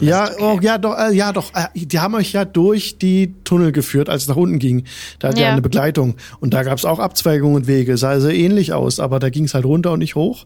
ja, 0.00 0.24
okay. 0.32 0.42
oh, 0.42 0.58
ja, 0.60 0.78
doch, 0.78 0.98
äh, 0.98 1.14
ja, 1.14 1.32
doch. 1.32 1.54
Äh, 1.54 1.68
die 1.74 1.98
haben 2.00 2.14
euch 2.14 2.32
ja 2.32 2.44
durch 2.44 2.98
die 2.98 3.34
Tunnel 3.44 3.72
geführt, 3.72 4.08
als 4.10 4.22
es 4.22 4.28
nach 4.28 4.36
unten 4.36 4.58
ging. 4.58 4.84
Da 5.20 5.28
hat 5.28 5.38
ja 5.38 5.46
Ja. 5.46 5.52
eine 5.52 5.62
Begleitung. 5.62 6.16
Und 6.40 6.52
da 6.54 6.64
gab 6.64 6.76
es 6.76 6.84
auch 6.84 6.98
Abzweigungen 6.98 7.54
und 7.56 7.66
Wege. 7.66 7.96
Sah 7.96 8.10
also 8.10 8.28
ähnlich 8.28 8.72
aus, 8.72 8.98
aber 9.00 9.20
da 9.20 9.30
ging 9.30 9.44
es 9.44 9.54
halt 9.54 9.64
runter 9.64 9.92
und 9.92 10.00
nicht 10.00 10.16
hoch. 10.16 10.44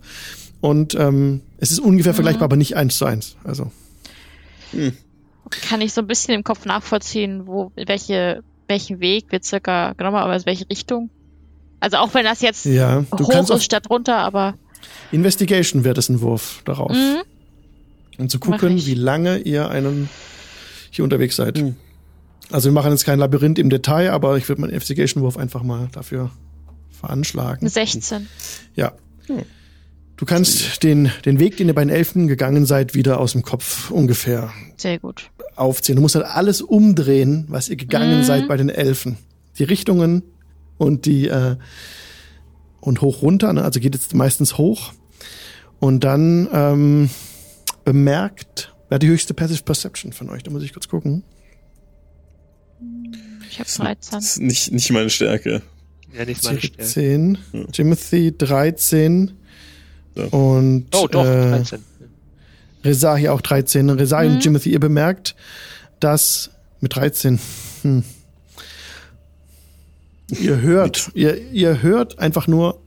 Und 0.63 0.95
ähm, 0.95 1.43
es 1.59 1.73
ist 1.73 1.81
ungefähr 1.81 2.15
vergleichbar, 2.15 2.45
aber 2.45 2.57
nicht 2.57 2.77
eins 2.77 2.97
zu 2.97 3.05
eins. 3.05 3.37
Also. 3.43 3.71
Kann 5.69 5.81
ich 5.81 5.93
so 5.93 6.01
ein 6.01 6.07
bisschen 6.07 6.35
im 6.35 6.45
Kopf 6.45 6.65
nachvollziehen, 6.65 7.47
wo, 7.47 7.73
welche, 7.75 8.45
welchen 8.69 9.01
Weg 9.01 9.27
wir 9.31 9.43
circa 9.43 9.93
genommen 9.95 10.17
haben, 10.17 10.31
also 10.31 10.47
welche 10.47 10.71
Richtung. 10.71 11.11
Also 11.81 11.97
auch 11.97 12.15
wenn 12.15 12.25
das 12.25 12.43
jetzt 12.43 12.65
Ja, 12.65 13.05
du 13.11 13.25
hoch 13.25 13.31
kannst 13.31 13.51
ist 13.51 13.65
statt 13.65 13.91
runter, 13.91 14.19
aber 14.19 14.55
Investigation 15.11 15.83
wird 15.83 15.99
es 15.99 16.09
ein 16.09 16.21
Wurf 16.21 16.63
darauf. 16.65 16.93
mhm. 16.93 17.23
Um 18.19 18.29
zu 18.29 18.39
gucken, 18.39 18.77
wie 18.87 18.95
lange 18.95 19.39
ihr 19.39 19.69
einen 19.69 20.09
hier 20.91 21.03
unterwegs 21.03 21.35
seid. 21.37 21.59
Hm. 21.59 21.75
Also 22.53 22.69
wir 22.69 22.73
machen 22.73 22.93
jetzt 22.93 23.05
kein 23.05 23.19
Labyrinth 23.19 23.59
im 23.59 23.69
Detail, 23.69 24.13
aber 24.13 24.37
ich 24.37 24.49
würde 24.49 24.61
meinen 24.61 24.71
Investigation-Wurf 24.71 25.37
einfach 25.39 25.65
mal 25.65 25.89
dafür 25.93 26.31
veranschlagen. 26.93 27.63
eine 27.63 27.71
16. 27.71 28.29
Ja. 28.77 28.93
Du 30.23 30.27
kannst 30.27 30.85
den, 30.85 31.11
den 31.25 31.41
Weg, 31.41 31.57
den 31.57 31.67
ihr 31.67 31.75
bei 31.75 31.83
den 31.85 31.91
Elfen 31.91 32.29
gegangen 32.29 32.65
seid, 32.65 32.95
wieder 32.95 33.19
aus 33.19 33.33
dem 33.33 33.43
Kopf 33.43 33.91
ungefähr 33.91 34.53
Sehr 34.77 35.01
gut. 35.01 35.33
aufzählen. 35.57 35.97
Du 35.97 36.03
musst 36.03 36.15
halt 36.15 36.27
alles 36.27 36.63
umdrehen, 36.63 37.47
was 37.49 37.69
ihr 37.69 37.75
gegangen 37.75 38.21
Mhm. 38.21 38.23
seid 38.23 38.47
bei 38.47 38.57
den 38.57 38.69
Elfen. 38.69 39.19
Die 39.59 39.65
Richtungen 39.65 40.23
und 40.79 41.07
die 41.07 41.27
äh, 41.27 41.57
und 42.81 43.01
hoch 43.01 43.23
runter, 43.23 43.53
ne? 43.53 43.65
also 43.65 43.81
geht 43.81 43.97
jetzt 43.97 44.15
meistens 44.15 44.59
hoch. 44.59 44.93
Und 45.81 46.05
dann 46.05 46.49
ähm, 46.53 47.11
bemerkt, 47.85 48.77
wer 48.89 48.95
hat 48.95 49.03
die 49.03 49.09
höchste 49.09 49.35
Passive 49.35 49.65
Perception 49.65 50.13
von 50.13 50.31
euch? 50.31 50.45
Da 50.45 50.53
muss 50.53 50.63
ich 50.63 50.73
kurz 50.73 50.87
gucken. 50.87 51.25
Ich 53.51 53.59
habe 53.59 53.69
13. 53.69 53.97
Das 54.13 54.25
ist 54.25 54.41
nicht, 54.41 54.71
nicht 54.71 54.89
meine 54.93 55.11
Stärke. 55.11 55.63
ja 56.17 56.25
nicht 56.25 56.45
meine 56.45 56.61
Stärke. 56.61 56.85
10, 56.85 57.39
Ja. 57.53 57.65
Timothy 57.73 58.33
13 58.39 59.33
Ja. 60.15 60.25
und 60.27 60.87
Oh, 60.95 61.07
doch, 61.07 61.25
äh, 61.25 61.51
13. 61.51 61.81
Rezahi 62.85 63.29
auch 63.29 63.41
13. 63.41 63.91
Rezahi 63.91 64.29
Mhm. 64.29 64.35
und 64.35 64.41
Timothy, 64.41 64.71
ihr 64.73 64.81
bemerkt, 64.81 65.35
dass 66.01 66.51
mit 66.81 66.95
13, 66.97 67.39
hm, 67.83 68.03
ihr 70.41 70.61
hört, 70.61 71.11
ihr, 71.15 71.39
ihr 71.53 71.81
hört 71.83 72.19
einfach 72.19 72.47
nur, 72.49 72.81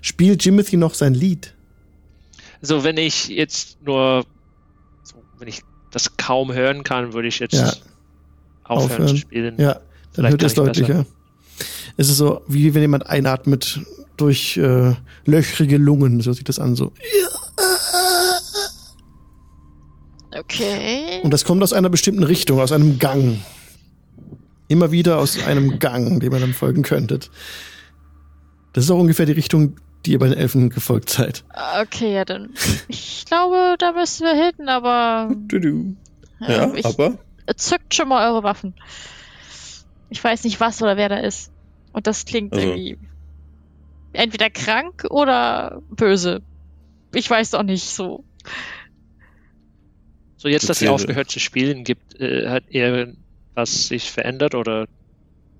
spielt 0.00 0.40
Timothy 0.42 0.76
noch 0.76 0.94
sein 0.94 1.14
Lied? 1.14 1.54
So, 2.62 2.84
wenn 2.84 2.96
ich 2.96 3.28
jetzt 3.28 3.82
nur, 3.82 4.24
so, 5.02 5.14
wenn 5.38 5.48
ich 5.48 5.62
das 5.90 6.16
kaum 6.16 6.52
hören 6.52 6.84
kann, 6.84 7.12
würde 7.12 7.28
ich 7.28 7.38
jetzt 7.38 7.54
Ja. 7.54 7.72
aufhören, 8.64 8.90
Aufhören. 8.92 9.08
zu 9.08 9.16
spielen. 9.16 9.54
Ja, 9.58 9.74
dann 9.74 9.82
Vielleicht 10.12 10.32
hört 10.32 10.42
es 10.42 10.54
deutlicher. 10.54 11.06
Es 11.96 12.08
ist 12.08 12.16
so, 12.16 12.42
wie 12.46 12.74
wenn 12.74 12.82
jemand 12.82 13.06
einatmet 13.06 13.80
durch 14.16 14.56
äh, 14.56 14.94
löchrige 15.24 15.78
Lungen, 15.78 16.20
so 16.20 16.32
sieht 16.32 16.48
das 16.48 16.58
an, 16.58 16.76
so. 16.76 16.92
Okay. 20.32 21.20
Und 21.22 21.32
das 21.32 21.44
kommt 21.44 21.62
aus 21.62 21.72
einer 21.72 21.88
bestimmten 21.88 22.22
Richtung, 22.22 22.60
aus 22.60 22.72
einem 22.72 22.98
Gang. 22.98 23.38
Immer 24.68 24.92
wieder 24.92 25.18
aus 25.18 25.42
einem 25.42 25.78
Gang, 25.78 26.20
dem 26.20 26.32
ihr 26.32 26.38
dann 26.38 26.54
folgen 26.54 26.82
könntet. 26.82 27.30
Das 28.72 28.84
ist 28.84 28.90
auch 28.90 28.98
ungefähr 28.98 29.26
die 29.26 29.32
Richtung, 29.32 29.76
die 30.06 30.12
ihr 30.12 30.18
bei 30.18 30.28
den 30.28 30.38
Elfen 30.38 30.70
gefolgt 30.70 31.10
seid. 31.10 31.44
Okay, 31.82 32.14
ja, 32.14 32.24
dann. 32.24 32.50
Ich 32.88 33.24
glaube, 33.26 33.76
da 33.78 33.92
müssen 33.92 34.24
wir 34.24 34.34
hinten, 34.34 34.68
aber. 34.68 35.34
Du, 35.48 35.58
du. 35.58 35.96
Ja, 36.40 36.72
ich, 36.74 36.86
aber 36.86 37.18
zückt 37.56 37.94
schon 37.94 38.08
mal 38.08 38.30
eure 38.30 38.42
Waffen. 38.42 38.74
Ich 40.10 40.22
weiß 40.22 40.44
nicht, 40.44 40.60
was 40.60 40.82
oder 40.82 40.96
wer 40.96 41.08
da 41.08 41.16
ist. 41.18 41.50
Und 41.92 42.06
das 42.06 42.24
klingt 42.24 42.52
Also- 42.52 42.66
irgendwie 42.66 42.98
entweder 44.12 44.50
krank 44.50 45.06
oder 45.08 45.82
böse. 45.90 46.42
Ich 47.14 47.28
weiß 47.30 47.50
doch 47.50 47.62
nicht 47.62 47.84
so. 47.84 48.24
So, 50.36 50.48
jetzt, 50.48 50.68
dass 50.68 50.80
ihr 50.80 50.88
Erzähle. 50.88 50.94
aufgehört 50.94 51.30
zu 51.30 51.38
spielen, 51.38 51.84
gibt, 51.84 52.18
äh, 52.20 52.48
hat 52.48 52.64
irgendwas 52.68 53.88
sich 53.88 54.10
verändert 54.10 54.54
oder 54.54 54.86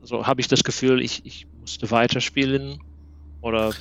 so 0.03 0.26
habe 0.26 0.40
ich 0.40 0.48
das 0.48 0.64
Gefühl, 0.64 1.03
ich, 1.03 1.26
ich 1.26 1.46
musste 1.61 1.90
weiterspielen 1.90 2.80
oder 3.42 3.72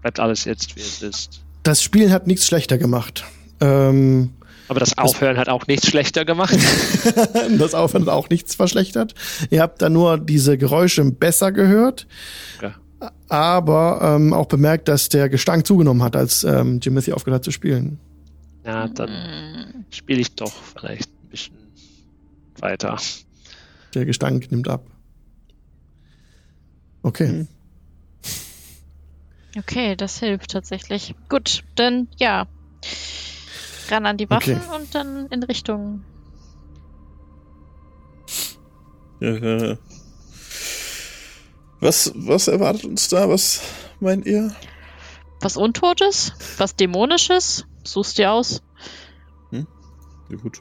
bleibt 0.00 0.18
alles 0.18 0.46
jetzt, 0.46 0.74
wie 0.76 0.80
es 0.80 1.02
ist? 1.02 1.42
Das 1.62 1.82
Spielen 1.82 2.10
hat 2.10 2.26
nichts 2.26 2.46
schlechter 2.46 2.78
gemacht. 2.78 3.24
Ähm, 3.60 4.32
Aber 4.72 4.80
das 4.80 4.96
Aufhören 4.96 5.36
hat 5.36 5.50
auch 5.50 5.66
nichts 5.66 5.86
schlechter 5.86 6.24
gemacht. 6.24 6.56
das 7.58 7.74
Aufhören 7.74 8.06
hat 8.06 8.08
auch 8.08 8.30
nichts 8.30 8.54
verschlechtert. 8.54 9.14
Ihr 9.50 9.60
habt 9.60 9.82
da 9.82 9.90
nur 9.90 10.16
diese 10.16 10.56
Geräusche 10.56 11.04
besser 11.04 11.52
gehört, 11.52 12.06
Ja. 12.62 12.74
aber 13.28 14.00
ähm, 14.16 14.32
auch 14.32 14.46
bemerkt, 14.46 14.88
dass 14.88 15.10
der 15.10 15.28
Gestank 15.28 15.66
zugenommen 15.66 16.02
hat, 16.02 16.16
als 16.16 16.42
ähm, 16.44 16.80
Timothy 16.80 17.12
aufgehört 17.12 17.40
hat 17.40 17.44
zu 17.44 17.50
spielen. 17.50 17.98
Ja, 18.64 18.88
dann 18.88 19.84
spiele 19.90 20.22
ich 20.22 20.34
doch 20.36 20.54
vielleicht 20.74 21.10
ein 21.10 21.28
bisschen 21.28 21.56
weiter. 22.58 22.96
Der 23.92 24.06
Gestank 24.06 24.50
nimmt 24.50 24.68
ab. 24.68 24.86
Okay. 27.02 27.28
Hm. 27.28 27.48
Okay, 29.58 29.96
das 29.96 30.18
hilft 30.18 30.52
tatsächlich. 30.52 31.14
Gut, 31.28 31.62
dann 31.74 32.08
ja. 32.16 32.46
Ran 33.90 34.06
an 34.06 34.16
die 34.16 34.28
Waffen 34.30 34.56
Okay. 34.60 34.76
und 34.76 34.94
dann 34.94 35.26
in 35.28 35.42
Richtung. 35.42 36.04
Was, 41.80 42.12
was 42.14 42.48
erwartet 42.48 42.84
uns 42.84 43.08
da? 43.08 43.28
Was 43.28 43.60
meint 44.00 44.26
ihr? 44.26 44.54
Was 45.40 45.56
Untotes? 45.56 46.32
Was 46.58 46.76
Dämonisches? 46.76 47.66
Suchst 47.84 48.18
dir 48.18 48.32
aus? 48.32 48.62
Ja, 49.50 50.36
gut. 50.40 50.58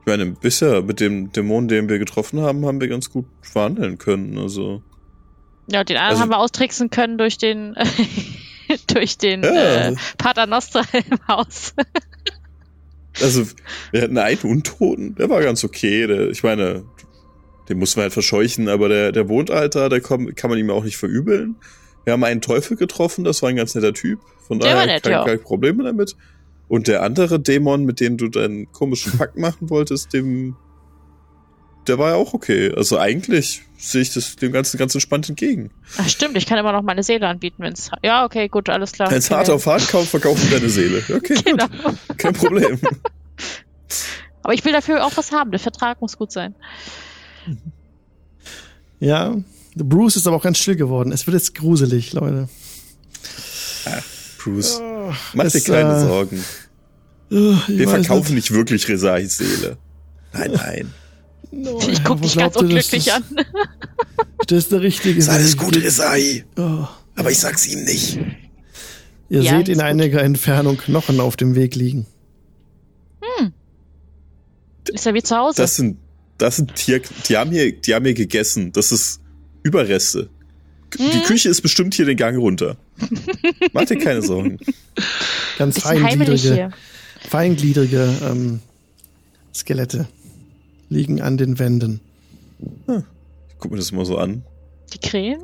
Ich 0.00 0.06
meine, 0.06 0.26
bisher 0.26 0.82
mit 0.82 1.00
dem 1.00 1.32
Dämon, 1.32 1.66
den 1.66 1.88
wir 1.88 1.98
getroffen 1.98 2.40
haben, 2.40 2.66
haben 2.66 2.80
wir 2.80 2.88
ganz 2.88 3.10
gut 3.10 3.24
verhandeln 3.40 3.96
können. 3.96 4.36
Also, 4.38 4.82
Ja, 5.66 5.82
den 5.82 5.96
anderen 5.96 6.10
Also- 6.10 6.20
haben 6.22 6.28
wir 6.30 6.38
austricksen 6.38 6.90
können 6.90 7.16
durch 7.16 7.38
den 7.38 7.74
durch 8.88 9.16
den 9.16 9.42
Ja. 9.42 9.88
äh, 9.88 9.96
Pater 10.18 10.46
Nostra 10.46 10.82
im 10.92 11.18
Haus. 11.26 11.74
Also 13.20 13.44
wir 13.92 14.02
hatten 14.02 14.18
einen 14.18 14.38
Untoten, 14.42 15.14
der 15.14 15.28
war 15.30 15.42
ganz 15.42 15.64
okay. 15.64 16.06
Der, 16.06 16.30
ich 16.30 16.42
meine, 16.42 16.84
den 17.68 17.78
mussten 17.78 17.96
wir 17.96 18.02
halt 18.02 18.12
verscheuchen, 18.12 18.68
aber 18.68 18.88
der, 18.88 19.12
der 19.12 19.28
wohnt 19.28 19.50
Alter, 19.50 19.88
der 19.88 20.00
kommt, 20.00 20.36
kann 20.36 20.50
man 20.50 20.58
ihm 20.58 20.70
auch 20.70 20.84
nicht 20.84 20.96
verübeln. 20.96 21.56
Wir 22.04 22.12
haben 22.12 22.24
einen 22.24 22.40
Teufel 22.40 22.76
getroffen, 22.76 23.24
das 23.24 23.42
war 23.42 23.48
ein 23.48 23.56
ganz 23.56 23.74
netter 23.74 23.94
Typ. 23.94 24.20
Von 24.46 24.58
Der 24.58 24.74
daher 24.74 24.86
nett, 24.86 25.02
kein, 25.02 25.12
ja. 25.12 25.24
kein 25.24 25.40
Probleme 25.40 25.84
damit. 25.84 26.16
Und 26.68 26.88
der 26.88 27.02
andere 27.02 27.40
Dämon, 27.40 27.84
mit 27.84 28.00
dem 28.00 28.16
du 28.16 28.28
deinen 28.28 28.70
komischen 28.72 29.16
Pakt 29.18 29.38
machen 29.38 29.70
wolltest, 29.70 30.12
dem, 30.12 30.56
der 31.86 31.98
war 31.98 32.10
ja 32.10 32.16
auch 32.16 32.34
okay. 32.34 32.72
Also 32.74 32.98
eigentlich 32.98 33.62
sehe 33.78 34.02
ich 34.02 34.12
das 34.12 34.36
dem 34.36 34.52
Ganzen 34.52 34.78
ganz 34.78 34.94
entspannt 34.94 35.28
entgegen. 35.28 35.70
Ach 35.98 36.08
stimmt, 36.08 36.36
ich 36.36 36.46
kann 36.46 36.58
immer 36.58 36.72
noch 36.72 36.82
meine 36.82 37.02
Seele 37.02 37.26
anbieten, 37.28 37.62
wenn's. 37.62 37.90
Ja, 38.02 38.24
okay, 38.24 38.48
gut, 38.48 38.68
alles 38.68 38.92
klar. 38.92 39.10
Wenn 39.10 39.18
es 39.18 39.30
hart 39.30 39.50
auf 39.50 39.66
hart 39.66 39.88
kommt, 39.88 40.08
verkaufen 40.08 40.48
deine 40.50 40.68
Seele. 40.68 41.02
Okay, 41.14 41.34
Genau. 41.44 41.66
gut. 41.68 42.18
Kein 42.18 42.32
Problem. 42.32 42.78
Aber 44.42 44.52
ich 44.54 44.64
will 44.64 44.72
dafür 44.72 45.04
auch 45.04 45.16
was 45.16 45.32
haben. 45.32 45.50
Der 45.50 45.60
Vertrag 45.60 46.00
muss 46.00 46.18
gut 46.18 46.30
sein. 46.30 46.54
Ja, 49.00 49.36
Bruce 49.74 50.16
ist 50.16 50.26
aber 50.26 50.36
auch 50.36 50.42
ganz 50.42 50.58
still 50.58 50.76
geworden. 50.76 51.12
Es 51.12 51.26
wird 51.26 51.34
jetzt 51.34 51.54
gruselig, 51.54 52.12
Leute. 52.12 52.48
Bruce, 54.38 54.80
mach 55.32 55.50
dir 55.50 55.60
keine 55.62 55.96
äh, 55.96 56.00
Sorgen. 56.00 56.44
Ich 57.30 57.68
Wir 57.68 57.88
verkaufen 57.88 58.34
nicht 58.34 58.50
wirklich 58.52 58.86
Resahis 58.88 59.38
Seele. 59.38 59.78
Nein, 60.32 60.52
nein. 60.52 60.94
Oh, 61.66 61.80
Ich 61.90 62.02
guck 62.04 62.18
wo 62.18 62.22
dich 62.24 62.36
ganz 62.36 62.56
unglücklich 62.56 63.04
das, 63.06 63.14
an. 63.14 63.24
Das 64.46 64.58
ist 64.58 64.72
der 64.72 64.82
richtige 64.82 65.18
Ist 65.18 65.28
alles 65.30 65.52
Weg. 65.54 65.60
gut, 65.60 65.76
Resahi. 65.76 66.44
Oh, 66.56 66.86
Aber 67.16 67.30
ich 67.30 67.38
sag's 67.38 67.66
ihm 67.66 67.84
nicht. 67.84 68.18
Ihr 69.30 69.40
Ja, 69.42 69.56
seht 69.56 69.68
in 69.68 69.76
gut. 69.76 69.84
einiger 69.84 70.22
Entfernung 70.22 70.76
Knochen 70.76 71.18
auf 71.20 71.36
dem 71.36 71.54
Weg 71.54 71.74
liegen. 71.76 72.06
Ist 74.92 75.06
ja 75.06 75.14
wie 75.14 75.22
zu 75.22 75.34
Hause. 75.36 75.56
Das 75.62 75.76
sind, 75.76 75.96
das 76.36 76.56
sind 76.56 76.74
Tier, 76.74 77.00
die 77.28 77.36
haben 77.38 77.50
hier, 77.50 77.72
die 77.72 77.94
haben 77.94 78.04
hier 78.04 78.12
gegessen. 78.14 78.70
Das 78.72 78.92
ist 78.92 79.20
Überreste. 79.62 80.28
Die 80.98 81.02
Hm? 81.20 81.22
Küche 81.24 81.48
ist 81.48 81.62
bestimmt 81.62 81.94
hier 81.94 82.04
den 82.04 82.16
Gang 82.18 82.38
runter. 82.38 82.76
Mach 83.72 83.86
dir 83.86 83.98
keine 83.98 84.20
Sorgen. 84.22 84.58
Ganz 85.58 85.80
feingliedrige, 85.80 86.70
feingliedrige 87.28 88.12
ähm, 88.24 88.60
Skelette 89.54 90.06
liegen 90.94 91.20
an 91.20 91.36
den 91.36 91.58
Wänden. 91.58 92.00
Ich 92.86 93.58
guck 93.58 93.72
mir 93.72 93.76
das 93.78 93.90
mal 93.92 94.04
so 94.06 94.16
an. 94.16 94.44
Die 94.92 94.98
Krähen? 94.98 95.42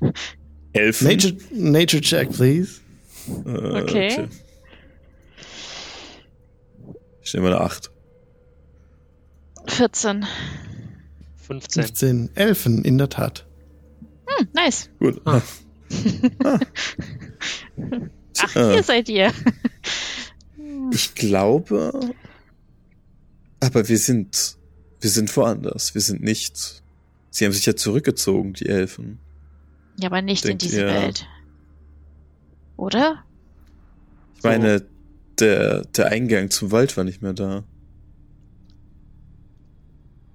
Elfen. 0.72 1.06
Nature, 1.06 1.36
Nature 1.52 2.00
check, 2.02 2.30
please. 2.32 2.80
Äh, 3.46 3.82
Okay. 3.82 4.28
Ich 7.22 7.32
nehme 7.34 7.46
eine 7.48 7.60
8. 7.60 7.90
14. 9.66 10.26
15. 11.36 11.82
15 11.84 12.30
Elfen, 12.34 12.84
in 12.84 12.98
der 12.98 13.08
Tat. 13.08 13.46
Hm, 14.26 14.48
nice. 14.54 14.88
Gut. 14.98 15.20
Ah. 15.24 15.40
Ach, 18.40 18.56
Äh. 18.56 18.72
hier 18.74 18.82
seid 18.82 19.08
ihr. 19.08 19.32
Ich 20.92 21.14
glaube, 21.14 22.14
aber 23.64 23.88
wir 23.88 23.98
sind, 23.98 24.56
wir 25.00 25.10
sind 25.10 25.34
woanders. 25.36 25.94
Wir 25.94 26.00
sind 26.00 26.22
nicht. 26.22 26.82
Sie 27.30 27.44
haben 27.44 27.52
sich 27.52 27.66
ja 27.66 27.74
zurückgezogen, 27.76 28.52
die 28.54 28.66
Elfen. 28.66 29.18
Ja, 29.98 30.08
aber 30.08 30.22
nicht 30.22 30.44
in 30.44 30.50
Denkt 30.50 30.62
diese 30.62 30.80
ihr- 30.82 30.86
Welt. 30.86 31.26
Oder? 32.76 33.22
Ich 34.36 34.42
meine, 34.42 34.84
der, 35.38 35.82
der 35.86 36.06
Eingang 36.06 36.50
zum 36.50 36.70
Wald 36.72 36.96
war 36.96 37.04
nicht 37.04 37.22
mehr 37.22 37.32
da. 37.32 37.64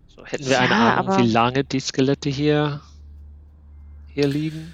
So, 0.07 0.25
hätten 0.25 0.45
wir 0.47 0.59
eine 0.59 0.69
Ja, 0.71 0.95
Ahnung, 0.97 1.13
aber- 1.13 1.23
wie 1.23 1.29
lange 1.31 1.63
die 1.63 1.79
Skelette 1.79 2.29
hier, 2.29 2.81
hier 4.07 4.27
liegen? 4.27 4.73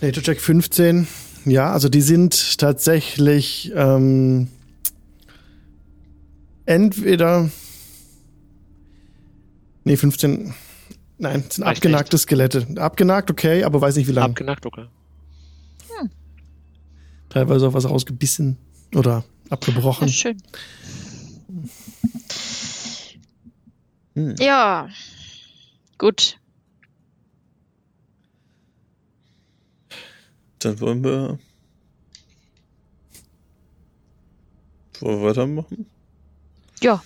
Nature 0.00 0.22
check 0.22 0.40
15. 0.40 1.06
Ja, 1.46 1.72
also 1.72 1.88
die 1.88 2.00
sind 2.00 2.58
tatsächlich 2.58 3.72
ähm, 3.74 4.48
entweder. 6.66 7.50
Nee, 9.84 9.96
15. 9.96 10.54
Nein, 11.18 11.44
es 11.48 11.56
sind 11.56 11.64
Reicht 11.64 11.78
abgenagte 11.78 12.18
Skelette. 12.18 12.66
Abgenagt, 12.76 13.30
okay, 13.30 13.64
aber 13.64 13.80
weiß 13.80 13.96
nicht 13.96 14.08
wie 14.08 14.12
lange. 14.12 14.30
Abgenackt, 14.30 14.66
okay. 14.66 14.86
Teilweise 17.28 17.66
auch 17.68 17.74
was 17.74 17.88
rausgebissen 17.88 18.58
oder 18.94 19.24
Ja, 19.44 19.50
abgebrochen. 19.50 20.08
schön. 20.08 20.40
Hm. 24.14 24.36
Ja. 24.38 24.88
Gut. 25.98 26.38
Dann 30.60 30.80
wollen 30.80 31.02
wir. 31.02 31.38
Wollen 35.00 35.20
wir 35.20 35.28
weitermachen? 35.28 35.86
Ja. 36.80 37.02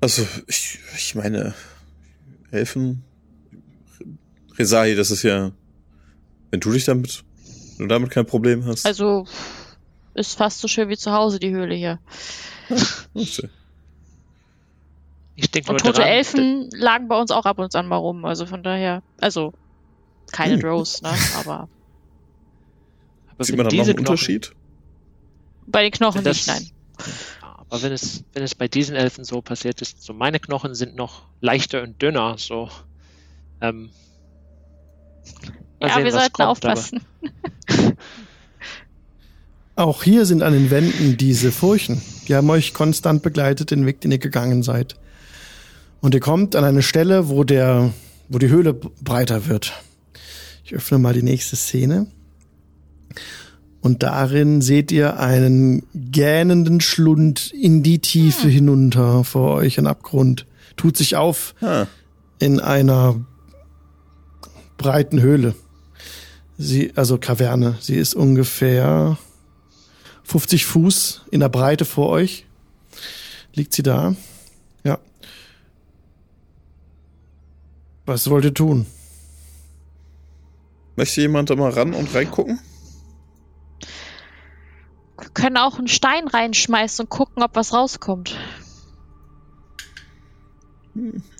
Also, 0.00 0.26
ich, 0.48 0.78
ich 0.96 1.14
meine, 1.14 1.54
Elfen. 2.50 3.02
Resahi, 4.58 4.94
das 4.94 5.10
ist 5.10 5.22
ja. 5.22 5.52
Wenn 6.50 6.60
du 6.60 6.72
dich 6.72 6.84
damit. 6.84 7.24
Wenn 7.78 7.88
du 7.88 7.94
damit 7.94 8.10
kein 8.10 8.26
Problem 8.26 8.64
hast. 8.66 8.84
Also 8.86 9.26
ist 10.14 10.36
fast 10.36 10.60
so 10.60 10.68
schön 10.68 10.88
wie 10.88 10.96
zu 10.96 11.12
Hause, 11.12 11.38
die 11.38 11.50
Höhle 11.50 11.74
hier. 11.74 11.98
Ich 15.36 15.50
denke 15.50 15.70
Und 15.72 15.78
tote 15.80 16.00
dran, 16.00 16.08
Elfen 16.08 16.68
lagen 16.72 17.08
bei 17.08 17.18
uns 17.18 17.30
auch 17.30 17.46
ab 17.46 17.58
und 17.58 17.74
an 17.74 17.86
mal 17.88 17.96
rum. 17.96 18.24
Also 18.24 18.44
von 18.46 18.62
daher, 18.62 19.02
also 19.20 19.52
keine 20.32 20.54
Hm. 20.54 20.60
Drows, 20.60 21.00
ne? 21.02 21.10
Aber 21.38 21.68
aber 23.32 23.44
Sieht 23.44 23.56
man 23.56 23.68
da 23.68 23.74
noch 23.74 23.84
einen 23.88 23.98
Unterschied? 23.98 24.52
bei 25.66 25.82
den 25.82 25.92
Knochen 25.92 26.24
das- 26.24 26.46
nicht, 26.46 26.48
nein. 26.48 26.70
Aber 27.70 27.82
wenn 27.82 27.92
es, 27.92 28.24
wenn 28.32 28.42
es 28.42 28.54
bei 28.54 28.66
diesen 28.68 28.96
Elfen 28.96 29.24
so 29.24 29.40
passiert 29.40 29.80
ist, 29.80 30.02
so 30.02 30.12
meine 30.12 30.40
Knochen 30.40 30.74
sind 30.74 30.96
noch 30.96 31.22
leichter 31.40 31.82
und 31.82 32.02
dünner, 32.02 32.34
so. 32.36 32.68
Ähm, 33.60 33.90
Ja, 35.80 35.94
sehen, 35.94 36.04
wir 36.04 36.12
sollten 36.12 36.32
kommt, 36.32 36.48
aufpassen. 36.48 37.00
Auch 39.76 40.02
hier 40.02 40.26
sind 40.26 40.42
an 40.42 40.52
den 40.52 40.70
Wänden 40.70 41.16
diese 41.16 41.52
Furchen. 41.52 42.02
Die 42.28 42.34
haben 42.34 42.50
euch 42.50 42.74
konstant 42.74 43.22
begleitet, 43.22 43.70
den 43.70 43.86
Weg, 43.86 44.00
den 44.00 44.10
ihr 44.10 44.18
gegangen 44.18 44.62
seid. 44.62 44.96
Und 46.00 46.12
ihr 46.14 46.20
kommt 46.20 46.56
an 46.56 46.64
eine 46.64 46.82
Stelle, 46.82 47.28
wo 47.28 47.44
der, 47.44 47.92
wo 48.28 48.38
die 48.38 48.48
Höhle 48.48 48.74
breiter 48.74 49.46
wird. 49.46 49.72
Ich 50.64 50.74
öffne 50.74 50.98
mal 50.98 51.14
die 51.14 51.22
nächste 51.22 51.56
Szene. 51.56 52.08
Und 53.82 54.02
darin 54.02 54.60
seht 54.60 54.92
ihr 54.92 55.18
einen 55.18 55.84
gähnenden 55.94 56.80
Schlund 56.80 57.50
in 57.52 57.82
die 57.82 57.98
Tiefe 57.98 58.48
hinunter 58.48 59.24
vor 59.24 59.54
euch, 59.54 59.78
ein 59.78 59.86
Abgrund. 59.86 60.46
Tut 60.76 60.96
sich 60.96 61.16
auf 61.16 61.54
Ah, 61.60 61.86
in 62.38 62.60
einer 62.60 63.16
breiten 64.76 65.20
Höhle. 65.20 65.54
Sie, 66.58 66.92
also 66.94 67.16
Kaverne. 67.16 67.76
Sie 67.80 67.96
ist 67.96 68.14
ungefähr 68.14 69.16
50 70.24 70.66
Fuß 70.66 71.22
in 71.30 71.40
der 71.40 71.48
Breite 71.48 71.84
vor 71.86 72.10
euch. 72.10 72.44
Liegt 73.54 73.72
sie 73.74 73.82
da? 73.82 74.14
Ja. 74.84 74.98
Was 78.04 78.28
wollt 78.28 78.44
ihr 78.44 78.54
tun? 78.54 78.86
möchte 80.96 81.22
jemand 81.22 81.48
da 81.48 81.56
mal 81.56 81.70
ran 81.70 81.94
und 81.94 82.14
reingucken? 82.14 82.58
Können 85.34 85.56
auch 85.56 85.78
einen 85.78 85.88
Stein 85.88 86.28
reinschmeißen 86.28 87.04
und 87.04 87.08
gucken, 87.10 87.42
ob 87.42 87.54
was 87.54 87.72
rauskommt. 87.72 88.36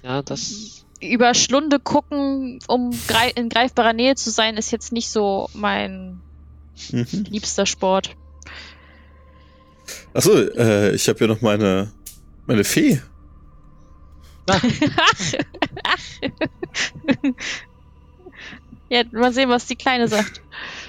Ja, 0.03 0.23
das. 0.23 0.85
Über 1.01 1.35
Schlunde 1.35 1.81
gucken, 1.81 2.59
um 2.69 2.91
in 3.35 3.49
greifbarer 3.49 3.93
Nähe 3.95 4.15
zu 4.17 4.31
sein, 4.31 4.57
ist 4.57 4.71
jetzt 4.71 4.93
nicht 4.93 5.11
so 5.11 5.49
mein 5.55 6.21
Mhm. 6.91 7.07
liebster 7.29 7.67
Sport. 7.67 8.17
Achso, 10.15 10.33
äh, 10.35 10.95
ich 10.95 11.09
habe 11.09 11.19
ja 11.21 11.27
noch 11.27 11.41
meine, 11.41 11.91
meine 12.47 12.65
Fee. 12.65 13.01
Ja, 18.89 19.05
mal 19.13 19.33
sehen, 19.33 19.49
was 19.49 19.67
die 19.67 19.77
Kleine 19.77 20.09
sagt. 20.09 20.43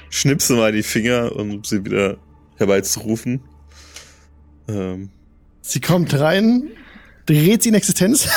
Schnipse 0.09 0.53
mal 0.55 0.71
die 0.71 0.81
Finger, 0.81 1.35
um 1.35 1.63
sie 1.63 1.85
wieder 1.85 2.17
herbeizurufen. 2.61 3.41
Ähm, 4.69 5.09
Sie 5.61 5.79
kommt 5.81 6.13
rein, 6.19 6.71
dreht 7.25 7.63
sie 7.63 7.69
in 7.69 7.75
Existenz. 7.75 8.27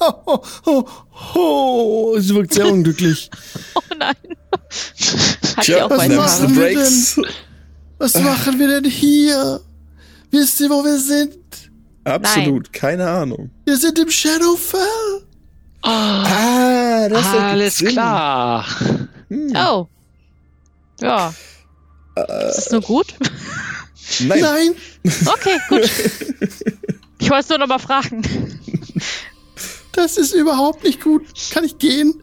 oh, 0.00 0.38
oh, 0.66 0.84
oh, 1.34 2.18
sie 2.18 2.34
wirkt 2.34 2.54
sehr 2.54 2.66
unglücklich. 2.70 3.30
Oh 3.74 3.80
nein. 3.98 4.14
Hat 5.56 5.64
tja, 5.64 5.84
auch 5.86 5.90
was 5.90 6.08
Haare. 6.10 6.48
the 6.48 6.54
brakes. 6.54 7.20
Was 7.98 8.14
machen 8.14 8.58
wir 8.58 8.68
denn 8.68 8.90
hier? 8.90 9.60
Wisst 10.30 10.60
ihr, 10.60 10.70
wo 10.70 10.84
wir 10.84 10.98
sind? 10.98 11.36
Absolut, 12.04 12.72
keine 12.72 13.08
Ahnung. 13.08 13.50
Wir 13.64 13.76
sind 13.76 13.98
im 13.98 14.10
Shadowfell. 14.10 15.26
Ah, 15.82 17.06
Alles 17.50 17.78
klar. 17.78 18.66
Hm. 19.28 19.52
Oh. 19.56 19.86
Ja. 21.00 21.32
Ist 22.48 22.56
das 22.66 22.70
nur 22.70 22.80
gut? 22.82 23.14
Nein, 24.20 24.40
Nein, 24.40 24.74
Okay, 25.26 25.58
gut. 25.68 25.90
Ich 27.22 27.28
wollte 27.30 27.42
es 27.42 27.48
nur 27.50 27.58
noch 27.58 27.66
mal 27.68 27.78
fragen. 27.78 28.22
das 29.92 30.16
ist 30.16 30.32
überhaupt 30.32 30.84
nicht 30.84 31.02
gut. 31.02 31.22
Kann 31.52 31.64
ich 31.64 31.76
gehen? 31.78 32.22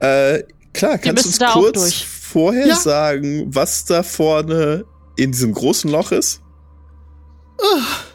Äh, 0.00 0.42
klar, 0.74 0.98
kannst 0.98 1.24
du 1.40 1.44
uns 1.46 1.52
kurz 1.54 1.94
vorher 2.02 2.66
Ja. 2.66 2.76
sagen, 2.76 3.46
was 3.54 3.86
da 3.86 4.02
vorne 4.02 4.84
in 5.16 5.32
diesem 5.32 5.52
großen 5.54 5.90
Loch 5.90 6.12
ist? 6.12 6.40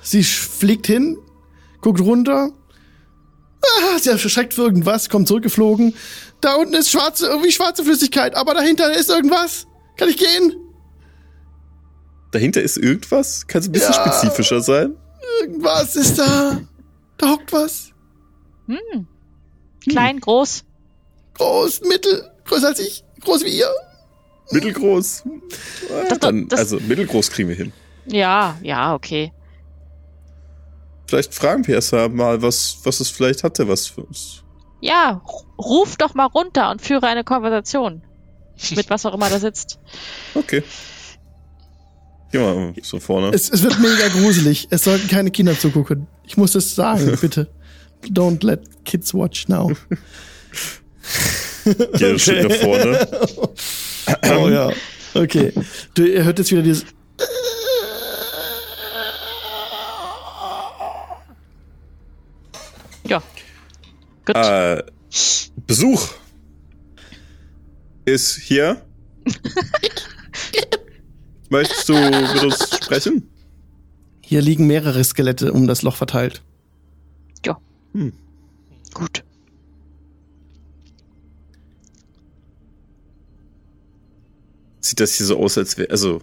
Sie 0.03 0.21
sch- 0.23 0.47
fliegt 0.47 0.85
hin, 0.87 1.17
guckt 1.81 2.01
runter. 2.01 2.51
Ah, 3.63 3.97
sie 3.99 4.09
erschreckt 4.11 4.53
für 4.53 4.61
irgendwas, 4.63 5.09
kommt 5.09 5.27
zurückgeflogen. 5.27 5.95
Da 6.41 6.55
unten 6.55 6.75
ist 6.75 6.91
schwarze, 6.91 7.25
irgendwie 7.27 7.51
schwarze 7.51 7.83
Flüssigkeit, 7.83 8.35
aber 8.35 8.53
dahinter 8.53 8.93
ist 8.95 9.09
irgendwas. 9.09 9.65
Kann 9.97 10.09
ich 10.09 10.17
gehen? 10.17 10.55
Dahinter 12.31 12.61
ist 12.61 12.77
irgendwas? 12.77 13.47
Kannst 13.47 13.67
du 13.67 13.69
ein 13.69 13.73
bisschen 13.73 13.93
Ja. 13.93 14.01
spezifischer 14.11 14.61
sein? 14.61 14.95
Irgendwas 15.41 15.95
ist 15.95 16.17
da. 16.19 16.59
Da 17.17 17.29
hockt 17.29 17.53
was. 17.53 17.91
Hm. 18.67 19.07
Klein, 19.89 20.19
groß. 20.19 20.63
Groß, 21.35 21.81
mittel, 21.81 22.29
größer 22.45 22.67
als 22.67 22.79
ich, 22.79 23.03
groß 23.21 23.43
wie 23.45 23.57
ihr. 23.57 23.69
Mittelgroß. 24.51 25.23
Das- 26.09 26.19
Dann, 26.19 26.47
das- 26.47 26.59
also 26.59 26.79
mittelgroß 26.79 27.29
kriegen 27.31 27.49
wir 27.49 27.55
hin. 27.55 27.71
Ja, 28.07 28.57
ja, 28.61 28.93
okay. 28.93 29.31
Vielleicht 31.07 31.33
fragen 31.33 31.61
Pierre 31.63 32.09
mal, 32.09 32.41
was, 32.41 32.79
was 32.83 32.99
es 32.99 33.09
vielleicht 33.09 33.43
hatte, 33.43 33.67
was 33.67 33.87
für 33.87 34.01
uns. 34.03 34.43
Ja, 34.81 35.21
ru- 35.25 35.45
ruf 35.61 35.95
doch 35.97 36.13
mal 36.15 36.25
runter 36.25 36.69
und 36.71 36.81
führe 36.81 37.07
eine 37.07 37.23
Konversation. 37.23 38.03
Mit 38.75 38.89
was 38.89 39.05
auch 39.05 39.13
immer 39.13 39.29
da 39.29 39.39
sitzt. 39.39 39.79
Okay. 40.33 40.63
Geh 42.31 42.39
mal 42.39 42.73
so 42.81 42.99
vorne. 42.99 43.29
Es, 43.33 43.49
es 43.49 43.63
wird 43.63 43.79
mega 43.79 44.07
gruselig. 44.09 44.67
Es 44.69 44.83
sollten 44.83 45.07
keine 45.07 45.31
Kinder 45.31 45.57
zugucken. 45.57 46.07
Ich 46.25 46.37
muss 46.37 46.55
es 46.55 46.75
sagen, 46.75 47.17
bitte. 47.21 47.47
Don't 48.05 48.45
let 48.45 48.83
kids 48.85 49.13
watch 49.13 49.47
now. 49.47 49.71
Geh 51.63 52.05
einen 52.05 52.19
Schritt 52.19 52.47
nach 52.47 52.55
vorne. 52.57 53.07
Oh 54.37 54.49
ja. 54.49 54.71
Okay. 55.13 55.53
Du, 55.93 56.05
ihr 56.05 56.23
hört 56.23 56.39
jetzt 56.39 56.51
wieder 56.51 56.61
dieses. 56.61 56.85
Ja. 63.07 63.21
Gut. 64.25 64.35
Äh, 64.35 64.83
Besuch 65.67 66.09
ist 68.05 68.35
hier. 68.35 68.81
Möchtest 71.49 71.89
du 71.89 71.93
mit 71.93 72.43
uns 72.43 72.75
sprechen? 72.83 73.29
Hier 74.21 74.41
liegen 74.41 74.67
mehrere 74.67 75.03
Skelette 75.03 75.53
um 75.53 75.67
das 75.67 75.81
Loch 75.83 75.95
verteilt. 75.95 76.41
ja. 77.45 77.57
Hm. 77.93 78.13
Gut. 78.93 79.23
Sieht 84.79 84.99
das 84.99 85.15
hier 85.15 85.25
so 85.25 85.37
aus, 85.37 85.57
als 85.57 85.77
wäre, 85.77 85.89
also, 85.89 86.21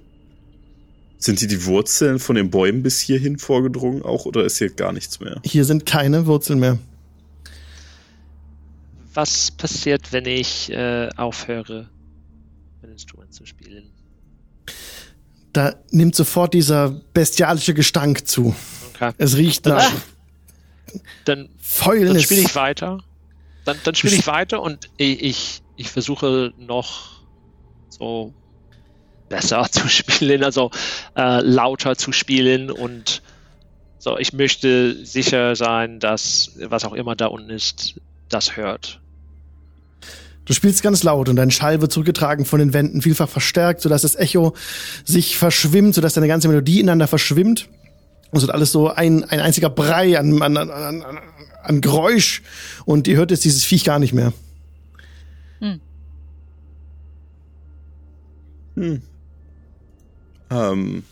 sind 1.19 1.39
hier 1.39 1.49
die 1.49 1.65
Wurzeln 1.67 2.19
von 2.19 2.37
den 2.37 2.51
Bäumen 2.51 2.83
bis 2.83 3.01
hierhin 3.01 3.39
vorgedrungen 3.39 4.03
auch 4.03 4.25
oder 4.25 4.45
ist 4.45 4.59
hier 4.59 4.71
gar 4.71 4.93
nichts 4.93 5.21
mehr? 5.21 5.41
Hier 5.45 5.65
sind 5.65 5.87
keine 5.87 6.27
Wurzeln 6.27 6.59
mehr. 6.59 6.79
Was 9.15 9.51
passiert, 9.51 10.13
wenn 10.13 10.27
ich 10.27 10.71
äh, 10.71 11.09
aufhöre, 11.17 11.89
ein 12.83 12.91
Instrument 12.91 13.35
zu 13.35 13.45
spielen? 13.45 13.91
Da 15.53 15.75
nimmt 15.91 16.15
sofort 16.15 16.55
dieser 16.55 16.91
bestialische 17.13 17.75
Gestank 17.75 18.27
zu. 18.27 18.55
Okay. 18.95 19.13
Es 19.19 19.37
riecht 19.37 19.67
nach 19.67 19.91
Dann, 21.25 21.51
Fäulnis. 21.59 22.13
dann 22.13 22.23
spiele 22.23 22.41
ich 22.43 22.55
weiter. 22.55 23.05
Dann, 23.65 23.77
dann 23.85 23.95
spiele 23.95 24.15
ich 24.15 24.27
weiter 24.27 24.63
und 24.63 24.89
ich, 24.97 25.23
ich, 25.23 25.63
ich 25.77 25.91
versuche 25.91 26.53
noch 26.57 27.23
so 27.91 28.33
besser 29.29 29.69
zu 29.71 29.89
spielen, 29.89 30.43
also 30.43 30.71
äh, 31.17 31.41
lauter 31.43 31.97
zu 31.97 32.13
spielen 32.13 32.71
und 32.71 33.23
so. 33.99 34.17
Ich 34.19 34.33
möchte 34.33 35.05
sicher 35.05 35.55
sein, 35.55 36.01
dass 36.01 36.53
was 36.57 36.85
auch 36.85 36.95
immer 36.95 37.15
da 37.15 37.27
unten 37.27 37.51
ist, 37.51 38.01
das 38.29 38.57
hört. 38.57 39.02
Du 40.45 40.55
spielst 40.55 40.83
ganz 40.83 41.03
laut 41.05 41.29
und 41.29 41.37
dein 41.37 41.51
Schall 41.51 41.81
wird 41.81 41.93
zurückgetragen 41.93 42.45
von 42.45 42.59
den 42.59 42.73
Wänden, 42.73 43.01
vielfach 43.01 43.29
verstärkt, 43.29 43.81
sodass 43.81 44.03
das 44.03 44.17
Echo 44.17 44.55
sich 45.05 45.37
verschwimmt, 45.37 45.95
sodass 45.95 46.15
deine 46.15 46.27
ganze 46.29 46.49
Melodie 46.49 46.81
ineinander 46.81 47.07
verschwimmt. 47.07 47.69
Und 48.31 48.39
es 48.39 48.43
wird 48.43 48.53
alles 48.53 48.73
so 48.73 48.89
ein, 48.89 49.25
ein 49.25 49.41
einziger 49.41 49.71
Brei 49.71 50.19
an, 50.19 50.43
an, 50.43 50.57
an, 50.57 50.71
an, 50.71 51.19
an 51.63 51.81
Geräusch. 51.81 52.43
Und 52.85 53.07
ihr 53.07 53.17
hört 53.17 53.31
jetzt 53.31 53.45
dieses 53.45 53.63
Viech 53.63 53.85
gar 53.85 53.99
nicht 53.99 54.15
mehr. 54.15 54.33
Hm. 58.75 59.03
Ähm, 60.51 61.05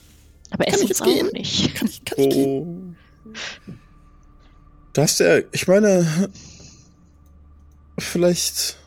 Aber 0.51 0.64
Kann 0.64 0.81
es 0.89 1.03
gehen? 1.03 1.28
auch 1.28 1.33
nicht. 1.33 1.74
Kann 1.74 1.89
ich, 1.89 2.05
kann 2.05 2.18
ich 2.18 2.31
gehen? 2.31 2.47
oh. 2.47 3.33
Das 4.93 5.12
ist 5.12 5.20
der, 5.20 5.45
ich 5.53 5.68
meine, 5.68 6.31
vielleicht 7.99 8.80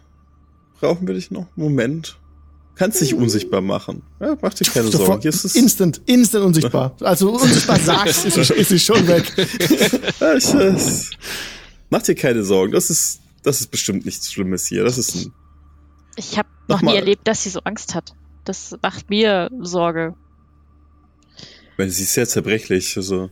brauchen 0.84 1.08
wir 1.08 1.14
dich 1.16 1.32
noch. 1.32 1.48
Moment. 1.56 2.20
Kannst 2.76 3.00
dich 3.02 3.14
unsichtbar 3.14 3.62
machen. 3.62 4.02
Ja, 4.20 4.36
mach 4.42 4.54
dir 4.54 4.66
keine 4.70 4.88
Sorgen. 4.88 5.22
Hier 5.22 5.30
ist 5.30 5.46
es, 5.46 5.56
instant, 5.56 6.02
instant 6.08 6.44
unsichtbar. 6.44 6.96
Also 7.02 7.32
unsichtbar 7.32 7.80
sagst, 7.80 8.26
ist, 8.26 8.34
sie- 8.48 8.54
ist 8.56 8.70
sie 8.70 8.80
schon 8.80 9.08
weg. 9.08 9.32
Äh, 10.20 10.76
mach 11.90 12.02
dir 12.02 12.16
keine 12.16 12.44
Sorgen. 12.44 12.74
Das 12.74 12.90
ist, 12.90 13.22
das 13.44 13.62
ist 13.62 13.68
bestimmt 13.72 14.06
nichts 14.06 14.32
Schlimmes 14.32 14.66
hier. 14.66 14.84
Das 14.84 14.98
ist 14.98 15.16
ein, 15.16 15.32
Ich 16.16 16.38
habe 16.38 16.50
noch 16.68 16.82
nie 16.82 16.96
erlebt, 16.96 17.28
dass 17.28 17.44
sie 17.44 17.50
so 17.50 17.60
Angst 17.64 17.94
hat. 17.94 18.14
Das 18.44 18.76
macht 18.82 19.10
mir 19.10 19.50
Sorge. 19.62 20.16
meine, 21.78 21.92
sie 21.92 22.04
ist 22.04 22.14
sehr 22.14 22.28
zerbrechlich. 22.28 22.98
Also, 22.98 23.30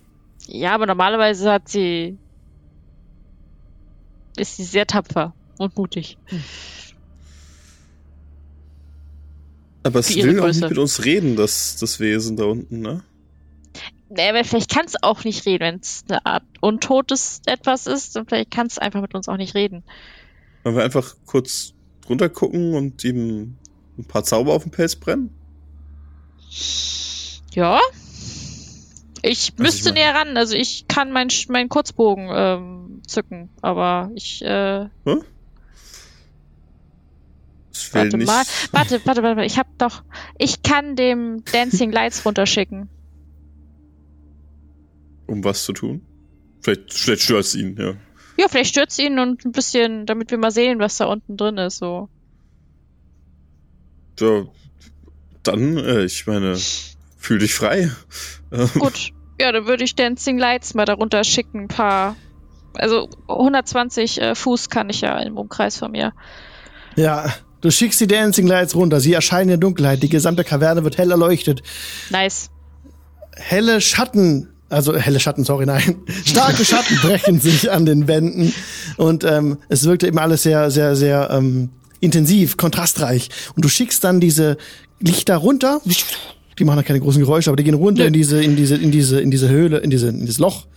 Ja, 0.48 0.76
aber 0.76 0.86
normalerweise 0.86 1.52
hat 1.52 1.68
sie. 1.68 2.18
ist 4.38 4.56
sie 4.58 4.64
sehr 4.66 4.86
tapfer 4.86 5.34
und 5.58 5.76
mutig. 5.76 6.18
Aber 9.84 10.00
es 10.00 10.16
will 10.16 10.40
auch 10.40 10.48
nicht 10.48 10.62
mit 10.62 10.78
uns 10.78 11.04
reden, 11.06 11.36
das, 11.36 11.78
das 11.80 12.00
Wesen 12.00 12.38
da 12.38 12.46
unten, 12.46 12.82
ne? 12.82 13.04
Nee, 14.14 14.30
aber 14.30 14.44
vielleicht 14.44 14.70
kann 14.70 14.86
es 14.86 15.02
auch 15.02 15.24
nicht 15.24 15.46
reden, 15.46 15.62
wenn 15.62 15.80
es 15.80 16.04
eine 16.10 16.26
Art 16.26 16.44
untotes 16.60 17.42
etwas 17.46 17.88
ist. 17.88 18.18
Und 18.18 18.28
vielleicht 18.28 18.52
kann 18.52 18.68
es 18.68 18.78
einfach 18.78 19.02
mit 19.02 19.16
uns 19.16 19.30
auch 19.30 19.38
nicht 19.38 19.56
reden. 19.56 19.84
Wollen 20.64 20.76
wir 20.76 20.84
einfach 20.84 21.16
kurz 21.26 21.74
runter 22.10 22.28
gucken 22.28 22.74
und 22.74 23.02
ihm 23.06 23.56
ein 23.98 24.04
paar 24.04 24.26
Zauber 24.26 24.54
auf 24.54 24.64
den 24.64 24.72
Pelz 24.72 24.98
brennen? 24.98 25.34
Ja. 27.54 27.80
Ich 29.22 29.52
Also 29.52 29.64
müsste 29.64 29.90
ich 29.90 29.96
näher 29.96 30.14
ran. 30.14 30.36
Also 30.36 30.56
ich 30.58 30.90
kann 30.90 31.14
meinen 31.14 31.30
mein 31.48 31.70
Kurzbogen 31.70 32.30
ähm, 32.34 33.02
zücken, 33.08 33.50
aber 33.62 34.12
ich 34.16 34.42
äh, 34.42 34.90
Hä? 35.06 35.16
Will 37.94 38.04
warte 38.04 38.18
nicht. 38.18 38.28
mal. 38.28 38.44
Warte, 38.72 39.02
warte, 39.06 39.24
warte. 39.24 39.44
Ich 39.44 39.58
hab 39.58 39.68
doch. 39.78 40.04
Ich 40.38 40.64
kann 40.64 40.96
dem 40.96 41.44
Dancing 41.52 41.92
Lights 41.92 42.26
runterschicken. 42.26 42.90
Um 45.28 45.44
was 45.44 45.64
zu 45.64 45.74
tun? 45.74 46.06
Vielleicht, 46.62 46.94
vielleicht 46.94 47.22
stört 47.24 47.56
ihn, 47.56 47.76
ja. 47.78 47.94
Ja, 48.38 48.48
vielleicht 48.48 48.72
stürzt 48.72 49.00
ihn 49.00 49.20
und 49.20 49.46
ein 49.46 49.52
bisschen, 49.52 50.06
damit 50.06 50.32
wir 50.32 50.38
mal 50.38 50.52
sehen, 50.52 50.80
was 50.80 50.98
da 50.98 51.06
unten 51.06 51.38
drin 51.38 51.58
ist. 51.58 51.78
So. 51.78 52.10
ja 54.20 54.46
dann, 55.44 55.78
äh, 55.78 56.04
ich 56.04 56.28
meine, 56.28 56.58
fühl 57.18 57.40
dich 57.40 57.54
frei. 57.54 57.92
Gut. 58.80 59.12
Ja, 59.40 59.52
dann 59.52 59.66
würde 59.66 59.84
ich 59.84 59.96
Dancing 59.96 60.38
Lights 60.38 60.74
mal 60.74 60.86
darunter 60.86 61.24
schicken. 61.24 61.62
Ein 61.62 61.68
paar. 61.68 62.16
Also 62.76 63.10
120 63.28 64.22
äh, 64.22 64.36
Fuß 64.36 64.70
kann 64.70 64.90
ich 64.90 65.02
ja 65.02 65.18
im 65.20 65.38
Umkreis 65.38 65.78
von 65.78 65.92
mir. 65.92 66.14
Ja, 66.96 67.34
du 67.62 67.72
schickst 67.72 68.00
die 68.02 68.08
Dancing 68.08 68.48
Lights 68.48 68.76
runter. 68.76 69.00
Sie 69.00 69.14
erscheinen 69.14 69.44
in 69.44 69.48
der 69.50 69.58
Dunkelheit. 69.58 70.04
Die 70.04 70.10
gesamte 70.10 70.44
Kaverne 70.44 70.84
wird 70.84 70.98
hell 70.98 71.12
erleuchtet. 71.12 71.64
Nice. 72.10 72.50
Helle 73.36 73.82
Schatten, 73.82 74.50
also 74.70 74.96
helle 74.96 75.20
Schatten, 75.20 75.44
sorry, 75.44 75.66
nein. 75.66 75.98
Starke 76.26 76.66
Schatten 76.66 76.98
brechen 77.02 77.40
sich 77.40 77.72
an 77.72 77.86
den 77.86 78.08
Wänden. 78.08 78.54
Und 78.98 79.24
ähm, 79.24 79.58
es 79.70 79.86
wirkte 79.86 80.08
eben 80.08 80.20
alles 80.20 80.44
sehr, 80.44 80.70
sehr, 80.72 80.96
sehr 80.96 81.30
ähm, 81.32 81.70
intensiv, 82.00 82.58
kontrastreich. 82.58 83.30
Und 83.56 83.64
du 83.64 83.70
schickst 83.70 84.04
dann 84.04 84.20
diese 84.20 84.58
Lichter 85.00 85.38
runter. 85.38 85.82
Die 86.60 86.66
machen 86.66 86.78
da 86.78 86.84
keine 86.84 87.00
großen 87.00 87.22
Geräusche, 87.22 87.50
aber 87.50 87.58
die 87.58 87.64
gehen 87.64 87.76
runter 87.76 88.04
Nö. 88.04 88.08
in 88.08 88.14
diese, 88.14 88.44
in 88.44 88.56
diese, 88.56 88.76
in 88.76 88.92
diese, 88.92 89.20
in 89.22 89.32
diese 89.32 89.50
Höhle, 89.50 89.78
in 89.80 89.90
diese, 89.90 90.10
in 90.10 90.22
dieses 90.22 90.40
Loch. 90.40 90.68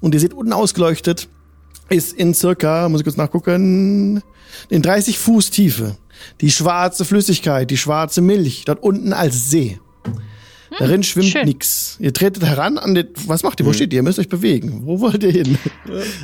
Und 0.00 0.14
ihr 0.14 0.20
seht 0.20 0.34
unten 0.34 0.52
ausgeleuchtet, 0.52 1.28
ist 1.88 2.12
in 2.12 2.34
circa, 2.34 2.88
muss 2.88 3.00
ich 3.00 3.04
kurz 3.04 3.16
nachgucken, 3.16 4.22
in 4.68 4.82
30 4.82 5.18
Fuß 5.18 5.50
Tiefe. 5.50 5.96
Die 6.40 6.50
schwarze 6.50 7.04
Flüssigkeit, 7.04 7.70
die 7.70 7.76
schwarze 7.76 8.20
Milch, 8.20 8.64
dort 8.64 8.82
unten 8.82 9.12
als 9.12 9.50
See. 9.50 9.78
Darin 10.78 11.02
schwimmt 11.02 11.34
nix. 11.44 11.96
Ihr 12.00 12.14
tretet 12.14 12.44
heran 12.44 12.78
an 12.78 12.94
den, 12.94 13.08
was 13.26 13.42
macht 13.42 13.60
ihr? 13.60 13.66
Wo 13.66 13.72
steht 13.74 13.92
ihr? 13.92 13.98
Ihr 13.98 14.02
müsst 14.02 14.18
euch 14.18 14.28
bewegen. 14.28 14.82
Wo 14.84 15.00
wollt 15.00 15.22
ihr 15.22 15.30
hin? 15.30 15.58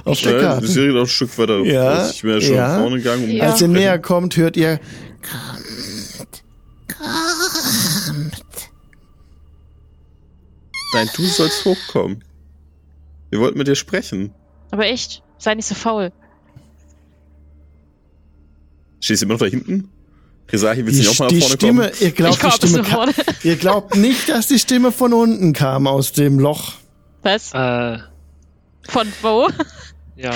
Auf 0.04 0.20
der 0.22 0.30
Schnell, 0.30 0.40
Karte. 0.40 0.66
das 0.66 0.74
wäre 0.74 0.92
noch 0.94 1.00
ein 1.02 1.06
Stück 1.06 1.36
weiter. 1.38 1.60
Ja, 1.64 2.08
ich 2.08 2.24
wäre 2.24 2.40
schon 2.40 2.54
ja. 2.54 2.78
vorne 2.78 2.96
gegangen. 2.96 3.24
Um 3.24 3.30
Ja. 3.30 3.50
Als 3.50 3.60
ihr 3.60 3.68
näher 3.68 3.98
kommt, 3.98 4.36
hört 4.36 4.56
ihr, 4.56 4.80
Nein, 10.94 11.08
du 11.14 11.22
sollst 11.24 11.64
hochkommen. 11.64 12.24
Wir 13.30 13.40
wollten 13.40 13.58
mit 13.58 13.68
dir 13.68 13.74
sprechen. 13.74 14.32
Aber 14.70 14.86
echt, 14.86 15.22
sei 15.38 15.54
nicht 15.54 15.66
so 15.66 15.74
faul. 15.74 16.12
Stehst 19.08 19.22
du 19.22 19.24
immer 19.24 19.34
noch 19.36 19.40
da 19.40 19.46
hinten? 19.46 19.88
Resahi, 20.52 20.84
willst 20.84 20.98
du 20.98 21.08
nicht 21.08 21.08
auch 21.08 21.18
mal 21.20 21.28
die 21.28 21.38
nach 21.38 21.46
vorne 21.46 21.56
Stimme, 21.56 21.82
kommen? 21.88 22.00
ihr 22.00 22.10
glaubt, 22.10 22.34
ich 22.34 22.40
komm 22.40 22.50
die 22.50 22.54
ein 22.54 22.60
bisschen 22.60 22.68
Stimme 22.68 22.84
vorne. 22.84 23.12
ka- 23.14 23.22
ihr 23.42 23.56
glaubt 23.56 23.96
nicht, 23.96 24.28
dass 24.28 24.46
die 24.48 24.58
Stimme 24.58 24.92
von 24.92 25.12
unten 25.14 25.52
kam 25.54 25.86
aus 25.86 26.12
dem 26.12 26.38
Loch. 26.38 26.72
Was? 27.22 27.54
Äh, 27.54 27.98
Von 28.90 29.08
wo? 29.22 29.48
ja, 30.16 30.32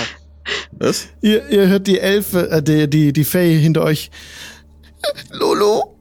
Was? 0.78 1.08
Ihr, 1.20 1.46
ihr 1.50 1.68
hört 1.68 1.86
die 1.86 1.98
Elfe, 2.00 2.48
äh, 2.50 2.62
die, 2.62 2.88
die, 2.88 3.12
die 3.12 3.24
Fee 3.24 3.58
hinter 3.58 3.82
euch. 3.82 4.10
Lolo, 5.32 5.94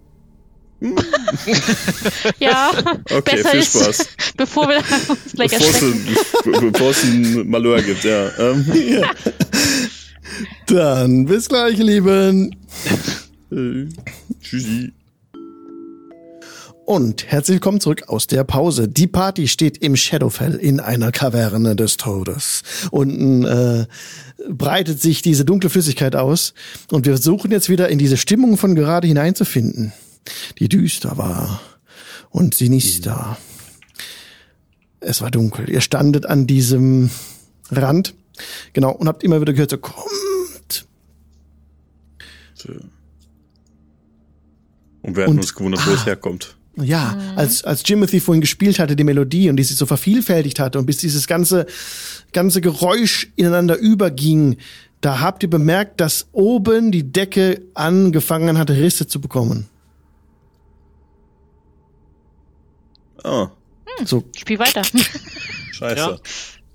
Ja, 2.39 2.71
Okay, 3.11 3.35
besser 3.35 3.49
viel 3.49 3.59
ist, 3.59 3.73
Spaß. 3.83 4.07
bevor 4.37 4.69
wir 4.69 4.77
uns 4.77 5.33
gleich 5.33 5.51
Bevor 5.51 5.69
es, 5.69 5.73
erschrecken. 5.81 6.07
ein, 6.65 6.71
bevor 6.71 6.89
es 6.91 7.03
ein 7.03 7.49
Malheur 7.49 7.81
gibt, 7.81 8.03
ja. 8.05 8.29
Ähm, 8.39 8.65
Dann 10.67 11.25
bis 11.25 11.49
gleich, 11.49 11.79
ihr 11.79 11.85
Lieben. 11.85 12.55
äh, 13.51 13.87
tschüssi. 14.41 14.93
Und 16.85 17.25
herzlich 17.27 17.55
willkommen 17.55 17.79
zurück 17.79 18.09
aus 18.09 18.27
der 18.27 18.43
Pause. 18.43 18.89
Die 18.89 19.07
Party 19.07 19.47
steht 19.47 19.77
im 19.77 19.95
Shadowfell 19.95 20.55
in 20.55 20.79
einer 20.79 21.11
Kaverne 21.11 21.75
des 21.75 21.95
Todes. 21.95 22.63
Unten 22.91 23.45
äh, 23.45 23.85
breitet 24.49 25.01
sich 25.01 25.21
diese 25.21 25.45
dunkle 25.45 25.69
Flüssigkeit 25.69 26.15
aus 26.15 26.53
und 26.91 27.05
wir 27.05 27.13
versuchen 27.13 27.51
jetzt 27.51 27.69
wieder 27.69 27.87
in 27.89 27.97
diese 27.97 28.17
Stimmung 28.17 28.57
von 28.57 28.75
gerade 28.75 29.07
hineinzufinden, 29.07 29.93
die 30.59 30.67
düster 30.67 31.17
war 31.17 31.61
und 32.29 32.55
sinister. 32.55 33.37
Es 34.99 35.21
war 35.21 35.31
dunkel. 35.31 35.69
Ihr 35.69 35.81
standet 35.81 36.25
an 36.25 36.45
diesem 36.45 37.09
Rand, 37.69 38.15
genau, 38.73 38.91
und 38.91 39.07
habt 39.07 39.23
immer 39.23 39.39
wieder 39.41 39.53
gehört, 39.53 39.71
so 39.71 39.77
kommt. 39.77 40.87
So. 42.53 42.69
Und 45.01 45.15
wir 45.15 45.23
hatten 45.23 45.31
Und- 45.33 45.39
uns 45.39 45.53
gewundert, 45.55 45.85
wo 45.87 45.91
es 45.91 46.05
herkommt. 46.05 46.55
Ja, 46.77 47.17
als, 47.35 47.65
als 47.65 47.83
Jimothy 47.85 48.21
vorhin 48.21 48.39
gespielt 48.39 48.79
hatte, 48.79 48.95
die 48.95 49.03
Melodie 49.03 49.49
und 49.49 49.57
die 49.57 49.63
sich 49.63 49.75
so 49.75 49.85
vervielfältigt 49.85 50.57
hatte 50.57 50.79
und 50.79 50.85
bis 50.85 50.97
dieses 50.97 51.27
ganze, 51.27 51.65
ganze 52.31 52.61
Geräusch 52.61 53.29
ineinander 53.35 53.77
überging, 53.77 54.55
da 55.01 55.19
habt 55.19 55.43
ihr 55.43 55.49
bemerkt, 55.49 55.99
dass 55.99 56.27
oben 56.31 56.91
die 56.93 57.11
Decke 57.11 57.61
angefangen 57.73 58.57
hat, 58.57 58.69
Risse 58.69 59.05
zu 59.05 59.19
bekommen. 59.19 59.67
Ah, 63.23 63.49
So, 64.05 64.23
Spiel 64.35 64.57
weiter. 64.59 64.81
scheiße. 65.73 65.95
Ja. 65.97 66.17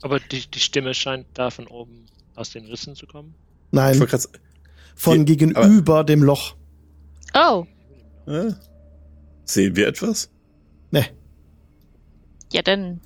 Aber 0.07 0.21
die, 0.21 0.47
die 0.47 0.61
Stimme 0.61 0.95
scheint 0.95 1.27
da 1.35 1.51
von 1.51 1.67
oben 1.67 2.07
aus 2.37 2.51
den 2.51 2.65
Rissen 2.67 2.95
zu 2.95 3.09
kommen. 3.09 3.35
Nein, 3.73 3.99
grad, 3.99 4.29
von 4.95 5.19
Ja, 5.19 5.25
gegenüber 5.25 6.05
dem 6.05 6.23
Loch. 6.23 6.55
Oh, 7.35 7.67
äh, 8.29 8.53
sehen 9.45 9.75
wir 9.75 9.89
etwas? 9.89 10.31
Ne. 10.93 11.07
ja 12.53 12.63
dann. 12.63 13.01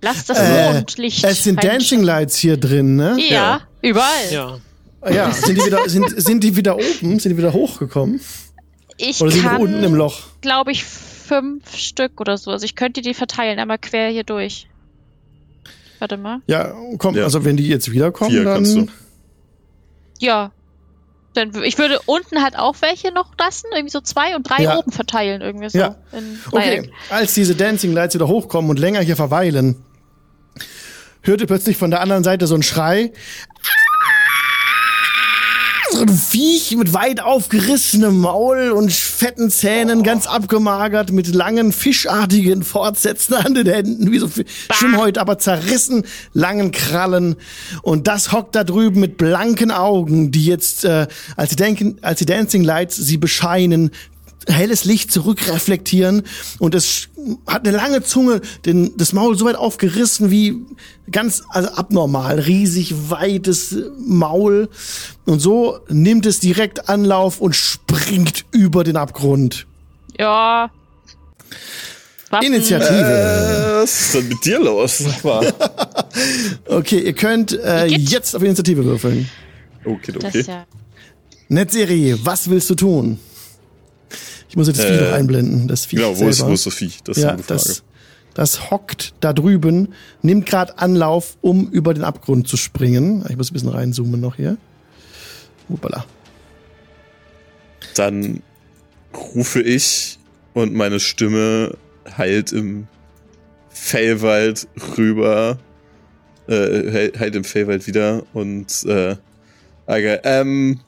Lass 0.00 0.24
das 0.24 0.38
Äh, 0.38 0.72
Mondlicht. 0.72 1.22
Es 1.24 1.44
sind 1.44 1.62
Dancing 1.62 2.02
Lights 2.02 2.36
hier 2.38 2.56
drin, 2.56 2.96
ne? 2.96 3.18
Ja, 3.18 3.34
Ja. 3.34 3.60
überall. 3.82 4.30
Ja. 4.32 4.58
Ja, 5.12 5.30
sind 5.30 5.58
die 5.58 5.66
wieder, 5.66 5.86
sind, 5.90 6.08
sind 6.22 6.42
die 6.42 6.56
wieder 6.56 6.76
oben? 6.76 7.18
Sind 7.20 7.24
die 7.26 7.36
wieder 7.36 7.52
hochgekommen? 7.52 8.18
Ich 8.96 9.20
Oder 9.20 9.30
sind 9.30 9.42
die 9.42 9.46
kann, 9.46 9.60
unten 9.60 9.84
im 9.84 9.94
Loch? 9.94 10.22
glaube 10.40 10.72
ich, 10.72 10.84
fünf 10.84 11.76
Stück 11.76 12.18
oder 12.18 12.38
so. 12.38 12.50
Also 12.50 12.64
ich 12.64 12.74
könnte 12.76 13.02
die 13.02 13.12
verteilen, 13.12 13.58
einmal 13.58 13.78
quer 13.78 14.08
hier 14.08 14.24
durch. 14.24 14.66
Warte 15.98 16.16
mal. 16.16 16.40
Ja, 16.46 16.74
komm, 16.98 17.16
Ja. 17.16 17.24
also 17.24 17.44
wenn 17.44 17.56
die 17.56 17.68
jetzt 17.68 17.90
wiederkommen, 17.90 18.30
Vier 18.30 18.44
kannst 18.44 18.74
du. 18.76 18.80
dann. 18.82 18.90
Ja. 20.20 20.52
Dann, 21.34 21.52
ich 21.62 21.78
würde 21.78 21.98
unten 22.06 22.42
halt 22.42 22.58
auch 22.58 22.76
welche 22.80 23.12
noch 23.12 23.32
lassen, 23.38 23.66
irgendwie 23.72 23.90
so 23.92 24.00
zwei 24.00 24.34
und 24.34 24.48
drei 24.48 24.62
Ja. 24.62 24.78
oben 24.78 24.90
verteilen, 24.92 25.40
irgendwie 25.42 25.68
so. 25.68 25.78
Ja. 25.78 25.96
Okay, 26.50 26.90
als 27.10 27.34
diese 27.34 27.54
Dancing 27.54 27.92
Lights 27.92 28.14
wieder 28.14 28.28
hochkommen 28.28 28.70
und 28.70 28.78
länger 28.78 29.00
hier 29.00 29.14
verweilen, 29.16 29.76
hörte 31.22 31.46
plötzlich 31.46 31.76
von 31.76 31.90
der 31.90 32.00
anderen 32.00 32.24
Seite 32.24 32.46
so 32.46 32.54
ein 32.54 32.62
Schrei. 32.62 33.12
So 35.90 36.02
ein 36.02 36.08
Viech 36.08 36.76
mit 36.76 36.92
weit 36.92 37.20
aufgerissenem 37.20 38.18
Maul 38.18 38.72
und 38.72 38.92
fetten 38.92 39.50
Zähnen, 39.50 40.02
ganz 40.02 40.26
abgemagert, 40.26 41.12
mit 41.12 41.34
langen 41.34 41.72
fischartigen 41.72 42.62
Fortsätzen 42.62 43.34
an 43.34 43.54
den 43.54 43.66
Händen, 43.66 44.12
wie 44.12 44.18
so 44.18 44.28
Schwimmhäute, 44.70 45.20
aber 45.20 45.38
zerrissen, 45.38 46.04
langen 46.34 46.72
Krallen. 46.72 47.36
Und 47.82 48.06
das 48.06 48.32
hockt 48.32 48.54
da 48.54 48.64
drüben 48.64 49.00
mit 49.00 49.16
blanken 49.16 49.70
Augen, 49.70 50.30
die 50.30 50.44
jetzt, 50.44 50.84
äh, 50.84 51.06
als, 51.36 51.50
die 51.50 51.56
denken, 51.56 51.98
als 52.02 52.18
die 52.18 52.26
Dancing 52.26 52.64
Lights 52.64 52.96
sie 52.96 53.16
bescheinen, 53.16 53.90
helles 54.46 54.84
Licht 54.84 55.12
zurückreflektieren 55.12 56.22
und 56.58 56.74
es 56.74 57.08
hat 57.46 57.66
eine 57.66 57.76
lange 57.76 58.02
Zunge, 58.02 58.40
den, 58.64 58.96
das 58.96 59.12
Maul 59.12 59.36
so 59.36 59.44
weit 59.44 59.56
aufgerissen 59.56 60.30
wie 60.30 60.56
ganz 61.10 61.42
also 61.50 61.70
abnormal, 61.70 62.38
riesig 62.38 63.10
weites 63.10 63.76
Maul 63.98 64.68
und 65.26 65.40
so 65.40 65.80
nimmt 65.88 66.26
es 66.26 66.40
direkt 66.40 66.88
Anlauf 66.88 67.40
und 67.40 67.54
springt 67.54 68.44
über 68.52 68.84
den 68.84 68.96
Abgrund. 68.96 69.66
Ja. 70.18 70.70
Waffen. 72.30 72.46
Initiative. 72.46 72.88
Äh, 72.88 73.82
was 73.82 74.00
ist 74.00 74.14
denn 74.14 74.28
mit 74.28 74.44
dir 74.44 74.60
los? 74.60 75.04
Okay, 76.66 76.98
ihr 76.98 77.12
könnt 77.12 77.52
äh, 77.52 77.86
jetzt 77.86 78.34
auf 78.34 78.42
Initiative 78.42 78.84
würfeln. 78.84 79.28
Okay, 79.84 80.12
okay. 80.16 80.44
ja. 80.46 80.66
Netzserie, 81.48 82.18
was 82.24 82.50
willst 82.50 82.68
du 82.70 82.74
tun? 82.74 83.20
Ich 84.48 84.56
muss 84.56 84.66
jetzt 84.66 84.78
das 84.78 84.86
Vieh 84.86 84.92
Äh, 84.94 85.04
noch 85.08 85.12
einblenden. 85.12 85.68
Das 85.68 85.84
Vieh 85.86 85.96
Genau, 85.96 86.18
wo 86.18 86.28
ist, 86.28 86.44
wo 86.46 86.52
ist 86.52 86.66
das 86.66 86.74
Viech? 86.74 87.02
Das 87.04 87.16
ist 87.16 87.22
ja, 87.22 87.30
eine 87.30 87.36
gute 87.38 87.48
Frage. 87.48 87.60
das, 87.68 87.82
das 88.34 88.70
hockt 88.70 89.14
da 89.20 89.32
drüben, 89.32 89.92
nimmt 90.22 90.46
gerade 90.46 90.78
Anlauf, 90.78 91.36
um 91.40 91.68
über 91.70 91.92
den 91.94 92.04
Abgrund 92.04 92.48
zu 92.48 92.56
springen. 92.56 93.24
Ich 93.28 93.36
muss 93.36 93.50
ein 93.50 93.54
bisschen 93.54 93.68
reinzoomen 93.68 94.20
noch 94.20 94.36
hier. 94.36 94.56
Hoppala. 95.68 96.04
Dann 97.94 98.42
rufe 99.34 99.60
ich 99.60 100.18
und 100.54 100.74
meine 100.74 101.00
Stimme 101.00 101.76
heilt 102.16 102.52
im 102.52 102.86
Fellwald 103.70 104.66
rüber. 104.96 105.58
Äh, 106.48 107.10
heilt- 107.18 107.34
im 107.34 107.44
Fellwald 107.44 107.86
wieder 107.86 108.22
und 108.32 108.84
äh, 108.86 109.16
sage, 109.86 110.20
ähm, 110.24 110.80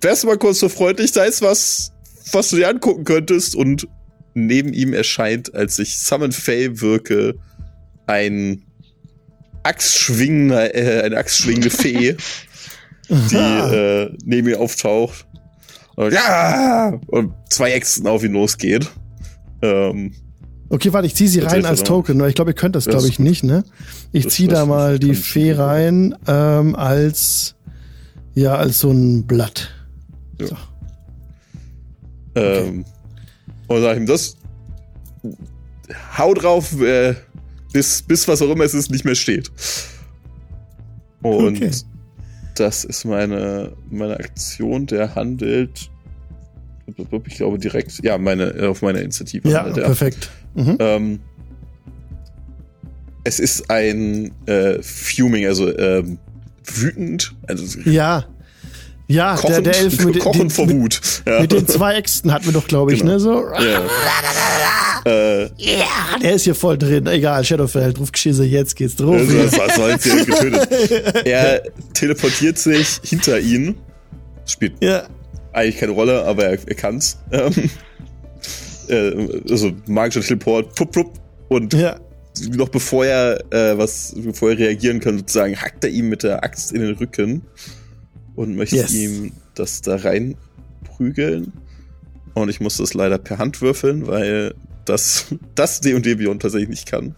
wärst 0.00 0.22
du 0.22 0.28
mal 0.28 0.38
kurz 0.38 0.60
so 0.60 0.68
freundlich, 0.68 1.10
da 1.10 1.24
ist 1.24 1.42
was, 1.42 1.91
was 2.32 2.50
du 2.50 2.56
dir 2.56 2.68
angucken 2.68 3.04
könntest 3.04 3.54
und 3.54 3.88
neben 4.34 4.72
ihm 4.72 4.92
erscheint, 4.94 5.54
als 5.54 5.78
ich 5.78 5.98
Summon 5.98 6.32
Fey 6.32 6.80
wirke, 6.80 7.34
ein 8.06 8.62
Axtschwingender, 9.62 10.74
äh, 10.74 11.02
eine 11.02 11.16
Axtschwingende 11.16 11.70
Fee, 11.70 12.16
die 13.08 13.36
äh, 13.36 14.16
neben 14.24 14.48
mir 14.48 14.60
auftaucht. 14.60 15.26
Und, 15.96 16.12
ja! 16.12 16.98
Und 17.08 17.34
zwei 17.50 17.72
Äxten 17.72 18.06
auf 18.06 18.24
ihn 18.24 18.32
losgeht. 18.32 18.88
Ähm, 19.62 20.12
Okay, 20.68 20.90
warte, 20.94 21.06
ich 21.06 21.14
ziehe 21.14 21.28
sie 21.28 21.40
rein 21.40 21.66
als. 21.66 21.82
Token, 21.82 22.18
weil 22.18 22.30
ich 22.30 22.34
glaube, 22.34 22.52
ihr 22.52 22.54
könnt 22.54 22.74
das, 22.74 22.86
glaube 22.86 23.06
ich, 23.06 23.18
nicht, 23.18 23.44
ne? 23.44 23.62
Ich 24.10 24.30
ziehe 24.30 24.48
da 24.48 24.64
mal 24.64 24.98
die 24.98 25.14
Fee 25.14 25.52
rein 25.52 26.14
ähm, 26.26 26.74
als 26.74 27.56
ja, 28.34 28.54
als 28.54 28.80
so 28.80 28.90
ein 28.90 29.26
Blatt. 29.26 29.68
Ähm, 32.34 32.84
und 33.68 33.80
sag 33.82 33.96
ihm 33.96 34.06
das. 34.06 34.36
Hau 36.16 36.34
drauf, 36.34 36.80
äh, 36.80 37.14
bis, 37.72 38.02
bis 38.02 38.26
was 38.28 38.40
auch 38.42 38.50
immer 38.50 38.64
es 38.64 38.74
ist, 38.74 38.90
nicht 38.90 39.04
mehr 39.04 39.14
steht. 39.14 39.50
Und 41.22 41.56
Okay. 41.56 41.70
das 42.56 42.84
ist 42.84 43.04
meine, 43.04 43.72
meine 43.90 44.16
Aktion, 44.16 44.86
der 44.86 45.14
handelt. 45.14 45.90
Ich 47.26 47.36
glaube 47.36 47.58
direkt, 47.58 48.02
ja, 48.04 48.18
meine, 48.18 48.68
auf 48.68 48.82
meine 48.82 49.00
Initiative. 49.00 49.48
Ja, 49.48 49.60
handelt 49.60 49.78
er. 49.78 49.84
perfekt. 49.84 50.30
Mhm. 50.54 50.76
Ähm, 50.80 51.20
es 53.24 53.38
ist 53.38 53.70
ein 53.70 54.32
äh, 54.46 54.82
Fuming, 54.82 55.46
also 55.46 55.76
ähm, 55.78 56.18
wütend, 56.64 57.34
also 57.46 57.80
Ja. 57.88 58.24
Ja, 59.12 59.34
der, 59.34 59.40
kochend, 59.42 59.66
der 59.66 59.76
Elf 59.78 60.04
mit, 60.04 60.18
kochend 60.20 60.42
den, 60.42 60.50
vor 60.50 60.66
mit, 60.66 60.76
Wut. 60.76 61.00
Ja. 61.26 61.40
mit 61.40 61.52
den 61.52 61.66
zwei 61.68 61.94
Äxten 61.96 62.32
hatten 62.32 62.46
wir 62.46 62.52
doch, 62.52 62.66
glaube 62.66 62.92
ich, 62.94 63.00
Genau. 63.00 63.12
ne? 63.12 63.20
So. 63.20 63.44
ja. 63.52 63.86
äh, 65.04 65.48
Er 66.22 66.32
ist 66.34 66.44
hier 66.44 66.54
voll 66.54 66.78
drin. 66.78 67.06
Egal, 67.06 67.44
Shadowfell, 67.44 67.92
drauf 67.92 68.12
geschissen, 68.12 68.48
jetzt 68.48 68.76
geht's 68.76 68.96
drauf. 68.96 69.16
also, 69.16 69.36
das 69.42 69.58
war 69.58 69.70
so 69.70 69.88
jetzt 69.88 70.04
hier 70.04 70.24
getötet. 70.24 70.68
Er 71.26 71.62
teleportiert 71.94 72.58
sich 72.58 73.00
hinter 73.04 73.38
ihn. 73.40 73.76
Spielt 74.46 74.74
ja. 74.82 75.04
eigentlich 75.52 75.78
keine 75.78 75.92
Rolle, 75.92 76.24
aber 76.24 76.44
er, 76.44 76.58
er 76.66 76.74
kann's. 76.74 77.18
Ähm, 77.30 77.52
äh, 78.88 79.12
also 79.50 79.72
magischer 79.86 80.20
Teleport, 80.20 80.74
pup, 80.74 80.92
pup, 80.92 81.12
und 81.48 81.74
Ja. 81.74 81.96
noch 82.50 82.68
bevor 82.68 83.04
er 83.06 83.40
äh, 83.52 83.76
was, 83.78 84.14
bevor 84.16 84.50
er 84.50 84.58
reagieren 84.58 85.00
kann, 85.00 85.18
sozusagen 85.18 85.56
hackt 85.60 85.84
er 85.84 85.90
ihm 85.90 86.08
mit 86.08 86.22
der 86.22 86.42
Axt 86.42 86.72
in 86.72 86.80
den 86.80 86.94
Rücken 86.94 87.42
und 88.34 88.56
möchte 88.56 88.76
Yes. 88.76 88.92
ihm 88.94 89.32
das 89.54 89.82
da 89.82 89.96
rein 89.96 90.36
prügeln. 90.84 91.52
Und 92.34 92.48
ich 92.48 92.60
muss 92.60 92.78
das 92.78 92.94
leider 92.94 93.18
per 93.18 93.38
Hand 93.38 93.60
würfeln, 93.60 94.06
weil 94.06 94.54
das 94.84 95.26
das 95.54 95.80
D&D 95.80 96.14
Beyond 96.14 96.42
tatsächlich 96.42 96.70
nicht 96.70 96.86
kann. 96.90 97.14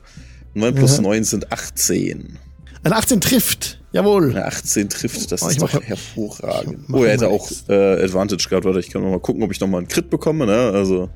9 0.55 0.75
plus 0.75 0.97
Ja. 0.97 1.03
9 1.03 1.25
sind 1.25 1.53
18. 1.53 2.39
Ein 2.83 2.93
18 2.93 3.21
trifft. 3.21 3.81
Jawohl. 3.93 4.31
Eine 4.31 4.45
18 4.47 4.89
trifft, 4.89 5.31
das 5.33 5.43
Oh, 5.43 5.49
ist 5.49 5.63
doch 5.63 5.73
mach- 5.73 5.83
hervorragend. 5.83 6.81
Oh, 6.93 7.05
er 7.05 7.13
hätte 7.13 7.29
auch 7.29 7.49
äh, 7.69 8.03
Advantage 8.05 8.49
gehabt. 8.49 8.65
Warte, 8.67 8.81
ich 8.81 8.91
kann 8.91 9.03
noch 9.03 9.11
mal 9.11 9.21
gucken, 9.21 9.43
ob 9.43 9.53
ich 9.53 9.61
noch 9.61 9.69
mal 9.69 9.79
einen 9.79 9.89
Crit 9.89 10.11
bekomme. 10.11 10.47
Ne? 10.47 10.73
Also 10.75 11.09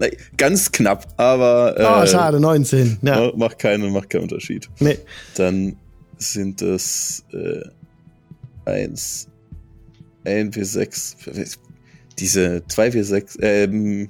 nee, 0.00 0.10
ganz 0.36 0.72
knapp, 0.72 1.06
aber 1.18 1.78
äh, 1.78 1.82
Ah, 1.84 2.06
schade, 2.06 2.40
19. 2.40 2.98
Ja. 3.02 3.20
ma- 3.20 3.32
macht 3.36 3.58
keinen, 3.58 3.92
macht 3.92 4.10
keinen 4.10 4.22
Unterschied. 4.22 4.68
Nee. 4.80 4.98
Dann 5.36 5.76
sind 6.16 6.60
es 6.62 7.22
äh, 7.32 7.60
1, 8.70 9.28
1 10.24 10.56
W6, 10.56 11.58
diese 12.18 12.62
2 12.66 12.88
W6, 12.88 13.42
ähm, 13.42 14.08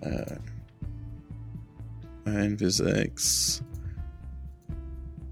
äh, 0.00 0.36
1 2.24 2.60
W6 2.60 3.62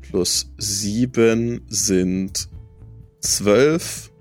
plus 0.02 0.48
7 0.58 1.60
sind 1.68 2.48
12 3.20 4.13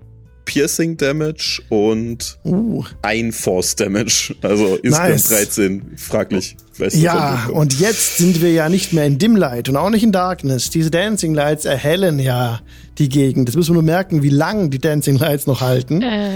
Piercing 0.44 0.96
Damage 0.96 1.62
und 1.70 2.38
Uh. 2.44 2.84
ein 3.02 3.32
Force 3.32 3.76
Damage. 3.76 4.34
Also 4.42 4.76
insgesamt 4.76 5.08
Nice. 5.10 5.28
13. 5.28 5.92
Fraglich. 5.96 6.56
Weißt 6.78 6.96
du, 6.96 7.00
Ja, 7.00 7.46
und 7.52 7.78
jetzt 7.80 8.18
sind 8.18 8.42
wir 8.42 8.52
ja 8.52 8.68
nicht 8.68 8.92
mehr 8.92 9.06
in 9.06 9.18
Dim 9.18 9.36
Light 9.36 9.68
und 9.68 9.76
auch 9.76 9.90
nicht 9.90 10.02
in 10.02 10.12
Darkness. 10.12 10.70
Diese 10.70 10.90
Dancing 10.90 11.32
Lights 11.34 11.64
erhellen 11.64 12.18
ja 12.18 12.60
die 12.98 13.08
Gegend. 13.08 13.48
Das 13.48 13.56
müssen 13.56 13.70
wir 13.70 13.74
nur 13.74 13.82
merken, 13.82 14.22
wie 14.22 14.28
lang 14.28 14.70
die 14.70 14.78
Dancing 14.78 15.16
Lights 15.18 15.46
noch 15.46 15.60
halten. 15.60 16.02
Äh, 16.02 16.30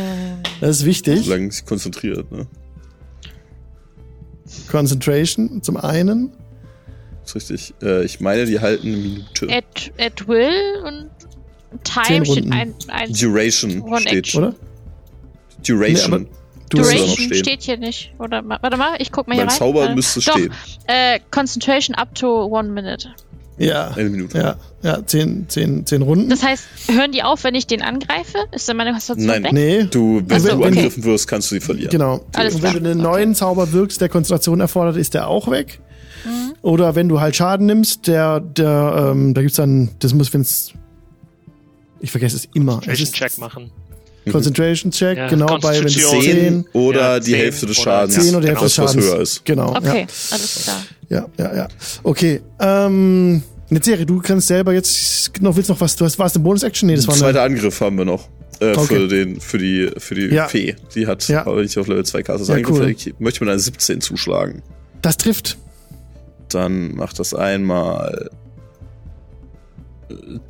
Das 0.60 0.78
ist 0.78 0.84
wichtig. 0.86 1.24
Solange 1.24 1.50
sich 1.52 1.64
konzentriert, 1.66 2.30
ne? 2.32 2.46
Concentration 4.70 5.62
zum 5.62 5.76
einen. 5.76 6.32
ist 7.24 7.34
richtig. 7.34 7.74
Äh, 7.82 8.04
ich 8.04 8.20
meine, 8.20 8.46
die 8.46 8.60
halten 8.60 8.86
eine 8.88 8.96
Minute. 8.96 9.48
at, 9.50 9.92
at 9.98 10.26
will 10.28 10.50
und 10.86 11.10
Time 11.84 12.24
steht 12.24 12.44
Runden. 12.44 12.52
ein, 12.52 12.74
ein 12.88 13.12
Duration 13.12 13.82
One 13.82 14.00
steht. 14.00 14.12
Action. 14.14 14.44
Oder? 14.44 14.54
Duration. 15.66 16.22
Nee, 16.22 16.28
Duration 16.70 17.34
steht 17.34 17.62
hier 17.62 17.76
nicht. 17.78 18.12
Oder 18.18 18.42
warte 18.46 18.76
mal, 18.76 18.96
ich 19.00 19.10
guck 19.10 19.26
mal 19.28 19.34
hier 19.34 19.42
Beim 19.44 19.48
rein. 19.50 19.58
Zauber 19.58 19.90
Äh, 19.90 19.94
müsste 19.94 20.20
doch, 20.20 20.32
stehen. 20.32 20.52
Äh, 20.86 21.18
Concentration 21.30 21.94
up 21.96 22.14
to 22.14 22.44
one 22.44 22.68
minute. 22.68 23.08
Ja. 23.58 23.88
Eine 23.88 24.08
Minute. 24.10 24.38
Ja, 24.38 24.56
ja, 24.82 25.04
zehn, 25.04 25.46
zehn, 25.48 25.84
zehn 25.84 26.02
Runden. 26.02 26.28
Das 26.28 26.44
heißt, 26.44 26.64
hören 26.92 27.10
die 27.10 27.24
auf, 27.24 27.42
wenn 27.42 27.56
ich 27.56 27.66
den 27.66 27.82
angreife? 27.82 28.38
Ist 28.52 28.68
dann 28.68 28.76
meine 28.76 28.92
Konzentration 28.92 29.26
Nein. 29.42 29.44
weg? 29.44 29.52
nee. 29.52 29.82
Du, 29.90 30.22
wenn 30.26 30.36
Ach 30.36 30.40
so, 30.40 30.48
du 30.50 30.54
okay. 30.58 30.66
angegriffen 30.68 31.04
wirst, 31.04 31.26
kannst 31.26 31.50
du 31.50 31.56
sie 31.56 31.60
verlieren. 31.60 31.90
Genau. 31.90 32.24
Alles 32.34 32.54
und 32.54 32.62
wenn 32.62 32.70
klar. 32.70 32.80
du 32.82 32.88
einen 32.90 33.00
Okay. 33.00 33.10
neuen 33.10 33.34
Zauber 33.34 33.72
wirkst, 33.72 34.00
der 34.00 34.08
Konzentration 34.08 34.60
erfordert, 34.60 34.96
ist 34.96 35.14
der 35.14 35.26
auch 35.26 35.50
weg. 35.50 35.80
Mhm. 36.24 36.54
Oder 36.62 36.94
wenn 36.94 37.08
du 37.08 37.20
halt 37.20 37.34
Schaden 37.34 37.66
nimmst, 37.66 38.06
der, 38.06 38.38
der, 38.40 39.10
ähm, 39.12 39.34
da 39.34 39.40
gibt's 39.40 39.56
dann, 39.56 39.90
das 39.98 40.14
muss, 40.14 40.32
wenn's, 40.32 40.72
ich 42.00 42.10
vergesse 42.10 42.36
es 42.36 42.48
immer. 42.54 42.74
Concentration 42.80 43.12
Check 43.12 43.38
machen. 43.38 43.70
Concentration 44.30 44.92
Check, 44.92 45.16
Ja, 45.16 45.28
genau, 45.28 45.46
bei 45.58 45.78
wenn 45.78 45.86
es 45.86 45.94
Konstitution. 45.94 46.22
10, 46.22 46.32
10 46.64 46.66
oder 46.74 47.00
Ja, 47.00 47.18
die 47.20 47.30
10 47.32 47.34
Hälfte 47.36 47.66
des 47.66 47.76
Schadens. 47.78 48.14
10 48.26 48.34
oder 48.34 48.40
die 48.42 48.48
Hälfte 48.48 48.64
des 48.64 48.74
das, 48.74 48.84
was 48.84 48.90
Schadens. 48.92 49.06
höher 49.06 49.20
ist. 49.20 49.44
Genau. 49.44 49.70
Okay, 49.76 50.06
alles 50.30 50.60
klar. 50.64 50.76
Ja, 51.08 51.26
ja, 51.38 51.44
ja. 51.50 51.56
ja. 51.56 51.68
Okay. 52.02 52.40
Ähm, 52.60 53.42
eine 53.70 53.82
Serie, 53.82 54.04
du 54.04 54.20
kannst 54.20 54.48
selber 54.48 54.72
jetzt 54.74 55.30
noch, 55.40 55.56
willst 55.56 55.70
noch 55.70 55.80
was, 55.80 55.96
du 55.96 56.04
hast, 56.04 56.18
war 56.18 56.26
es 56.26 56.34
eine 56.34 56.44
Bonus-Action? 56.44 56.86
Nee, 56.88 56.96
das 56.96 57.08
war 57.08 57.14
Zweiter 57.14 57.42
eine, 57.42 57.54
Angriff 57.54 57.80
haben 57.80 57.96
wir 57.96 58.04
noch. 58.04 58.28
Äh, 58.60 58.72
Okay. 58.76 58.86
für, 58.96 59.08
den, 59.08 59.40
für 59.40 59.58
die, 59.58 59.90
für 59.98 60.14
die 60.14 60.26
Ja. 60.34 60.48
Fee. 60.48 60.74
Die 60.94 61.06
hat, 61.06 61.26
Ja. 61.28 61.46
aber 61.46 61.62
nicht 61.62 61.78
auf 61.78 61.86
Level 61.86 62.04
2 62.04 62.22
Castes 62.22 62.48
Ja, 62.48 62.54
angegriffen. 62.56 62.82
cool. 62.82 62.90
Ich 62.90 63.14
möchte 63.20 63.44
mit 63.44 63.50
einer 63.50 63.58
17 63.58 64.00
zuschlagen. 64.00 64.62
das 65.00 65.16
trifft. 65.16 65.56
Dann 66.50 66.94
macht 66.96 67.18
das 67.18 67.34
einmal 67.34 68.30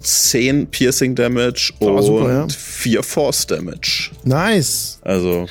10 0.01 0.67
Piercing 0.69 1.15
Damage 1.15 1.73
Oh, 1.81 1.89
und 1.89 2.03
super, 2.03 2.31
ja. 2.33 2.49
4 2.49 3.03
Force 3.03 3.47
Damage. 3.47 4.11
Nice. 4.25 4.99
Also 5.03 5.47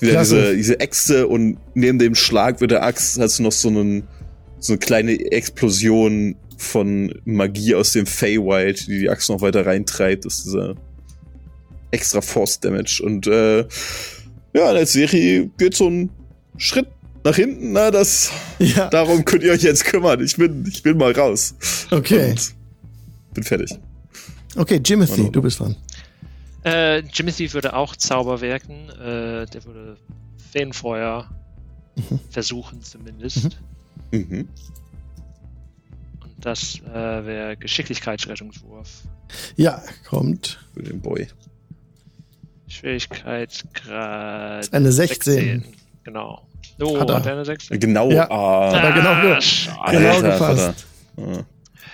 wieder 0.00 0.12
Klasse. 0.12 0.36
diese, 0.42 0.56
diese 0.56 0.80
Äxte 0.80 1.28
und 1.28 1.58
neben 1.74 1.98
dem 1.98 2.14
Schlag 2.14 2.60
mit 2.60 2.70
der 2.70 2.82
Axt 2.82 3.18
hast 3.20 3.38
du 3.38 3.44
noch 3.44 3.52
so, 3.52 3.68
einen, 3.68 4.02
so 4.58 4.72
eine 4.72 4.78
kleine 4.80 5.12
Explosion 5.32 6.34
von 6.58 7.14
Magie 7.24 7.74
aus 7.74 7.92
dem 7.92 8.06
Feywild, 8.06 8.86
die 8.88 9.00
die 9.00 9.10
Axt 9.10 9.28
noch 9.30 9.40
weiter 9.40 9.64
reintreibt. 9.66 10.24
Das 10.24 10.34
ist 10.38 10.46
dieser 10.46 10.74
extra 11.90 12.20
Force 12.20 12.58
Damage. 12.60 13.02
Und 13.04 13.26
äh, 13.26 13.60
ja, 14.54 14.70
in 14.70 14.74
der 14.76 14.86
Serie 14.86 15.50
geht 15.58 15.74
so 15.74 15.88
ein 15.88 16.10
Schritt 16.56 16.86
nach 17.24 17.36
hinten. 17.36 17.72
Na, 17.72 17.90
das, 17.90 18.30
Ja. 18.58 18.88
darum 18.90 19.24
könnt 19.24 19.42
ihr 19.44 19.52
euch 19.52 19.62
jetzt 19.62 19.84
kümmern. 19.84 20.22
Ich 20.22 20.36
bin, 20.36 20.64
ich 20.68 20.82
bin 20.82 20.96
mal 20.98 21.12
raus. 21.12 21.54
Okay. 21.90 22.30
Und 22.30 22.54
bin 23.34 23.44
fertig. 23.44 23.78
Okay, 24.56 24.80
Jimothy, 24.84 25.30
du 25.30 25.40
bist 25.42 25.60
dran. 25.60 25.76
Äh, 26.64 27.00
Jimothy 27.12 27.52
würde 27.52 27.74
auch 27.74 27.96
Zauber 27.96 28.40
wirken. 28.40 28.88
Äh, 28.90 29.46
der 29.46 29.64
würde 29.64 29.96
Feenfeuer 30.52 31.28
versuchen 32.30 32.82
zumindest. 32.82 33.58
Mhm. 34.12 34.48
Und 36.22 36.34
das 36.40 36.78
äh, 36.80 36.92
wäre 37.26 37.56
Geschicklichkeitsrettungswurf. 37.56 38.88
Ja, 39.56 39.82
kommt. 40.08 40.60
Für 40.74 40.82
den 40.82 41.00
Boy. 41.00 41.26
Schwierigkeitsgrad 42.68 44.72
Eine 44.72 44.92
16. 44.92 45.64
Genau. 46.04 46.46
Oh, 46.80 46.98
Hat 46.98 47.10
er. 47.10 47.16
hat 47.16 47.26
er 47.26 47.32
eine 47.32 47.44
16? 47.44 47.78
Genau. 47.80 48.10
Ja. 48.10 48.30
Ah, 48.30 48.72
er 48.72 48.92
genau- 48.92 49.40
schade. 49.40 49.98
genau 49.98 50.22
gefasst. 50.22 50.86
Vater. 51.16 51.44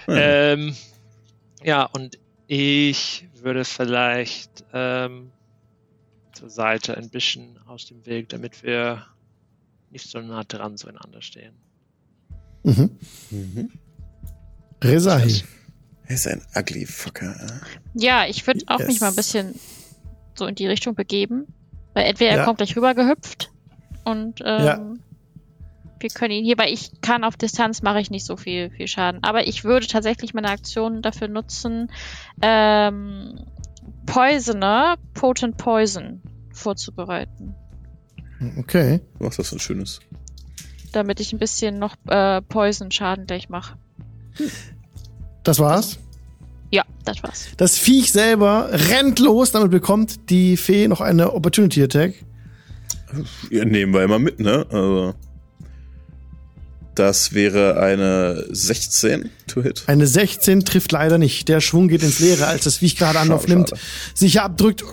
Ah. 0.07 0.11
Ähm, 0.11 0.75
ja, 1.63 1.85
und 1.85 2.19
ich 2.47 3.27
würde 3.35 3.65
vielleicht 3.65 4.65
ähm, 4.73 5.31
zur 6.33 6.51
Seite 6.51 6.97
ein 6.97 7.11
bisschen 7.11 7.59
aus 7.67 7.87
dem 7.87 8.05
Weg, 8.07 8.29
damit 8.31 8.63
wir 8.63 9.05
nicht 9.91 10.09
so 10.11 10.21
nah 10.21 10.45
dran 10.45 10.77
zueinander 10.77 11.21
stehen. 11.23 11.55
Mhm. 12.63 12.99
Mhm. 13.31 13.71
Rezahi. 14.83 15.43
Er 16.07 16.15
ist 16.15 16.27
ein 16.27 16.43
ugly 16.57 16.87
fucker. 16.87 17.35
äh. 17.35 17.61
Ja, 17.95 18.27
ich 18.27 18.47
würde 18.47 18.65
auch 18.67 18.79
mich 18.79 18.89
Yes. 18.89 19.01
mal 19.01 19.09
ein 19.09 19.15
bisschen 19.17 19.55
so 20.35 20.47
in 20.47 20.55
die 20.55 20.67
Richtung 20.67 20.95
begeben. 20.95 21.47
Weil 21.95 22.05
entweder 22.07 22.31
Ja. 22.33 22.37
er 22.39 22.45
kommt 22.45 22.59
gleich 22.59 22.77
rüber 22.77 22.95
gehüpft 22.95 23.51
und 24.05 24.41
ähm, 24.45 24.65
Ja. 24.65 24.95
Wir 26.01 26.11
können 26.11 26.33
ihn 26.33 26.45
hier, 26.45 26.59
weil 26.59 26.73
ich 26.73 27.01
kann 27.01 27.25
auf 27.25 27.37
Distanz 27.37 27.83
mache 27.83 28.01
ich 28.01 28.11
nicht 28.11 28.25
so 28.27 28.37
viel, 28.37 28.71
viel 28.71 28.89
Schaden. 28.89 29.23
Aber 29.23 29.47
ich 29.47 29.65
würde 29.65 29.87
tatsächlich 29.87 30.35
meine 30.35 30.51
Aktion 30.51 31.03
dafür 31.03 31.29
nutzen, 31.29 31.91
ähm, 32.43 33.41
Poisoner, 34.07 34.97
Potent 35.15 35.57
Poison 35.57 36.23
vorzubereiten. 36.53 37.55
Okay. 38.59 39.01
Was 39.19 39.37
das 39.37 39.49
für 39.49 39.57
ein 39.57 39.61
schönes. 39.61 40.01
Damit 40.93 41.21
ich 41.21 41.33
ein 41.33 41.39
bisschen 41.39 41.79
noch 41.79 41.97
äh, 42.07 42.41
Poison-Schaden 42.43 43.27
gleich 43.27 43.49
mache. 43.49 43.77
Das 45.43 45.59
war's. 45.59 45.99
Ja, 46.71 46.85
das 47.05 47.23
war's. 47.23 47.49
Das 47.57 47.79
Viech 47.79 48.13
selber 48.13 48.69
rennt 48.71 49.19
los, 49.19 49.53
damit 49.53 49.71
bekommt 49.71 50.31
die 50.31 50.57
Fee 50.57 50.89
noch 50.89 51.01
eine 51.01 51.33
Opportunity 51.33 51.83
Attack. 51.83 52.15
Ja, 53.51 53.65
nehmen 53.65 53.95
wir 53.95 54.03
immer 54.05 54.19
mit, 54.19 54.39
ne? 54.39 54.67
Also. 54.71 55.15
Das 56.99 57.33
wäre 57.33 57.81
eine 57.81 58.45
16 58.51 59.31
to 59.47 59.63
hit. 59.63 59.85
Eine 59.87 60.07
16 60.07 60.65
trifft 60.65 60.91
leider 60.91 61.17
nicht. 61.17 61.49
Der 61.49 61.61
Schwung 61.61 61.87
geht 61.87 62.03
ins 62.03 62.19
Leere, 62.19 62.49
als 62.49 62.65
das 62.65 62.79
Viech 62.79 62.97
gerade 62.97 63.21
Anlauf 63.21 63.47
nimmt, 63.47 63.73
sich 64.15 64.41
abdrückt, 64.41 64.85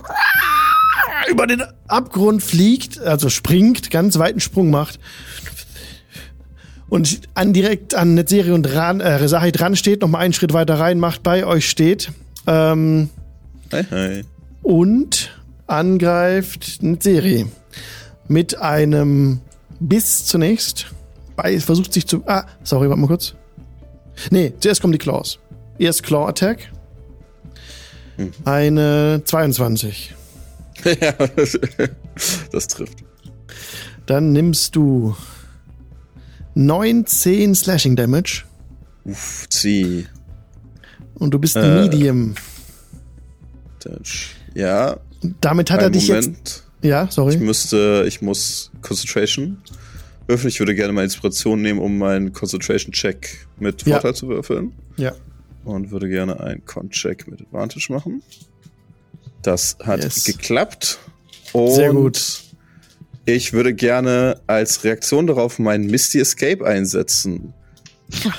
über 1.27 1.47
den 1.47 1.63
Abgrund 1.87 2.43
fliegt, 2.43 2.99
also 2.99 3.29
springt, 3.29 3.89
ganz 3.89 4.19
weiten 4.19 4.39
Sprung 4.39 4.69
macht 4.69 4.99
und 6.89 7.21
an 7.33 7.53
direkt 7.53 7.95
an 7.95 8.13
Netzeri 8.13 8.51
und 8.51 8.71
ran, 8.73 8.99
äh, 8.99 9.13
Rezahi 9.13 9.51
dran 9.51 9.75
steht, 9.75 10.01
noch 10.01 10.07
mal 10.07 10.19
einen 10.19 10.33
Schritt 10.33 10.53
weiter 10.53 10.79
rein 10.79 10.99
macht, 10.99 11.23
bei 11.23 11.45
euch 11.45 11.67
steht 11.67 12.11
ähm, 12.45 13.09
Hi, 13.71 13.83
hi. 13.89 14.23
und 14.61 15.31
angreift 15.65 16.83
Netzeri 16.83 17.47
mit 18.27 18.59
einem 18.59 19.41
Biss 19.79 20.25
zunächst. 20.25 20.87
Bei, 21.35 21.59
versucht 21.59 21.91
sich 21.93 22.07
zu. 22.07 22.23
Ah, 22.27 22.45
sorry, 22.63 22.87
warte 22.89 23.01
mal 23.01 23.07
kurz. 23.07 23.35
Nee, 24.31 24.53
zuerst 24.59 24.81
kommen 24.81 24.93
die 24.93 24.99
Claws. 24.99 25.39
Erst 25.77 26.03
Claw 26.03 26.27
Attack. 26.29 26.71
Eine 28.45 29.21
22. 29.25 30.13
ja, 30.85 31.11
das 32.51 32.67
trifft. 32.67 33.03
Dann 34.05 34.31
nimmst 34.31 34.75
du 34.75 35.15
19 36.53 37.55
Slashing 37.55 37.95
Damage 37.95 38.43
Uff, 39.03 39.47
zieh. 39.49 40.07
und 41.15 41.31
du 41.33 41.39
bist 41.39 41.55
Äh. 41.57 41.81
Medium. 41.81 42.35
Touch. 43.79 44.29
Ja, 44.53 44.97
Damit 45.41 45.69
hat 45.71 45.81
er 45.81 45.89
dich 45.89 46.07
Moment. 46.07 46.37
jetzt. 46.37 46.63
Ja, 46.81 47.03
Ich 47.05 47.11
sorry. 47.11 47.37
müsste, 47.37 48.05
ich 48.07 48.21
muss 48.21 48.71
Concentration 48.81 49.57
würfeln. 50.27 50.49
Ich 50.49 50.59
würde 50.59 50.75
gerne 50.75 50.93
mal 50.93 51.03
Inspiration 51.03 51.61
nehmen, 51.61 51.79
um 51.79 51.97
meinen 51.97 52.33
Concentration-Check 52.33 53.47
mit 53.59 53.85
Ja. 53.85 53.93
Vorteil 53.95 54.15
zu 54.15 54.27
würfeln. 54.29 54.73
Ja. 54.97 55.13
und 55.63 55.89
würde 55.89 56.07
gerne 56.07 56.39
einen 56.39 56.63
Con-Check 56.63 57.27
mit 57.27 57.41
Advantage 57.41 57.91
machen. 57.91 58.21
Das 59.41 59.77
hat 59.83 60.03
Yes. 60.03 60.23
geklappt. 60.25 60.99
Und 61.53 61.73
Sehr 61.73 61.91
gut. 61.91 62.43
ich 63.25 63.51
würde 63.51 63.73
gerne 63.73 64.39
als 64.45 64.83
Reaktion 64.83 65.25
darauf 65.25 65.57
meinen 65.57 65.87
Misty 65.87 66.19
Escape 66.19 66.63
einsetzen. 66.65 67.53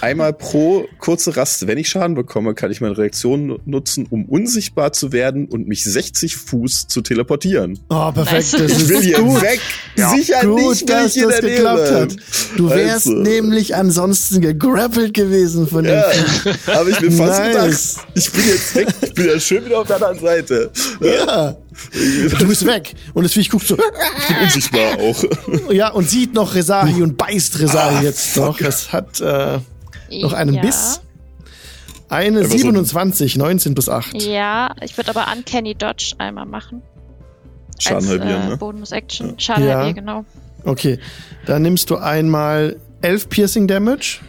Einmal 0.00 0.32
pro 0.32 0.86
kurze 0.98 1.36
Rast, 1.36 1.66
wenn 1.66 1.78
ich 1.78 1.88
Schaden 1.88 2.14
bekomme, 2.14 2.54
kann 2.54 2.70
ich 2.70 2.80
meine 2.80 2.96
Reaktion 2.96 3.46
nu- 3.46 3.58
nutzen, 3.64 4.06
um 4.10 4.24
unsichtbar 4.26 4.92
zu 4.92 5.12
werden 5.12 5.46
und 5.46 5.68
mich 5.68 5.84
60 5.84 6.36
Fuß 6.36 6.86
zu 6.88 7.00
teleportieren. 7.02 7.78
Oh, 7.88 8.12
perfekt. 8.12 8.52
Das 8.54 8.70
Ich 8.72 8.78
ist 8.78 8.88
will 8.88 9.02
hier 9.02 9.18
gut. 9.20 9.42
weg. 9.42 9.60
Ja, 9.96 10.10
Sicher 10.10 10.40
gut, 10.42 10.60
nicht, 10.60 10.88
dass 10.90 11.14
das 11.14 11.42
Nähe 11.42 11.54
geklappt 11.56 11.90
hat. 11.90 12.16
Du 12.56 12.70
wärst 12.70 13.06
Also. 13.06 13.12
nämlich 13.12 13.74
ansonsten 13.74 14.40
gegrappelt 14.40 15.14
gewesen 15.14 15.66
von 15.66 15.84
Ja, 15.84 16.02
dem. 16.10 16.74
habe 16.74 16.90
ich 16.90 17.00
mir 17.00 17.12
fast 17.12 17.40
Nice. 17.40 17.52
gedacht. 17.94 18.06
Ich 18.14 18.32
bin 18.32 18.42
jetzt 18.48 18.74
weg. 18.74 18.88
Ich 19.02 19.14
bin 19.14 19.26
ja 19.26 19.40
schön 19.40 19.64
wieder 19.64 19.80
auf 19.80 19.86
der 19.86 19.96
anderen 19.96 20.18
Seite. 20.18 20.70
Ja. 21.00 21.56
Du 22.38 22.48
bist 22.48 22.66
weg. 22.66 22.94
Und 23.14 23.24
das 23.24 23.32
Viech 23.32 23.50
guckt 23.50 23.66
so. 23.66 23.76
Ich 23.76 24.28
bin 24.28 24.36
unsichtbar 24.44 24.98
auch. 24.98 25.72
Ja, 25.72 25.90
und 25.90 26.08
sieht 26.08 26.34
noch 26.34 26.54
Resahi 26.54 27.02
und 27.02 27.16
beißt 27.16 27.58
Resahi 27.58 27.96
Ah, 27.96 28.02
jetzt 28.02 28.36
noch. 28.36 28.58
Das 28.58 28.92
hat 28.92 29.20
äh, 29.20 29.58
noch 30.10 30.32
einen 30.32 30.54
ja. 30.54 30.62
Biss. 30.62 31.00
Eine 32.08 32.44
so- 32.44 32.56
27, 32.56 33.36
19 33.36 33.74
plus 33.74 33.88
8. 33.88 34.22
Ja, 34.22 34.74
ich 34.82 34.96
würde 34.96 35.10
aber 35.10 35.26
Uncanny 35.36 35.74
Dodge 35.74 36.14
einmal 36.18 36.46
machen. 36.46 36.82
Schaden 37.78 37.96
als, 37.98 38.08
halbieren, 38.08 38.42
äh, 38.42 38.48
ne? 38.50 38.56
Bonus-Action. 38.56 39.38
Schaden 39.38 39.66
Ja. 39.66 39.74
halbieren, 39.76 39.94
genau. 39.96 40.24
Okay. 40.64 40.98
Dann 41.46 41.62
nimmst 41.62 41.90
du 41.90 41.96
einmal 41.96 42.76
11 43.02 43.28
Piercing 43.28 43.66
Damage. 43.68 44.20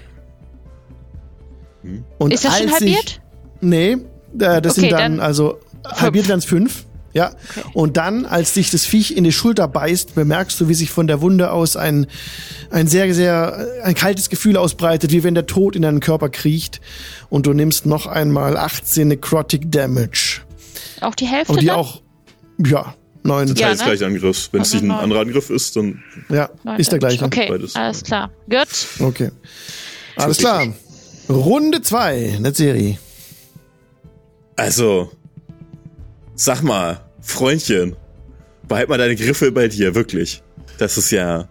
Hm. 1.84 2.04
Und 2.18 2.34
Ist 2.34 2.46
das 2.46 2.58
schon 2.58 2.68
als 2.70 2.82
ich- 2.82 2.96
halbiert? 2.96 3.22
Nee, 3.62 3.98
äh, 4.40 4.62
das 4.62 4.76
sind 4.76 4.86
Okay, 4.86 4.90
dann, 4.94 5.18
dann 5.18 5.20
also 5.20 5.60
halbiert 5.86 6.28
wären 6.28 6.40
es 6.40 6.46
fünf. 6.46 6.86
Ja. 7.18 7.32
Okay. 7.58 7.68
Und 7.74 7.98
dann, 7.98 8.26
als 8.26 8.54
dich 8.54 8.70
das 8.70 8.86
Viech 8.86 9.16
in 9.18 9.24
die 9.24 9.32
Schulter 9.32 9.68
beißt, 9.68 10.14
bemerkst 10.16 10.60
du, 10.62 10.70
wie 10.70 10.74
sich 10.76 10.92
von 10.92 11.08
der 11.08 11.20
Wunde 11.22 11.52
aus 11.52 11.76
ein, 11.76 12.06
ein 12.70 12.88
sehr, 12.88 13.12
sehr, 13.14 13.66
ein 13.84 13.96
kaltes 13.96 14.30
Gefühl 14.30 14.56
ausbreitet, 14.56 15.12
wie 15.12 15.24
wenn 15.24 15.34
der 15.34 15.48
Tod 15.48 15.76
in 15.76 15.82
deinen 15.82 16.00
Körper 16.00 16.30
kriecht. 16.30 16.80
Und 17.30 17.48
du 17.48 17.54
nimmst 17.54 17.86
noch 17.88 18.06
einmal 18.06 18.56
18 18.56 19.08
Necrotic 19.08 19.72
Damage. 19.72 20.42
Auch 21.02 21.16
die 21.16 21.26
Hälfte 21.26 21.54
Und 21.54 21.62
die 21.62 21.68
dann? 21.68 21.76
auch, 21.78 22.02
ja, 22.64 22.94
neun. 23.24 23.48
Ja, 23.50 23.54
Teils 23.56 23.80
ne? 23.80 23.86
gleich 23.86 24.04
Angriff. 24.04 24.50
Wenn 24.52 24.62
es 24.62 24.68
Also 24.68 24.76
nicht 24.78 24.84
ein 24.84 24.88
neun. 24.90 25.00
anderer 25.00 25.22
Angriff 25.22 25.50
ist, 25.50 25.76
dann 25.76 26.04
Ja, 26.30 26.50
Neun 26.64 26.80
ist 26.80 26.92
der 26.92 27.00
gleiche. 27.00 27.26
Okay, 27.26 27.48
Beides. 27.50 27.76
alles 27.76 28.04
klar. 28.04 28.30
Gut. 28.50 28.68
Okay. 29.00 29.32
Alles 30.16 30.38
klar. 30.38 30.68
Runde 31.30 31.82
zwei, 31.82 32.38
Netzserie. 32.40 32.98
Also, 34.56 35.12
sag 36.36 36.64
mal, 36.64 37.02
Freundchen, 37.28 37.96
behalt 38.68 38.90
mal 38.90 38.98
deine 38.98 39.16
Griffe 39.16 39.52
bei 39.52 39.68
dir, 39.68 39.94
wirklich. 39.96 40.42
Das 40.78 40.98
ist 40.98 41.12
ja. 41.12 41.48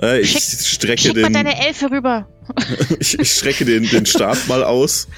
Äh, 0.00 0.20
ich 0.20 0.32
Schick- 0.32 0.66
strecke 0.66 1.02
Schick 1.02 1.14
mal 1.16 1.22
den, 1.24 1.32
deine 1.32 1.66
Elfe 1.66 1.90
rüber. 1.90 2.28
ich, 3.00 3.18
ich 3.18 3.32
strecke 3.32 3.64
den, 3.64 3.88
den 3.88 4.04
Stab 4.06 4.36
mal 4.48 4.62
aus. 4.62 5.08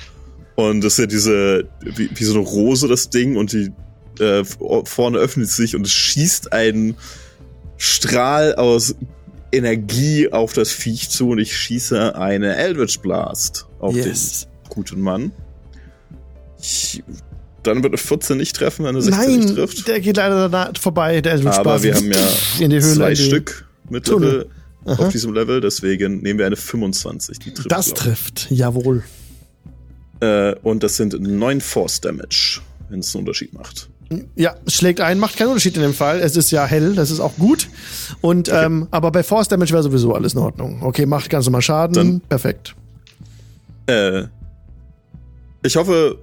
Und 0.54 0.82
das 0.82 0.94
ist 0.94 0.98
ja 1.00 1.06
diese, 1.06 1.68
wie, 1.80 2.08
wie 2.14 2.24
so 2.24 2.34
eine 2.34 2.42
Rose, 2.42 2.86
das 2.88 3.10
Ding, 3.10 3.36
und 3.36 3.52
die 3.52 3.70
äh, 4.22 4.44
vorne 4.84 5.18
öffnet 5.18 5.48
sich 5.48 5.74
und 5.76 5.86
es 5.86 5.92
schießt 5.92 6.52
einen 6.52 6.96
Strahl 7.76 8.54
aus 8.54 8.94
Energie 9.52 10.30
auf 10.32 10.52
das 10.52 10.70
Viech 10.70 11.10
zu 11.10 11.30
und 11.30 11.38
ich 11.38 11.56
schieße 11.56 12.16
eine 12.16 12.56
Eldritch 12.56 12.98
Blast 13.00 13.66
auf 13.80 13.94
Yes. 13.94 14.42
den 14.42 14.68
guten 14.70 15.00
Mann. 15.00 15.32
Ich, 16.60 17.02
dann 17.62 17.82
wird 17.82 17.92
eine 17.92 17.98
14 17.98 18.36
nicht 18.36 18.56
treffen, 18.56 18.84
wenn 18.84 18.90
eine 18.94 19.02
16 19.02 19.26
nicht 19.30 19.46
Nein, 19.46 19.54
trifft. 19.56 19.88
der 19.88 20.00
geht 20.00 20.16
leider 20.16 20.48
da 20.48 20.70
vorbei. 20.80 21.20
Der 21.20 21.32
Eldritch 21.32 21.54
Aber 21.54 21.78
Blast 21.78 21.84
wir 21.84 21.94
haben 21.94 22.12
ja 22.12 22.28
in 22.64 22.70
die 22.70 22.76
Höhle. 22.80 22.94
zwei 22.94 23.10
in 23.10 23.16
die- 23.16 23.22
Stück 23.24 23.66
mit 23.90 24.06
Tunnel. 24.06 24.28
Level 24.30 24.50
Aha. 24.86 25.02
auf 25.04 25.08
diesem 25.12 25.34
Level, 25.34 25.60
deswegen 25.60 26.20
nehmen 26.22 26.38
wir 26.38 26.46
eine 26.46 26.56
25. 26.56 27.38
Die 27.40 27.52
trifft, 27.52 27.70
Das 27.70 27.92
trifft, 27.94 28.46
jawohl. 28.50 29.02
Äh, 30.20 30.54
und 30.62 30.82
das 30.82 30.96
sind 30.96 31.20
9 31.20 31.60
Force 31.60 32.00
Damage, 32.00 32.60
wenn 32.88 33.00
es 33.00 33.14
einen 33.14 33.20
Unterschied 33.24 33.52
macht. 33.52 33.88
Ja, 34.36 34.54
es 34.64 34.74
schlägt 34.74 35.02
ein, 35.02 35.18
macht 35.18 35.36
keinen 35.36 35.48
Unterschied 35.48 35.76
in 35.76 35.82
dem 35.82 35.92
Fall. 35.92 36.20
Es 36.20 36.34
ist 36.36 36.50
ja 36.50 36.64
hell, 36.64 36.94
das 36.94 37.10
ist 37.10 37.20
auch 37.20 37.36
gut. 37.36 37.68
Und 38.22 38.48
ähm, 38.50 38.88
aber 38.90 39.10
bei 39.12 39.22
Force 39.22 39.48
Damage 39.48 39.72
wäre 39.72 39.82
sowieso 39.82 40.14
alles 40.14 40.32
in 40.32 40.38
Ordnung. 40.38 40.82
Okay, 40.82 41.04
macht 41.04 41.28
ganz 41.28 41.44
normal 41.44 41.60
Schaden. 41.60 41.94
Dann- 41.94 42.20
Perfekt. 42.22 42.74
Äh, 43.86 44.24
ich 45.62 45.76
hoffe, 45.76 46.18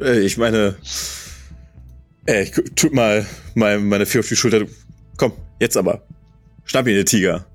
ich 0.00 0.36
meine, 0.36 0.76
äh, 2.26 2.42
ich, 2.44 2.52
tut 2.76 2.92
mal 2.92 3.26
mein, 3.54 3.86
meine 3.86 4.06
Vier 4.06 4.20
auf 4.20 4.28
die 4.28 4.36
Schulter. 4.36 4.64
Komm, 5.16 5.32
jetzt 5.60 5.76
aber. 5.76 6.02
Schnapp 6.64 6.86
ihn, 6.86 6.94
der 6.94 7.04
Tiger. 7.04 7.46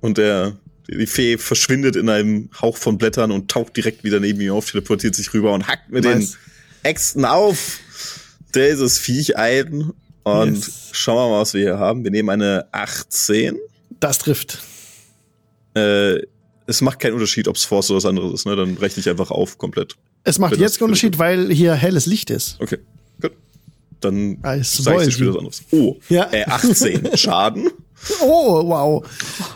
Und 0.00 0.18
der, 0.18 0.56
die 0.88 1.06
Fee 1.06 1.38
verschwindet 1.38 1.96
in 1.96 2.08
einem 2.08 2.50
Hauch 2.60 2.76
von 2.76 2.98
Blättern 2.98 3.30
und 3.30 3.50
taucht 3.50 3.76
direkt 3.76 4.04
wieder 4.04 4.20
neben 4.20 4.40
ihm 4.40 4.52
auf, 4.52 4.70
teleportiert 4.70 5.14
sich 5.14 5.32
rüber 5.34 5.52
und 5.52 5.66
hackt 5.66 5.90
mit 5.90 6.04
Nice. 6.04 6.32
den 6.32 6.38
Äxten 6.82 7.24
auf 7.24 7.78
dieses 8.54 8.98
Viech 8.98 9.36
ein. 9.36 9.92
Und 10.22 10.56
Yes. 10.56 10.90
schauen 10.92 11.16
wir 11.16 11.30
mal, 11.30 11.40
was 11.40 11.54
wir 11.54 11.62
hier 11.62 11.78
haben. 11.78 12.04
Wir 12.04 12.10
nehmen 12.10 12.28
eine 12.28 12.66
18. 12.72 13.58
Das 14.00 14.18
trifft. 14.18 14.58
Äh, 15.74 16.18
es 16.66 16.80
macht 16.82 17.00
keinen 17.00 17.14
Unterschied, 17.14 17.48
ob 17.48 17.56
es 17.56 17.64
Force 17.64 17.90
oder 17.90 17.96
was 17.98 18.06
anderes 18.06 18.32
ist, 18.34 18.46
ne? 18.46 18.54
Dann 18.54 18.76
rechne 18.76 19.00
ich 19.00 19.08
einfach 19.08 19.30
auf 19.30 19.58
komplett. 19.58 19.96
Es 20.24 20.38
macht 20.38 20.52
Wenn 20.52 20.60
jetzt 20.60 20.74
das- 20.76 20.82
einen 20.82 20.90
Unterschied, 20.90 21.18
weil 21.18 21.52
hier 21.52 21.74
helles 21.74 22.06
Licht 22.06 22.30
ist. 22.30 22.56
Okay, 22.60 22.78
gut. 23.20 23.32
Dann 24.00 24.32
I 24.44 24.62
sag 24.62 25.00
ich 25.00 25.06
dir 25.06 25.12
spoiled 25.12 25.20
was 25.28 25.36
anderes. 25.36 25.62
Oh, 25.70 25.96
Ja. 26.08 26.28
äh, 26.32 26.44
18 26.44 27.10
Schaden. 27.16 27.70
Oh, 28.22 28.62
wow. 28.66 29.04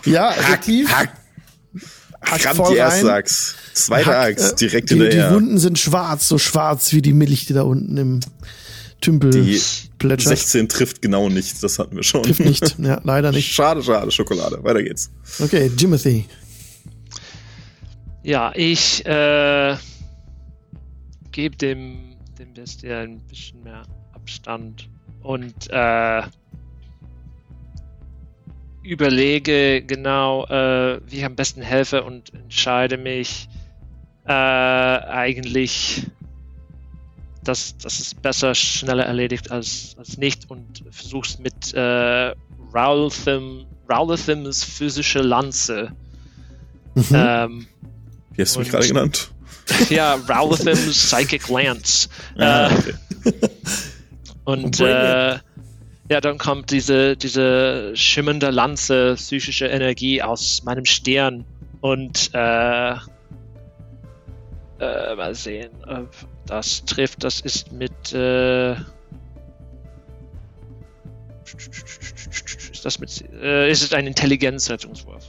Ja, 0.04 0.30
effektiv. 0.32 0.90
hack, 0.92 1.14
Hack 2.22 2.40
Krammt 2.40 2.56
voll 2.56 2.72
die 2.72 2.76
erste 2.78 3.06
rein. 3.06 3.14
Axt. 3.16 3.54
Zweite 3.74 4.06
Hack, 4.06 4.16
Axt, 4.38 4.52
äh, 4.52 4.56
direkt 4.56 4.90
die, 4.90 4.94
die 4.94 5.00
hinterher. 5.02 5.34
Wunden 5.34 5.58
sind 5.58 5.78
schwarz, 5.78 6.28
so 6.28 6.38
schwarz 6.38 6.92
wie 6.92 7.02
die 7.02 7.12
Milch, 7.12 7.46
die 7.46 7.52
da 7.52 7.62
unten 7.62 7.96
im 7.98 8.20
Tümpel 9.00 9.30
Die 9.32 9.60
plätschert. 9.98 10.38
16 10.38 10.68
trifft 10.70 11.02
genau 11.02 11.28
nichts, 11.28 11.60
das 11.60 11.78
hatten 11.78 11.96
wir 11.96 12.02
schon. 12.02 12.22
Trifft 12.22 12.40
nicht. 12.40 12.76
Ja, 12.82 13.00
leider 13.04 13.32
nicht. 13.32 13.52
Schade, 13.52 13.82
schade, 13.82 14.10
Schokolade. 14.10 14.62
Weiter 14.64 14.82
geht's. 14.82 15.10
Okay, 15.40 15.70
Jimothy. 15.76 16.24
Ja, 18.22 18.52
ich 18.54 19.04
äh, 19.04 19.76
gebe 21.34 21.56
dem, 21.56 22.16
dem 22.38 22.54
Bestie 22.54 22.92
ein 22.92 23.18
bisschen 23.26 23.62
mehr 23.64 23.82
Abstand 24.12 24.88
und 25.20 25.68
äh, 25.68 26.22
überlege 28.84 29.82
genau, 29.82 30.46
äh, 30.46 31.00
wie 31.06 31.16
ich 31.18 31.24
am 31.24 31.34
besten 31.34 31.60
helfe 31.60 32.04
und 32.04 32.32
entscheide 32.34 32.96
mich 32.96 33.48
äh, 34.26 34.30
eigentlich, 34.30 36.06
dass 37.42 37.76
das 37.78 37.98
ist 37.98 38.22
besser 38.22 38.54
schneller 38.54 39.04
erledigt 39.04 39.50
als, 39.50 39.96
als 39.98 40.16
nicht 40.16 40.48
und 40.48 40.84
versuch's 40.90 41.40
mit 41.40 41.74
äh, 41.74 42.32
Raulthims 42.72 44.64
physische 44.64 45.20
Lanze. 45.20 45.90
Mhm. 46.94 47.04
Ähm, 47.12 47.66
Wie 48.34 48.42
hast 48.42 48.54
du 48.54 48.60
mich 48.60 48.70
gerade 48.70 48.86
genannt? 48.86 49.33
Ja, 49.88 50.14
Raulthim's 50.14 51.10
Psychic 51.10 51.48
Lance. 51.48 52.08
Ah, 52.38 52.70
okay. 52.72 52.94
Und 54.44 54.80
äh, 54.80 55.38
ja, 56.10 56.20
dann 56.20 56.38
kommt 56.38 56.70
diese, 56.70 57.16
diese 57.16 57.96
schimmernde 57.96 58.50
Lanze 58.50 59.14
psychische 59.16 59.66
Energie 59.66 60.22
aus 60.22 60.62
meinem 60.64 60.84
Stirn 60.84 61.46
und 61.80 62.30
äh, 62.34 62.92
äh, 64.80 65.14
mal 65.16 65.34
sehen, 65.34 65.70
ob 65.86 66.10
das 66.46 66.84
trifft. 66.84 67.24
Das 67.24 67.40
ist 67.40 67.72
mit 67.72 68.12
äh, 68.12 68.72
ist 72.72 72.84
das 72.84 72.98
mit 72.98 73.24
äh, 73.40 73.70
ist 73.70 73.82
es 73.82 73.92
ein 73.94 74.06
Intelligenzrettungswurf? 74.06 75.24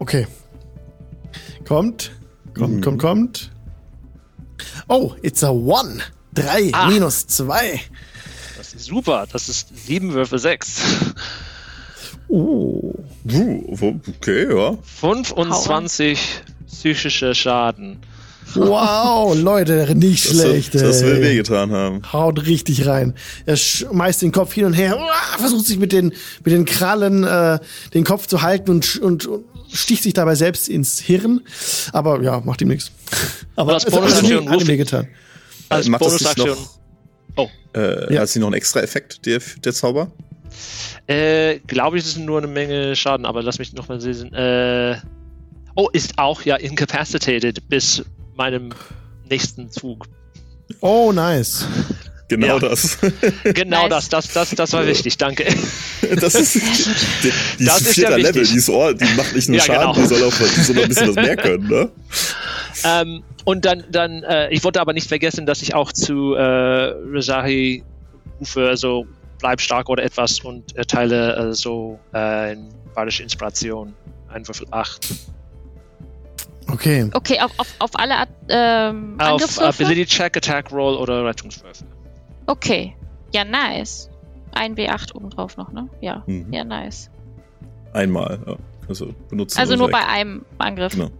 Okay. 0.00 0.26
Kommt. 1.64 2.10
Kommt, 2.54 2.76
Mhm. 2.76 2.80
kommt, 2.82 2.98
kommt. 3.00 3.50
Oh, 4.88 5.14
it's 5.22 5.42
a 5.44 5.50
one. 5.50 6.00
Drei 6.34 6.70
Ah. 6.72 6.88
minus 6.88 7.26
zwei. 7.26 7.80
Das 8.58 8.74
ist 8.74 8.86
super. 8.86 9.26
Das 9.32 9.48
ist 9.48 9.68
sieben 9.86 10.12
Würfel 10.12 10.38
sechs. 10.38 10.80
Oh. 12.28 12.94
Okay, 13.26 14.54
ja. 14.56 14.78
25 14.82 16.42
psychische 16.68 17.34
Schaden. 17.34 17.98
Wow, 18.54 19.36
Leute, 19.36 19.94
nicht 19.94 20.24
Das, 20.28 20.32
schlecht. 20.40 20.74
wird, 20.74 20.84
das 20.84 21.02
will 21.04 21.20
wehgetan 21.22 21.70
haben. 21.70 22.02
Haut 22.12 22.46
richtig 22.46 22.84
rein. 22.86 23.14
Er 23.46 23.56
schmeißt 23.56 24.22
den 24.22 24.32
Kopf 24.32 24.52
hin 24.54 24.64
und 24.64 24.72
her, 24.72 24.98
versucht 25.38 25.66
sich 25.66 25.78
mit 25.78 25.92
den, 25.92 26.12
mit 26.44 26.52
den 26.52 26.64
Krallen 26.64 27.22
äh, 27.22 27.60
den 27.94 28.02
Kopf 28.04 28.26
zu 28.26 28.42
halten 28.42 28.70
und, 28.70 28.96
und, 28.96 29.26
und 29.26 29.44
sticht 29.72 30.02
sich 30.02 30.12
dabei 30.14 30.34
selbst 30.34 30.68
ins 30.68 30.98
Hirn. 30.98 31.40
Aber 31.92 32.20
ja, 32.22 32.40
macht 32.40 32.60
ihm 32.62 32.68
nichts. 32.68 32.90
Aber 33.56 33.72
ihm- 33.78 33.92
hat 33.92 34.22
ihm 34.22 34.48
ruft- 34.48 34.66
wehgetan. 34.66 35.08
Als 35.68 35.88
Macht 35.88 36.04
das 36.04 36.12
nicht 36.14 36.36
Bonusaktion. 36.36 36.58
noch, 36.58 36.78
Oh, 37.36 37.48
äh, 37.76 38.12
Ja. 38.14 38.22
hat 38.22 38.28
sie 38.28 38.40
noch 38.40 38.48
einen 38.48 38.54
extra 38.54 38.80
Effekt, 38.80 39.24
der, 39.26 39.40
der 39.64 39.72
Zauber? 39.72 40.10
äh, 41.06 41.58
glaube 41.60 41.96
ich, 41.98 42.04
es 42.04 42.10
ist 42.10 42.18
nur 42.18 42.38
eine 42.38 42.48
Menge 42.48 42.96
Schaden, 42.96 43.24
aber 43.24 43.42
lass 43.42 43.58
mich 43.60 43.72
noch 43.72 43.88
mal 43.88 44.00
sehen. 44.00 44.32
Äh, 44.34 44.96
oh, 45.76 45.88
ist 45.92 46.18
auch 46.18 46.42
ja 46.42 46.56
incapacitated 46.56 47.68
bis 47.68 48.02
meinem 48.36 48.70
nächsten 49.28 49.70
Zug. 49.70 50.06
Oh, 50.80 51.12
nice. 51.12 51.66
Genau 52.30 52.46
Ja. 52.46 52.58
das. 52.60 52.96
Genau 53.44 53.88
Nice. 53.88 54.08
das, 54.08 54.08
das, 54.08 54.32
das, 54.32 54.50
das 54.50 54.72
war 54.72 54.86
wichtig, 54.86 55.18
danke. 55.18 55.44
Das 56.20 56.34
ist, 56.34 56.54
die, 56.54 57.30
die 57.58 57.64
Das 57.64 57.82
ist 57.82 57.96
ja 57.96 58.16
Level, 58.16 58.44
die 58.46 58.56
ist 58.56 58.70
Ohr, 58.70 58.94
die 58.94 59.04
macht 59.16 59.34
nicht 59.34 59.48
nur 59.48 59.58
Ja, 59.58 59.64
Schaden, 59.64 59.92
genau. 59.92 60.08
die 60.08 60.14
soll 60.14 60.22
auch 60.28 60.32
die 60.34 60.60
soll 60.60 60.78
ein 60.78 60.88
bisschen 60.88 61.08
was 61.08 61.16
mehr 61.16 61.36
können, 61.36 61.68
ne? 61.68 61.90
ähm, 62.84 63.22
und 63.44 63.64
dann, 63.64 63.84
dann 63.90 64.22
äh, 64.22 64.48
ich 64.50 64.64
wollte 64.64 64.80
aber 64.80 64.92
nicht 64.92 65.08
vergessen, 65.08 65.44
dass 65.44 65.60
ich 65.60 65.74
auch 65.74 65.92
zu 65.92 66.34
äh, 66.34 66.40
Rezahi 66.42 67.82
rufe, 68.40 68.66
also 68.68 69.06
bleib 69.40 69.60
stark 69.60 69.88
oder 69.88 70.02
etwas 70.04 70.40
und 70.40 70.74
erteile 70.76 71.50
äh, 71.50 71.52
so 71.52 71.98
äh, 72.12 72.56
badische 72.94 73.22
Inspiration. 73.22 73.92
Ein 74.28 74.46
Würfel 74.46 74.66
8. 74.70 75.08
Okay. 76.68 77.10
Okay, 77.12 77.40
auf, 77.40 77.50
auf, 77.58 77.66
auf 77.80 77.90
alle 77.94 78.14
Art, 78.16 78.28
ähm, 78.48 79.16
Auf? 79.18 79.58
Ability 79.60 80.06
Check, 80.06 80.36
Attack 80.36 80.70
Roll 80.70 80.96
oder 80.96 81.24
Rettungswürfe. 81.24 81.84
Okay. 82.50 82.96
Ja, 83.32 83.44
nice. 83.44 84.10
Ein 84.52 84.74
W8 84.74 85.14
obendrauf 85.14 85.56
noch, 85.56 85.70
ne? 85.72 85.88
Ja. 86.00 86.24
Mhm. 86.26 86.52
Ja, 86.52 86.64
nice. 86.64 87.08
Einmal, 87.92 88.40
ja. 88.46 88.56
Also 88.88 89.14
benutzen. 89.28 89.58
Also 89.60 89.76
nur 89.76 89.88
bei 89.88 90.04
einem 90.04 90.44
Angriff. 90.58 90.94
Genau. 90.94 91.10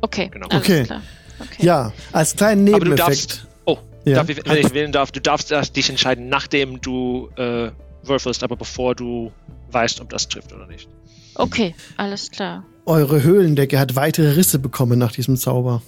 Okay, 0.00 0.28
Genau. 0.32 0.48
alles 0.48 0.64
Okay. 0.64 0.82
klar. 0.82 1.02
Okay. 1.38 1.64
Ja, 1.66 1.92
als 2.12 2.34
kleinen 2.34 2.66
Aber 2.74 2.84
du 2.84 2.90
Nebeneffekt. 2.90 3.08
darfst, 3.08 3.46
oh, 3.64 3.78
Ja. 4.04 4.14
darf 4.16 4.28
ich, 4.28 4.44
wenn 4.44 4.56
ich 4.56 4.74
wählen 4.74 4.90
darf, 4.90 5.12
du 5.12 5.20
darfst 5.20 5.52
dich 5.76 5.88
entscheiden, 5.88 6.28
nachdem 6.28 6.80
du 6.80 7.28
äh, 7.36 7.70
würfelst, 8.02 8.42
aber 8.42 8.56
bevor 8.56 8.96
du 8.96 9.30
weißt, 9.70 10.00
ob 10.00 10.10
das 10.10 10.28
trifft 10.28 10.52
oder 10.52 10.66
nicht. 10.66 10.88
Okay, 11.36 11.74
alles 11.96 12.30
klar. 12.32 12.64
Eure 12.86 13.22
Höhlendecke 13.22 13.78
hat 13.78 13.94
weitere 13.94 14.32
Risse 14.32 14.58
bekommen 14.58 14.98
nach 14.98 15.12
diesem 15.12 15.36
Zauber. 15.36 15.80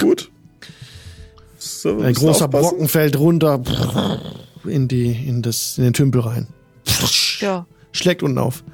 Gut. 0.00 0.30
So, 1.86 2.00
Ein 2.02 2.14
großer 2.14 2.44
aufpassen. 2.46 2.68
Brocken 2.70 2.88
fällt 2.88 3.16
runter 3.18 3.60
in 4.64 4.88
die 4.88 5.12
in 5.12 5.42
das 5.42 5.78
in 5.78 5.84
den 5.84 5.92
Tümpel 5.92 6.20
rein. 6.22 6.48
Ja, 7.40 7.66
Schlägt 7.92 8.22
unten 8.22 8.38
auf. 8.38 8.64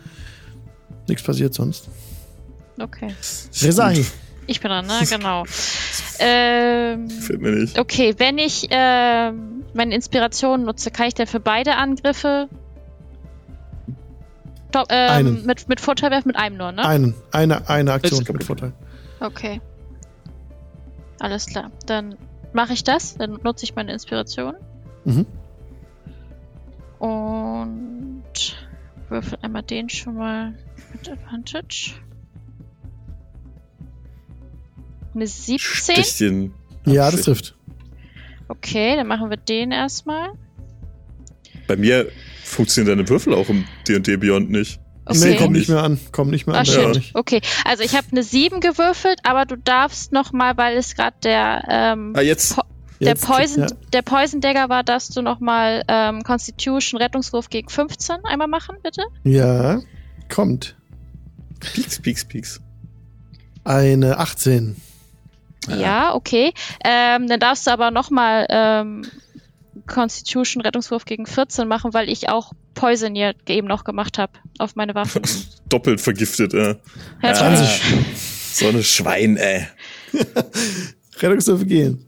Nichts 1.09 1.23
passiert 1.23 1.53
sonst. 1.53 1.89
okay. 2.81 3.15
Resahi. 3.61 4.05
Ich 4.47 4.61
bin 4.61 4.71
dran, 4.71 4.87
ne? 4.87 5.01
Genau. 5.09 5.45
ähm, 6.19 7.09
Fällt 7.11 7.41
mir 7.41 7.51
nicht. 7.53 7.79
okay, 7.79 8.15
wenn 8.19 8.39
ich 8.39 8.67
ähm, 8.71 9.63
meine 9.75 9.95
Inspiration 9.95 10.65
nutze, 10.65 10.91
kann 10.91 11.07
ich 11.09 11.15
dann 11.15 11.27
für 11.27 11.39
beide 11.41 11.77
Angriffe 11.77 12.49
Do 14.73 14.85
ähm, 14.89 15.11
Einen. 15.11 15.47
mit, 15.47 15.69
mit 15.69 15.81
Vorteil 15.81 16.11
werfen? 16.11 16.29
Mit 16.29 16.37
einem 16.37 16.57
nur, 16.57 16.73
ne? 16.73 16.85
Einen. 16.85 17.15
Eine, 17.31 17.69
eine 17.69 17.93
Aktion 17.93 18.25
mit 18.33 18.43
Vorteil. 18.45 18.73
Okay. 19.21 19.61
Alles 21.21 21.47
klar. 21.47 21.71
Dann 21.87 22.17
mache 22.53 22.73
ich 22.73 22.85
das. 22.85 23.17
Dann 23.17 23.39
nutze 23.43 23.65
ich 23.65 23.75
meine 23.75 23.93
Inspiration. 23.93 24.55
Mhm. 25.05 25.27
Und 26.99 28.57
würfel 29.09 29.39
einmal 29.43 29.63
den 29.63 29.89
schon 29.89 30.15
mal 30.15 30.55
mit 30.93 31.11
Advantage. 31.11 31.95
Eine 35.15 35.27
17. 35.27 35.59
Stichchen. 35.59 36.55
Ja, 36.87 37.11
das 37.11 37.23
trifft. 37.23 37.57
Okay, 38.49 38.97
dann 38.97 39.07
machen 39.07 39.31
wir 39.31 39.37
den 39.37 39.73
erstmal. 39.73 40.33
Bei 41.67 41.77
mir 41.77 42.09
funktionieren 42.45 42.99
deine 42.99 43.09
Würfel 43.09 43.35
auch 43.35 43.49
im 43.49 43.65
D&D 43.87 44.17
Beyond 44.17 44.51
nicht. 44.51 44.82
Okay. 45.05 45.19
Nee, 45.31 45.37
kommt 45.37 45.53
nicht. 45.53 45.69
mehr 45.69 45.83
an. 45.83 45.99
Kommt 46.13 46.31
nicht 46.31 46.47
mehr 46.47 46.57
an. 46.57 46.91
nicht. 46.93 47.15
Okay, 47.15 47.41
also 47.65 47.83
ich 47.83 47.97
habe 47.97 48.07
eine 48.13 48.23
7 48.23 48.61
gewürfelt, 48.61 49.19
aber 49.25 49.45
du 49.47 49.57
darfst 49.57 50.13
noch 50.13 50.33
mal, 50.33 50.57
weil 50.57 50.77
es 50.77 50.95
gerade 50.95 51.17
der 51.25 51.65
ähm, 51.69 52.13
Ah, 52.17 52.21
jetzt. 52.21 52.55
Po- 52.57 52.63
der 53.01 53.09
Jetzt- 53.09 53.27
Poison 53.27 53.63
ja. 53.65 53.67
der 53.93 54.03
Poison 54.03 54.41
Dagger 54.41 54.69
war, 54.69 54.85
dass 54.85 55.09
du 55.09 55.23
noch 55.23 55.41
mal 55.41 55.83
ähm, 55.89 56.23
Constitution 56.23 57.01
Rettungswurf 57.01 57.51
gegen 57.51 57.69
15 57.69 58.25
einmal 58.25 58.47
machen, 58.47 58.77
bitte. 58.83 59.03
Ja, 59.25 59.81
kommt. 60.33 60.77
Pieks, 61.59 62.01
pieks, 62.01 62.25
pieks. 62.25 62.61
Eine 63.65 64.19
18. 64.19 64.77
Ja, 65.69 66.15
okay. 66.15 66.53
Ähm, 66.85 67.29
dann 67.29 67.41
darfst 67.41 67.67
du 67.67 67.71
aber 67.73 67.91
noch 67.91 68.11
mal 68.11 68.47
ähm, 68.51 69.05
Constitution 69.87 70.63
Rettungswurf 70.63 71.05
gegen 71.05 71.27
14 71.27 71.67
machen, 71.67 71.95
weil 71.95 72.09
ich 72.09 72.29
auch 72.29 72.53
Poison 72.75 73.15
hier 73.15 73.35
eben 73.49 73.67
noch 73.67 73.85
gemacht 73.85 74.19
habe 74.19 74.33
auf 74.59 74.77
meine 74.77 74.95
Waffen. 74.95 75.23
Doppelt 75.69 76.01
vergiftet, 76.01 76.55
äh. 76.55 76.77
Ja, 77.23 77.35
20. 77.35 77.69
So 78.53 78.69
eine 78.69 78.83
Schwein, 78.83 79.37
ey. 79.37 79.67
Rettungswürfe 81.21 81.67
gehen. 81.67 82.07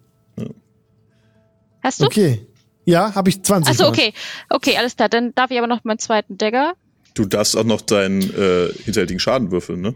Hast 1.82 2.00
du? 2.00 2.06
Okay. 2.06 2.46
Ja, 2.86 3.14
habe 3.14 3.30
ich 3.30 3.42
20. 3.42 3.70
Achso, 3.70 3.88
okay. 3.88 4.12
Okay, 4.48 4.76
alles 4.76 4.96
klar. 4.96 5.08
Dann 5.08 5.34
darf 5.34 5.50
ich 5.50 5.58
aber 5.58 5.66
noch 5.66 5.84
meinen 5.84 5.98
zweiten 5.98 6.36
Dagger. 6.36 6.74
Du 7.14 7.24
darfst 7.26 7.56
auch 7.56 7.64
noch 7.64 7.80
deinen 7.80 8.22
äh, 8.22 8.72
hinterhältigen 8.84 9.20
Schaden 9.20 9.50
würfeln, 9.50 9.80
ne? 9.80 9.94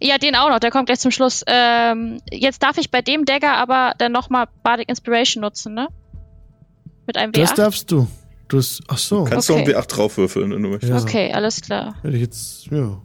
Ja, 0.00 0.18
den 0.18 0.36
auch 0.36 0.50
noch, 0.50 0.58
der 0.58 0.70
kommt 0.70 0.86
gleich 0.86 0.98
zum 0.98 1.12
Schluss. 1.12 1.42
Ähm, 1.46 2.20
jetzt 2.30 2.62
darf 2.62 2.76
ich 2.78 2.90
bei 2.90 3.00
dem 3.00 3.24
Dagger 3.24 3.54
aber 3.54 3.94
dann 3.96 4.12
nochmal 4.12 4.46
Bardic 4.62 4.88
Inspiration 4.88 5.40
nutzen, 5.40 5.74
ne? 5.74 5.88
Mit 7.06 7.16
einem 7.16 7.32
Das 7.32 7.50
W8. 7.52 7.56
darfst 7.56 7.90
du. 7.90 8.08
Du 8.48 8.58
hast, 8.58 8.82
ach 8.88 8.98
so. 8.98 9.24
Kannst 9.24 9.50
Okay. 9.50 9.64
du 9.64 9.72
auch 9.72 9.76
einen 9.76 9.84
W8 9.84 9.88
draufwürfeln, 9.94 10.50
wenn 10.52 10.62
du 10.62 10.68
möchtest. 10.70 10.92
Ja. 10.92 11.00
Okay, 11.02 11.32
alles 11.32 11.60
klar. 11.60 11.94
Hätte 12.02 12.14
ich 12.16 12.22
jetzt, 12.22 12.66
ja. 12.66 13.00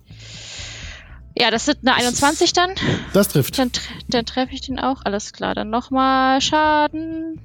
Ja, 1.38 1.52
das 1.52 1.66
sind 1.66 1.80
eine 1.88 1.96
21 1.96 2.52
dann. 2.54 2.72
Das 3.14 3.30
trifft. 3.30 3.58
Dann, 3.58 3.72
dann 4.10 4.26
treffe 4.26 4.54
ich 4.54 4.62
den 4.62 4.80
auch. 4.80 5.02
Alles 5.06 5.32
klar. 5.32 5.56
Dann 5.56 5.70
nochmal 5.70 6.42
Schaden. 6.42 7.40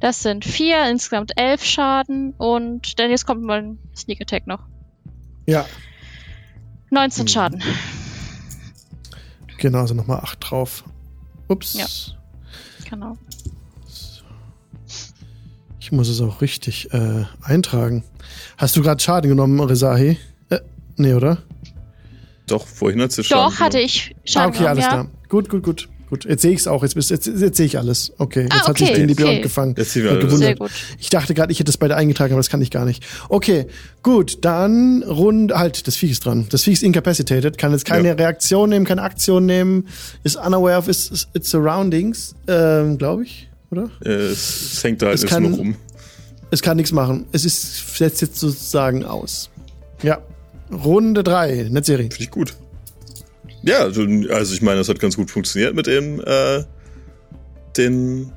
Das 0.00 0.22
sind 0.22 0.46
vier, 0.46 0.88
insgesamt 0.88 1.32
elf 1.36 1.62
Schaden. 1.62 2.32
Und 2.38 2.98
dann 2.98 3.10
jetzt 3.10 3.26
kommt 3.26 3.42
mal 3.42 3.58
ein 3.58 3.78
Sneak 3.94 4.20
Attack 4.22 4.46
noch. 4.46 4.60
Ja, 5.46 5.66
19 6.90 7.24
Mhm. 7.24 7.28
Schaden. 7.28 7.62
genau, 9.58 9.80
also 9.80 9.94
nochmal 9.94 10.20
8 10.20 10.38
drauf. 10.40 10.84
Ups. 11.48 11.74
Ja. 11.74 11.86
Genau. 12.88 13.16
Ich 15.88 15.92
muss 15.92 16.10
es 16.10 16.20
auch 16.20 16.42
richtig 16.42 16.92
äh, 16.92 17.24
eintragen. 17.42 18.04
Hast 18.58 18.76
du 18.76 18.82
gerade 18.82 19.02
Schaden 19.02 19.30
genommen, 19.30 19.58
Rezahi? 19.58 20.18
Äh, 20.50 20.58
nee, 20.98 21.14
oder? 21.14 21.38
Doch, 22.46 22.66
vorhin 22.66 23.00
hat 23.00 23.10
sie 23.12 23.24
Schaden 23.24 23.50
Doch, 23.54 23.58
hatte 23.58 23.78
genommen. 23.78 23.86
ich 23.86 24.14
Ah, 24.14 24.20
Schaden 24.26 24.54
okay, 24.54 24.66
alles 24.66 24.84
genommen, 24.84 25.08
ja. 25.08 25.10
klar. 25.20 25.28
Gut, 25.30 25.48
gut, 25.48 25.62
gut. 25.62 25.88
Gut, 26.10 26.24
jetzt 26.26 26.42
sehe 26.42 26.52
ich 26.52 26.58
es 26.60 26.66
auch. 26.68 26.82
Jetzt, 26.82 26.94
bist- 26.94 27.08
jetzt, 27.10 27.26
jetzt 27.26 27.56
sehe 27.56 27.64
ich 27.64 27.78
alles. 27.78 28.12
Okay, 28.18 28.42
jetzt 28.42 28.52
Ah, 28.52 28.68
hat 28.68 28.76
sich 28.78 28.90
okay, 28.90 28.98
den 29.06 29.08
die 29.08 29.14
okay. 29.22 29.40
Gefangen. 29.40 29.74
Jetzt 29.78 29.92
sind 29.94 30.02
wir 30.02 30.10
Hab 30.10 30.16
alle- 30.18 30.26
gewundert. 30.26 30.46
Sehr 30.48 30.56
gut. 30.56 30.70
Ich 30.98 31.08
dachte 31.08 31.32
gerade, 31.32 31.52
ich 31.52 31.58
hätte 31.60 31.70
es 31.70 31.78
beide 31.78 31.96
eingetragen, 31.96 32.34
aber 32.34 32.40
das 32.40 32.50
kann 32.50 32.60
ich 32.60 32.70
gar 32.70 32.84
nicht. 32.84 33.02
Okay, 33.30 33.66
gut, 34.02 34.44
dann 34.44 35.02
rund, 35.04 35.52
halt, 35.54 35.86
das 35.86 35.96
Viech 35.96 36.10
ist 36.10 36.26
dran. 36.26 36.46
Das 36.50 36.64
Viech 36.64 36.74
ist 36.74 36.82
incapacitated, 36.82 37.56
kann 37.56 37.72
jetzt 37.72 37.86
keine 37.86 38.08
Ja. 38.08 38.14
Reaktion 38.14 38.68
nehmen, 38.68 38.84
keine 38.84 39.00
Aktion 39.02 39.46
nehmen, 39.46 39.88
ist 40.22 40.36
unaware 40.36 40.76
of 40.76 40.86
its, 40.88 41.28
its 41.32 41.48
surroundings, 41.50 42.34
ähm, 42.46 42.98
glaube 42.98 43.24
ich, 43.24 43.47
oder? 43.70 43.90
Äh, 44.04 44.10
es, 44.10 44.72
es 44.74 44.84
hängt 44.84 45.02
da 45.02 45.06
halt 45.06 45.16
Es 45.16 45.22
jetzt 45.22 45.30
kann- 45.30 45.42
nur 45.44 45.58
rum. 45.58 45.76
Es 46.50 46.62
kann 46.62 46.76
nichts 46.78 46.92
machen. 46.92 47.26
Es 47.32 47.44
ist, 47.44 47.96
setzt 47.98 48.22
jetzt 48.22 48.36
sozusagen 48.36 49.04
aus. 49.04 49.50
Ja. 50.02 50.22
Runde 50.72 51.22
drei, 51.22 51.66
Netzserie. 51.70 52.04
Finde 52.10 52.22
ich 52.24 52.30
gut. 52.30 52.54
Ja, 53.62 53.78
also 53.80 54.06
also 54.30 54.54
ich 54.54 54.62
meine, 54.62 54.78
das 54.78 54.88
hat 54.88 54.98
ganz 55.00 55.16
gut 55.16 55.30
funktioniert 55.30 55.74
mit 55.74 55.86
dem, 55.86 56.20
äh, 56.24 56.64
den 57.76 58.32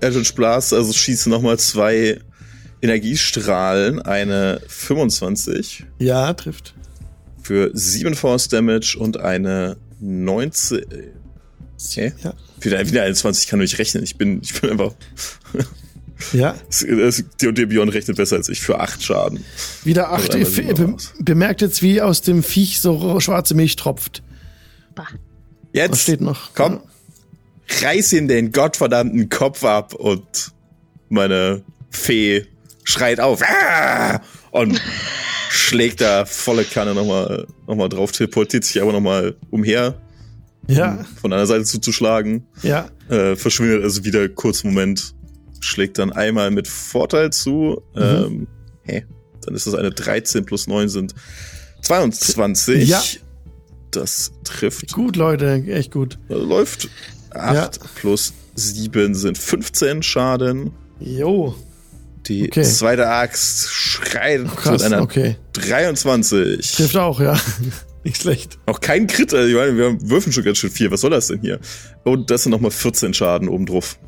Eldritch 0.00 0.34
Blast. 0.34 0.72
Also 0.72 0.90
es 0.90 0.96
schießen 0.96 1.30
nochmal 1.30 1.58
zwei 1.58 2.18
Energiestrahlen, 2.80 4.00
eine 4.02 4.60
25 4.66 5.84
Ja, 5.98 6.32
trifft. 6.34 6.74
für 7.42 7.70
7 7.74 8.14
Force 8.14 8.48
Damage 8.48 8.96
und 8.98 9.18
eine 9.20 9.76
19. 10.00 10.84
Okay. 11.90 12.12
Ja. 12.24 12.34
Wieder, 12.62 12.86
wieder 12.88 13.02
eine 13.02 13.14
20, 13.14 13.44
ich 13.44 13.50
kann 13.50 13.58
nicht 13.58 13.78
rechnen. 13.78 14.02
Ich 14.04 14.16
bin, 14.16 14.40
ich 14.42 14.60
bin 14.60 14.70
einfach. 14.70 14.94
Ja, 16.32 16.54
D&D 17.40 17.66
Beyond 17.66 17.92
rechnet 17.92 18.16
besser 18.16 18.36
als 18.36 18.48
ich 18.48 18.60
für 18.60 18.78
8 18.78 19.02
Schaden. 19.02 19.44
wieder 19.82 20.12
acht. 20.12 20.32
einmal 20.32 20.74
Be 20.74 20.96
bemerkt 21.18 21.62
jetzt, 21.62 21.82
wie 21.82 22.00
aus 22.00 22.22
dem 22.22 22.44
Viech 22.44 22.80
so 22.80 23.18
schwarze 23.18 23.54
Milch 23.54 23.74
tropft. 23.74 24.22
Bah. 24.94 25.08
Was 25.10 25.18
Jetzt! 25.72 26.02
steht 26.02 26.20
noch? 26.20 26.50
Komm! 26.54 26.80
reiß 27.80 28.12
ihm 28.12 28.28
den 28.28 28.52
gottverdammten 28.52 29.28
Kopf 29.28 29.64
ab 29.64 29.94
und 29.94 30.52
meine 31.08 31.62
Fee 31.90 32.46
schreit 32.84 33.20
auf 33.20 33.42
ah! 33.42 34.20
und 34.50 34.80
schlägt 35.50 36.00
da 36.00 36.24
volle 36.26 36.64
Kanne 36.64 36.94
nochmal 36.94 37.46
noch 37.66 37.76
mal 37.76 37.88
drauf, 37.88 38.12
teleportiert 38.12 38.64
sich 38.64 38.80
aber 38.82 38.92
nochmal 38.92 39.36
umher, 39.50 40.00
Ja, 40.68 40.92
um 40.98 41.04
von 41.20 41.32
einer 41.32 41.46
Seite 41.46 41.64
zuzuschlagen, 41.64 42.46
ja. 42.62 42.88
äh, 43.08 43.34
verschwindet 43.36 43.82
also 43.82 44.04
wieder 44.04 44.28
kurz 44.28 44.62
Moment, 44.64 45.14
schlägt 45.60 45.98
dann 45.98 46.12
einmal 46.12 46.50
mit 46.50 46.68
Vorteil 46.68 47.30
zu, 47.32 47.82
ähm, 47.96 48.46
hä, 48.84 49.04
dann 49.44 49.54
ist 49.54 49.66
das 49.66 49.74
eine 49.74 49.90
13 49.90 50.44
plus 50.44 50.66
9 50.68 50.88
sind 50.88 51.14
22. 51.82 52.88
Ja. 52.88 53.02
Das 53.90 54.32
trifft. 54.44 54.92
Gut, 54.92 55.16
Leute, 55.16 55.52
echt 55.68 55.90
gut. 55.90 56.18
Also 56.28 56.44
läuft. 56.44 56.88
8 57.30 57.54
Ja. 57.54 57.70
plus 57.96 58.32
7 58.54 59.14
sind 59.14 59.36
15 59.36 60.02
Schaden. 60.02 60.70
Jo. 61.00 61.54
Die 62.26 62.46
Okay. 62.46 62.62
zweite 62.62 63.08
Axt 63.08 63.68
schreit 63.68 64.44
Krass, 64.56 64.82
mit 64.82 64.92
einer 64.92 65.02
okay. 65.02 65.36
23. 65.54 66.72
Trifft 66.72 66.96
auch, 66.96 67.20
ja. 67.20 67.38
Nicht 68.04 68.20
schlecht. 68.22 68.58
Auch 68.66 68.80
kein 68.80 69.06
Crit, 69.06 69.32
also 69.32 69.48
ich 69.48 69.54
meine, 69.54 69.76
wir 69.76 70.10
würfeln 70.10 70.32
schon 70.32 70.42
ganz 70.44 70.58
schön 70.58 70.70
viel. 70.70 70.90
Was 70.90 71.02
soll 71.02 71.10
das 71.10 71.28
denn 71.28 71.40
hier? 71.40 71.60
Und 72.04 72.30
das 72.30 72.42
sind 72.42 72.50
nochmal 72.50 72.70
14 72.72 73.14
Schaden 73.14 73.48
obendrauf. 73.48 73.98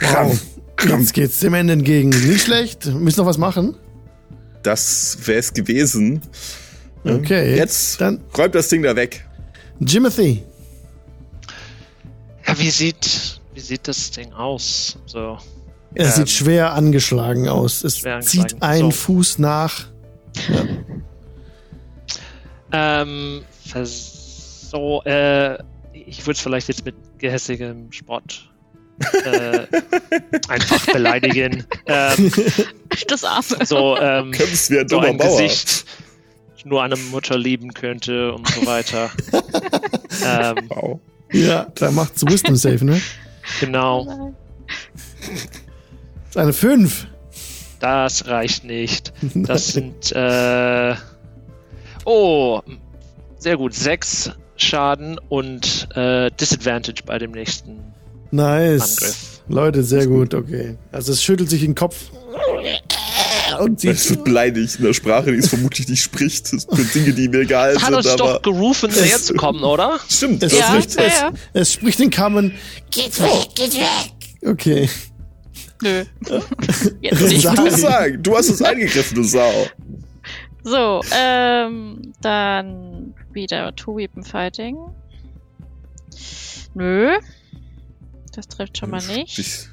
Wow. 0.00 0.38
Jetzt 0.86 1.12
geht's 1.14 1.38
dem 1.40 1.54
Ende 1.54 1.72
entgegen. 1.74 2.10
Nicht 2.10 2.44
schlecht. 2.44 2.86
Müssen 2.86 3.20
noch 3.20 3.26
was 3.26 3.38
machen? 3.38 3.76
Das 4.62 5.16
wär's 5.24 5.52
gewesen. 5.52 6.22
Okay. 7.04 7.56
Jetzt 7.56 8.00
Dann 8.00 8.20
räumt 8.36 8.54
das 8.54 8.68
Ding 8.68 8.82
da 8.82 8.94
weg. 8.96 9.24
Jimothy. 9.80 10.42
Ja, 12.46 12.58
wie 12.58 12.70
sieht, 12.70 13.40
wie 13.54 13.60
sieht 13.60 13.86
das 13.86 14.10
Ding 14.10 14.32
aus? 14.32 14.98
So. 15.06 15.38
Es 15.94 16.06
Ähm, 16.08 16.12
sieht 16.24 16.30
schwer 16.30 16.72
angeschlagen 16.74 17.48
aus. 17.48 17.84
Es 17.84 18.04
angeschlagen. 18.04 18.22
zieht 18.26 18.62
einen 18.62 18.90
So. 18.90 18.96
Fuß 18.98 19.38
nach. 19.38 19.86
Ähm, 22.72 23.42
vers- 23.66 24.68
so, 24.70 25.02
äh, 25.04 25.54
ich 25.92 26.20
würde 26.26 26.32
es 26.32 26.40
vielleicht 26.40 26.68
jetzt 26.68 26.84
mit 26.84 26.94
gehässigem 27.18 27.90
Spott 27.92 28.50
äh, 29.24 29.66
einfach 30.48 30.84
beleidigen. 30.92 31.64
Ähm, 31.86 32.30
Das 33.08 33.24
Arme. 33.24 33.64
so, 33.64 33.96
ähm, 33.98 34.32
Kämpfst 34.32 34.70
wie 34.70 34.78
ein 34.80 34.88
so 34.88 34.98
ein 35.00 35.16
Bauer. 35.16 35.38
Gesicht 35.40 35.84
nur 36.64 36.82
eine 36.82 36.96
Mutter 36.96 37.38
lieben 37.38 37.72
könnte 37.72 38.32
und 38.34 38.46
so 38.46 38.66
weiter. 38.66 39.10
ähm, 40.26 40.56
Wow. 40.68 41.00
Ja, 41.32 41.66
da 41.76 41.90
macht's 41.90 42.26
Wisdom 42.26 42.56
Save, 42.56 42.84
ne? 42.84 43.00
genau, 43.60 44.34
Das 45.26 46.30
ist 46.30 46.36
eine 46.36 46.52
5. 46.52 47.06
das 47.80 48.26
reicht 48.26 48.64
nicht. 48.64 49.12
Das 49.34 49.68
sind, 49.72 50.12
äh, 50.12 50.94
oh, 52.08 52.60
sehr 53.38 53.56
gut, 53.56 53.74
sechs 53.74 54.30
Schaden 54.56 55.18
und 55.28 55.88
äh, 55.94 56.30
Disadvantage 56.40 57.02
bei 57.06 57.18
dem 57.18 57.30
nächsten 57.32 57.78
Nice. 58.30 58.98
Angriff. 58.98 59.40
Leute, 59.48 59.82
sehr 59.82 60.06
gut, 60.06 60.34
okay. 60.34 60.76
Also 60.92 61.12
es 61.12 61.22
schüttelt 61.22 61.48
sich 61.48 61.60
den 61.62 61.74
Kopf 61.74 61.96
und 63.60 63.82
Es 63.84 64.02
sieht 64.02 64.10
wird 64.10 64.24
beleidigt 64.24 64.76
in 64.78 64.84
der 64.84 64.92
Sprache, 64.92 65.32
die 65.32 65.38
es 65.38 65.48
vermutlich 65.48 65.88
nicht 65.88 66.02
spricht. 66.02 66.52
Das 66.52 66.62
sind 66.70 66.94
Dinge, 66.94 67.12
die 67.12 67.28
mir 67.28 67.40
egal 67.40 67.74
Hat 67.76 67.84
sind, 67.86 67.94
uns 67.94 68.06
aber. 68.06 68.16
doch 68.34 68.42
gerufen, 68.42 68.90
näher 68.92 69.18
zu 69.18 69.34
kommen, 69.34 69.62
oder? 69.64 69.98
Stimmt, 70.08 70.42
es, 70.42 70.52
das 70.52 70.60
Ja, 70.60 70.66
spricht, 70.68 70.94
ja, 71.00 71.02
es, 71.06 71.20
ja. 71.20 71.32
es 71.54 71.72
spricht 71.72 71.98
den 71.98 72.10
Kamen. 72.10 72.52
Geht 72.90 73.20
weg, 73.20 73.48
geht 73.54 73.74
weg. 73.74 74.12
Okay. 74.46 74.88
Nö. 75.82 76.04
Jetzt 77.00 77.20
nicht. 77.22 77.44
Ich 77.44 77.50
muss 77.52 77.80
sagen, 77.80 78.22
du 78.22 78.36
hast 78.36 78.48
es 78.50 78.60
eingegriffen, 78.62 79.14
du 79.16 79.22
Sau. 79.22 79.66
So, 80.64 81.00
ähm, 81.14 82.12
dann 82.20 83.14
wieder 83.32 83.74
Two-Weapon 83.74 84.22
Fighting. 84.24 84.76
Nö. 86.74 87.18
Das 88.34 88.48
trifft 88.48 88.78
schon 88.78 88.90
mal 88.90 89.02
nicht. 89.06 89.32
Stich, 89.32 89.68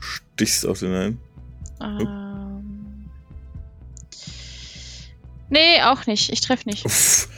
stichst 0.00 0.66
auf 0.66 0.78
den 0.80 0.94
einen. 0.94 1.20
Ähm, 1.80 3.08
nee, 5.50 5.80
auch 5.84 6.06
nicht. 6.06 6.32
Ich 6.32 6.40
treffe 6.40 6.68
nicht. 6.68 6.84
Uff. 6.84 7.28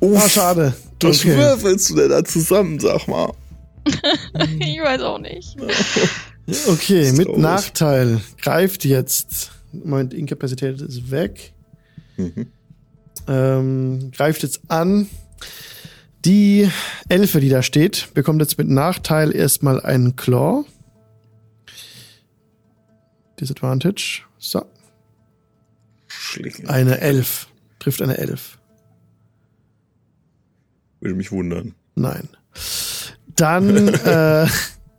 Oh, 0.00 0.12
Uff. 0.14 0.30
schade. 0.32 0.74
Was 1.02 1.20
Okay. 1.20 1.36
würfelst 1.36 1.90
du 1.90 1.96
denn 1.96 2.10
da 2.10 2.24
zusammen, 2.24 2.78
sag 2.80 3.06
mal? 3.08 3.32
ich 4.60 4.80
weiß 4.80 5.02
auch 5.02 5.18
nicht. 5.18 5.56
Okay, 6.66 7.12
mit 7.12 7.26
Traurig. 7.26 7.40
Nachteil 7.42 8.20
greift 8.40 8.84
jetzt. 8.84 9.52
Moment, 9.72 10.14
Inkapazität 10.14 10.80
ist 10.80 11.10
weg. 11.10 11.52
Mhm. 12.20 12.46
Ähm, 13.26 14.10
greift 14.12 14.42
jetzt 14.42 14.62
an. 14.68 15.08
Die 16.24 16.68
Elfe, 17.08 17.40
die 17.40 17.48
da 17.48 17.62
steht, 17.62 18.12
bekommt 18.12 18.40
jetzt 18.40 18.58
mit 18.58 18.68
Nachteil 18.68 19.34
erstmal 19.34 19.80
einen 19.80 20.16
Claw. 20.16 20.64
Disadvantage. 23.40 24.22
So. 24.38 24.62
Schläge. 26.08 26.68
Eine 26.68 27.00
Elf. 27.00 27.48
Trifft 27.78 28.02
eine 28.02 28.18
Elf. 28.18 28.58
Würde 31.00 31.14
mich 31.14 31.32
wundern. 31.32 31.74
Nein. 31.94 32.28
Dann, 33.34 33.88
äh, 33.88 34.46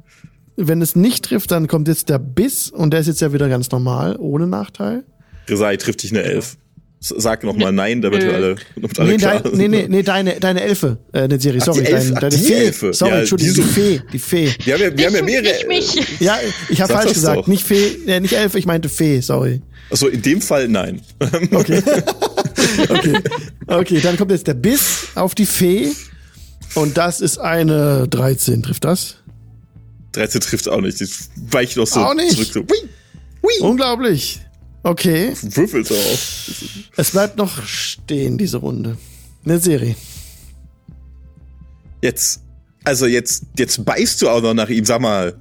wenn 0.55 0.81
es 0.81 0.95
nicht 0.95 1.25
trifft, 1.25 1.51
dann 1.51 1.67
kommt 1.67 1.87
jetzt 1.87 2.09
der 2.09 2.17
Biss 2.17 2.71
und 2.71 2.91
der 2.91 3.01
ist 3.01 3.07
jetzt 3.07 3.21
ja 3.21 3.33
wieder 3.33 3.49
ganz 3.49 3.69
normal, 3.69 4.15
ohne 4.17 4.47
Nachteil. 4.47 5.03
Resai 5.47 5.77
trifft 5.77 6.01
dich 6.01 6.11
eine 6.11 6.23
Elf. 6.23 6.57
Sag 7.03 7.43
noch 7.43 7.55
mal 7.55 7.71
Nein, 7.71 7.99
damit 8.03 8.21
wir 8.21 8.33
alle, 8.35 8.55
damit 8.75 8.99
alle 8.99 9.09
Nee, 9.09 9.17
klar 9.17 9.39
dein, 9.41 9.43
sind. 9.43 9.57
nee, 9.57 9.67
nee, 9.67 9.87
nee, 9.89 10.03
deine, 10.03 10.39
deine 10.39 10.61
Elfe, 10.61 10.97
äh, 11.13 11.27
nicht 11.27 11.41
Siri, 11.41 11.57
Ach, 11.59 11.65
sorry, 11.65 11.81
die 11.83 11.87
Elfe, 11.91 12.05
dein, 12.09 12.15
ach, 12.15 12.19
deine 12.21 12.35
die 12.35 12.43
Fee. 12.43 12.53
Elfe. 12.65 12.93
Sorry, 12.93 13.11
Ja, 13.11 13.19
Entschuldigung, 13.21 13.55
die 13.55 13.61
Fee, 13.63 14.01
die 14.13 14.19
Fee. 14.19 14.53
Wir 14.63 14.73
haben 14.75 14.81
ja, 14.83 14.97
wir 14.97 15.05
haben 15.07 15.15
ja 15.15 15.21
mehrere. 15.23 15.67
nicht 15.67 15.67
mich. 15.97 16.19
Ja, 16.19 16.37
ich 16.69 16.79
habe 16.79 16.93
falsch 16.93 17.13
gesagt, 17.13 17.37
doch. 17.39 17.47
nicht 17.47 17.63
Fee, 17.65 17.87
äh, 18.05 18.19
nicht 18.19 18.33
Elfe, 18.33 18.59
ich 18.59 18.67
meinte 18.67 18.87
Fee, 18.87 19.19
sorry. 19.21 19.63
Achso, 19.89 20.07
in 20.07 20.21
dem 20.21 20.41
Fall 20.41 20.67
nein. 20.67 21.01
Okay. 21.51 21.81
okay. 22.87 23.19
Okay, 23.67 23.99
dann 24.01 24.15
kommt 24.17 24.29
jetzt 24.31 24.45
der 24.45 24.53
Biss 24.53 25.07
auf 25.15 25.33
die 25.33 25.47
Fee 25.47 25.87
und 26.75 26.97
das 26.97 27.19
ist 27.19 27.39
eine 27.39 28.07
13, 28.09 28.61
trifft 28.61 28.83
das? 28.85 29.15
13 30.11 30.39
trifft 30.41 30.69
auch 30.69 30.81
nicht. 30.81 30.99
Die 30.99 31.07
weicht 31.51 31.77
noch 31.77 31.87
so 31.87 32.01
Auch 32.01 32.13
nicht? 32.13 32.31
zurück. 32.31 32.47
So. 32.53 32.59
Hui, 32.61 32.89
hui. 33.41 33.67
Unglaublich. 33.67 34.39
Okay, 34.83 35.33
Würfelt 35.41 35.91
auf. 35.91 36.47
es 36.97 37.11
bleibt 37.11 37.37
noch 37.37 37.63
stehen, 37.63 38.37
diese 38.37 38.57
Runde. 38.57 38.97
Eine 39.45 39.59
Serie. 39.59 39.95
Jetzt, 42.01 42.41
also 42.83 43.05
jetzt, 43.05 43.43
jetzt 43.57 43.85
beißt 43.85 44.21
du 44.21 44.29
auch 44.29 44.41
noch 44.41 44.55
nach 44.55 44.69
ihm. 44.69 44.85
Sag 44.85 45.01
mal, 45.01 45.35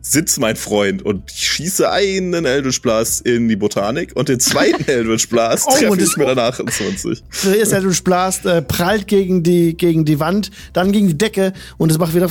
sitz, 0.00 0.38
mein 0.38 0.56
Freund, 0.56 1.02
und 1.02 1.30
ich 1.32 1.48
schieße 1.50 1.90
einen 1.90 2.44
Eldritch 2.44 2.80
Blast 2.80 3.26
in 3.26 3.48
die 3.48 3.56
Botanik 3.56 4.14
und 4.14 4.28
den 4.28 4.38
zweiten 4.38 4.84
Eldritch 4.88 5.28
Blast 5.28 5.64
Oh, 5.66 5.72
treffe 5.72 5.90
und 5.90 6.00
ich 6.00 6.16
mit 6.16 6.28
der 6.28 6.38
28. 6.38 7.24
Zuerst 7.30 7.72
der 7.72 7.78
Eldritch 7.78 8.04
Blast 8.04 8.46
äh, 8.46 8.62
prallt 8.62 9.08
gegen 9.08 9.42
die, 9.42 9.76
gegen 9.76 10.04
die 10.04 10.20
Wand, 10.20 10.50
dann 10.72 10.92
gegen 10.92 11.08
die 11.08 11.18
Decke 11.18 11.52
und 11.76 11.90
es 11.90 11.98
macht 11.98 12.14
wieder 12.14 12.30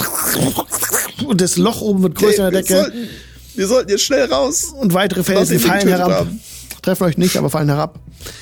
und 1.25 1.41
das 1.41 1.57
Loch 1.57 1.81
oben 1.81 2.03
wird 2.03 2.15
größer 2.15 2.47
in 2.47 2.53
der 2.53 2.61
Decke 2.61 2.93
wir 3.55 3.67
sollten 3.67 3.89
jetzt 3.89 4.03
schnell 4.03 4.25
raus. 4.31 4.65
und 4.77 4.93
weitere 4.93 5.23
Felsen 5.23 5.59
fallen 5.59 5.87
herab. 5.87 6.11
haben. 6.11 6.39
Treffen 6.81 7.03
euch 7.03 7.17
nicht, 7.17 7.35
aber 7.37 7.49
fallen 7.49 7.69
herab. 7.69 7.99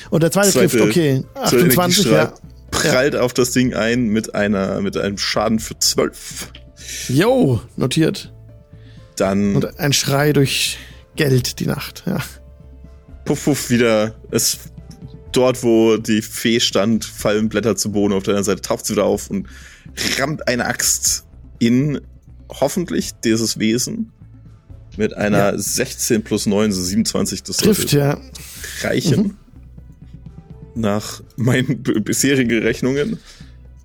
Und 0.09 0.23
der 0.23 0.31
zweite, 0.31 0.51
Zweite- 0.51 0.67
trifft, 0.77 0.83
okay, 0.89 1.23
Zweiter 1.33 1.65
28, 1.65 2.05
ja. 2.05 2.33
Prallt 2.71 3.15
auf 3.15 3.33
das 3.33 3.51
Ding 3.51 3.73
ein 3.73 4.07
mit 4.07 4.33
einer, 4.35 4.81
mit 4.81 4.97
einem 4.97 5.17
Schaden 5.17 5.59
für 5.59 5.77
12. 5.77 6.49
Jo, 7.07 7.61
notiert. 7.77 8.33
Dann 9.15 9.55
Und 9.55 9.79
ein 9.79 9.93
Schrei 9.93 10.33
durch 10.33 10.77
Geld 11.15 11.59
die 11.59 11.67
Nacht, 11.67 12.03
ja. 12.07 12.17
puff, 13.25 13.45
puff, 13.45 13.69
wieder. 13.69 14.15
Es, 14.31 14.57
dort, 15.31 15.61
wo 15.63 15.97
die 15.97 16.21
Fee 16.21 16.59
stand, 16.59 17.05
fallen 17.05 17.47
Blätter 17.49 17.75
zu 17.75 17.91
Boden. 17.91 18.13
Auf 18.13 18.23
der 18.23 18.31
anderen 18.33 18.45
Seite 18.45 18.61
taucht 18.61 18.85
sie 18.87 18.93
wieder 18.93 19.05
auf 19.05 19.29
und 19.29 19.47
rammt 20.17 20.47
eine 20.47 20.65
Axt 20.65 21.25
in 21.59 22.01
hoffentlich 22.49 23.11
dieses 23.23 23.59
Wesen. 23.59 24.11
Mit 24.97 25.15
einer 25.15 25.51
Ja. 25.53 25.57
16 25.57 26.23
plus 26.23 26.45
9, 26.45 26.71
so 26.71 26.81
27. 26.81 27.43
Das 27.43 27.57
Trifft, 27.57 27.91
ja. 27.93 28.17
reichen. 28.81 29.37
Nach 30.75 31.21
meinen 31.35 31.81
bisherigen 32.03 32.61
Rechnungen. 32.63 33.19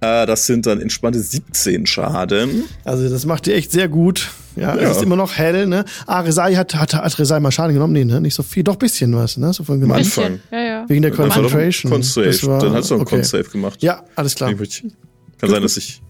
Äh, 0.00 0.26
das 0.26 0.46
sind 0.46 0.64
dann 0.66 0.80
entspannte 0.80 1.20
17 1.20 1.86
Schaden. 1.86 2.64
Also 2.84 3.08
das 3.08 3.26
macht 3.26 3.46
ihr 3.46 3.56
echt 3.56 3.72
sehr 3.72 3.88
gut. 3.88 4.30
Ja, 4.54 4.76
Ja. 4.76 4.90
es 4.90 4.98
ist 4.98 5.02
immer 5.02 5.16
noch 5.16 5.34
hell, 5.36 5.66
ne? 5.66 5.84
Ah, 6.06 6.20
Resai 6.20 6.54
hat, 6.54 6.74
hat, 6.74 6.94
hat 6.94 7.18
Resai 7.18 7.40
mal 7.40 7.50
Schaden 7.50 7.74
genommen? 7.74 7.92
Nee, 7.94 8.04
ne? 8.04 8.20
Nicht 8.20 8.34
so 8.34 8.42
viel, 8.42 8.62
doch 8.62 8.76
bisschen 8.76 9.14
was, 9.16 9.36
ne? 9.36 9.52
So 9.52 9.64
von 9.64 9.74
Am 9.76 9.80
gemeint. 9.80 10.04
Anfang. 10.06 10.40
Ja, 10.52 10.60
ja. 10.60 10.84
Wegen 10.88 11.02
der 11.02 11.10
Concentration. 11.10 11.90
Das 11.92 12.16
war- 12.46 12.60
Dann 12.60 12.72
hast 12.74 12.90
du 12.90 12.94
einen 12.94 13.02
okay. 13.02 13.16
Con-Save 13.16 13.44
gemacht. 13.44 13.82
Ja, 13.82 14.04
alles 14.14 14.34
klar. 14.34 14.52
Kann 14.54 15.50
sein, 15.50 15.62
dass 15.62 15.76
ich 15.76 16.00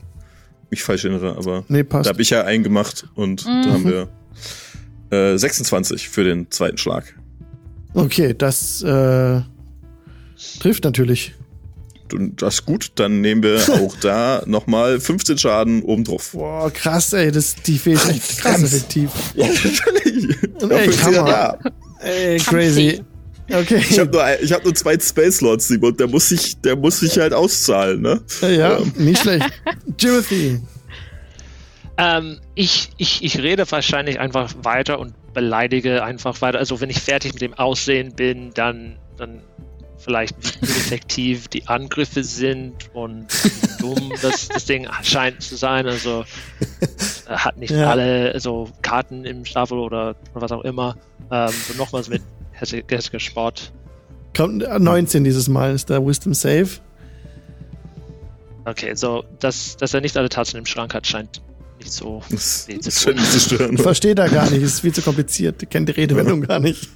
mich 0.70 0.82
falsch 0.82 1.04
erinnere, 1.04 1.36
aber 1.36 1.64
Nee, 1.68 1.82
da 1.82 1.88
passt. 1.88 2.10
habe 2.10 2.20
ich 2.20 2.30
ja 2.30 2.44
einen 2.44 2.62
gemacht 2.62 3.06
und 3.14 3.44
Mhm. 3.46 3.62
da 3.64 3.70
haben 3.72 3.84
wir 3.86 4.08
äh, 5.10 5.36
26 5.36 6.08
für 6.08 6.24
den 6.24 6.50
zweiten 6.50 6.78
Schlag. 6.78 7.14
Okay, 7.94 8.34
das 8.36 8.82
äh, 8.82 9.40
trifft 10.60 10.84
natürlich. 10.84 11.34
Und 12.12 12.40
das 12.40 12.54
ist 12.54 12.66
gut, 12.66 12.92
dann 12.94 13.20
nehmen 13.20 13.42
wir 13.42 13.60
auch 13.72 13.94
da 14.00 14.42
nochmal 14.46 15.00
15 15.00 15.38
Schaden 15.38 15.82
obendrauf. 15.82 16.32
Boah, 16.32 16.70
krass, 16.70 17.12
ey, 17.12 17.30
das, 17.30 17.54
die 17.56 17.76
ist 17.76 17.86
echt 18.08 18.38
krass 18.38 18.62
effektiv. 18.62 19.10
Ja, 19.34 19.46
natürlich. 19.46 20.36
Ja 20.60 21.04
Hammer. 21.04 21.58
da. 21.62 21.70
Ey, 22.00 22.38
crazy. 22.38 23.02
Okay. 23.50 23.82
Ich 23.88 23.98
habe 23.98 24.10
nur, 24.10 24.40
ich 24.42 24.52
hab 24.52 24.62
nur 24.64 24.74
zwei 24.74 24.98
Space 24.98 25.40
Lords, 25.40 25.68
Simon, 25.68 25.96
der 25.96 26.06
muss 26.06 26.28
sich, 26.28 26.60
der 26.60 26.76
muss 26.76 27.00
sich 27.00 27.18
halt 27.18 27.32
auszahlen, 27.32 28.02
ne? 28.02 28.20
ja, 28.42 28.78
nicht 28.96 29.22
schlecht. 29.22 29.50
Timothy. 29.96 30.60
Ähm, 31.98 32.38
ich, 32.54 32.90
ich, 32.96 33.24
ich 33.24 33.38
rede 33.38 33.68
wahrscheinlich 33.70 34.20
einfach 34.20 34.54
weiter 34.62 35.00
und 35.00 35.14
beleidige 35.34 36.04
einfach 36.04 36.40
weiter. 36.40 36.58
Also 36.58 36.80
wenn 36.80 36.90
ich 36.90 37.00
fertig 37.00 37.32
mit 37.32 37.42
dem 37.42 37.54
Aussehen 37.54 38.14
bin, 38.14 38.52
dann, 38.54 38.96
dann 39.16 39.42
vielleicht 39.98 40.36
wie 40.62 40.66
effektiv 40.66 41.48
die 41.48 41.66
Angriffe 41.66 42.22
sind 42.22 42.94
und 42.94 43.26
wie 43.42 43.82
dumm 43.82 44.12
das, 44.22 44.46
das 44.48 44.64
Ding 44.64 44.86
scheint 45.02 45.42
zu 45.42 45.56
sein. 45.56 45.88
Also 45.88 46.24
äh, 47.28 47.32
hat 47.32 47.56
nicht 47.56 47.70
Ja. 47.72 47.90
alle 47.90 48.38
so 48.38 48.70
Karten 48.82 49.24
im 49.24 49.44
Stapel 49.44 49.78
oder, 49.78 50.14
oder 50.32 50.42
was 50.42 50.52
auch 50.52 50.62
immer. 50.62 50.96
Ähm, 51.32 51.50
so 51.66 51.74
nochmals 51.76 52.08
mit 52.08 52.22
Hessiger 52.52 53.18
Sport. 53.18 53.72
Kommt 54.36 54.62
äh, 54.62 54.78
19 54.78 55.24
dieses 55.24 55.48
Mal, 55.48 55.72
ist 55.72 55.90
der 55.90 56.04
Wisdom 56.06 56.32
Save. 56.32 56.68
Okay, 58.66 58.94
so 58.94 59.24
dass, 59.40 59.76
dass 59.76 59.94
er 59.94 60.00
nicht 60.00 60.16
alle 60.16 60.28
Tassen 60.28 60.58
im 60.58 60.66
Schrank 60.66 60.94
hat, 60.94 61.06
scheint 61.06 61.42
nicht 61.88 61.94
so 61.96 62.22
Das, 62.30 62.68
weh 62.68 62.78
zu 62.78 62.88
das 62.90 62.94
tun. 63.02 63.02
scheint 63.02 63.16
mich 63.20 63.30
zu 63.30 63.40
stören. 63.40 63.78
Versteht 63.78 64.18
er 64.18 64.28
gar 64.28 64.50
nicht, 64.50 64.62
ist 64.62 64.80
viel 64.80 64.92
zu 64.92 65.02
kompliziert. 65.02 65.62
Er 65.62 65.66
kennt 65.68 65.88
die 65.88 65.92
Redewendung 65.92 66.42
gar 66.42 66.60
nicht. 66.60 66.88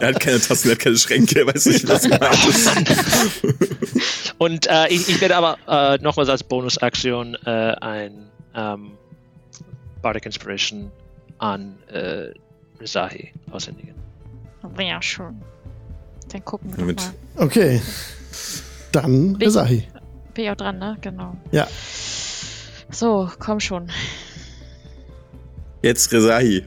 Er 0.00 0.08
hat 0.08 0.20
keine 0.20 0.40
Tassen, 0.40 0.68
er 0.68 0.72
hat 0.72 0.78
keine 0.80 0.96
Schränke, 0.96 1.40
er 1.40 1.46
weiß 1.46 1.66
nicht, 1.66 1.86
was 1.88 2.02
gemeint 2.02 2.48
ist. 2.48 2.70
Und 4.38 4.66
äh, 4.68 4.88
ich, 4.88 5.08
ich 5.08 5.20
werde 5.20 5.36
aber 5.36 5.58
äh, 5.68 5.98
nochmals 6.02 6.28
als 6.28 6.42
Bonusaktion 6.42 7.34
äh, 7.44 7.50
ein 7.50 8.30
ähm, 8.54 8.92
Bardic 10.02 10.24
Inspiration 10.26 10.90
an 11.38 11.76
äh, 11.88 12.28
Rizahi 12.80 13.32
aushändigen. 13.50 13.94
Ja, 14.78 15.00
schön. 15.02 15.42
Dann 16.32 16.44
gucken 16.44 16.74
wir 16.76 16.94
doch 16.94 17.02
mal. 17.36 17.44
Okay. 17.46 17.82
Dann 18.92 19.36
Resahi. 19.36 19.86
Bin 20.34 20.44
ich 20.44 20.50
auch 20.50 20.56
dran, 20.56 20.78
ne? 20.78 20.96
Genau. 21.00 21.36
Ja. 21.50 21.66
So, 22.90 23.30
komm 23.38 23.60
schon. 23.60 23.90
Jetzt 25.82 26.12
Resahi. 26.12 26.64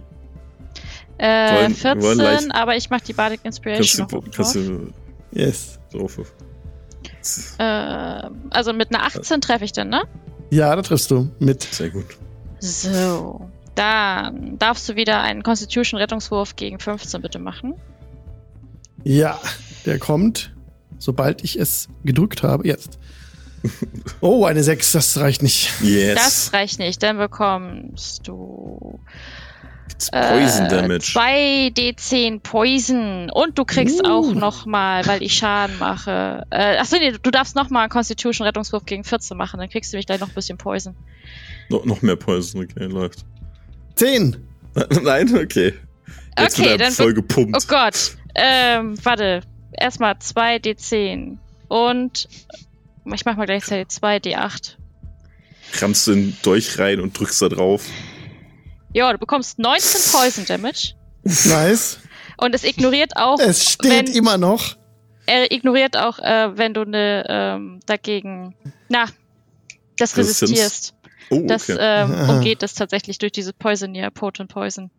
Äh, 1.17 1.53
Wollen- 1.53 1.75
wir 1.83 2.01
wollen 2.01 2.17
14, 2.19 2.47
gleich- 2.49 2.55
aber 2.55 2.75
ich 2.75 2.89
mach 2.89 3.01
die 3.01 3.13
Bardic 3.13 3.43
Kannst 3.43 3.59
Inspiration 3.59 4.07
du, 4.07 4.15
noch 4.15 4.21
oben 4.23 4.31
kannst 4.31 4.55
du 4.55 4.93
Yes. 5.31 5.79
drauf. 5.91 6.19
Äh, 7.59 7.63
also 8.49 8.73
mit 8.73 8.93
einer 8.93 9.05
18 9.05 9.39
treffe 9.41 9.63
ich 9.65 9.71
dann, 9.71 9.89
ne? 9.89 10.03
Ja, 10.49 10.75
da 10.75 10.81
triffst 10.81 11.09
du 11.11 11.29
mit. 11.39 11.63
Sehr 11.63 11.89
gut. 11.89 12.05
So. 12.59 13.49
Dann 13.75 14.57
darfst 14.59 14.87
du 14.89 14.95
wieder 14.95 15.21
einen 15.21 15.41
Constitution-Rettungswurf 15.43 16.55
gegen 16.55 16.79
15 16.79 17.21
bitte 17.21 17.39
machen. 17.39 17.73
Ja, 19.03 19.39
der 19.85 19.99
kommt, 19.99 20.53
sobald 20.99 21.43
ich 21.43 21.59
es 21.59 21.87
gedrückt 22.03 22.43
habe. 22.43 22.67
Jetzt. 22.67 22.99
Oh, 24.21 24.45
eine 24.45 24.63
6, 24.63 24.91
das 24.93 25.17
reicht 25.17 25.41
nicht. 25.43 25.71
Yes. 25.81 26.15
Das 26.15 26.53
reicht 26.53 26.79
nicht. 26.79 27.01
Dann 27.03 27.17
bekommst 27.17 28.27
du 28.27 28.99
It's 29.91 30.09
Poison 30.11 30.65
äh, 30.65 30.69
Damage. 30.69 31.03
2d10 31.13 32.39
Poison. 32.41 33.29
Und 33.29 33.57
du 33.57 33.65
kriegst 33.65 34.01
Uh. 34.03 34.09
auch 34.09 34.33
noch 34.33 34.65
mal, 34.65 35.05
weil 35.07 35.21
ich 35.23 35.33
Schaden 35.35 35.77
mache. 35.79 36.45
Äh, 36.49 36.77
achso, 36.77 36.97
nee, 36.97 37.13
du 37.21 37.31
darfst 37.31 37.55
noch 37.55 37.69
mal 37.69 37.81
einen 37.83 37.89
Constitution-Rettungswurf 37.89 38.85
gegen 38.85 39.03
14 39.03 39.37
machen. 39.37 39.59
Dann 39.59 39.69
kriegst 39.69 39.93
du 39.93 39.97
mich 39.97 40.05
gleich 40.05 40.19
noch 40.19 40.29
ein 40.29 40.33
bisschen 40.35 40.57
Poison. 40.57 40.95
No, 41.69 41.81
noch 41.85 42.01
mehr 42.01 42.15
Poison, 42.15 42.63
okay, 42.63 42.85
läuft. 42.85 43.25
10. 43.95 44.35
Nein, 45.03 45.33
okay. 45.37 45.73
Jetzt 46.39 46.59
Okay, 46.59 46.69
wird 46.69 46.81
er 46.81 46.85
dann 46.87 46.93
voll 46.93 47.11
Oh 47.11 47.15
gepumpt. 47.15 47.67
Gott. 47.67 48.17
Ähm, 48.35 48.95
warte. 49.03 49.41
Erstmal 49.77 50.13
2d10. 50.13 51.37
Und 51.67 52.27
ich 53.13 53.25
mach 53.25 53.35
mal 53.35 53.45
gleichzeitig 53.45 53.87
2d8. 53.97 54.75
Rammst 55.81 56.07
du 56.07 56.13
den 56.13 56.37
Dolch 56.43 56.77
rein 56.79 56.99
und 56.99 57.17
drückst 57.17 57.41
da 57.41 57.49
drauf. 57.49 57.85
Ja, 58.93 59.11
du 59.11 59.17
bekommst 59.17 59.57
19 59.59 60.01
Poison 60.11 60.45
Damage. 60.45 60.93
Nice. 61.23 61.99
Und 62.37 62.53
es 62.53 62.63
ignoriert 62.63 63.15
auch, 63.15 63.39
Es 63.39 63.71
steht 63.71 63.89
wenn, 63.91 64.07
immer 64.07 64.37
noch. 64.37 64.75
er 65.25 65.51
ignoriert 65.51 65.97
auch, 65.97 66.19
äh, 66.19 66.57
wenn 66.57 66.73
du 66.73 66.83
ne, 66.85 67.25
ähm, 67.27 67.79
dagegen, 67.85 68.55
na, 68.89 69.05
das 69.97 70.15
Resistenz? 70.17 70.51
resistierst. 70.51 70.95
Oh, 71.29 71.41
Das 71.47 71.69
okay. 71.69 71.77
ähm, 71.79 72.11
Aha. 72.11 72.33
umgeht 72.33 72.61
das 72.61 72.73
tatsächlich 72.75 73.17
durch 73.17 73.31
diese 73.31 73.53
Poisonier, 73.53 74.09
Potent 74.11 74.51
Poison. 74.51 74.91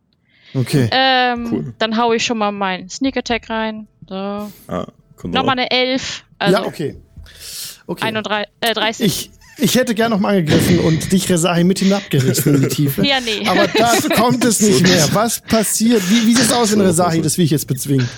Okay. 0.55 0.89
Ähm, 0.91 1.49
Cool. 1.53 1.75
Dann 1.79 1.97
hau 1.97 2.13
ich 2.13 2.25
schon 2.25 2.39
mal 2.39 2.51
meinen 2.53 2.89
Sneak 2.89 3.17
Attack 3.17 3.51
rein. 3.51 3.87
So. 4.09 4.15
ah, 4.15 4.87
Nochmal 5.25 5.59
eine 5.59 5.71
11. 5.71 6.25
Also 6.39 6.59
ja, 6.59 6.65
okay. 6.67 6.97
Okay. 7.87 8.05
31, 8.05 8.53
äh, 8.61 8.75
30. 8.75 9.07
Ich, 9.07 9.31
ich 9.59 9.75
hätte 9.77 9.95
gern 9.95 10.11
noch 10.11 10.21
mal 10.21 10.37
angegriffen 10.37 10.81
und 10.81 11.13
dich, 11.13 11.29
Resahi, 11.29 11.65
mit 11.65 11.79
hinabgerissen 11.79 12.55
in 12.55 12.63
die 12.63 12.69
Tiefe. 12.69 13.07
ja, 13.07 13.17
nee. 13.21 13.47
Aber 13.47 13.67
dazu 13.69 14.09
kommt 14.09 14.45
es 14.45 14.61
nicht 14.61 14.83
mehr. 14.89 15.09
Was 15.13 15.41
passiert? 15.41 16.03
Wie, 16.11 16.27
wie 16.27 16.35
sieht 16.35 16.47
es 16.47 16.53
aus, 16.53 16.73
wenn 16.73 16.81
Resahi 16.81 17.21
das 17.21 17.37
Viech 17.37 17.51
jetzt 17.51 17.67
bezwingt? 17.67 18.09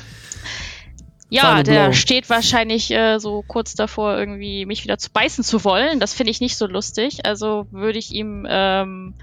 Ja, 1.28 1.42
Final 1.42 1.62
der 1.64 1.84
Blow. 1.86 1.92
steht 1.92 2.30
wahrscheinlich 2.30 2.90
äh, 2.92 3.18
so 3.18 3.42
kurz 3.46 3.74
davor, 3.74 4.16
irgendwie 4.16 4.64
mich 4.64 4.84
wieder 4.84 4.96
zu 4.96 5.10
beißen 5.10 5.42
zu 5.42 5.64
wollen. 5.64 5.98
Das 5.98 6.14
finde 6.14 6.30
ich 6.30 6.40
nicht 6.40 6.56
so 6.56 6.66
lustig. 6.66 7.26
Also 7.26 7.66
würde 7.72 7.98
ich 7.98 8.12
ihm 8.12 8.46
ähm, 8.48 9.14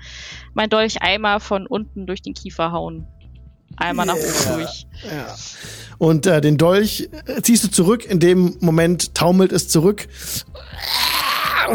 mein 0.54 0.70
Dolch 0.70 1.02
einmal 1.02 1.40
von 1.40 1.66
unten 1.66 2.06
durch 2.06 2.22
den 2.22 2.34
Kiefer 2.34 2.74
hauen. 2.74 3.08
Einmal 3.78 4.06
nach 4.06 4.16
oben 4.16 4.56
durch. 4.56 4.86
Ja. 5.04 5.36
Und 5.98 6.26
äh, 6.28 6.42
den 6.42 6.58
Dolch 6.58 7.10
äh, 7.26 7.42
ziehst 7.42 7.64
du 7.64 7.72
zurück. 7.72 8.06
In 8.06 8.20
dem 8.20 8.56
Moment 8.60 9.14
taumelt 9.16 9.52
es 9.52 9.68
zurück. 9.70 10.08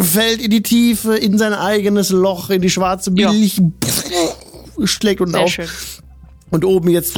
Fällt 0.00 0.42
in 0.42 0.50
die 0.50 0.62
Tiefe, 0.62 1.16
in 1.16 1.38
sein 1.38 1.54
eigenes 1.54 2.10
Loch, 2.10 2.50
in 2.50 2.60
die 2.60 2.70
schwarze 2.70 3.10
Ja. 3.16 3.32
Milch. 3.32 3.60
Schlägt 4.84 5.20
unten 5.20 5.32
Sehr 5.34 5.42
auf. 5.44 5.50
schön. 5.50 5.68
Und 6.50 6.64
oben 6.64 6.88
jetzt 6.90 7.14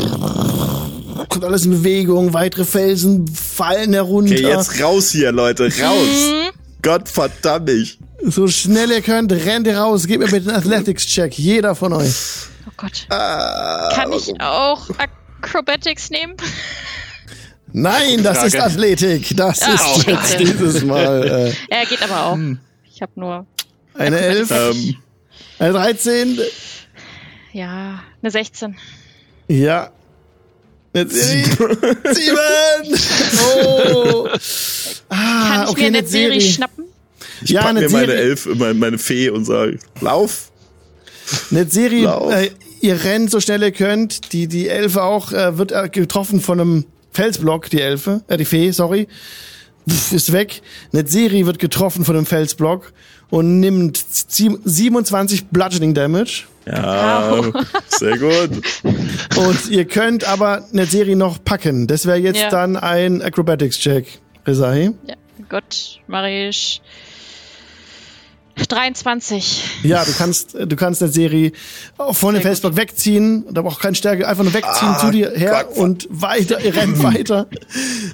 kommt 1.28 1.44
alles 1.44 1.64
in 1.66 1.72
Bewegung. 1.72 2.32
Weitere 2.32 2.64
Felsen 2.64 3.26
fallen 3.28 3.92
herunter. 3.92 4.32
Okay, 4.34 4.48
jetzt 4.48 4.80
raus 4.82 5.10
hier, 5.10 5.30
Leute, 5.32 5.64
raus. 5.64 6.06
Mhm. 6.08 6.50
Gott 6.82 7.08
verdammt 7.08 7.66
mich. 7.68 7.98
So 8.22 8.48
schnell 8.48 8.90
ihr 8.90 9.02
könnt, 9.02 9.32
rennt 9.32 9.66
ihr 9.66 9.78
raus. 9.78 10.06
Gebt 10.06 10.20
mir 10.20 10.30
bitte 10.30 10.48
einen 10.50 10.58
Athletics-Check. 10.58 11.38
Jeder 11.38 11.74
von 11.74 11.92
euch. 11.92 12.12
Oh 12.70 12.74
Gott. 12.76 13.06
Ah, 13.10 13.90
Kann 13.94 14.12
ich 14.12 14.32
auch 14.40 14.88
Acrobatics 15.42 16.10
nehmen? 16.10 16.36
Nein, 17.72 18.22
das 18.22 18.38
Frage. 18.38 18.48
ist 18.48 18.60
Athletik. 18.60 19.36
Das 19.36 19.62
Ah, 19.62 19.74
ist 19.74 20.06
jetzt 20.06 20.30
scheiße. 20.32 20.36
dieses 20.38 20.84
Mal 20.84 21.52
äh, 21.70 21.74
Er 21.74 21.86
geht 21.86 22.02
aber 22.02 22.26
auch. 22.26 22.34
Hm. 22.34 22.58
Ich 22.92 23.02
habe 23.02 23.12
nur, 23.16 23.46
eine 23.94 24.18
11, 24.18 24.50
Ähm, 24.50 24.96
eine 25.58 25.72
13. 25.72 26.38
ja, 27.52 28.02
eine 28.22 28.30
16. 28.30 28.76
Ja. 29.48 29.90
Jetzt 30.92 31.14
Sieben. 31.14 32.36
Oh. 33.56 34.28
Ah, 35.08 35.48
Kann 35.48 35.62
ich 35.64 35.68
okay, 35.70 35.90
mir 35.90 35.98
eine 35.98 36.06
Serie 36.06 36.40
schnappen? 36.40 36.84
ich 37.42 37.50
Ja, 37.50 37.60
pack 37.62 37.70
eine 37.70 37.80
mir 37.80 37.90
meine. 37.90 38.12
Elf, 38.14 38.46
meine, 38.56 38.74
meine 38.74 38.98
Fee 38.98 39.30
und 39.30 39.44
sag, 39.44 39.74
lauf. 40.00 40.49
Netzeri, 41.50 42.02
Lauf. 42.02 42.32
äh, 42.32 42.50
ihr 42.80 43.02
rennt 43.04 43.30
so 43.30 43.40
schnell 43.40 43.62
ihr 43.62 43.72
könnt. 43.72 44.32
Die, 44.32 44.46
die 44.46 44.68
Elfe 44.68 45.02
auch, 45.02 45.32
äh, 45.32 45.58
wird 45.58 45.72
äh, 45.72 45.88
getroffen 45.88 46.40
von 46.40 46.60
einem 46.60 46.84
Felsblock, 47.12 47.70
die 47.70 47.80
Elfe, 47.80 48.22
äh, 48.28 48.36
die 48.36 48.44
Fee, 48.44 48.70
sorry. 48.70 49.08
Pff, 49.88 50.12
ist 50.12 50.32
weg. 50.32 50.62
Netzeri 50.92 51.46
wird 51.46 51.58
getroffen 51.58 52.04
von 52.04 52.16
einem 52.16 52.26
Felsblock 52.26 52.92
und 53.30 53.60
nimmt 53.60 53.96
sie- 54.28 54.56
27 54.64 55.46
Bludgeoning 55.48 55.94
Damage. 55.94 56.44
Ja, 56.66 57.30
Au. 57.30 57.52
sehr 57.88 58.18
gut. 58.18 58.62
Und 59.36 59.70
ihr 59.70 59.86
könnt 59.86 60.24
aber 60.24 60.66
Netzeri 60.72 61.16
noch 61.16 61.42
packen. 61.42 61.86
Das 61.86 62.04
wäre 62.06 62.18
jetzt 62.18 62.38
Ja. 62.40 62.50
dann 62.50 62.76
ein 62.76 63.22
Acrobatics-Check, 63.22 64.06
Rezahi. 64.46 64.90
Ja, 65.06 65.14
gut, 65.48 66.00
mache 66.06 66.28
ich 66.28 66.82
23. 68.66 69.62
Ja, 69.82 70.04
du 70.04 70.12
kannst, 70.12 70.54
du 70.54 70.76
kannst 70.76 71.02
eine 71.02 71.10
Serie 71.12 71.52
von 72.12 72.34
dem 72.34 72.42
Felsblock 72.42 72.76
wegziehen, 72.76 73.44
da 73.50 73.62
braucht 73.62 73.80
keine 73.80 73.94
Stärke, 73.94 74.26
einfach 74.28 74.44
nur 74.44 74.54
wegziehen 74.54 74.88
Ah, 74.88 74.98
zu 74.98 75.10
dir 75.10 75.32
her 75.34 75.64
Gott. 75.66 75.76
und 75.76 76.08
weiter, 76.10 76.60
ihr 76.64 76.74
rennt 76.74 77.02
weiter. 77.02 77.46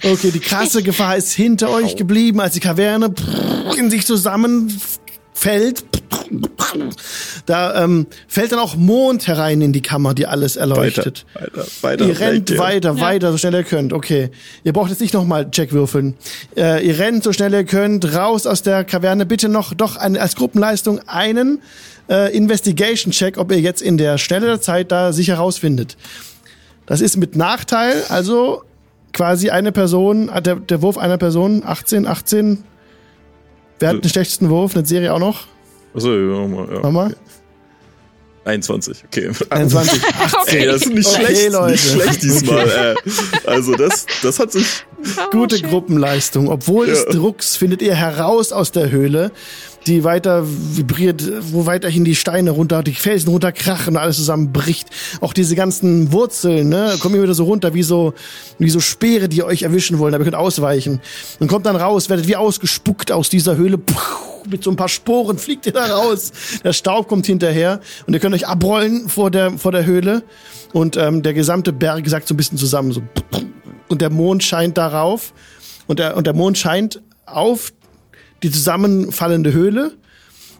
Okay, 0.04 0.30
die 0.30 0.40
krasse 0.40 0.82
Gefahr 0.82 1.16
ist 1.16 1.32
hinter 1.32 1.70
euch 1.70 1.96
geblieben, 1.96 2.40
als 2.40 2.54
die 2.54 2.60
Kaverne 2.60 3.12
in 3.76 3.90
sich 3.90 4.06
zusammenfällt. 5.36 5.84
Da 7.46 7.84
ähm, 7.84 8.06
fällt 8.26 8.52
dann 8.52 8.58
auch 8.58 8.76
Mond 8.76 9.26
herein 9.28 9.60
in 9.60 9.72
die 9.72 9.82
Kammer, 9.82 10.14
die 10.14 10.26
alles 10.26 10.56
erleuchtet. 10.56 11.24
Weiter, 11.34 11.50
weiter, 11.56 11.66
weiter. 11.82 12.06
Ihr 12.06 12.20
rennt 12.20 12.50
weg, 12.50 12.58
weiter, 12.58 12.94
Ja. 12.94 13.00
weiter, 13.00 13.32
so 13.32 13.38
schnell 13.38 13.54
ihr 13.54 13.62
könnt. 13.64 13.92
Okay. 13.92 14.30
Ihr 14.64 14.72
braucht 14.72 14.90
jetzt 14.90 15.00
nicht 15.00 15.14
nochmal 15.14 15.50
Check 15.50 15.72
würfeln. 15.72 16.14
Äh, 16.56 16.86
ihr 16.86 16.98
rennt 16.98 17.22
so 17.24 17.32
schnell 17.32 17.52
ihr 17.52 17.64
könnt, 17.64 18.14
raus 18.14 18.46
aus 18.46 18.62
der 18.62 18.84
Kaverne. 18.84 19.26
Bitte 19.26 19.48
noch 19.48 19.74
doch 19.74 19.96
eine, 19.96 20.20
als 20.20 20.36
Gruppenleistung 20.36 21.00
einen 21.06 21.60
äh, 22.10 22.36
Investigation-Check, 22.36 23.38
ob 23.38 23.52
ihr 23.52 23.60
jetzt 23.60 23.82
in 23.82 23.98
der 23.98 24.18
Schnelle 24.18 24.46
der 24.46 24.60
Zeit 24.60 24.90
da 24.92 25.12
sicher 25.12 25.36
rausfindet. 25.36 25.96
Das 26.86 27.00
ist 27.00 27.16
mit 27.16 27.36
Nachteil, 27.36 28.02
also 28.08 28.62
quasi 29.12 29.50
eine 29.50 29.72
Person, 29.72 30.28
äh, 30.28 30.42
der, 30.42 30.56
der 30.56 30.82
Wurf 30.82 30.98
einer 30.98 31.18
Person, 31.18 31.62
18, 31.64 32.06
18. 32.06 32.64
Wer 33.78 33.90
hat 33.90 34.02
den 34.04 34.08
schlechtesten 34.10 34.48
Wurf? 34.50 34.74
Eine 34.76 34.86
Serie 34.86 35.12
auch 35.12 35.18
noch? 35.18 35.44
Achso, 35.94 36.12
ja, 36.14 36.46
mal, 36.46 36.68
ja. 36.72 36.80
Mama? 36.80 37.10
21, 38.44 39.04
okay. 39.06 39.30
21. 39.50 40.00
Okay, 40.42 40.66
das 40.66 40.82
ist 40.82 40.94
nicht 40.94 41.08
Okay, 41.08 41.24
schlecht, 41.26 41.52
Leute. 41.52 41.72
nicht 41.72 41.90
schlecht 41.90 42.22
diesmal. 42.22 42.94
äh, 43.44 43.50
also 43.50 43.74
das, 43.74 44.06
das 44.22 44.38
hat 44.38 44.52
sich 44.52 44.84
Gute. 45.32 45.60
Gruppenleistung. 45.62 46.48
Obwohl 46.48 46.88
es 46.88 47.04
Ja. 47.04 47.10
drucks, 47.10 47.56
findet 47.56 47.82
ihr 47.82 47.94
heraus 47.96 48.52
aus 48.52 48.70
der 48.70 48.90
Höhle, 48.90 49.32
die 49.86 50.04
weiter 50.04 50.44
vibriert, 50.46 51.22
wo 51.52 51.66
weiterhin 51.66 52.04
die 52.04 52.14
Steine 52.14 52.50
runter, 52.50 52.82
die 52.82 52.92
Felsen 52.92 53.30
runterkrachen 53.30 53.96
alles 53.96 54.16
zusammenbricht. 54.16 54.88
Auch 55.20 55.32
diese 55.32 55.54
ganzen 55.54 56.12
Wurzeln, 56.12 56.68
ne, 56.68 56.96
kommen 57.00 57.14
immer 57.14 57.24
wieder 57.24 57.34
so 57.34 57.44
runter, 57.44 57.74
wie 57.74 57.82
so, 57.82 58.14
wie 58.58 58.70
so 58.70 58.80
Speere, 58.80 59.28
die 59.28 59.42
euch 59.42 59.62
erwischen 59.62 59.98
wollen, 59.98 60.14
aber 60.14 60.22
ihr 60.22 60.30
könnt 60.30 60.36
ausweichen. 60.36 61.00
Und 61.40 61.48
kommt 61.48 61.66
dann 61.66 61.76
raus, 61.76 62.08
werdet 62.08 62.28
wie 62.28 62.36
ausgespuckt 62.36 63.12
aus 63.12 63.28
dieser 63.28 63.56
Höhle. 63.56 63.78
Puh, 63.78 63.94
mit 64.50 64.62
so 64.62 64.70
ein 64.70 64.76
paar 64.76 64.88
Sporen 64.88 65.38
fliegt 65.38 65.66
ihr 65.66 65.72
da 65.72 65.86
raus. 65.86 66.32
Der 66.64 66.72
Staub 66.72 67.08
kommt 67.08 67.26
hinterher 67.26 67.80
und 68.06 68.14
ihr 68.14 68.20
könnt 68.20 68.34
euch 68.34 68.46
abrollen 68.46 69.08
vor 69.08 69.30
der, 69.30 69.52
vor 69.58 69.72
der 69.72 69.86
Höhle. 69.86 70.22
Und 70.72 70.96
ähm, 70.96 71.22
der 71.22 71.34
gesamte 71.34 71.72
Berg 71.72 72.08
sagt 72.08 72.28
so 72.28 72.34
ein 72.34 72.36
bisschen 72.36 72.58
zusammen, 72.58 72.92
so 72.92 73.02
und 73.88 74.02
der 74.02 74.10
Mond 74.10 74.42
scheint 74.42 74.76
darauf 74.78 75.32
und 75.86 75.98
der, 75.98 76.16
und 76.16 76.26
der 76.26 76.34
Mond 76.34 76.58
scheint 76.58 77.00
auf 77.24 77.72
die 78.42 78.50
zusammenfallende 78.50 79.52
Höhle 79.52 79.96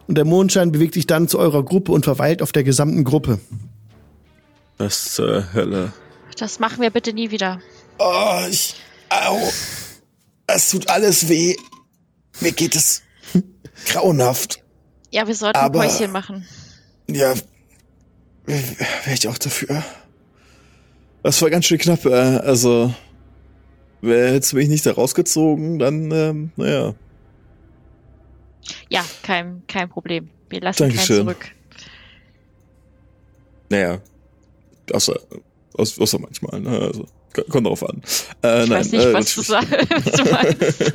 und 0.07 0.15
der 0.17 0.25
Mondschein 0.25 0.71
bewegt 0.71 0.93
sich 0.95 1.07
dann 1.07 1.27
zu 1.27 1.39
eurer 1.39 1.63
Gruppe 1.63 1.91
und 1.91 2.03
verweilt 2.05 2.41
auf 2.41 2.51
der 2.51 2.63
gesamten 2.63 3.03
Gruppe. 3.03 3.39
das 4.77 5.13
zur 5.13 5.53
Hölle. 5.53 5.91
Das 6.39 6.59
machen 6.59 6.81
wir 6.81 6.91
bitte 6.91 7.13
nie 7.13 7.31
wieder. 7.31 7.59
Oh, 7.99 8.39
ich. 8.49 8.75
Au. 9.09 9.37
Es 10.47 10.69
tut 10.69 10.87
alles 10.89 11.27
weh. 11.29 11.55
Mir 12.41 12.51
geht 12.51 12.75
es 12.75 13.01
grauenhaft. 13.87 14.63
Ja, 15.11 15.27
wir 15.27 15.33
sollten 15.35 15.57
Aber- 15.57 15.81
ein 15.81 15.89
Päuschen 15.89 16.11
machen. 16.11 16.45
Ja. 17.09 17.33
Wäre 18.45 18.65
ich 19.13 19.27
auch 19.27 19.37
dafür. 19.37 19.83
Das 21.23 21.41
war 21.41 21.49
ganz 21.49 21.65
schön 21.65 21.79
knapp. 21.79 22.05
Äh, 22.05 22.11
also. 22.11 22.93
Wer 24.01 24.31
hätte 24.33 24.55
mich 24.55 24.69
nicht 24.69 24.85
da 24.85 24.91
rausgezogen, 24.93 25.79
dann, 25.79 26.11
ähm, 26.11 26.51
naja. 26.55 26.93
Ja, 28.89 29.03
kein, 29.23 29.63
kein 29.67 29.89
Problem. 29.89 30.29
Wir 30.49 30.61
lassen 30.61 30.83
Dankeschön. 30.83 31.17
keinen 31.25 31.25
zurück. 31.27 31.51
Naja. 33.69 34.01
Außer, 34.93 35.19
außer, 35.73 36.01
außer 36.01 36.19
manchmal, 36.19 36.61
ne? 36.61 36.69
Also, 36.79 37.05
kommt 37.49 37.67
drauf 37.67 37.83
an. 37.87 38.01
Äh, 38.43 38.63
Ich 38.63 38.69
nein, 38.69 38.79
weiß 38.79 38.91
nicht, 38.91 39.05
äh, 39.05 39.13
was 39.13 39.35
du, 39.35 39.41
sagst, 39.41 39.71
was 39.89 40.11
du 40.13 40.31
meinst. 40.31 40.83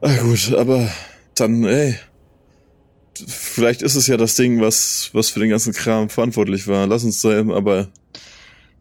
Ah, 0.00 0.16
gut, 0.22 0.54
aber 0.54 0.88
dann, 1.34 1.64
ey. 1.64 1.98
Vielleicht 3.26 3.82
ist 3.82 3.96
es 3.96 4.06
ja 4.06 4.16
das 4.16 4.36
Ding, 4.36 4.60
was, 4.60 5.10
was 5.12 5.28
für 5.30 5.40
den 5.40 5.50
ganzen 5.50 5.72
Kram 5.72 6.08
verantwortlich 6.08 6.68
war. 6.68 6.86
Lass 6.86 7.02
uns 7.02 7.20
da 7.20 7.36
eben 7.36 7.50
aber 7.50 7.88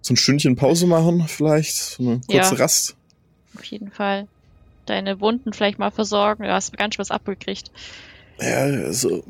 so 0.02 0.14
ein 0.14 0.18
Stündchen 0.18 0.56
Pause 0.56 0.86
machen, 0.86 1.26
vielleicht. 1.28 1.74
So 1.76 2.04
eine 2.04 2.22
kurze 2.28 2.54
Ja. 2.54 2.62
Rast. 2.62 2.96
Auf 3.56 3.64
jeden 3.64 3.90
Fall. 3.92 4.28
Deine 4.88 5.20
Wunden 5.20 5.54
vielleicht 5.54 5.80
mal 5.80 5.92
versorgen. 5.92 6.44
Du 6.44 6.52
hast 6.52 6.76
ganz 6.78 6.96
schön 6.96 7.02
was 7.02 7.12
abgekriegt. 7.12 7.72
Ja, 8.40 8.60
also, 8.86 9.24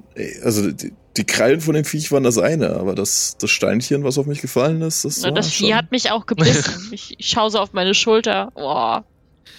also 0.43 0.71
die, 0.71 0.93
die 1.15 1.23
Krallen 1.23 1.61
von 1.61 1.73
dem 1.75 1.85
Viech 1.85 2.11
waren 2.11 2.23
das 2.23 2.37
eine, 2.37 2.71
aber 2.71 2.93
das, 2.93 3.37
das 3.39 3.49
Steinchen, 3.49 4.03
was 4.03 4.17
auf 4.17 4.25
mich 4.25 4.41
gefallen 4.41 4.81
ist, 4.81 5.05
das 5.05 5.19
Na, 5.21 5.29
war 5.29 5.35
das. 5.35 5.51
Vieh 5.51 5.73
hat 5.73 5.91
mich 5.91 6.11
auch 6.11 6.25
gebissen. 6.25 6.89
ich, 6.91 7.15
ich 7.17 7.27
schaue 7.27 7.49
so 7.49 7.59
auf 7.59 7.73
meine 7.73 7.93
Schulter. 7.93 8.51
Boah. 8.53 9.05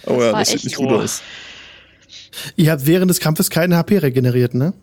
oh 0.05 0.13
ja, 0.21 0.31
war 0.33 0.39
das 0.39 0.49
sieht 0.49 0.57
echt- 0.57 0.65
nicht 0.65 0.75
gut 0.77 0.89
oh. 0.91 0.99
aus. 1.01 1.21
Ihr 2.55 2.71
habt 2.71 2.85
während 2.85 3.09
des 3.09 3.19
Kampfes 3.19 3.49
keine 3.49 3.77
HP 3.77 3.97
regeneriert, 3.97 4.53
ne? 4.53 4.73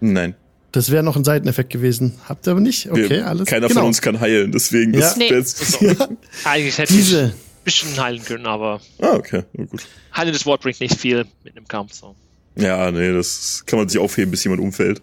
Nein. 0.00 0.34
Das 0.72 0.90
wäre 0.90 1.02
noch 1.02 1.16
ein 1.16 1.24
Seiteneffekt 1.24 1.70
gewesen. 1.70 2.14
Habt 2.28 2.46
ihr 2.46 2.52
aber 2.52 2.60
nicht? 2.60 2.90
Okay, 2.90 3.08
Wir, 3.08 3.26
alles 3.26 3.46
Keiner 3.46 3.68
genau. 3.68 3.80
von 3.80 3.88
uns 3.88 4.02
kann 4.02 4.20
heilen, 4.20 4.52
deswegen 4.52 4.92
Ja. 4.94 5.14
das 5.16 5.16
Nee. 5.80 5.96
Eigentlich 6.44 6.76
hätte 6.76 6.92
ich 6.92 6.98
Diese, 6.98 7.32
ein 7.68 7.88
bisschen 7.88 8.02
heilen 8.02 8.24
können, 8.24 8.46
aber 8.46 8.80
Ah, 9.00 9.14
okay, 9.14 9.44
na 9.52 9.64
gut. 9.64 9.86
heilendes 10.16 10.46
Wort 10.46 10.62
bringt 10.62 10.80
nicht 10.80 10.98
viel 10.98 11.26
mit 11.44 11.56
einem 11.56 11.66
Kampf. 11.68 11.92
So. 11.94 12.14
Ja, 12.56 12.90
nee, 12.90 13.12
das 13.12 13.62
kann 13.66 13.78
man 13.78 13.88
sich 13.88 14.00
aufheben, 14.00 14.30
bis 14.30 14.44
jemand 14.44 14.60
umfällt. 14.62 15.02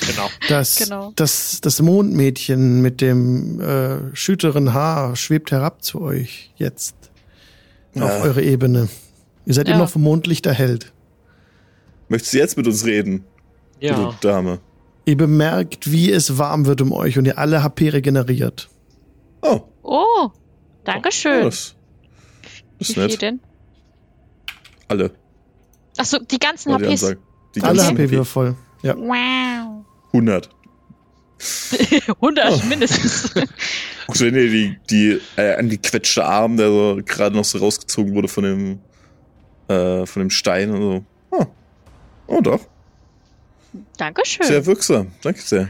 Genau. 0.00 0.30
das, 0.48 0.76
Genau. 0.76 1.12
das, 1.16 1.60
das 1.60 1.80
Mondmädchen 1.82 2.80
mit 2.82 3.00
dem 3.00 3.60
äh, 3.60 4.14
schüteren 4.16 4.72
Haar 4.72 5.16
schwebt 5.16 5.50
herab 5.50 5.82
zu 5.82 6.00
euch 6.00 6.52
jetzt 6.56 6.94
auf 7.96 8.02
Ja. 8.02 8.20
eure 8.22 8.42
Ebene. 8.42 8.88
Ihr 9.44 9.54
seid 9.54 9.66
Ja. 9.68 9.74
immer 9.74 9.84
noch 9.84 9.90
vom 9.90 10.02
Mondlicht 10.02 10.46
erhellt. 10.46 10.92
Möchtest 12.08 12.32
du 12.34 12.38
jetzt 12.38 12.56
mit 12.56 12.66
uns 12.66 12.84
reden, 12.86 13.24
Ja. 13.80 13.94
du 13.96 14.14
Dame? 14.20 14.60
Ihr 15.04 15.16
bemerkt, 15.16 15.90
wie 15.90 16.12
es 16.12 16.38
warm 16.38 16.66
wird 16.66 16.80
um 16.80 16.92
euch 16.92 17.18
und 17.18 17.24
ihr 17.26 17.38
alle 17.38 17.62
HP 17.64 17.88
regeneriert. 17.88 18.68
Oh, 19.42 19.60
Oh, 19.82 20.30
Dankeschön. 20.84 21.38
ja, 21.38 21.44
das, 21.44 21.74
das 22.78 22.88
Wie 22.88 22.92
ist 22.92 22.94
viel 22.94 23.06
nett. 23.08 23.22
denn? 23.22 23.40
Alle. 24.88 25.10
Achso, 25.96 26.18
die 26.18 26.38
ganzen 26.38 26.76
die 26.78 26.84
HPs. 26.84 26.90
Ansage. 27.04 27.18
Die 27.54 27.62
alle 27.62 27.76
ganzen 27.78 27.96
HP 27.98 28.10
wieder 28.10 28.24
voll. 28.24 28.56
Ja. 28.82 28.96
Wow. 28.96 29.84
100. 30.12 30.48
100 32.20 32.52
Oh. 32.62 32.66
mindestens. 32.66 33.32
Guckst 34.06 34.20
du 34.22 34.32
dir 34.32 34.48
die, 34.50 34.78
die 34.90 35.20
äh, 35.36 35.54
angequetschte 35.56 36.24
Arm, 36.24 36.56
der 36.56 36.68
so 36.68 37.00
gerade 37.04 37.36
noch 37.36 37.44
so 37.44 37.58
rausgezogen 37.58 38.14
wurde 38.14 38.28
von 38.28 38.44
dem, 38.44 38.78
äh, 39.68 40.06
von 40.06 40.20
dem 40.20 40.30
Stein 40.30 40.70
und 40.70 40.80
so. 40.80 41.04
Oh, 41.30 41.46
oh 42.26 42.40
doch. 42.40 42.60
Dankeschön. 43.98 44.46
Sehr 44.46 44.64
wirksam. 44.64 45.08
Danke 45.22 45.40
sehr. 45.42 45.68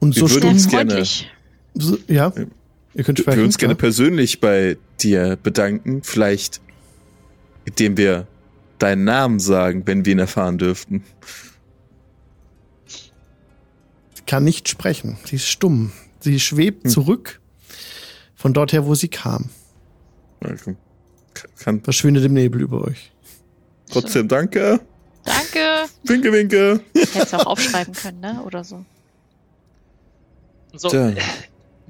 Und 0.00 0.16
Wir 0.16 0.26
so 0.26 0.34
würden 0.34 0.50
uns 0.50 0.68
gerne- 0.68 1.04
so, 1.74 1.98
ja, 2.08 2.32
ihr 2.96 3.04
könnt 3.04 3.18
Wir 3.18 3.22
sprechen. 3.22 3.44
uns 3.44 3.58
gerne 3.58 3.74
persönlich 3.76 4.40
bei 4.40 4.76
dir 5.00 5.36
bedanken. 5.42 6.02
Vielleicht, 6.02 6.60
indem 7.64 7.96
wir 7.96 8.26
deinen 8.78 9.04
Namen 9.04 9.38
sagen, 9.40 9.82
wenn 9.86 10.04
wir 10.04 10.12
ihn 10.12 10.18
erfahren 10.18 10.58
dürften. 10.58 11.04
kann 14.26 14.42
nicht 14.42 14.68
sprechen. 14.68 15.18
Sie 15.24 15.36
ist 15.36 15.46
stumm. 15.46 15.92
Sie 16.20 16.40
schwebt 16.40 16.82
Hm. 16.84 16.90
zurück 16.90 17.40
von 18.34 18.52
dort 18.52 18.72
her, 18.72 18.84
wo 18.86 18.94
sie 18.96 19.06
kam. 19.08 19.50
Kann, 20.40 20.76
kann 21.58 21.80
Verschwindet 21.82 22.24
im 22.24 22.32
Nebel 22.34 22.60
über 22.62 22.82
euch. 22.82 23.12
trotzdem 23.88 24.26
danke. 24.26 24.80
Danke. 25.24 25.88
Winke, 26.04 26.32
winke. 26.32 26.80
Hätte 26.94 27.18
es 27.20 27.34
auch 27.34 27.46
aufschreiben 27.46 27.94
können, 27.94 28.20
ne? 28.20 28.42
Oder 28.44 28.64
so. 28.64 28.84
So, 30.74 30.88
Tja. 30.88 31.12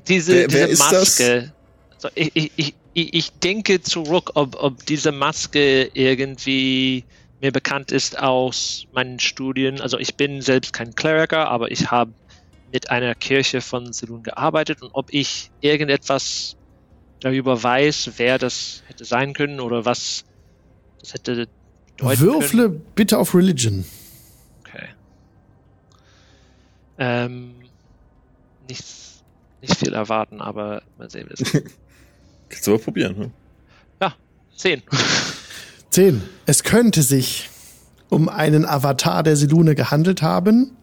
Diese, 0.09 0.33
Wer- 0.35 0.47
diese 0.49 0.59
wer 0.59 0.69
ist 0.69 0.79
Maske. 0.79 1.53
So, 1.99 2.09
ich, 2.15 2.31
ich, 2.35 2.75
ich, 2.93 3.15
ich 3.15 3.33
denke 3.33 3.81
zurück, 3.83 4.33
ob, 4.35 4.57
ob 4.63 4.85
diese 4.87 5.13
Maske 5.13 5.91
irgendwie 5.95 7.05
mir 7.41 7.53
bekannt 7.53 7.93
ist 7.93 8.19
aus 8.19 8.87
meinen 8.93 9.19
Studien. 9.19 9.81
Also 9.81 9.99
ich 9.99 10.15
bin 10.17 10.41
selbst 10.43 10.73
kein 10.73 10.95
Kleriker, 10.95 11.49
aber 11.49 11.71
ich 11.71 11.91
habe 11.91 12.13
mit 12.73 12.91
einer 12.91 13.15
Kirche 13.15 13.61
von 13.61 13.93
Selun 13.93 14.23
gearbeitet 14.23 14.83
und 14.83 14.91
ob 14.93 15.13
ich 15.13 15.51
irgendetwas 15.61 16.57
darüber 17.21 17.63
weiß, 17.63 18.13
wer 18.17 18.39
das 18.39 18.83
hätte 18.87 19.05
sein 19.05 19.33
können 19.33 19.61
oder 19.61 19.85
was 19.85 20.25
das 21.01 21.15
hätte 21.15 21.49
bedeuten 21.97 22.21
Würfle 22.21 22.63
können. 22.65 22.87
bitte 22.95 23.19
auf 23.19 23.35
Religion. 23.35 23.85
Okay. 24.61 24.89
Ähm, 26.99 27.55
nicht, 28.69 28.85
nicht 29.69 29.79
viel 29.79 29.93
erwarten, 29.93 30.41
aber 30.41 30.83
mal 30.99 31.11
sehen, 31.11 31.29
wie 31.29 31.43
es 31.43 31.53
Kannst 32.49 32.67
du 32.67 32.75
aber 32.75 32.83
probieren. 32.83 33.19
Ne? 33.19 33.31
Zehn. 34.57 34.83
Zehn. 35.91 36.23
Es 36.47 36.63
könnte 36.63 37.03
sich 37.03 37.51
um 38.09 38.29
einen 38.29 38.65
Avatar 38.65 39.23
der 39.23 39.37
Selune 39.37 39.75
gehandelt 39.75 40.23
haben. 40.23 40.77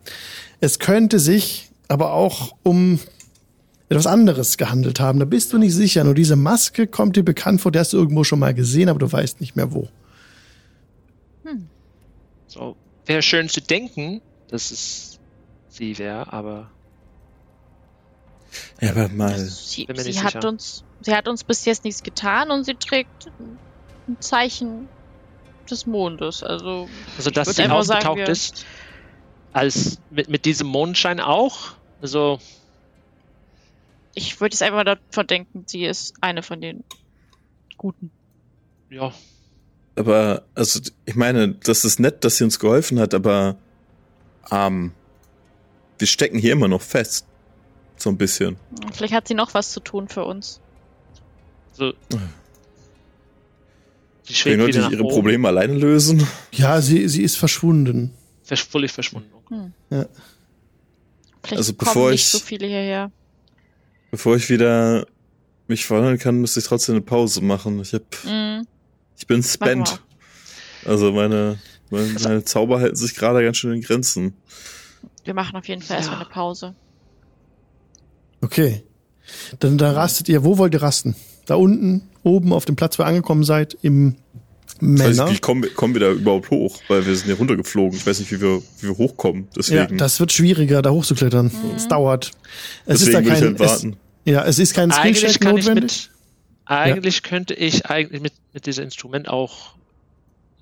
Es 0.59 0.79
könnte 0.79 1.19
sich 1.19 1.69
aber 1.87 2.13
auch 2.13 2.55
um 2.63 2.99
etwas 3.89 4.07
anderes 4.07 4.57
gehandelt 4.57 4.99
haben. 4.99 5.19
Da 5.19 5.25
bist 5.25 5.53
du 5.53 5.57
nicht 5.57 5.73
sicher. 5.73 6.03
Nur 6.03 6.13
diese 6.13 6.35
Maske 6.35 6.87
kommt 6.87 7.15
dir 7.15 7.23
bekannt 7.23 7.61
vor, 7.61 7.71
die 7.71 7.79
hast 7.79 7.93
du 7.93 7.97
irgendwo 7.97 8.23
schon 8.23 8.39
mal 8.39 8.53
gesehen, 8.53 8.89
aber 8.89 8.99
du 8.99 9.11
weißt 9.11 9.41
nicht 9.41 9.55
mehr 9.55 9.73
wo. 9.73 9.87
So, 12.47 12.75
wäre 13.05 13.23
schön 13.23 13.49
zu 13.49 13.61
denken, 13.61 14.21
dass 14.49 14.69
es 14.69 15.19
sie 15.69 15.97
wäre, 15.97 16.31
aber 16.31 16.69
Ja, 18.81 18.91
aber 18.91 19.09
mal. 19.09 19.37
Sie, 19.39 19.87
sie 19.95 20.21
hat 20.21 20.33
sicher. 20.33 20.47
uns, 20.47 20.83
sie 21.01 21.15
hat 21.15 21.27
uns 21.27 21.43
bis 21.43 21.65
jetzt 21.65 21.83
nichts 21.83 22.03
getan 22.03 22.51
und 22.51 22.65
sie 22.65 22.75
trägt 22.75 23.31
ein 24.07 24.17
Zeichen 24.19 24.89
des 25.69 25.85
Mondes. 25.85 26.43
Also 26.43 26.89
also 27.17 27.29
dass 27.29 27.49
sie 27.49 27.53
sagen, 27.53 27.71
aufgetaucht 27.71 28.27
ist, 28.27 28.65
als 29.53 29.99
mit, 30.09 30.29
mit 30.29 30.45
diesem 30.45 30.67
Mondschein 30.67 31.19
auch. 31.19 31.73
Also 32.01 32.39
ich 34.15 34.39
würde 34.39 34.53
jetzt 34.53 34.61
einfach 34.61 34.83
mal 34.83 34.83
davon 34.83 35.27
denken, 35.27 35.63
sie 35.67 35.85
ist 35.85 36.15
eine 36.21 36.43
von 36.43 36.61
den 36.61 36.83
Guten. 37.77 38.11
ja, 38.89 39.13
Aber, 39.95 40.43
also, 40.55 40.79
ich 41.05 41.15
meine, 41.15 41.55
das 41.55 41.85
ist 41.85 41.99
nett, 41.99 42.23
dass 42.23 42.37
sie 42.37 42.43
uns 42.43 42.59
geholfen 42.59 42.99
hat, 42.99 43.13
aber, 43.13 43.57
ähm, 44.51 44.93
wir 45.97 46.07
stecken 46.07 46.37
hier 46.37 46.53
immer 46.53 46.67
noch 46.67 46.81
fest. 46.81 47.25
So 48.03 48.09
ein 48.09 48.17
bisschen. 48.17 48.57
Vielleicht 48.91 49.13
hat 49.13 49.29
sie 49.29 49.33
noch 49.33 49.53
was 49.53 49.71
zu 49.71 49.79
tun 49.79 50.09
für 50.09 50.25
uns. 50.25 50.59
so. 51.71 51.93
Sie 54.25 54.33
Können 54.33 54.35
schwebt 54.35 54.57
wir 54.59 54.67
wieder 54.67 54.91
ihre 54.91 55.03
oben, 55.03 55.13
Probleme 55.13 55.47
alleine 55.47 55.73
lösen? 55.73 56.27
Ja, 56.51 56.81
sie, 56.81 57.07
sie 57.07 57.23
ist 57.23 57.37
verschwunden. 57.37 58.13
versch- 58.45 58.67
völlig 58.69 58.91
verschwunden. 58.91 59.29
Vielleicht 59.89 60.11
Also 61.51 61.73
kommen 61.75 61.87
bevor 61.93 62.11
nicht 62.11 62.21
ich- 62.25 62.27
so 62.31 62.39
viele 62.39 62.67
hierher. 62.67 63.09
Bevor 64.11 64.35
ich 64.35 64.49
wieder 64.49 65.05
mich 65.69 65.85
verwandeln 65.85 66.19
kann, 66.19 66.41
müsste 66.41 66.59
ich 66.59 66.65
trotzdem 66.65 66.95
eine 66.95 67.01
Pause 67.05 67.39
machen. 67.41 67.79
Ich 67.79 67.93
hab, 67.93 68.03
Mhm. 68.25 68.67
ich 69.17 69.25
bin 69.27 69.41
spent. 69.43 70.01
Also 70.85 71.13
meine, 71.13 71.57
meine, 71.89 72.09
meine 72.19 72.43
Zauber 72.43 72.81
halten 72.81 72.97
sich 72.97 73.15
gerade 73.15 73.41
ganz 73.43 73.55
schön 73.57 73.71
in 73.73 73.81
Grenzen. 73.81 74.35
Wir 75.23 75.33
machen 75.33 75.55
auf 75.55 75.69
jeden 75.69 75.81
Fall 75.81 75.97
erstmal 75.97 76.17
Ja. 76.19 76.25
eine 76.25 76.29
Pause. 76.33 76.75
Okay. 78.43 78.83
Dann 79.59 79.77
da 79.77 79.91
rastet 79.91 80.29
ihr. 80.29 80.43
Wo 80.43 80.57
wollt 80.57 80.73
ihr 80.73 80.81
rasten? 80.81 81.15
Da 81.45 81.55
unten, 81.55 82.03
oben 82.23 82.53
auf 82.53 82.65
dem 82.65 82.75
Platz, 82.75 82.99
wo 82.99 83.03
ihr 83.03 83.07
angekommen 83.07 83.43
seid, 83.43 83.77
im 83.81 84.15
Das 84.79 85.05
heißt, 85.07 85.17
Männer. 85.17 85.31
wie 85.31 85.39
kommen, 85.39 85.65
kommen 85.75 85.93
wir 85.93 86.01
da 86.01 86.11
überhaupt 86.11 86.49
hoch? 86.49 86.79
Weil 86.87 87.05
wir 87.05 87.15
sind 87.15 87.25
hier 87.25 87.37
runtergeflogen. 87.37 87.97
Ich 87.97 88.05
weiß 88.05 88.19
nicht, 88.19 88.31
wie 88.31 88.41
wir, 88.41 88.61
wie 88.79 88.87
wir 88.87 88.97
hochkommen. 88.97 89.43
Ja, 89.43 89.49
Deswegen, 89.57 89.97
das 89.97 90.19
wird 90.19 90.31
schwieriger, 90.31 90.81
da 90.81 90.91
hochzuklettern. 90.91 91.51
Es 91.75 91.87
dauert. 91.87 92.31
Es 92.85 93.01
ist 93.01 93.13
da 93.13 93.21
deswegen 93.21 93.25
will 93.25 93.33
ich 93.33 93.39
kein, 93.39 93.47
halt 93.47 93.61
es, 93.61 93.83
warten. 93.83 93.97
ja, 94.25 94.43
es 94.45 94.59
ist 94.59 94.73
kein 94.73 94.89
ich 94.89 95.39
notwendig. 95.41 95.75
mit, 95.75 96.09
eigentlich 96.65 97.23
könnte 97.23 97.53
ich 97.53 97.85
eigentlich 97.87 98.21
mit, 98.21 98.33
mit 98.53 98.65
diesem 98.65 98.85
Instrument 98.85 99.27
auch 99.29 99.75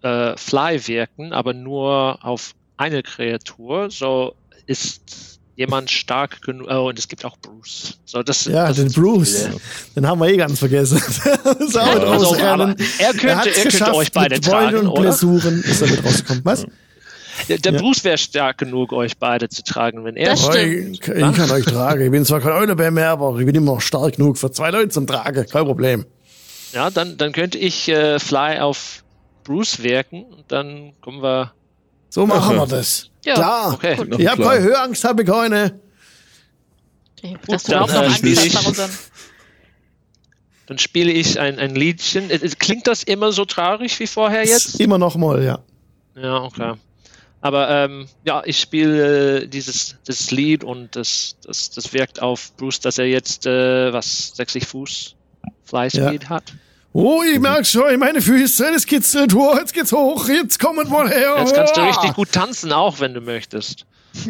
äh, 0.01 0.35
Fly 0.37 0.87
wirken, 0.87 1.33
aber 1.33 1.53
nur 1.53 2.23
auf 2.25 2.53
eine 2.77 3.03
Kreatur. 3.03 3.91
So 3.91 4.33
ist 4.65 5.30
jemand 5.61 5.89
stark 5.89 6.41
genug. 6.41 6.67
Oh, 6.69 6.89
und 6.89 6.99
es 6.99 7.07
gibt 7.07 7.23
auch 7.25 7.37
Bruce. 7.37 7.97
So, 8.05 8.21
das, 8.23 8.45
Ja, 8.45 8.67
das 8.67 8.77
den 8.77 8.91
Bruce. 8.91 9.43
viele. 9.45 9.57
Den 9.95 10.07
haben 10.07 10.19
wir 10.19 10.27
eh 10.29 10.37
ganz 10.37 10.59
vergessen. 10.59 11.01
Ja, 11.73 11.81
Also, 11.83 12.35
aber 12.37 12.75
er 12.99 13.11
könnte, 13.13 13.35
hat's 13.37 13.47
er 13.47 13.53
könnte 13.53 13.67
geschafft, 13.69 13.93
euch 13.95 14.11
beide 14.11 14.35
mit 14.35 14.45
tragen, 14.45 14.77
und 14.79 14.87
oder? 14.87 15.01
Blessuren 15.03 15.61
ist 15.63 15.81
er 15.81 15.87
mit 15.89 16.03
rausgekommen. 16.03 16.41
Was? 16.43 16.65
Der, 17.47 17.57
der 17.57 17.73
Ja. 17.73 17.79
Bruce 17.79 18.03
wäre 18.03 18.17
stark 18.17 18.57
genug, 18.57 18.91
euch 18.93 19.17
beide 19.17 19.47
zu 19.49 19.63
tragen, 19.63 20.03
wenn 20.03 20.15
er. 20.17 20.31
Das 20.31 20.47
Oh, 20.47 20.51
stimmt. 20.51 20.95
ich, 20.95 21.07
ich 21.07 21.35
kann 21.35 21.51
euch 21.51 21.65
tragen. 21.65 22.03
Ich 22.03 22.11
bin 22.11 22.25
zwar 22.25 22.39
kein 22.41 22.51
Eulebär 22.51 22.91
mehr, 22.91 23.09
aber 23.11 23.39
ich 23.39 23.45
bin 23.45 23.55
immer 23.55 23.73
noch 23.75 23.81
stark 23.81 24.17
genug 24.17 24.37
für 24.37 24.51
zwei 24.51 24.69
Leute 24.71 24.89
zum 24.89 25.07
Tragen. 25.07 25.45
Kein 25.47 25.65
Problem. 25.65 26.05
Ja, 26.73 26.89
dann, 26.89 27.17
dann 27.17 27.31
könnte 27.31 27.57
ich 27.57 27.87
äh, 27.89 28.19
Fly 28.19 28.59
auf 28.59 29.03
Bruce 29.43 29.81
wirken 29.81 30.23
und 30.23 30.51
dann 30.51 30.93
kommen 31.01 31.21
wir. 31.23 31.53
So 32.11 32.27
machen 32.27 32.57
Aha. 32.57 32.63
wir 32.63 32.67
das. 32.67 33.09
Ja, 33.23 33.35
Klar. 33.35 33.73
Okay. 33.73 33.93
Ich 34.17 34.27
hab 34.27 34.35
klar. 34.35 34.53
keine 34.53 34.63
Höheangst, 34.65 35.03
habe 35.05 35.23
ich 35.23 35.29
keine. 35.29 35.79
Dass 37.47 37.63
du 37.63 37.71
dann, 37.71 37.83
überhaupt 37.85 37.93
noch 37.93 38.03
Angst 38.03 38.23
hast 38.23 38.45
ich- 38.45 38.53
nach 38.53 38.65
unseren. 38.67 38.91
Dann 40.67 40.77
spiele 40.77 41.11
ich 41.11 41.39
ein, 41.39 41.57
ein 41.57 41.73
Liedchen. 41.75 42.29
Klingt 42.59 42.87
das 42.87 43.03
immer 43.03 43.31
so 43.31 43.45
traurig 43.45 43.97
wie 43.99 44.07
vorher 44.07 44.45
jetzt? 44.45 44.79
Immer 44.79 44.97
noch 44.97 45.15
mal, 45.15 45.43
ja. 45.43 45.59
Ja, 46.15 46.43
okay. 46.43 46.73
Aber 47.39 47.69
ähm, 47.69 48.07
ja, 48.23 48.43
ich 48.45 48.59
spiele 48.59 49.43
äh, 49.43 49.47
dieses 49.47 49.95
das 50.05 50.31
Lied 50.31 50.63
und 50.63 50.95
das, 50.95 51.37
das, 51.43 51.71
das 51.71 51.93
wirkt 51.93 52.21
auf 52.21 52.55
Bruce, 52.57 52.81
dass 52.81 52.97
er 52.97 53.05
jetzt 53.05 53.45
äh, 53.45 53.91
was 53.91 54.33
60 54.35 54.67
Fuß 54.67 55.15
Fly 55.63 55.89
Speed 55.89 56.29
hat. 56.29 56.53
Oh, 56.93 57.21
ich 57.23 57.39
merk 57.39 57.65
schon, 57.65 57.97
meine 57.99 58.21
Füße, 58.21 58.69
das 58.73 58.85
kitzelt. 58.85 59.33
Oh, 59.33 59.55
jetzt 59.57 59.73
geht's 59.73 59.93
hoch, 59.93 60.27
jetzt 60.27 60.59
kommen 60.59 60.89
wir 60.89 61.07
her. 61.07 61.35
Jetzt 61.39 61.53
kannst 61.55 61.77
du 61.77 61.81
Oh. 61.81 61.85
richtig 61.85 62.13
gut 62.15 62.31
tanzen, 62.33 62.73
auch 62.73 62.99
wenn 62.99 63.13
du 63.13 63.21
möchtest. 63.21 63.85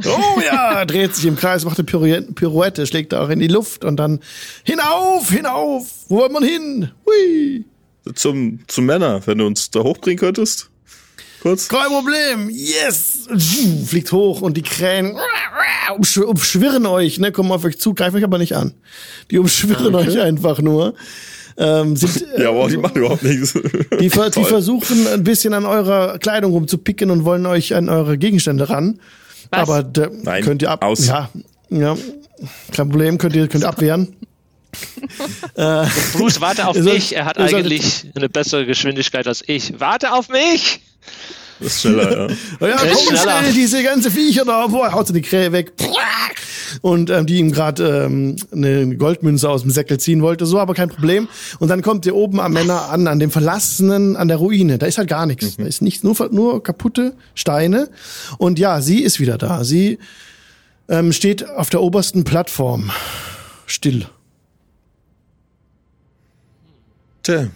Oh 0.06 0.40
ja, 0.46 0.86
dreht 0.86 1.16
sich 1.16 1.26
im 1.26 1.36
Kreis, 1.36 1.66
macht 1.66 1.80
eine 1.80 1.86
Pirouette, 1.86 2.34
Pirouette, 2.34 2.86
schlägt 2.86 3.16
auch 3.16 3.30
in 3.30 3.40
die 3.40 3.48
Luft 3.48 3.84
und 3.84 3.98
dann 3.98 4.20
hinauf, 4.64 5.30
hinauf. 5.32 5.88
Wo 6.08 6.18
wollen 6.20 6.34
wir 6.34 6.42
hin? 6.48 6.92
Hui. 7.08 7.66
Zum, 8.14 8.60
zum 8.68 8.86
Männer, 8.86 9.22
wenn 9.26 9.40
du 9.40 9.48
uns 9.48 9.72
da 9.72 9.80
hochbringen 9.80 10.20
könntest. 10.20 10.70
Kurz. 11.42 11.68
Kein 11.68 11.88
Problem. 11.88 12.52
Yes. 12.52 13.28
Fliegt 13.88 14.12
hoch 14.12 14.42
und 14.42 14.56
die 14.56 14.62
Krähen 14.62 15.18
umsch- 15.98 16.22
umschwirren 16.22 16.86
euch, 16.86 17.18
ne, 17.18 17.32
kommen 17.32 17.52
auf 17.52 17.64
euch 17.66 17.80
zu, 17.80 17.96
greifen 17.96 18.18
euch 18.18 18.24
aber 18.24 18.38
nicht 18.38 18.56
an. 18.56 18.76
Die 19.32 19.40
umschwirren 19.40 19.96
euch 19.96 20.20
einfach 20.22 20.60
nur. 20.60 20.94
Ähm, 21.62 21.96
sind, 21.96 22.24
äh, 22.34 22.44
Ja, 22.44 22.54
wow, 22.54 22.68
die 22.70 22.78
machen 22.78 22.98
überhaupt 22.98 23.24
nichts. 23.24 23.54
Die, 24.00 24.10
ver 24.10 24.32
die 24.32 24.44
versuchen 24.44 25.08
ein 25.08 25.24
bisschen 25.24 25.54
an 25.54 25.66
eurer 25.66 26.18
Kleidung 26.18 26.52
rumzupicken 26.54 27.12
und 27.12 27.24
wollen 27.24 27.46
euch 27.46 27.76
an 27.76 27.88
eure 27.88 28.18
Gegenstände 28.18 28.70
ran. 28.70 29.00
Was? 29.52 29.60
Aber 29.62 29.84
da 29.84 30.10
Nein, 30.24 30.44
könnt 30.44 30.62
ihr 30.64 30.72
ab. 30.72 30.84
aus. 30.84 31.06
Ja, 31.06 31.30
ja, 31.70 31.96
kein 32.72 32.90
Problem, 32.90 33.18
könnt 33.18 33.36
ihr, 33.36 33.48
könnt 33.48 33.64
abwehren. 33.66 34.16
Bruce, 36.14 36.40
warte 36.40 36.68
auf 36.68 36.78
mich. 36.78 37.16
Er 37.16 37.26
hat 37.26 37.38
eigentlich 37.38 38.06
eine 38.16 38.30
bessere 38.30 38.66
Geschwindigkeit 38.66 39.28
als 39.28 39.44
ich. 39.46 39.80
Warte 39.80 40.14
auf 40.14 40.30
mich! 40.30 40.80
Das 41.62 41.76
ist 41.76 41.82
schneller, 41.82 42.28
ja. 42.28 42.28
Ja, 42.68 42.78
komm 42.78 43.18
schneller. 43.18 43.40
schnell, 43.40 43.54
diese 43.54 43.84
ganze 43.84 44.10
Viecher 44.10 44.46
da, 44.46 44.68
boah, 44.68 44.92
haut 44.92 45.08
sie 45.08 45.14
die 45.14 45.22
Krähe 45.22 45.52
weg. 45.52 45.72
Und 46.82 47.10
ähm, 47.10 47.26
die 47.26 47.38
ihm 47.38 47.52
gerade 47.52 48.06
ähm, 48.06 48.38
eine 48.52 48.96
Goldmünze 48.96 49.50
aus 49.50 49.62
dem 49.62 49.72
Säckel 49.72 50.00
ziehen 50.00 50.22
wollte, 50.22 50.46
so 50.46 50.60
aber 50.60 50.74
kein 50.74 50.90
Problem. 50.90 51.28
Und 51.60 51.68
dann 51.68 51.82
kommt 51.82 52.06
ihr 52.06 52.16
oben 52.16 52.40
am 52.40 52.54
Männer 52.54 52.90
an, 52.90 53.08
an 53.08 53.20
dem 53.20 53.30
verlassenen, 53.30 54.16
an 54.16 54.28
der 54.28 54.38
Ruine. 54.38 54.78
Da 54.78 54.86
ist 54.86 54.98
halt 54.98 55.10
gar 55.10 55.26
nichts. 55.26 55.58
Da 55.58 55.66
ist 55.66 55.82
nichts, 55.82 56.04
nur, 56.04 56.16
nur 56.32 56.64
kaputte 56.64 57.14
Steine. 57.36 57.90
Und 58.38 58.58
ja, 58.58 58.82
sie 58.82 59.02
ist 59.04 59.20
wieder 59.20 59.38
da. 59.38 59.64
Sie 59.64 60.00
ähm, 60.88 61.12
steht 61.12 61.48
auf 61.48 61.70
der 61.70 61.82
obersten 61.82 62.24
Plattform. 62.24 62.92
Still. 63.66 64.06
Tja, 67.24 67.48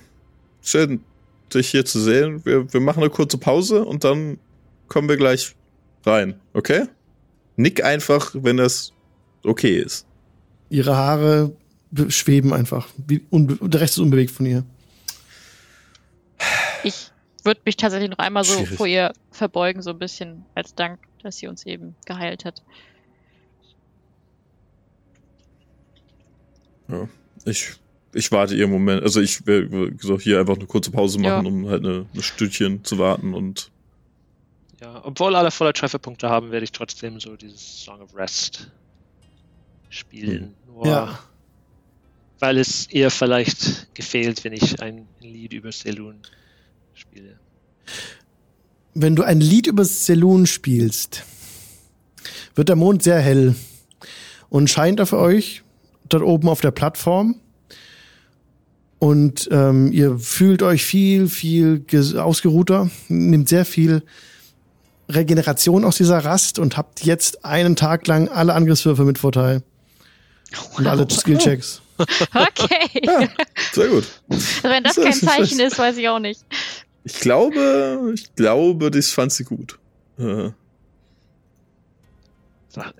schön, 0.61 1.02
dich 1.54 1.70
hier 1.70 1.86
zu 1.86 2.00
sehen. 2.00 2.46
Wir, 2.46 2.72
wir 2.74 2.80
machen 2.82 3.02
eine 3.02 3.10
kurze 3.10 3.38
Pause 3.38 3.86
und 3.86 4.04
dann 4.04 4.40
kommen 4.88 5.10
wir 5.10 5.18
gleich 5.18 5.56
rein, 6.06 6.40
okay? 6.54 6.86
Nick 7.56 7.84
einfach, 7.84 8.32
wenn 8.34 8.58
das 8.58 8.92
okay 9.44 9.78
ist. 9.80 10.06
Ihre 10.70 10.96
Haare 10.96 11.56
be- 11.92 12.12
schweben 12.12 12.54
einfach. 12.54 12.88
Der 12.98 13.82
Rest 13.82 13.94
ist 13.94 14.00
unbewegt 14.00 14.32
von 14.32 14.46
ihr. 14.46 14.64
Ich 16.84 17.12
würde 17.44 17.62
mich 17.66 17.78
tatsächlich 17.78 18.10
noch 18.10 18.18
einmal 18.18 18.44
so 18.44 18.54
Schwierig. 18.56 18.78
vor 18.78 18.88
ihr 18.88 19.14
verbeugen, 19.32 19.82
so 19.82 19.92
ein 19.92 20.00
bisschen 20.00 20.46
als 20.56 20.76
Dank, 20.76 21.00
dass 21.24 21.38
sie 21.38 21.48
uns 21.48 21.66
eben 21.66 21.96
geheilt 22.06 22.44
hat. 22.46 22.62
Ja, 26.88 27.08
ich, 27.46 27.74
ich 28.16 28.32
warte 28.32 28.56
ihren 28.56 28.72
Moment. 28.72 29.04
Also 29.04 29.22
ich 29.22 29.46
will 29.46 29.96
so 30.02 30.20
hier 30.20 30.40
einfach 30.40 30.56
eine 30.56 30.66
kurze 30.66 30.92
Pause 30.92 31.20
Ja. 31.22 31.36
machen, 31.38 31.46
um 31.48 31.70
halt 31.70 31.84
eine, 31.86 32.06
ein 32.14 32.22
Stündchen 32.24 32.84
zu 32.84 32.98
warten 32.98 33.34
und 33.34 33.72
Ja, 34.82 35.02
obwohl 35.06 35.36
alle 35.36 35.52
voller 35.52 35.74
Trefferpunkte 35.74 36.30
haben, 36.30 36.52
werde 36.52 36.64
ich 36.64 36.72
trotzdem 36.72 37.20
so 37.20 37.36
dieses 37.36 37.84
Song 37.84 38.02
of 38.02 38.16
Rest 38.16 38.72
spielen. 39.90 40.56
Nur 40.66 40.86
Ja. 40.88 41.20
weil 42.40 42.58
es 42.58 42.90
ihr 42.92 43.10
vielleicht 43.12 43.94
gefehlt, 43.96 44.44
wenn 44.44 44.54
ich 44.54 44.82
ein 44.82 45.08
Lied 45.22 45.54
über 45.54 45.72
Selun 45.72 46.22
spiele. 46.94 47.40
wenn 48.94 49.16
du 49.16 49.24
ein 49.24 49.42
Lied 49.42 49.68
über 49.68 49.84
Selun 49.86 50.46
spielst, 50.46 51.24
wird 52.56 52.70
der 52.70 52.76
Mond 52.78 53.04
sehr 53.04 53.20
hell 53.20 53.56
und 54.50 54.70
scheint 54.70 55.00
er 55.00 55.06
für 55.06 55.18
euch 55.20 55.64
dort 56.08 56.24
oben 56.24 56.48
auf 56.50 56.62
der 56.62 56.72
Plattform. 56.72 57.40
Und 59.00 59.50
ähm, 59.52 59.92
ihr 59.92 60.18
fühlt 60.18 60.64
euch 60.64 60.86
viel, 60.86 61.28
viel 61.28 61.86
ausgeruhter, 62.18 62.90
nimmt 63.10 63.50
sehr 63.50 63.66
viel 63.66 64.04
Regeneration 65.10 65.86
aus 65.86 65.98
dieser 65.98 66.20
Rast 66.20 66.60
und 66.60 66.78
habt 66.78 67.04
jetzt 67.04 67.46
einen 67.46 67.76
Tag 67.76 68.08
lang 68.08 68.30
alle 68.30 68.54
Angriffswürfe 68.54 69.04
mit 69.04 69.18
Vorteil. 69.18 69.62
Und 70.78 70.88
alle 70.88 71.08
Skillchecks. 71.10 71.82
Okay. 72.34 73.02
sehr 73.72 73.88
gut. 73.88 74.04
Wenn 74.64 74.84
das 74.84 74.98
kein 74.98 75.14
Zeichen 75.14 75.62
ist, 75.62 75.80
weiß 75.80 75.96
ich 75.96 76.10
auch 76.10 76.20
nicht. 76.20 76.42
Ich 77.06 77.22
glaube, 77.22 78.12
ich 78.14 78.36
glaube, 78.36 78.92
das 78.92 79.12
fand 79.12 79.32
sie 79.32 79.46
gut. 79.46 79.80
Äh, 80.20 80.50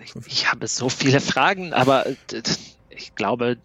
Ich, 0.02 0.14
ich 0.28 0.50
habe 0.50 0.66
so 0.68 0.88
viele 0.88 1.20
Fragen, 1.20 1.74
aber 1.74 2.06
ich 2.90 3.16
glaube, 3.16 3.58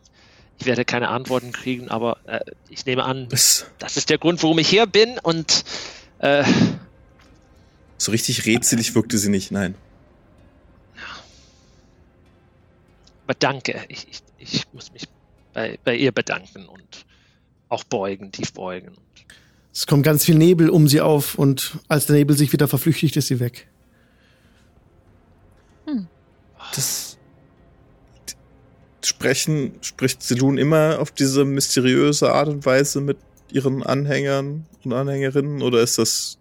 ich 0.60 0.66
werde 0.66 0.84
keine 0.84 1.08
Antworten 1.08 1.52
kriegen, 1.52 1.88
aber 1.88 2.18
äh, 2.26 2.40
ich 2.68 2.86
nehme 2.86 3.04
an, 3.04 3.28
das, 3.28 3.66
das 3.78 3.96
ist 3.96 4.10
der 4.10 4.18
Grund, 4.18 4.42
warum 4.42 4.58
ich 4.58 4.68
hier 4.68 4.86
bin 4.86 5.18
und 5.18 5.64
äh, 6.18 6.44
so 7.98 8.12
richtig 8.12 8.46
rätselig 8.46 8.94
wirkte 8.94 9.18
sie 9.18 9.30
nicht, 9.30 9.50
nein. 9.50 9.74
aber 13.30 13.36
danke. 13.38 13.84
Ich, 13.86 14.08
ich, 14.10 14.22
ich 14.38 14.64
muss 14.72 14.92
mich 14.92 15.04
bei, 15.52 15.78
bei 15.84 15.94
ihr 15.94 16.10
bedanken 16.10 16.66
und 16.66 17.06
auch 17.68 17.84
beugen, 17.84 18.32
tief 18.32 18.52
beugen. 18.52 18.96
Es 19.72 19.86
kommt 19.86 20.02
ganz 20.02 20.24
viel 20.24 20.34
Nebel 20.34 20.68
um 20.68 20.88
sie 20.88 21.00
auf 21.00 21.36
und 21.36 21.78
als 21.86 22.06
der 22.06 22.16
Nebel 22.16 22.36
sich 22.36 22.52
wieder 22.52 22.66
verflüchtigt, 22.66 23.16
ist 23.16 23.28
sie 23.28 23.38
weg. 23.38 23.68
Das 26.74 27.09
Sprechen, 29.10 29.74
spricht 29.82 30.22
Selun 30.22 30.56
immer 30.56 30.98
auf 31.00 31.10
diese 31.10 31.44
mysteriöse 31.44 32.32
Art 32.32 32.48
und 32.48 32.64
Weise 32.64 33.00
mit 33.00 33.18
ihren 33.52 33.82
Anhängern 33.82 34.66
und 34.84 34.92
Anhängerinnen 34.92 35.62
oder 35.62 35.80
ist 35.80 35.98
das 35.98 36.38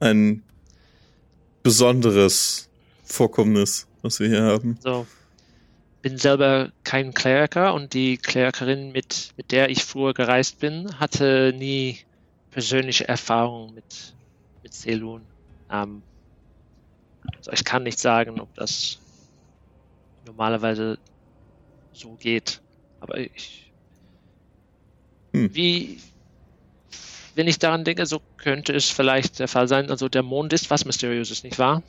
ein 0.00 0.42
besonderes 1.62 2.68
Vorkommnis, 3.04 3.86
was 4.02 4.18
wir 4.18 4.28
hier 4.28 4.42
haben? 4.42 4.78
So. 4.82 5.06
Bin 6.02 6.18
selber 6.18 6.72
kein 6.82 7.14
Kleriker 7.14 7.74
und 7.74 7.94
die 7.94 8.16
Klerikerin, 8.16 8.90
mit, 8.90 9.32
mit 9.36 9.52
der 9.52 9.70
ich 9.70 9.84
früher 9.84 10.12
gereist 10.12 10.58
bin, 10.58 10.98
hatte 10.98 11.54
nie 11.56 11.98
persönliche 12.50 13.06
Erfahrung 13.06 13.74
mit, 13.74 14.14
mit 14.62 14.74
Selun. 14.74 15.22
Ähm, 15.70 16.02
also 17.36 17.52
ich 17.52 17.64
kann 17.64 17.84
nicht 17.84 17.98
sagen, 18.00 18.40
ob 18.40 18.52
das 18.54 18.98
normalerweise 20.26 20.98
so 22.00 22.14
geht. 22.14 22.60
Aber 23.00 23.18
ich. 23.18 23.72
Hm. 25.32 25.54
Wie. 25.54 25.98
Wenn 27.36 27.46
ich 27.46 27.58
daran 27.58 27.84
denke, 27.84 28.06
so 28.06 28.20
könnte 28.38 28.74
es 28.74 28.90
vielleicht 28.90 29.38
der 29.38 29.48
Fall 29.48 29.68
sein. 29.68 29.90
Also 29.90 30.08
der 30.08 30.22
Mond 30.22 30.52
ist 30.52 30.70
was 30.70 30.84
Mysteriöses, 30.84 31.44
nicht 31.44 31.58
wahr? 31.58 31.82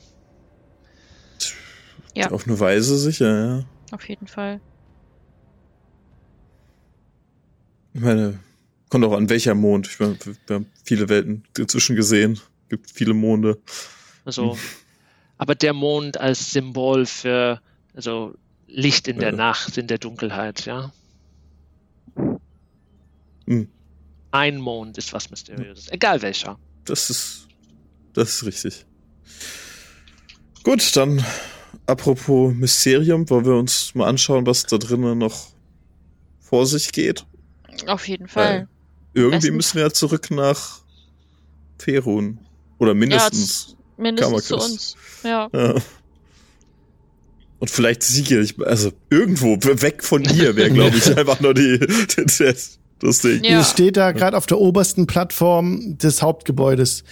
Ja. 2.14 2.30
Auf 2.30 2.46
eine 2.46 2.60
Weise 2.60 2.96
sicher, 2.96 3.46
ja. 3.46 3.64
Auf 3.90 4.08
jeden 4.08 4.26
Fall. 4.26 4.60
Ich 7.94 8.00
meine, 8.00 8.38
kommt 8.88 9.04
auch 9.04 9.12
an 9.12 9.28
welcher 9.28 9.54
Mond. 9.54 9.88
Ich 9.88 9.98
meine, 9.98 10.16
wir 10.46 10.54
haben 10.54 10.66
viele 10.84 11.08
Welten 11.08 11.44
dazwischen 11.54 11.96
gesehen. 11.96 12.38
Gibt 12.68 12.90
viele 12.90 13.12
Monde. 13.12 13.58
Also, 14.24 14.56
aber 15.36 15.54
der 15.54 15.72
Mond 15.72 16.18
als 16.18 16.52
Symbol 16.52 17.04
für 17.04 17.60
also 17.94 18.34
Licht 18.74 19.06
in 19.08 19.18
der 19.18 19.30
Ja. 19.30 19.36
Nacht, 19.36 19.76
in 19.76 19.86
der 19.86 19.98
Dunkelheit, 19.98 20.64
ja. 20.64 20.92
Hm. 23.46 23.68
Ein 24.30 24.56
Mond 24.58 24.96
ist 24.98 25.12
was 25.12 25.30
Mysteriöses, 25.30 25.90
egal 25.92 26.22
welcher. 26.22 26.58
Das 26.84 27.10
ist, 27.10 27.48
das 28.14 28.30
ist 28.36 28.46
richtig. 28.46 28.86
Gut, 30.64 30.96
dann 30.96 31.24
apropos 31.86 32.54
Mysterium, 32.54 33.28
wollen 33.28 33.44
wir 33.44 33.56
uns 33.56 33.94
mal 33.94 34.08
anschauen, 34.08 34.46
was 34.46 34.64
da 34.64 34.78
drinnen 34.78 35.18
noch 35.18 35.48
vor 36.40 36.66
sich 36.66 36.92
geht. 36.92 37.26
Auf 37.86 38.06
jeden 38.08 38.28
Fall. 38.28 38.68
Irgendwie 39.14 39.36
Bestens. 39.50 39.56
müssen 39.56 39.74
wir 39.76 39.82
ja 39.82 39.90
zurück 39.90 40.30
nach 40.30 40.80
Ferun. 41.78 42.38
Oder 42.78 42.94
mindestens. 42.94 43.76
Mindestens 43.96 44.46
zu 44.46 44.56
Kammerküste. 44.56 44.72
uns. 44.72 44.96
Ja. 45.24 45.50
Ja. 45.52 45.74
Und 47.62 47.70
vielleicht 47.70 48.02
Siege. 48.02 48.40
Ich, 48.40 48.56
also 48.66 48.90
irgendwo 49.08 49.56
weg 49.62 50.02
von 50.02 50.24
hier 50.24 50.56
wäre, 50.56 50.70
glaube 50.72 50.96
ich, 50.96 51.16
einfach 51.16 51.38
nur 51.38 51.54
die, 51.54 51.78
das, 52.16 52.80
das 52.98 53.18
Ding. 53.20 53.44
Ja. 53.44 53.58
Ihr 53.58 53.62
steht 53.62 53.96
da 53.96 54.10
gerade 54.10 54.36
auf 54.36 54.46
der 54.46 54.58
obersten 54.58 55.06
Plattform 55.06 55.96
des 55.96 56.22
Hauptgebäudes. 56.22 57.04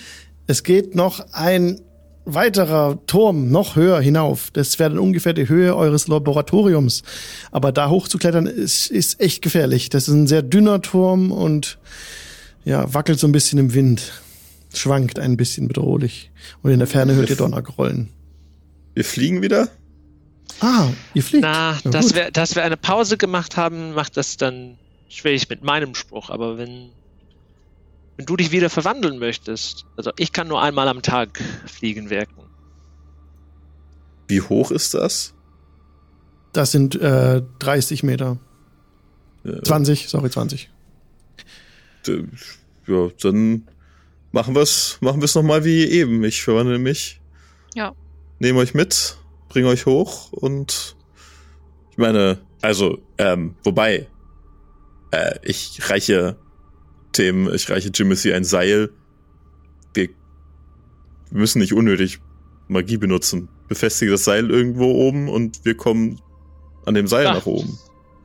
Es 0.49 0.65
geht 0.65 0.97
noch 0.97 1.25
ein 1.31 1.81
weiterer 2.25 2.99
Turm 3.07 3.53
noch 3.53 3.77
höher 3.77 4.01
hinauf. 4.01 4.51
Das 4.53 4.81
wäre 4.81 4.91
dann 4.91 4.99
ungefähr 4.99 5.35
die 5.35 5.49
Höhe 5.49 5.77
eures 5.77 6.09
Laboratoriums. 6.09 7.05
Aber 7.53 7.71
da 7.71 7.89
hochzuklettern 7.89 8.49
ist, 8.49 8.91
ist 8.91 9.21
echt 9.21 9.43
gefährlich. 9.43 9.89
Das 9.89 10.09
ist 10.09 10.15
ein 10.15 10.27
sehr 10.27 10.43
dünner 10.43 10.83
Turm 10.83 11.31
und 11.31 11.79
ja, 12.65 12.93
wackelt 12.93 13.21
so 13.21 13.29
ein 13.29 13.33
bisschen 13.33 13.61
im 13.61 13.73
Wind. 13.73 14.21
Schwankt 14.75 15.21
ein 15.21 15.37
bisschen 15.37 15.69
bedrohlich. 15.69 16.33
Und 16.61 16.73
in 16.73 16.81
der 16.81 16.89
Ferne 16.89 17.15
hört 17.15 17.31
ihr 17.31 17.37
Donnergrollen. 17.37 18.09
Wir 18.95 19.05
fliegen 19.05 19.43
wieder. 19.43 19.69
Ah, 20.61 20.89
ihr 21.15 21.23
fliegt. 21.23 21.43
Na, 21.43 21.79
Na 21.85 21.91
dass 21.91 22.07
gut. 22.09 22.15
wir, 22.17 22.31
dass 22.31 22.55
wir 22.55 22.63
eine 22.65 22.77
Pause 22.77 23.17
gemacht 23.17 23.57
haben, 23.57 23.95
macht 23.95 24.17
das 24.17 24.37
dann 24.37 24.77
schwierig 25.09 25.49
mit 25.49 25.63
meinem 25.65 25.95
Spruch. 25.95 26.31
Aber 26.31 26.59
wenn, 26.59 26.91
wenn 28.17 28.27
du 28.27 28.37
dich 28.37 28.51
wieder 28.51 28.71
verwandeln 28.71 29.19
möchtest, 29.19 29.87
also 29.97 30.13
ich 30.19 30.33
kann 30.33 30.49
nur 30.49 30.61
einmal 30.63 30.89
am 30.89 31.03
Tag 31.03 31.41
fliegen 31.67 32.11
wirken. 32.11 32.43
Wie 34.29 34.41
hoch 34.43 34.71
ist 34.71 34.95
das? 34.95 35.35
Das 36.53 36.71
sind 36.73 36.95
äh, 37.01 37.43
30 37.61 38.03
Meter. 38.03 38.39
Äh, 39.45 39.63
20, 39.63 40.09
sorry, 40.09 40.31
20. 40.31 40.69
d- 42.07 42.25
Ja, 42.87 43.09
dann 43.23 43.67
machen 44.33 44.55
wir 44.55 44.63
es 44.63 44.99
machen 45.01 45.21
wir's 45.21 45.35
nochmal 45.35 45.65
wie 45.65 45.85
eben. 45.85 46.23
Ich 46.25 46.43
verwandle 46.43 46.79
mich. 46.79 47.21
Ja. 47.75 47.93
Nehme 48.39 48.59
euch 48.61 48.75
mit, 48.75 49.17
bringe 49.51 49.69
euch 49.69 49.85
hoch 49.85 50.33
und 50.33 50.97
ich 51.91 51.99
meine, 51.99 52.41
also, 52.63 52.99
ähm, 53.19 53.57
wobei, 53.63 54.09
äh, 55.11 55.35
ich 55.43 55.91
reiche 55.91 56.37
dem, 57.19 57.53
ich 57.53 57.69
reiche 57.69 57.91
Jimothy 57.95 58.33
ein 58.33 58.45
Seil. 58.45 58.91
Wir 59.95 60.09
müssen 61.31 61.59
nicht 61.61 61.73
unnötig 61.75 62.21
Magie 62.69 62.97
benutzen. 62.97 63.49
Befestige 63.69 64.11
das 64.13 64.25
Seil 64.25 64.51
irgendwo 64.51 64.87
oben 64.87 65.29
und 65.29 65.65
wir 65.65 65.77
kommen 65.77 66.21
an 66.87 66.95
dem 66.95 67.07
Seil 67.07 67.25
Ja. 67.25 67.35
nach 67.35 67.47
oben. 67.47 67.79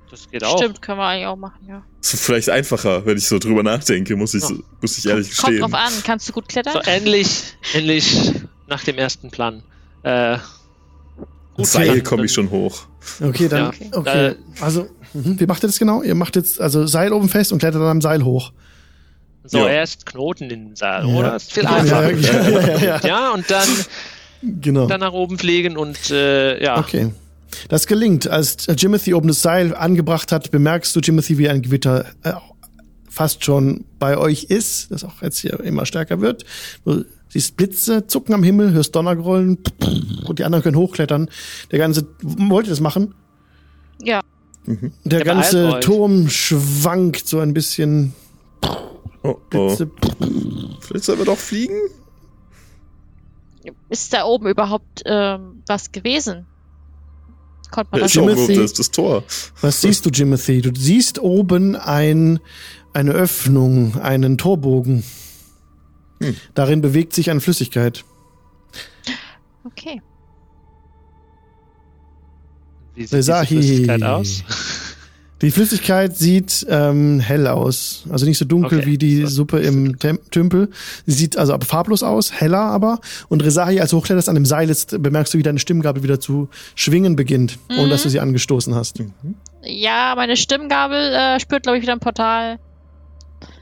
Das 0.09 0.29
geht 0.29 0.43
auch. 0.43 0.57
Stimmt, 0.57 0.81
können 0.81 0.97
wir 0.99 1.05
eigentlich 1.05 1.27
auch 1.27 1.35
machen, 1.35 1.67
ja. 1.67 1.83
Das 2.01 2.13
ist 2.13 2.23
vielleicht 2.23 2.49
einfacher, 2.49 3.05
wenn 3.05 3.17
ich 3.17 3.27
so 3.27 3.37
drüber 3.37 3.63
nachdenke, 3.63 4.15
muss 4.15 4.33
ich, 4.33 4.43
Ja. 4.43 4.55
muss 4.81 4.97
ich 4.97 5.05
ehrlich 5.07 5.35
Kommt 5.35 5.53
gestehen. 5.55 5.61
drauf 5.61 5.73
an, 5.73 5.91
kannst 6.03 6.29
du 6.29 6.33
gut 6.33 6.47
klettern? 6.47 6.73
So 6.73 6.81
ähnlich, 6.89 7.55
ähnlich 7.73 8.31
nach 8.67 8.83
dem 8.83 8.97
ersten 8.97 9.29
Plan. 9.29 9.63
Äh, 10.03 10.37
gut 11.55 11.65
Seil 11.67 12.01
komme 12.01 12.25
ich 12.25 12.33
schon 12.33 12.49
hoch. 12.51 12.83
Okay, 13.21 13.47
dann, 13.47 13.59
Ja, 13.61 13.67
okay. 13.69 13.89
okay. 13.93 14.29
okay. 14.31 14.35
Also, 14.61 14.87
mhm. 15.13 15.39
wie 15.39 15.45
macht 15.45 15.63
ihr 15.63 15.67
das 15.67 15.79
genau? 15.79 16.01
Ihr 16.01 16.15
macht 16.15 16.35
jetzt 16.35 16.59
also 16.61 16.85
Seil 16.87 17.13
oben 17.13 17.29
fest 17.29 17.51
und 17.51 17.59
klettert 17.59 17.81
dann 17.81 17.89
am 17.89 18.01
Seil 18.01 18.23
hoch. 18.23 18.51
So, 19.43 19.59
Ja. 19.59 19.69
erst 19.69 20.05
Knoten 20.05 20.45
in 20.49 20.67
den 20.69 20.75
Saal, 20.75 21.07
Ja. 21.07 21.15
oder? 21.15 21.35
Ist 21.35 21.53
viel 21.53 21.63
Ja, 21.63 21.75
einfacher. 21.75 22.11
ja, 22.11 22.49
ja, 22.49 22.59
ja, 22.59 22.77
ja. 22.77 22.99
Ja, 23.07 23.33
und 23.33 23.49
dann, 23.49 23.67
Genau. 24.41 24.87
dann 24.87 24.99
nach 25.01 25.13
oben 25.13 25.37
fliegen 25.37 25.77
und 25.77 26.09
äh, 26.11 26.63
ja. 26.63 26.77
Okay. 26.79 27.11
Das 27.69 27.87
gelingt. 27.87 28.27
Als 28.27 28.67
Jimothy 28.77 29.13
oben 29.13 29.27
das 29.29 29.41
Seil 29.41 29.73
angebracht 29.75 30.31
hat, 30.31 30.51
bemerkst 30.51 30.95
du, 30.95 30.99
Jimothy, 30.99 31.37
wie 31.37 31.47
ein 31.47 31.61
Gewitter 31.61 32.05
äh, 32.23 32.33
fast 33.09 33.45
schon 33.45 33.85
bei 33.97 34.17
euch 34.17 34.45
ist, 34.45 34.91
das 34.91 35.03
auch 35.05 35.21
jetzt 35.21 35.39
hier 35.39 35.59
immer 35.61 35.85
stärker 35.85 36.19
wird. 36.21 36.43
Siehst 37.35 37.57
Blitze 37.57 38.07
zucken 38.07 38.33
am 38.33 38.43
Himmel, 38.43 38.71
hörst 38.71 38.95
Donnergrollen 38.95 39.57
und 40.25 40.39
die 40.39 40.45
anderen 40.45 40.63
können 40.63 40.77
hochklettern. 40.77 41.29
Der 41.69 41.79
ganze, 41.79 42.07
wollt 42.21 42.65
ihr 42.67 42.69
das 42.69 42.79
machen? 42.79 43.13
Ja. 44.01 44.21
Der 45.03 45.19
Ja, 45.19 45.25
ganze. 45.25 45.81
Turm 45.81 46.29
schwankt 46.29 47.27
so 47.27 47.39
ein 47.39 47.53
bisschen. 47.53 48.13
Oh, 48.63 48.77
oh. 49.23 49.37
Blitze. 49.49 49.91
Vielleicht 50.79 51.03
sollen 51.03 51.17
wir 51.19 51.25
doch 51.25 51.37
fliegen? 51.37 51.75
Ist 53.89 54.13
da 54.13 54.23
oben 54.23 54.47
überhaupt 54.47 55.03
ähm, 55.05 55.61
was 55.67 55.91
gewesen? 55.91 56.45
Konnte 57.69 57.89
man 57.91 57.99
Ja, 57.99 58.05
das 58.05 58.17
oben 58.17 58.55
das, 58.55 58.71
das 58.71 58.91
Tor. 58.91 59.25
Was 59.59 59.81
siehst 59.81 60.05
du, 60.05 60.09
Jimothy? 60.09 60.61
Du 60.61 60.71
siehst 60.73 61.19
oben 61.19 61.75
ein, 61.75 62.39
eine 62.93 63.11
Öffnung, 63.11 63.99
einen 63.99 64.37
Torbogen. 64.37 65.03
Hm. 66.21 66.35
Darin 66.53 66.81
bewegt 66.81 67.13
sich 67.13 67.29
eine 67.29 67.41
Flüssigkeit. 67.41 68.03
Okay. 69.65 70.01
Wie 72.95 73.01
sieht 73.01 73.11
diese 73.11 73.17
Rezahi. 73.33 73.45
Flüssigkeit 73.47 74.03
aus? 74.03 74.43
Die 75.41 75.51
Flüssigkeit 75.51 76.15
sieht 76.15 76.65
ähm, 76.69 77.19
hell 77.19 77.45
aus. 77.47 78.05
Also 78.09 78.25
nicht 78.25 78.37
so 78.37 78.45
dunkel 78.45 78.79
Okay. 78.79 78.87
wie 78.87 78.97
die 78.97 79.21
So. 79.23 79.27
Suppe 79.27 79.59
im 79.59 79.99
Tem 79.99 80.17
Tümpel. 80.31 80.69
Sie 81.05 81.11
sieht 81.11 81.37
also 81.37 81.53
aber 81.53 81.65
farblos 81.65 82.03
aus, 82.03 82.31
heller 82.31 82.61
aber. 82.61 83.01
Und 83.27 83.43
Rezahi, 83.43 83.81
als 83.81 83.89
du 83.91 83.97
hochkletterst 83.97 84.29
an 84.29 84.35
dem 84.35 84.45
Seil, 84.45 84.69
jetzt 84.69 85.03
bemerkst 85.03 85.33
du, 85.33 85.37
wie 85.37 85.43
deine 85.43 85.59
Stimmgabel 85.59 86.03
wieder 86.03 86.21
zu 86.21 86.47
schwingen 86.73 87.17
beginnt, 87.17 87.59
ohne 87.69 87.87
Mhm. 87.87 87.89
dass 87.89 88.03
du 88.03 88.09
sie 88.09 88.21
angestoßen 88.21 88.73
hast. 88.73 89.03
Ja, 89.61 90.13
meine 90.15 90.37
Stimmgabel 90.37 90.97
äh, 91.13 91.39
spürt, 91.41 91.63
glaube 91.63 91.77
ich, 91.79 91.83
wieder 91.83 91.93
ein 91.93 91.99
Portal. 91.99 92.57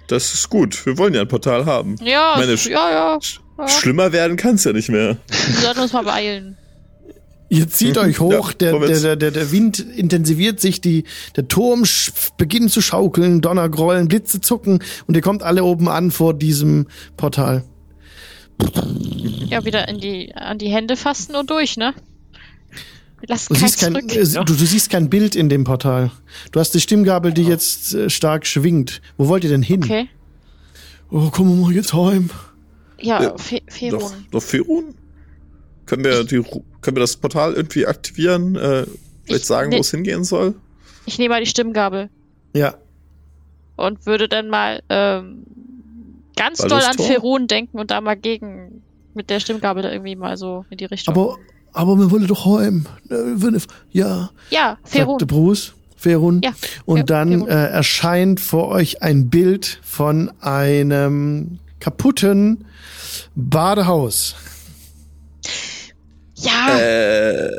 Das 0.07 0.33
ist 0.33 0.49
gut. 0.49 0.85
Wir 0.85 0.97
wollen 0.97 1.13
ja 1.13 1.21
ein 1.21 1.27
Portal 1.27 1.65
haben. 1.65 1.95
Ja, 2.03 2.33
Meine 2.37 2.53
ja, 2.55 2.89
ja. 2.91 3.19
Ja, 3.57 3.67
Schlimmer 3.67 4.11
werden 4.11 4.35
kann's 4.35 4.63
ja 4.63 4.73
nicht 4.73 4.89
mehr. 4.89 5.17
wir 5.27 5.61
sollten 5.61 5.79
uns 5.81 5.93
mal 5.93 6.03
beeilen. 6.03 6.57
Ihr 7.49 7.69
zieht 7.69 7.99
euch 7.99 8.19
hoch, 8.19 8.51
Ja, 8.53 8.71
der, 8.71 8.79
der, 8.79 8.99
der, 8.99 9.15
der, 9.15 9.31
der 9.31 9.51
Wind 9.51 9.77
intensiviert 9.79 10.59
sich, 10.59 10.81
die, 10.81 11.03
der 11.35 11.47
Turm 11.47 11.83
beginnt 12.37 12.71
zu 12.71 12.81
schaukeln, 12.81 13.41
Donner 13.41 13.69
grollen, 13.69 14.07
Blitze 14.07 14.41
zucken 14.41 14.79
und 15.05 15.15
ihr 15.15 15.21
kommt 15.21 15.43
alle 15.43 15.63
oben 15.63 15.87
an 15.87 16.09
vor 16.09 16.33
diesem 16.33 16.87
Portal. 17.15 17.63
Ja, 19.49 19.65
wieder 19.65 19.87
in 19.87 19.99
die, 19.99 20.33
an 20.33 20.57
die 20.57 20.69
Hände 20.69 20.95
fassen 20.95 21.35
und 21.35 21.51
durch, 21.51 21.77
ne? 21.77 21.93
Lassen 23.27 23.53
Du 23.53 23.59
siehst, 23.59 23.79
kein, 23.79 23.95
äh, 23.95 24.23
Ja. 24.23 24.43
du, 24.43 24.53
du 24.53 24.65
siehst 24.65 24.89
kein 24.89 25.09
Bild 25.09 25.35
in 25.35 25.47
dem 25.49 25.63
Portal. 25.63 26.11
Du 26.51 26.59
hast 26.59 26.73
die 26.73 26.81
Stimmgabel, 26.81 27.31
die 27.33 27.43
jetzt 27.43 27.93
äh, 27.93 28.09
stark 28.09 28.45
schwingt. 28.45 29.01
Wo 29.17 29.27
wollt 29.29 29.43
ihr 29.43 29.49
denn 29.49 29.61
hin? 29.63 29.83
Okay. 29.83 30.09
Oh, 31.09 31.29
komm 31.31 31.61
mal 31.61 31.71
jetzt 31.71 31.93
heim. 31.93 32.29
Ja, 32.99 33.21
Ja, 33.21 33.37
Fe 33.37 33.61
Doch, 33.65 33.73
Ferun. 34.01 34.25
doch 34.31 34.41
Ferun? 34.43 34.95
Können 35.85 36.03
wir, 36.03 36.23
die, 36.23 36.41
können 36.81 36.97
wir 36.97 37.01
das 37.01 37.15
Portal 37.17 37.53
irgendwie 37.53 37.85
aktivieren? 37.85 38.55
Äh, 38.55 38.85
vielleicht 39.23 39.41
Ich- 39.41 39.45
sagen, 39.45 39.69
ne- 39.69 39.77
wo 39.77 39.81
es 39.81 39.91
hingehen 39.91 40.23
soll? 40.23 40.55
Ich 41.05 41.17
nehme 41.19 41.33
mal 41.35 41.41
die 41.41 41.49
Stimmgabel 41.49 42.09
Ja. 42.53 42.75
und 43.75 44.05
würde 44.05 44.27
dann 44.29 44.47
mal 44.49 44.81
ähm, 44.89 45.43
ganz 46.35 46.59
War 46.61 46.69
doll 46.69 46.81
an? 46.81 46.97
Ferun 46.97 47.47
denken 47.47 47.77
und 47.79 47.91
da 47.91 47.99
mal 48.01 48.15
gegen 48.15 48.81
mit 49.13 49.29
der 49.29 49.39
Stimmgabel 49.39 49.83
da 49.83 49.91
irgendwie 49.91 50.15
mal 50.15 50.35
so 50.37 50.65
in 50.69 50.77
die 50.77 50.85
Richtung. 50.85 51.13
Aber, 51.15 51.37
aber 51.73 51.97
wir 51.97 52.11
wollen 52.11 52.27
doch 52.27 52.45
heim. 52.45 52.85
Ja, 53.91 54.29
ja, 54.49 54.77
sagte 54.83 54.89
Ferun. 54.97 55.17
Bruce. 55.27 55.73
Ferun. 55.97 56.41
Ja, 56.43 56.51
Und 56.85 56.99
Fer- 57.01 57.05
dann 57.05 57.29
Ferun. 57.31 57.47
äh, 57.49 57.67
erscheint 57.69 58.39
vor 58.41 58.67
euch 58.69 59.01
ein 59.01 59.29
Bild 59.29 59.79
von 59.83 60.31
einem 60.41 61.59
kaputten 61.79 62.65
Badehaus. 63.35 64.35
Ja, 66.35 66.77
Äh, 66.79 67.51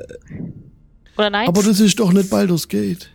oder 1.16 1.30
nein? 1.30 1.48
Aber 1.48 1.62
das 1.62 1.80
ist 1.80 1.98
doch 2.00 2.12
nicht 2.12 2.28
Baldur's 2.30 2.68
Gate. 2.68 3.10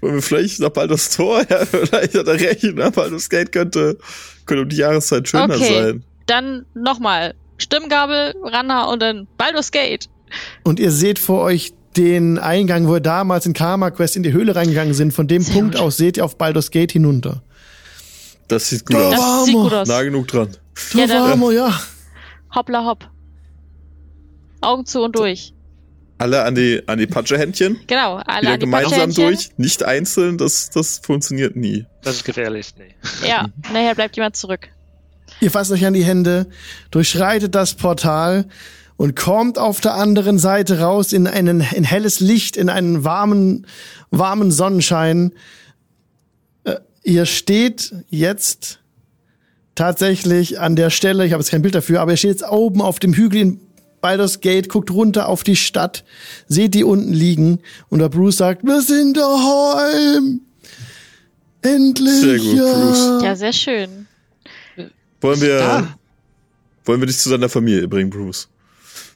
wollen 0.00 0.16
wir 0.16 0.22
vielleicht 0.22 0.60
nach 0.60 0.70
Baldur's 0.70 1.14
Tor? 1.16 1.42
Ja, 1.48 1.64
vielleicht 1.64 2.14
hat 2.14 2.26
er 2.26 2.34
recht, 2.34 2.62
ne? 2.64 2.90
Baldur's 2.90 3.30
Gate 3.30 3.52
könnte, 3.52 3.98
könnte 4.44 4.62
um 4.64 4.68
die 4.68 4.76
Jahreszeit 4.76 5.26
schöner 5.28 5.54
Okay. 5.54 5.74
sein. 5.84 6.04
dann 6.26 6.66
nochmal. 6.74 7.34
Stimmgabel, 7.58 8.34
Ranna 8.42 8.84
und 8.84 9.00
dann 9.00 9.26
Baldur's 9.38 9.70
Gate. 9.72 10.10
Und 10.64 10.80
ihr 10.80 10.90
seht 10.90 11.18
vor 11.18 11.42
euch 11.42 11.72
den 11.96 12.38
Eingang, 12.38 12.86
wo 12.88 12.94
ihr 12.96 13.00
damals 13.00 13.46
in 13.46 13.52
Karma 13.52 13.90
Quest 13.90 14.16
in 14.16 14.22
die 14.22 14.32
Höhle 14.32 14.54
reingegangen 14.54 14.94
sind. 14.94 15.12
Von 15.12 15.28
dem 15.28 15.42
Sehr 15.42 15.54
Punkt 15.54 15.74
gut. 15.76 15.82
aus 15.82 15.96
seht 15.96 16.16
ihr 16.18 16.24
auf 16.24 16.36
Baldur's 16.36 16.70
Gate 16.70 16.92
hinunter. 16.92 17.42
Das 18.48 18.68
sieht 18.68 18.86
gut 18.86 18.96
Da 18.96 19.08
aus. 19.08 19.12
Das 19.14 19.20
waren 19.20 19.44
sieht 19.44 19.54
wir. 19.54 19.62
gut 19.62 19.72
aus. 19.72 19.88
Nah 19.88 20.02
genug 20.02 20.28
dran. 20.28 20.48
Ja, 20.94 21.08
wir, 21.38 21.52
ja. 21.52 21.80
Hoppla 22.54 22.84
hopp. 22.84 23.08
Augen 24.60 24.86
zu 24.86 25.02
und 25.02 25.16
durch. 25.16 25.52
Alle 26.18 26.42
an 26.44 26.54
die, 26.54 26.82
an 26.86 26.98
die 26.98 27.06
Patschehändchen. 27.06 27.80
Genau, 27.86 28.16
alle 28.16 28.42
Wieder 28.42 28.52
an 28.52 28.60
die 28.60 28.66
gemeinsam 28.66 29.12
durch. 29.14 29.50
Nicht 29.58 29.82
einzeln. 29.82 30.38
Das, 30.38 30.70
das 30.70 30.98
funktioniert 30.98 31.56
nie. 31.56 31.84
Das 32.02 32.16
ist 32.16 32.24
gefährlich, 32.24 32.72
nee. 32.78 32.94
Ja, 33.28 33.48
nachher 33.72 33.94
bleibt 33.94 34.16
jemand 34.16 34.36
zurück. 34.36 34.68
Ihr 35.40 35.50
fasst 35.50 35.70
euch 35.72 35.84
an 35.84 35.92
die 35.92 36.04
Hände, 36.04 36.46
durchschreitet 36.90 37.54
das 37.54 37.74
Portal 37.74 38.46
und 38.96 39.14
kommt 39.16 39.58
auf 39.58 39.80
der 39.80 39.94
anderen 39.94 40.38
Seite 40.38 40.80
raus 40.80 41.12
in 41.12 41.26
einen 41.26 41.60
in 41.60 41.84
helles 41.84 42.20
Licht, 42.20 42.56
in 42.56 42.68
einen 42.68 43.04
warmen 43.04 43.66
warmen 44.10 44.50
Sonnenschein. 44.50 45.32
Äh, 46.64 46.76
ihr 47.02 47.26
steht 47.26 47.94
jetzt 48.08 48.80
tatsächlich 49.74 50.58
an 50.60 50.76
der 50.76 50.90
Stelle, 50.90 51.26
ich 51.26 51.32
habe 51.32 51.42
jetzt 51.42 51.50
kein 51.50 51.62
Bild 51.62 51.74
dafür, 51.74 52.00
aber 52.00 52.12
ihr 52.12 52.16
steht 52.16 52.30
jetzt 52.30 52.48
oben 52.48 52.80
auf 52.80 52.98
dem 52.98 53.12
Hügel 53.12 53.40
in 53.40 53.60
Baldur's 54.00 54.40
Gate, 54.40 54.68
guckt 54.68 54.90
runter 54.90 55.28
auf 55.28 55.42
die 55.42 55.56
Stadt, 55.56 56.04
seht 56.48 56.74
die 56.74 56.84
unten 56.84 57.12
liegen 57.12 57.60
und 57.88 57.98
der 57.98 58.08
Bruce 58.08 58.36
sagt, 58.38 58.62
wir 58.64 58.80
sind 58.80 59.16
daheim. 59.16 60.40
Endlich. 61.62 62.20
Sehr 62.20 62.38
gut, 62.38 62.54
ja. 62.54 62.72
Bruce. 62.74 63.22
Ja, 63.24 63.36
sehr 63.36 63.52
schön. 63.52 64.06
Wollen 65.20 65.40
wir, 65.40 65.58
Ja. 65.58 65.98
wollen 66.84 67.00
wir 67.00 67.06
dich 67.06 67.18
zu 67.18 67.30
deiner 67.30 67.48
Familie 67.48 67.88
bringen, 67.88 68.10
Bruce? 68.10 68.48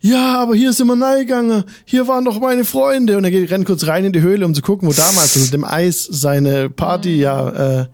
Ja, 0.02 0.39
aber 0.40 0.55
hier 0.55 0.72
sind 0.72 0.86
wir 0.86 1.01
reingegangen. 1.01 1.64
Hier 1.85 2.09
waren 2.09 2.24
doch 2.24 2.40
meine 2.40 2.64
Freunde. 2.64 3.16
Und 3.18 3.24
er 3.24 3.31
geht, 3.31 3.51
rennt 3.51 3.66
kurz 3.66 3.86
rein 3.86 4.05
in 4.06 4.12
die 4.12 4.22
Höhle, 4.22 4.47
um 4.47 4.55
zu 4.55 4.62
gucken, 4.62 4.89
wo 4.89 4.93
damals 4.93 5.36
unter 5.36 5.51
dem 5.51 5.64
Eis 5.64 6.05
seine 6.10 6.70
Party 6.70 7.16
ja 7.20 7.81
äh, 7.82 7.86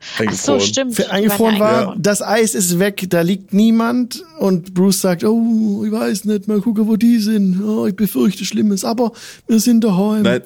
Ach 0.00 0.18
so, 0.18 0.22
Eingefroren. 0.54 0.60
stimmt. 0.60 1.10
eingefroren 1.10 1.58
war. 1.60 1.72
ja 1.72 1.94
Das 1.96 2.20
Eis 2.22 2.54
ist 2.54 2.78
weg, 2.78 3.06
da 3.08 3.22
liegt 3.22 3.54
niemand. 3.54 4.22
Und 4.38 4.74
Bruce 4.74 5.00
sagt, 5.00 5.24
oh, 5.24 5.82
ich 5.86 5.92
weiß 5.92 6.24
nicht, 6.26 6.48
mal 6.48 6.60
gucken, 6.60 6.86
wo 6.88 6.96
die 6.96 7.18
sind. 7.20 7.62
Oh, 7.62 7.86
ich 7.86 7.96
befürchte 7.96 8.44
Schlimmes, 8.44 8.84
aber 8.84 9.12
wir 9.46 9.60
sind 9.60 9.82
daheim. 9.82 10.22
Nein. 10.22 10.42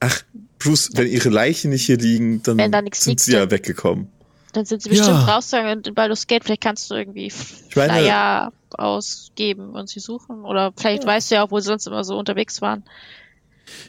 Ach, 0.00 0.22
Bruce, 0.58 0.90
wenn 0.94 1.08
ihre 1.08 1.30
Leichen 1.30 1.70
nicht 1.70 1.86
hier 1.86 1.98
liegen, 1.98 2.42
dann 2.42 2.58
Wenn 2.58 2.70
da 2.72 2.82
nichts 2.82 3.04
sind 3.04 3.12
liegt, 3.12 3.20
sie 3.22 3.32
ja 3.32 3.50
weggekommen. 3.50 4.08
Dann 4.56 4.64
sind 4.64 4.82
sie 4.82 4.88
bestimmt 4.88 5.10
Ja. 5.10 5.24
rausgegangen 5.26 5.78
und 5.78 5.86
in 5.86 5.94
Baldur's 5.94 6.26
Gate, 6.26 6.44
vielleicht 6.44 6.62
kannst 6.62 6.90
du 6.90 6.94
irgendwie 6.94 7.30
meine- 7.74 7.92
Flyer 7.92 8.52
ausgeben 8.70 9.70
und 9.74 9.88
sie 9.88 10.00
suchen. 10.00 10.44
Oder 10.44 10.72
vielleicht 10.76 11.04
weißt 11.06 11.30
du 11.30 11.34
ja 11.36 11.42
auch, 11.44 11.50
wo 11.50 11.60
sie 11.60 11.66
sonst 11.66 11.86
immer 11.86 12.04
so 12.04 12.18
unterwegs 12.18 12.62
waren. 12.62 12.84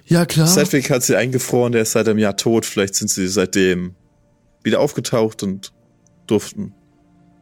Ja, 0.05 0.25
klar. 0.25 0.47
Sedgwick 0.47 0.89
hat 0.89 1.03
sie 1.03 1.15
eingefroren, 1.15 1.71
der 1.71 1.83
ist 1.83 1.93
seit 1.93 2.07
einem 2.09 2.19
Jahr 2.19 2.35
tot. 2.35 2.65
Vielleicht 2.65 2.95
sind 2.95 3.09
sie 3.09 3.27
seitdem 3.27 3.95
wieder 4.63 4.79
aufgetaucht 4.81 5.41
und 5.43 5.71
durften. 6.25 6.73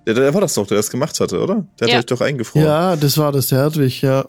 Der, 0.05 0.13
der 0.13 0.33
war 0.35 0.41
das 0.41 0.53
doch, 0.53 0.67
der 0.67 0.77
das 0.77 0.91
gemacht 0.91 1.19
hatte, 1.19 1.41
oder? 1.41 1.65
Der 1.79 1.87
hat 1.87 1.91
Ja. 1.93 1.99
euch 1.99 2.05
doch 2.05 2.21
eingefroren. 2.21 2.67
Ja, 2.67 2.95
das 2.95 3.17
war 3.17 3.31
das, 3.31 3.47
der 3.47 3.59
Hertwig, 3.59 4.01
ja. 4.03 4.27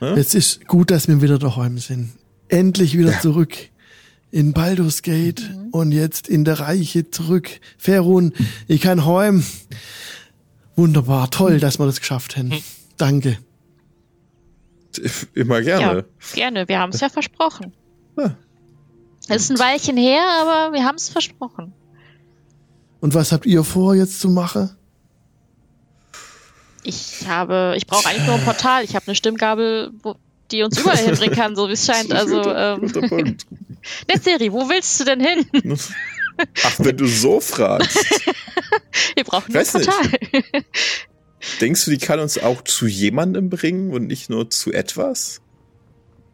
Hä? 0.00 0.14
Jetzt 0.16 0.34
ist 0.34 0.66
gut, 0.66 0.90
dass 0.90 1.08
wir 1.08 1.22
wieder 1.22 1.38
daheim 1.38 1.78
sind. 1.78 2.12
Endlich 2.48 2.96
wieder 2.98 3.18
zurück 3.20 3.56
in 4.36 4.52
Baldur's 4.52 5.00
Gate 5.00 5.50
und 5.70 5.92
jetzt 5.92 6.28
in 6.28 6.44
der 6.44 6.60
Reiche 6.60 7.10
zurück. 7.10 7.48
Ferun, 7.78 8.34
ich 8.68 8.82
kann 8.82 9.06
heim. 9.06 9.42
Wunderbar, 10.74 11.30
toll, 11.30 11.58
dass 11.58 11.78
wir 11.78 11.86
das 11.86 12.00
geschafft 12.00 12.36
haben. 12.36 12.52
Danke. 12.98 13.38
Immer 15.32 15.62
gerne. 15.62 16.04
Ja, 16.04 16.34
gerne. 16.34 16.68
Wir 16.68 16.78
haben 16.78 16.92
es 16.92 17.00
ja 17.00 17.08
versprochen. 17.08 17.72
Ja. 18.18 18.36
Es 19.26 19.44
ist 19.44 19.52
ein 19.52 19.58
Weilchen 19.58 19.96
her, 19.96 20.22
aber 20.42 20.74
wir 20.74 20.84
haben 20.84 20.96
es 20.96 21.08
versprochen. 21.08 21.72
Und 23.00 23.14
was 23.14 23.32
habt 23.32 23.46
ihr 23.46 23.64
vor 23.64 23.94
jetzt 23.94 24.20
zu 24.20 24.28
machen? 24.28 24.68
Ich 26.82 27.26
habe, 27.26 27.72
ich 27.78 27.86
brauche 27.86 28.06
eigentlich 28.06 28.26
nur 28.26 28.34
ein 28.34 28.44
Portal. 28.44 28.84
Ich 28.84 28.94
habe 28.94 29.06
eine 29.06 29.14
Stimmgabel, 29.14 29.92
wo, 30.02 30.16
die 30.50 30.62
uns 30.62 30.78
überall 30.78 30.98
hinbringen 31.06 31.34
kann, 31.34 31.56
so 31.56 31.68
wie 31.68 31.72
es 31.72 31.86
scheint. 31.86 32.12
Also, 32.12 32.42
ähm, 32.54 33.38
Punkt. 34.06 34.08
Netzeri, 34.26 34.52
wo 34.52 34.68
willst 34.68 35.00
du 35.00 35.04
denn 35.04 35.20
hin? 35.20 35.46
Ach, 36.64 36.74
wenn 36.78 36.96
du 36.96 37.06
so 37.06 37.40
fragst. 37.40 37.96
Wir 39.14 39.24
brauchen 39.24 39.50
ein 39.52 39.54
Weiß 39.54 39.74
nicht. 39.74 39.88
Portal. 39.90 40.62
Denkst 41.60 41.84
du, 41.84 41.90
die 41.92 41.98
kann 41.98 42.18
uns 42.20 42.38
auch 42.38 42.62
zu 42.62 42.86
jemandem 42.86 43.48
bringen 43.50 43.92
und 43.92 44.06
nicht 44.06 44.28
nur 44.30 44.50
zu 44.50 44.72
etwas? 44.72 45.40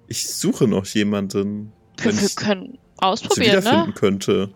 Ich 0.08 0.28
suche 0.28 0.66
noch 0.66 0.86
jemanden, 0.86 1.72
wenn 2.02 2.20
Wir, 2.20 2.28
können 2.30 2.78
ausprobieren, 2.96 3.58
wiederfinden 3.58 3.86
ne? 3.88 3.94
könnte. 3.94 4.54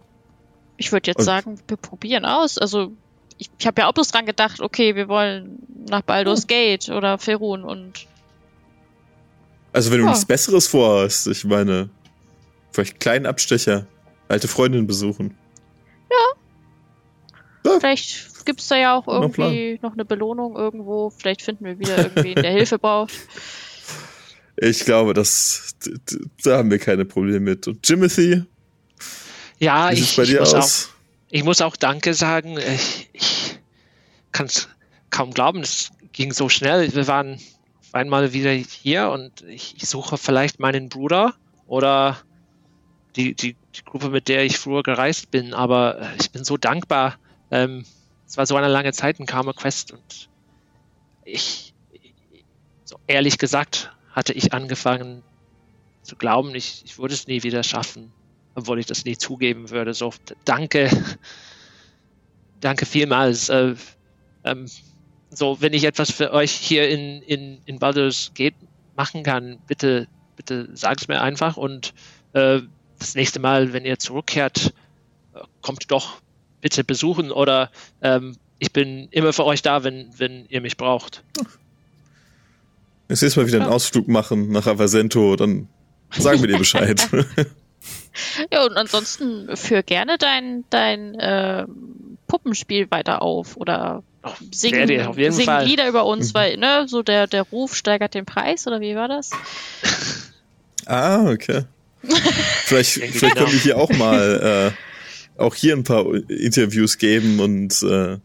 Ich 0.78 0.92
würde 0.92 1.10
jetzt 1.10 1.18
Und- 1.20 1.24
sagen, 1.24 1.60
wir 1.68 1.76
probieren 1.76 2.24
aus. 2.24 2.58
Also, 2.58 2.92
ich, 3.38 3.50
ich 3.58 3.66
habe 3.66 3.82
ja 3.82 3.88
auch 3.88 3.92
bloß 3.92 4.08
dran 4.08 4.26
gedacht, 4.26 4.60
okay, 4.60 4.94
wir 4.96 5.08
wollen 5.08 5.58
nach 5.88 6.02
Baldur's 6.02 6.42
Hm. 6.42 6.46
Gate 6.48 6.88
oder 6.88 7.18
Ferun 7.18 7.62
und 7.64 8.06
Also 9.72 9.90
wenn 9.90 9.98
du 9.98 10.04
Ja. 10.04 10.10
nichts 10.10 10.24
Besseres 10.24 10.66
vorhast, 10.68 11.26
ich 11.26 11.44
meine, 11.44 11.90
vielleicht 12.76 12.92
einen 12.92 13.00
kleinen 13.00 13.26
Abstecher, 13.26 13.86
alte 14.28 14.48
Freundin 14.48 14.86
besuchen. 14.86 15.34
vielleicht 17.80 18.44
gibt's 18.44 18.68
da 18.68 18.76
ja 18.76 18.96
auch 18.96 19.08
irgendwie 19.08 19.78
noch 19.82 19.94
eine 19.94 20.04
Belohnung 20.04 20.56
irgendwo. 20.56 21.10
Vielleicht 21.10 21.42
finden 21.42 21.64
wir 21.64 21.78
wieder 21.78 21.98
irgendwie 21.98 22.34
der 22.34 22.52
Hilfe 22.52 22.78
braucht. 22.78 23.12
Ich 24.56 24.84
glaube, 24.84 25.14
das, 25.14 25.74
da 26.44 26.58
haben 26.58 26.70
wir 26.70 26.78
keine 26.78 27.04
Probleme 27.04 27.40
mit. 27.40 27.66
Und 27.66 27.86
Jimothy, 27.86 28.44
Ja, 29.58 29.90
wie 29.90 29.94
ich, 29.94 30.16
bei 30.16 30.22
ich, 30.22 30.30
dir 30.30 30.40
muss 30.40 30.54
auch, 30.54 30.58
aus? 30.58 30.90
ich 31.30 31.44
muss 31.44 31.60
auch 31.60 31.76
Danke 31.76 32.14
sagen. 32.14 32.56
Ich, 32.58 33.10
ich 33.12 33.58
kann 34.32 34.46
es 34.46 34.68
kaum 35.10 35.32
glauben, 35.32 35.60
es 35.60 35.90
ging 36.12 36.32
so 36.32 36.48
schnell. 36.48 36.94
Wir 36.94 37.06
waren 37.06 37.34
auf 37.80 37.94
einmal 37.94 38.32
wieder 38.32 38.52
hier 38.52 39.10
und 39.10 39.42
ich, 39.42 39.74
ich 39.76 39.88
suche 39.88 40.16
vielleicht 40.18 40.60
meinen 40.60 40.88
Bruder 40.88 41.34
oder 41.66 42.16
die, 43.16 43.34
die, 43.34 43.56
die 43.74 43.84
Gruppe, 43.84 44.10
mit 44.10 44.28
der 44.28 44.44
ich 44.44 44.58
früher 44.58 44.82
gereist 44.82 45.30
bin. 45.30 45.54
Aber 45.54 46.00
äh, 46.00 46.16
ich 46.20 46.30
bin 46.30 46.44
so 46.44 46.56
dankbar. 46.56 47.16
Ähm, 47.50 47.84
es 48.26 48.36
war 48.36 48.46
so 48.46 48.56
eine 48.56 48.68
lange 48.68 48.92
Zeit 48.92 49.20
in 49.20 49.26
Karma 49.26 49.52
Quest 49.52 49.92
und 49.92 50.28
ich, 51.24 51.74
so 52.84 52.98
ehrlich 53.06 53.38
gesagt, 53.38 53.92
hatte 54.12 54.32
ich 54.32 54.52
angefangen 54.52 55.22
zu 56.02 56.16
glauben, 56.16 56.54
ich, 56.54 56.82
ich 56.84 56.98
würde 56.98 57.14
es 57.14 57.26
nie 57.26 57.42
wieder 57.42 57.62
schaffen 57.62 58.12
obwohl 58.56 58.80
ich 58.80 58.86
das 58.86 59.04
nie 59.04 59.16
zugeben 59.16 59.70
würde. 59.70 59.94
So, 59.94 60.12
danke. 60.44 60.90
Danke 62.60 62.86
vielmals. 62.86 63.50
Äh, 63.50 63.74
ähm, 64.42 64.66
so, 65.28 65.60
wenn 65.60 65.74
ich 65.74 65.84
etwas 65.84 66.10
für 66.10 66.32
euch 66.32 66.52
hier 66.52 66.88
in, 66.88 67.20
in, 67.20 67.60
in 67.66 67.78
Baldur's 67.78 68.32
Gate 68.34 68.54
machen 68.96 69.22
kann, 69.22 69.58
bitte, 69.66 70.08
bitte 70.36 70.74
sagt 70.74 71.02
es 71.02 71.08
mir 71.08 71.20
einfach 71.20 71.58
und 71.58 71.92
äh, 72.32 72.60
das 72.98 73.14
nächste 73.14 73.40
Mal, 73.40 73.72
wenn 73.72 73.84
ihr 73.84 73.98
zurückkehrt, 73.98 74.72
äh, 75.34 75.40
kommt 75.62 75.90
doch 75.90 76.18
bitte 76.60 76.84
besuchen 76.84 77.30
oder 77.30 77.70
ähm, 78.02 78.36
ich 78.58 78.72
bin 78.72 79.08
immer 79.10 79.32
für 79.32 79.44
euch 79.44 79.62
da, 79.62 79.84
wenn, 79.84 80.10
wenn 80.16 80.46
ihr 80.48 80.60
mich 80.60 80.76
braucht. 80.76 81.22
Jetzt 83.08 83.22
nächstes 83.22 83.36
Mal 83.36 83.46
wieder 83.46 83.60
einen 83.60 83.70
Ausflug 83.70 84.08
machen 84.08 84.50
nach 84.50 84.66
Avasento, 84.66 85.36
dann 85.36 85.68
sagen 86.10 86.40
wir 86.40 86.48
dir 86.48 86.58
Bescheid. 86.58 87.08
Ja, 88.50 88.64
und 88.64 88.76
ansonsten 88.76 89.56
führ 89.56 89.82
gerne 89.82 90.18
dein, 90.18 90.64
dein 90.70 91.14
äh, 91.14 91.66
Puppenspiel 92.26 92.90
weiter 92.90 93.22
auf 93.22 93.56
oder 93.56 94.02
sing, 94.50 94.72
werde 94.74 94.94
ich 94.94 95.06
auf 95.06 95.18
jeden 95.18 95.32
sing 95.32 95.44
Fall. 95.44 95.64
Lieder 95.64 95.88
über 95.88 96.06
uns, 96.06 96.34
weil, 96.34 96.56
ne, 96.56 96.86
so 96.88 97.02
der, 97.02 97.26
der 97.26 97.42
Ruf 97.42 97.74
steigert 97.74 98.14
den 98.14 98.24
Preis, 98.24 98.66
oder 98.66 98.80
wie 98.80 98.96
war 98.96 99.08
das? 99.08 99.30
ah, 100.86 101.30
okay. 101.30 101.64
Vielleicht, 102.64 102.90
vielleicht 102.92 103.20
genau. 103.20 103.34
können 103.34 103.52
wir 103.52 103.60
hier 103.60 103.78
auch 103.78 103.90
mal 103.92 104.72
äh, 105.38 105.40
auch 105.42 105.54
hier 105.54 105.74
ein 105.76 105.84
paar 105.84 106.04
Interviews 106.28 106.98
geben 106.98 107.40
und 107.40 107.82
äh, 107.82 108.18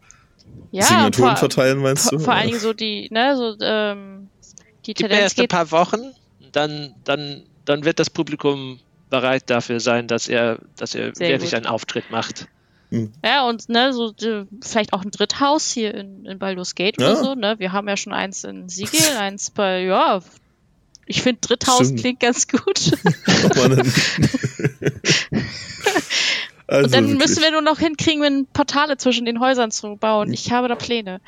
Ja, 0.72 0.84
Signaturen 0.84 1.30
vor, 1.32 1.38
verteilen, 1.38 1.80
meinst 1.80 2.10
vor, 2.10 2.18
du? 2.18 2.24
vor 2.24 2.34
allen 2.34 2.48
Dingen 2.48 2.60
so 2.60 2.74
die, 2.74 3.10
ne, 3.12 3.36
so, 3.36 3.56
ähm, 3.64 4.30
die 4.86 4.94
Gib 4.94 5.03
mir 5.03 5.10
Tendenz 5.10 5.22
erst 5.24 5.40
ein 5.40 5.48
paar 5.48 5.72
Wochen, 5.72 5.99
dann, 6.52 6.95
dann, 7.03 7.44
dann 7.66 7.86
wird 7.86 7.99
das 7.99 8.10
Publikum 8.10 8.80
bereit 9.10 9.44
dafür 9.49 9.80
sein, 9.80 10.08
dass 10.08 10.28
er, 10.28 10.60
dass 10.78 10.95
er 10.95 11.14
Sehr 11.16 11.30
wirklich 11.30 11.52
gut. 11.52 11.58
einen 11.58 11.66
Auftritt 11.66 12.10
macht. 12.12 12.48
ja, 13.24 13.48
und, 13.48 13.70
ne, 13.70 13.94
so, 13.94 14.14
äh, 14.22 14.45
vielleicht 14.62 14.94
auch 14.94 15.03
ein 15.03 15.12
Dritthaus 15.12 15.72
hier 15.72 15.94
in, 15.94 16.26
in 16.26 16.40
Baldur's 16.40 16.76
Gate 16.76 16.98
oder 16.98 17.10
Ja. 17.14 17.24
so, 17.24 17.36
ne, 17.36 17.56
wir 17.60 17.72
haben 17.74 17.88
ja 17.88 17.98
schon 17.98 18.14
eins 18.14 18.44
in 18.44 18.70
Siegel, 18.70 18.99
eins 19.18 19.49
bei, 19.52 19.84
ja, 19.84 20.22
ich 21.12 21.22
finde 21.22 21.42
Dritthaus 21.42 21.88
Stimmt. 21.88 22.00
klingt 22.00 22.20
ganz 22.20 22.48
gut. 22.48 22.92
Also 26.72 26.86
Und 26.86 26.94
dann 26.94 27.10
wirklich. 27.10 27.28
müssen 27.28 27.44
wir 27.44 27.52
nur 27.52 27.62
noch 27.62 27.80
hinkriegen, 27.80 28.22
wenn 28.22 28.46
Portale 28.46 28.96
zwischen 28.96 29.26
den 29.26 29.42
Häusern 29.42 29.72
zu 29.72 29.98
bauen. 29.98 30.32
Ich 30.32 30.54
habe 30.54 30.70
da 30.70 30.76
Pläne. 30.76 31.20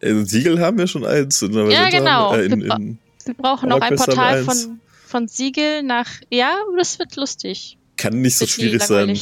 Äh, 0.00 0.12
Siegel 0.26 0.60
haben 0.60 0.76
wir 0.76 0.86
schon 0.86 1.06
eins. 1.06 1.40
In 1.40 1.54
Ja, 1.70 1.88
genau. 1.88 2.32
Haben, 2.32 2.40
äh, 2.40 2.44
in, 2.44 2.60
Wir 2.60 2.76
in, 2.76 2.98
Wir 3.24 3.34
brauchen 3.34 3.70
noch 3.70 3.80
ein 3.80 3.96
Portal 3.96 4.44
von, 4.44 4.80
von 5.06 5.28
Siegel 5.28 5.82
nach. 5.82 6.08
Ja, 6.28 6.56
das 6.76 6.98
wird 6.98 7.16
lustig. 7.16 7.78
kann 7.96 8.20
nicht 8.20 8.36
so 8.36 8.46
schwierig 8.46 8.82
sein. 8.82 9.18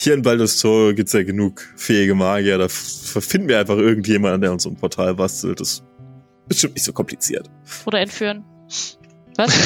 Hier 0.00 0.14
in 0.14 0.22
Baldur's 0.22 0.60
Tor 0.60 0.92
gibt's 0.92 1.12
ja 1.12 1.22
genug 1.22 1.64
fähige 1.76 2.16
Magier. 2.16 2.58
Da 2.58 2.66
finden 2.68 3.46
wir 3.46 3.60
einfach 3.60 3.78
irgendjemanden, 3.78 4.40
der 4.40 4.50
uns 4.50 4.66
ein 4.66 4.74
Portal 4.74 5.14
bastelt. 5.14 5.60
Das 5.60 5.68
ist 5.68 5.84
bestimmt 6.48 6.74
nicht 6.74 6.84
so 6.84 6.92
kompliziert. 6.92 7.48
Oder 7.86 8.00
entführen. 8.00 8.44
Was? 9.36 9.52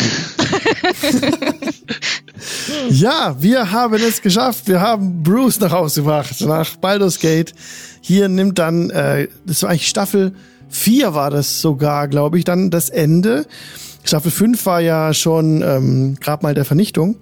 Ja, 2.90 3.36
wir 3.40 3.70
haben 3.70 3.94
es 3.94 4.22
geschafft. 4.22 4.68
Wir 4.68 4.80
haben 4.80 5.22
Bruce 5.22 5.60
nach 5.60 5.72
Hause 5.72 6.02
gebracht, 6.02 6.40
nach 6.40 6.76
Baldur's 6.76 7.18
Gate. 7.18 7.52
Hier 8.00 8.28
nimmt 8.28 8.58
dann, 8.58 8.90
äh, 8.90 9.28
das 9.44 9.62
war 9.62 9.70
eigentlich 9.70 9.88
Staffel 9.88 10.34
4 10.68 11.14
war 11.14 11.30
das 11.30 11.60
sogar, 11.60 12.08
glaube 12.08 12.38
ich, 12.38 12.44
dann 12.44 12.70
das 12.70 12.90
Ende. 12.90 13.46
Staffel 14.04 14.30
5 14.30 14.64
war 14.66 14.80
ja 14.80 15.14
schon 15.14 15.62
ähm, 15.62 16.16
Grabmal 16.20 16.54
der 16.54 16.64
Vernichtung. 16.64 17.16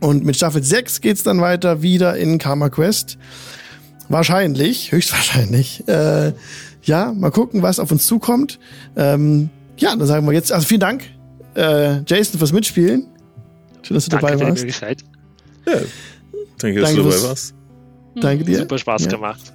Und 0.00 0.24
mit 0.24 0.36
Staffel 0.36 0.62
6 0.62 1.00
geht's 1.00 1.24
dann 1.24 1.40
weiter 1.40 1.82
wieder 1.82 2.16
in 2.16 2.38
Karma 2.38 2.68
Quest. 2.68 3.18
Wahrscheinlich, 4.08 4.92
höchstwahrscheinlich. 4.92 5.86
Äh, 5.88 6.32
ja, 6.88 7.12
mal 7.12 7.30
gucken, 7.30 7.62
was 7.62 7.78
auf 7.78 7.92
uns 7.92 8.06
zukommt. 8.06 8.58
Ähm, 8.96 9.50
ja, 9.76 9.94
dann 9.94 10.06
sagen 10.06 10.26
wir 10.26 10.32
jetzt, 10.32 10.50
also 10.50 10.66
vielen 10.66 10.80
Dank, 10.80 11.04
äh, 11.54 12.00
Jason, 12.06 12.38
fürs 12.38 12.52
Mitspielen. 12.52 13.06
Schön, 13.82 13.94
dass 13.94 14.04
du 14.06 14.10
Danke 14.10 14.36
dabei 14.36 14.48
warst. 14.48 14.64
Ja. 14.64 15.72
Danke, 16.58 16.80
dass 16.80 16.90
Danke 16.90 17.02
du 17.02 17.08
dabei 17.10 17.22
warst. 17.22 17.54
Danke 18.16 18.44
dir. 18.44 18.58
Super 18.58 18.78
Spaß 18.78 19.04
Ja. 19.04 19.10
gemacht. 19.10 19.52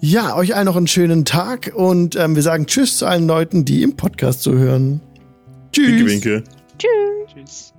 Ja, 0.00 0.34
euch 0.36 0.56
allen 0.56 0.64
noch 0.64 0.76
einen 0.76 0.88
schönen 0.88 1.24
Tag 1.24 1.70
und 1.76 2.16
ähm, 2.16 2.34
wir 2.34 2.42
sagen 2.42 2.66
Tschüss 2.66 2.98
zu 2.98 3.06
allen 3.06 3.28
Leuten, 3.28 3.64
die 3.64 3.84
im 3.84 3.94
Podcast 3.94 4.42
zuhören. 4.42 5.00
Tschüss. 5.72 5.86
Winke, 5.86 6.06
winke. 6.10 6.44
Tschüss. 6.76 7.32
Tschüss. 7.32 7.71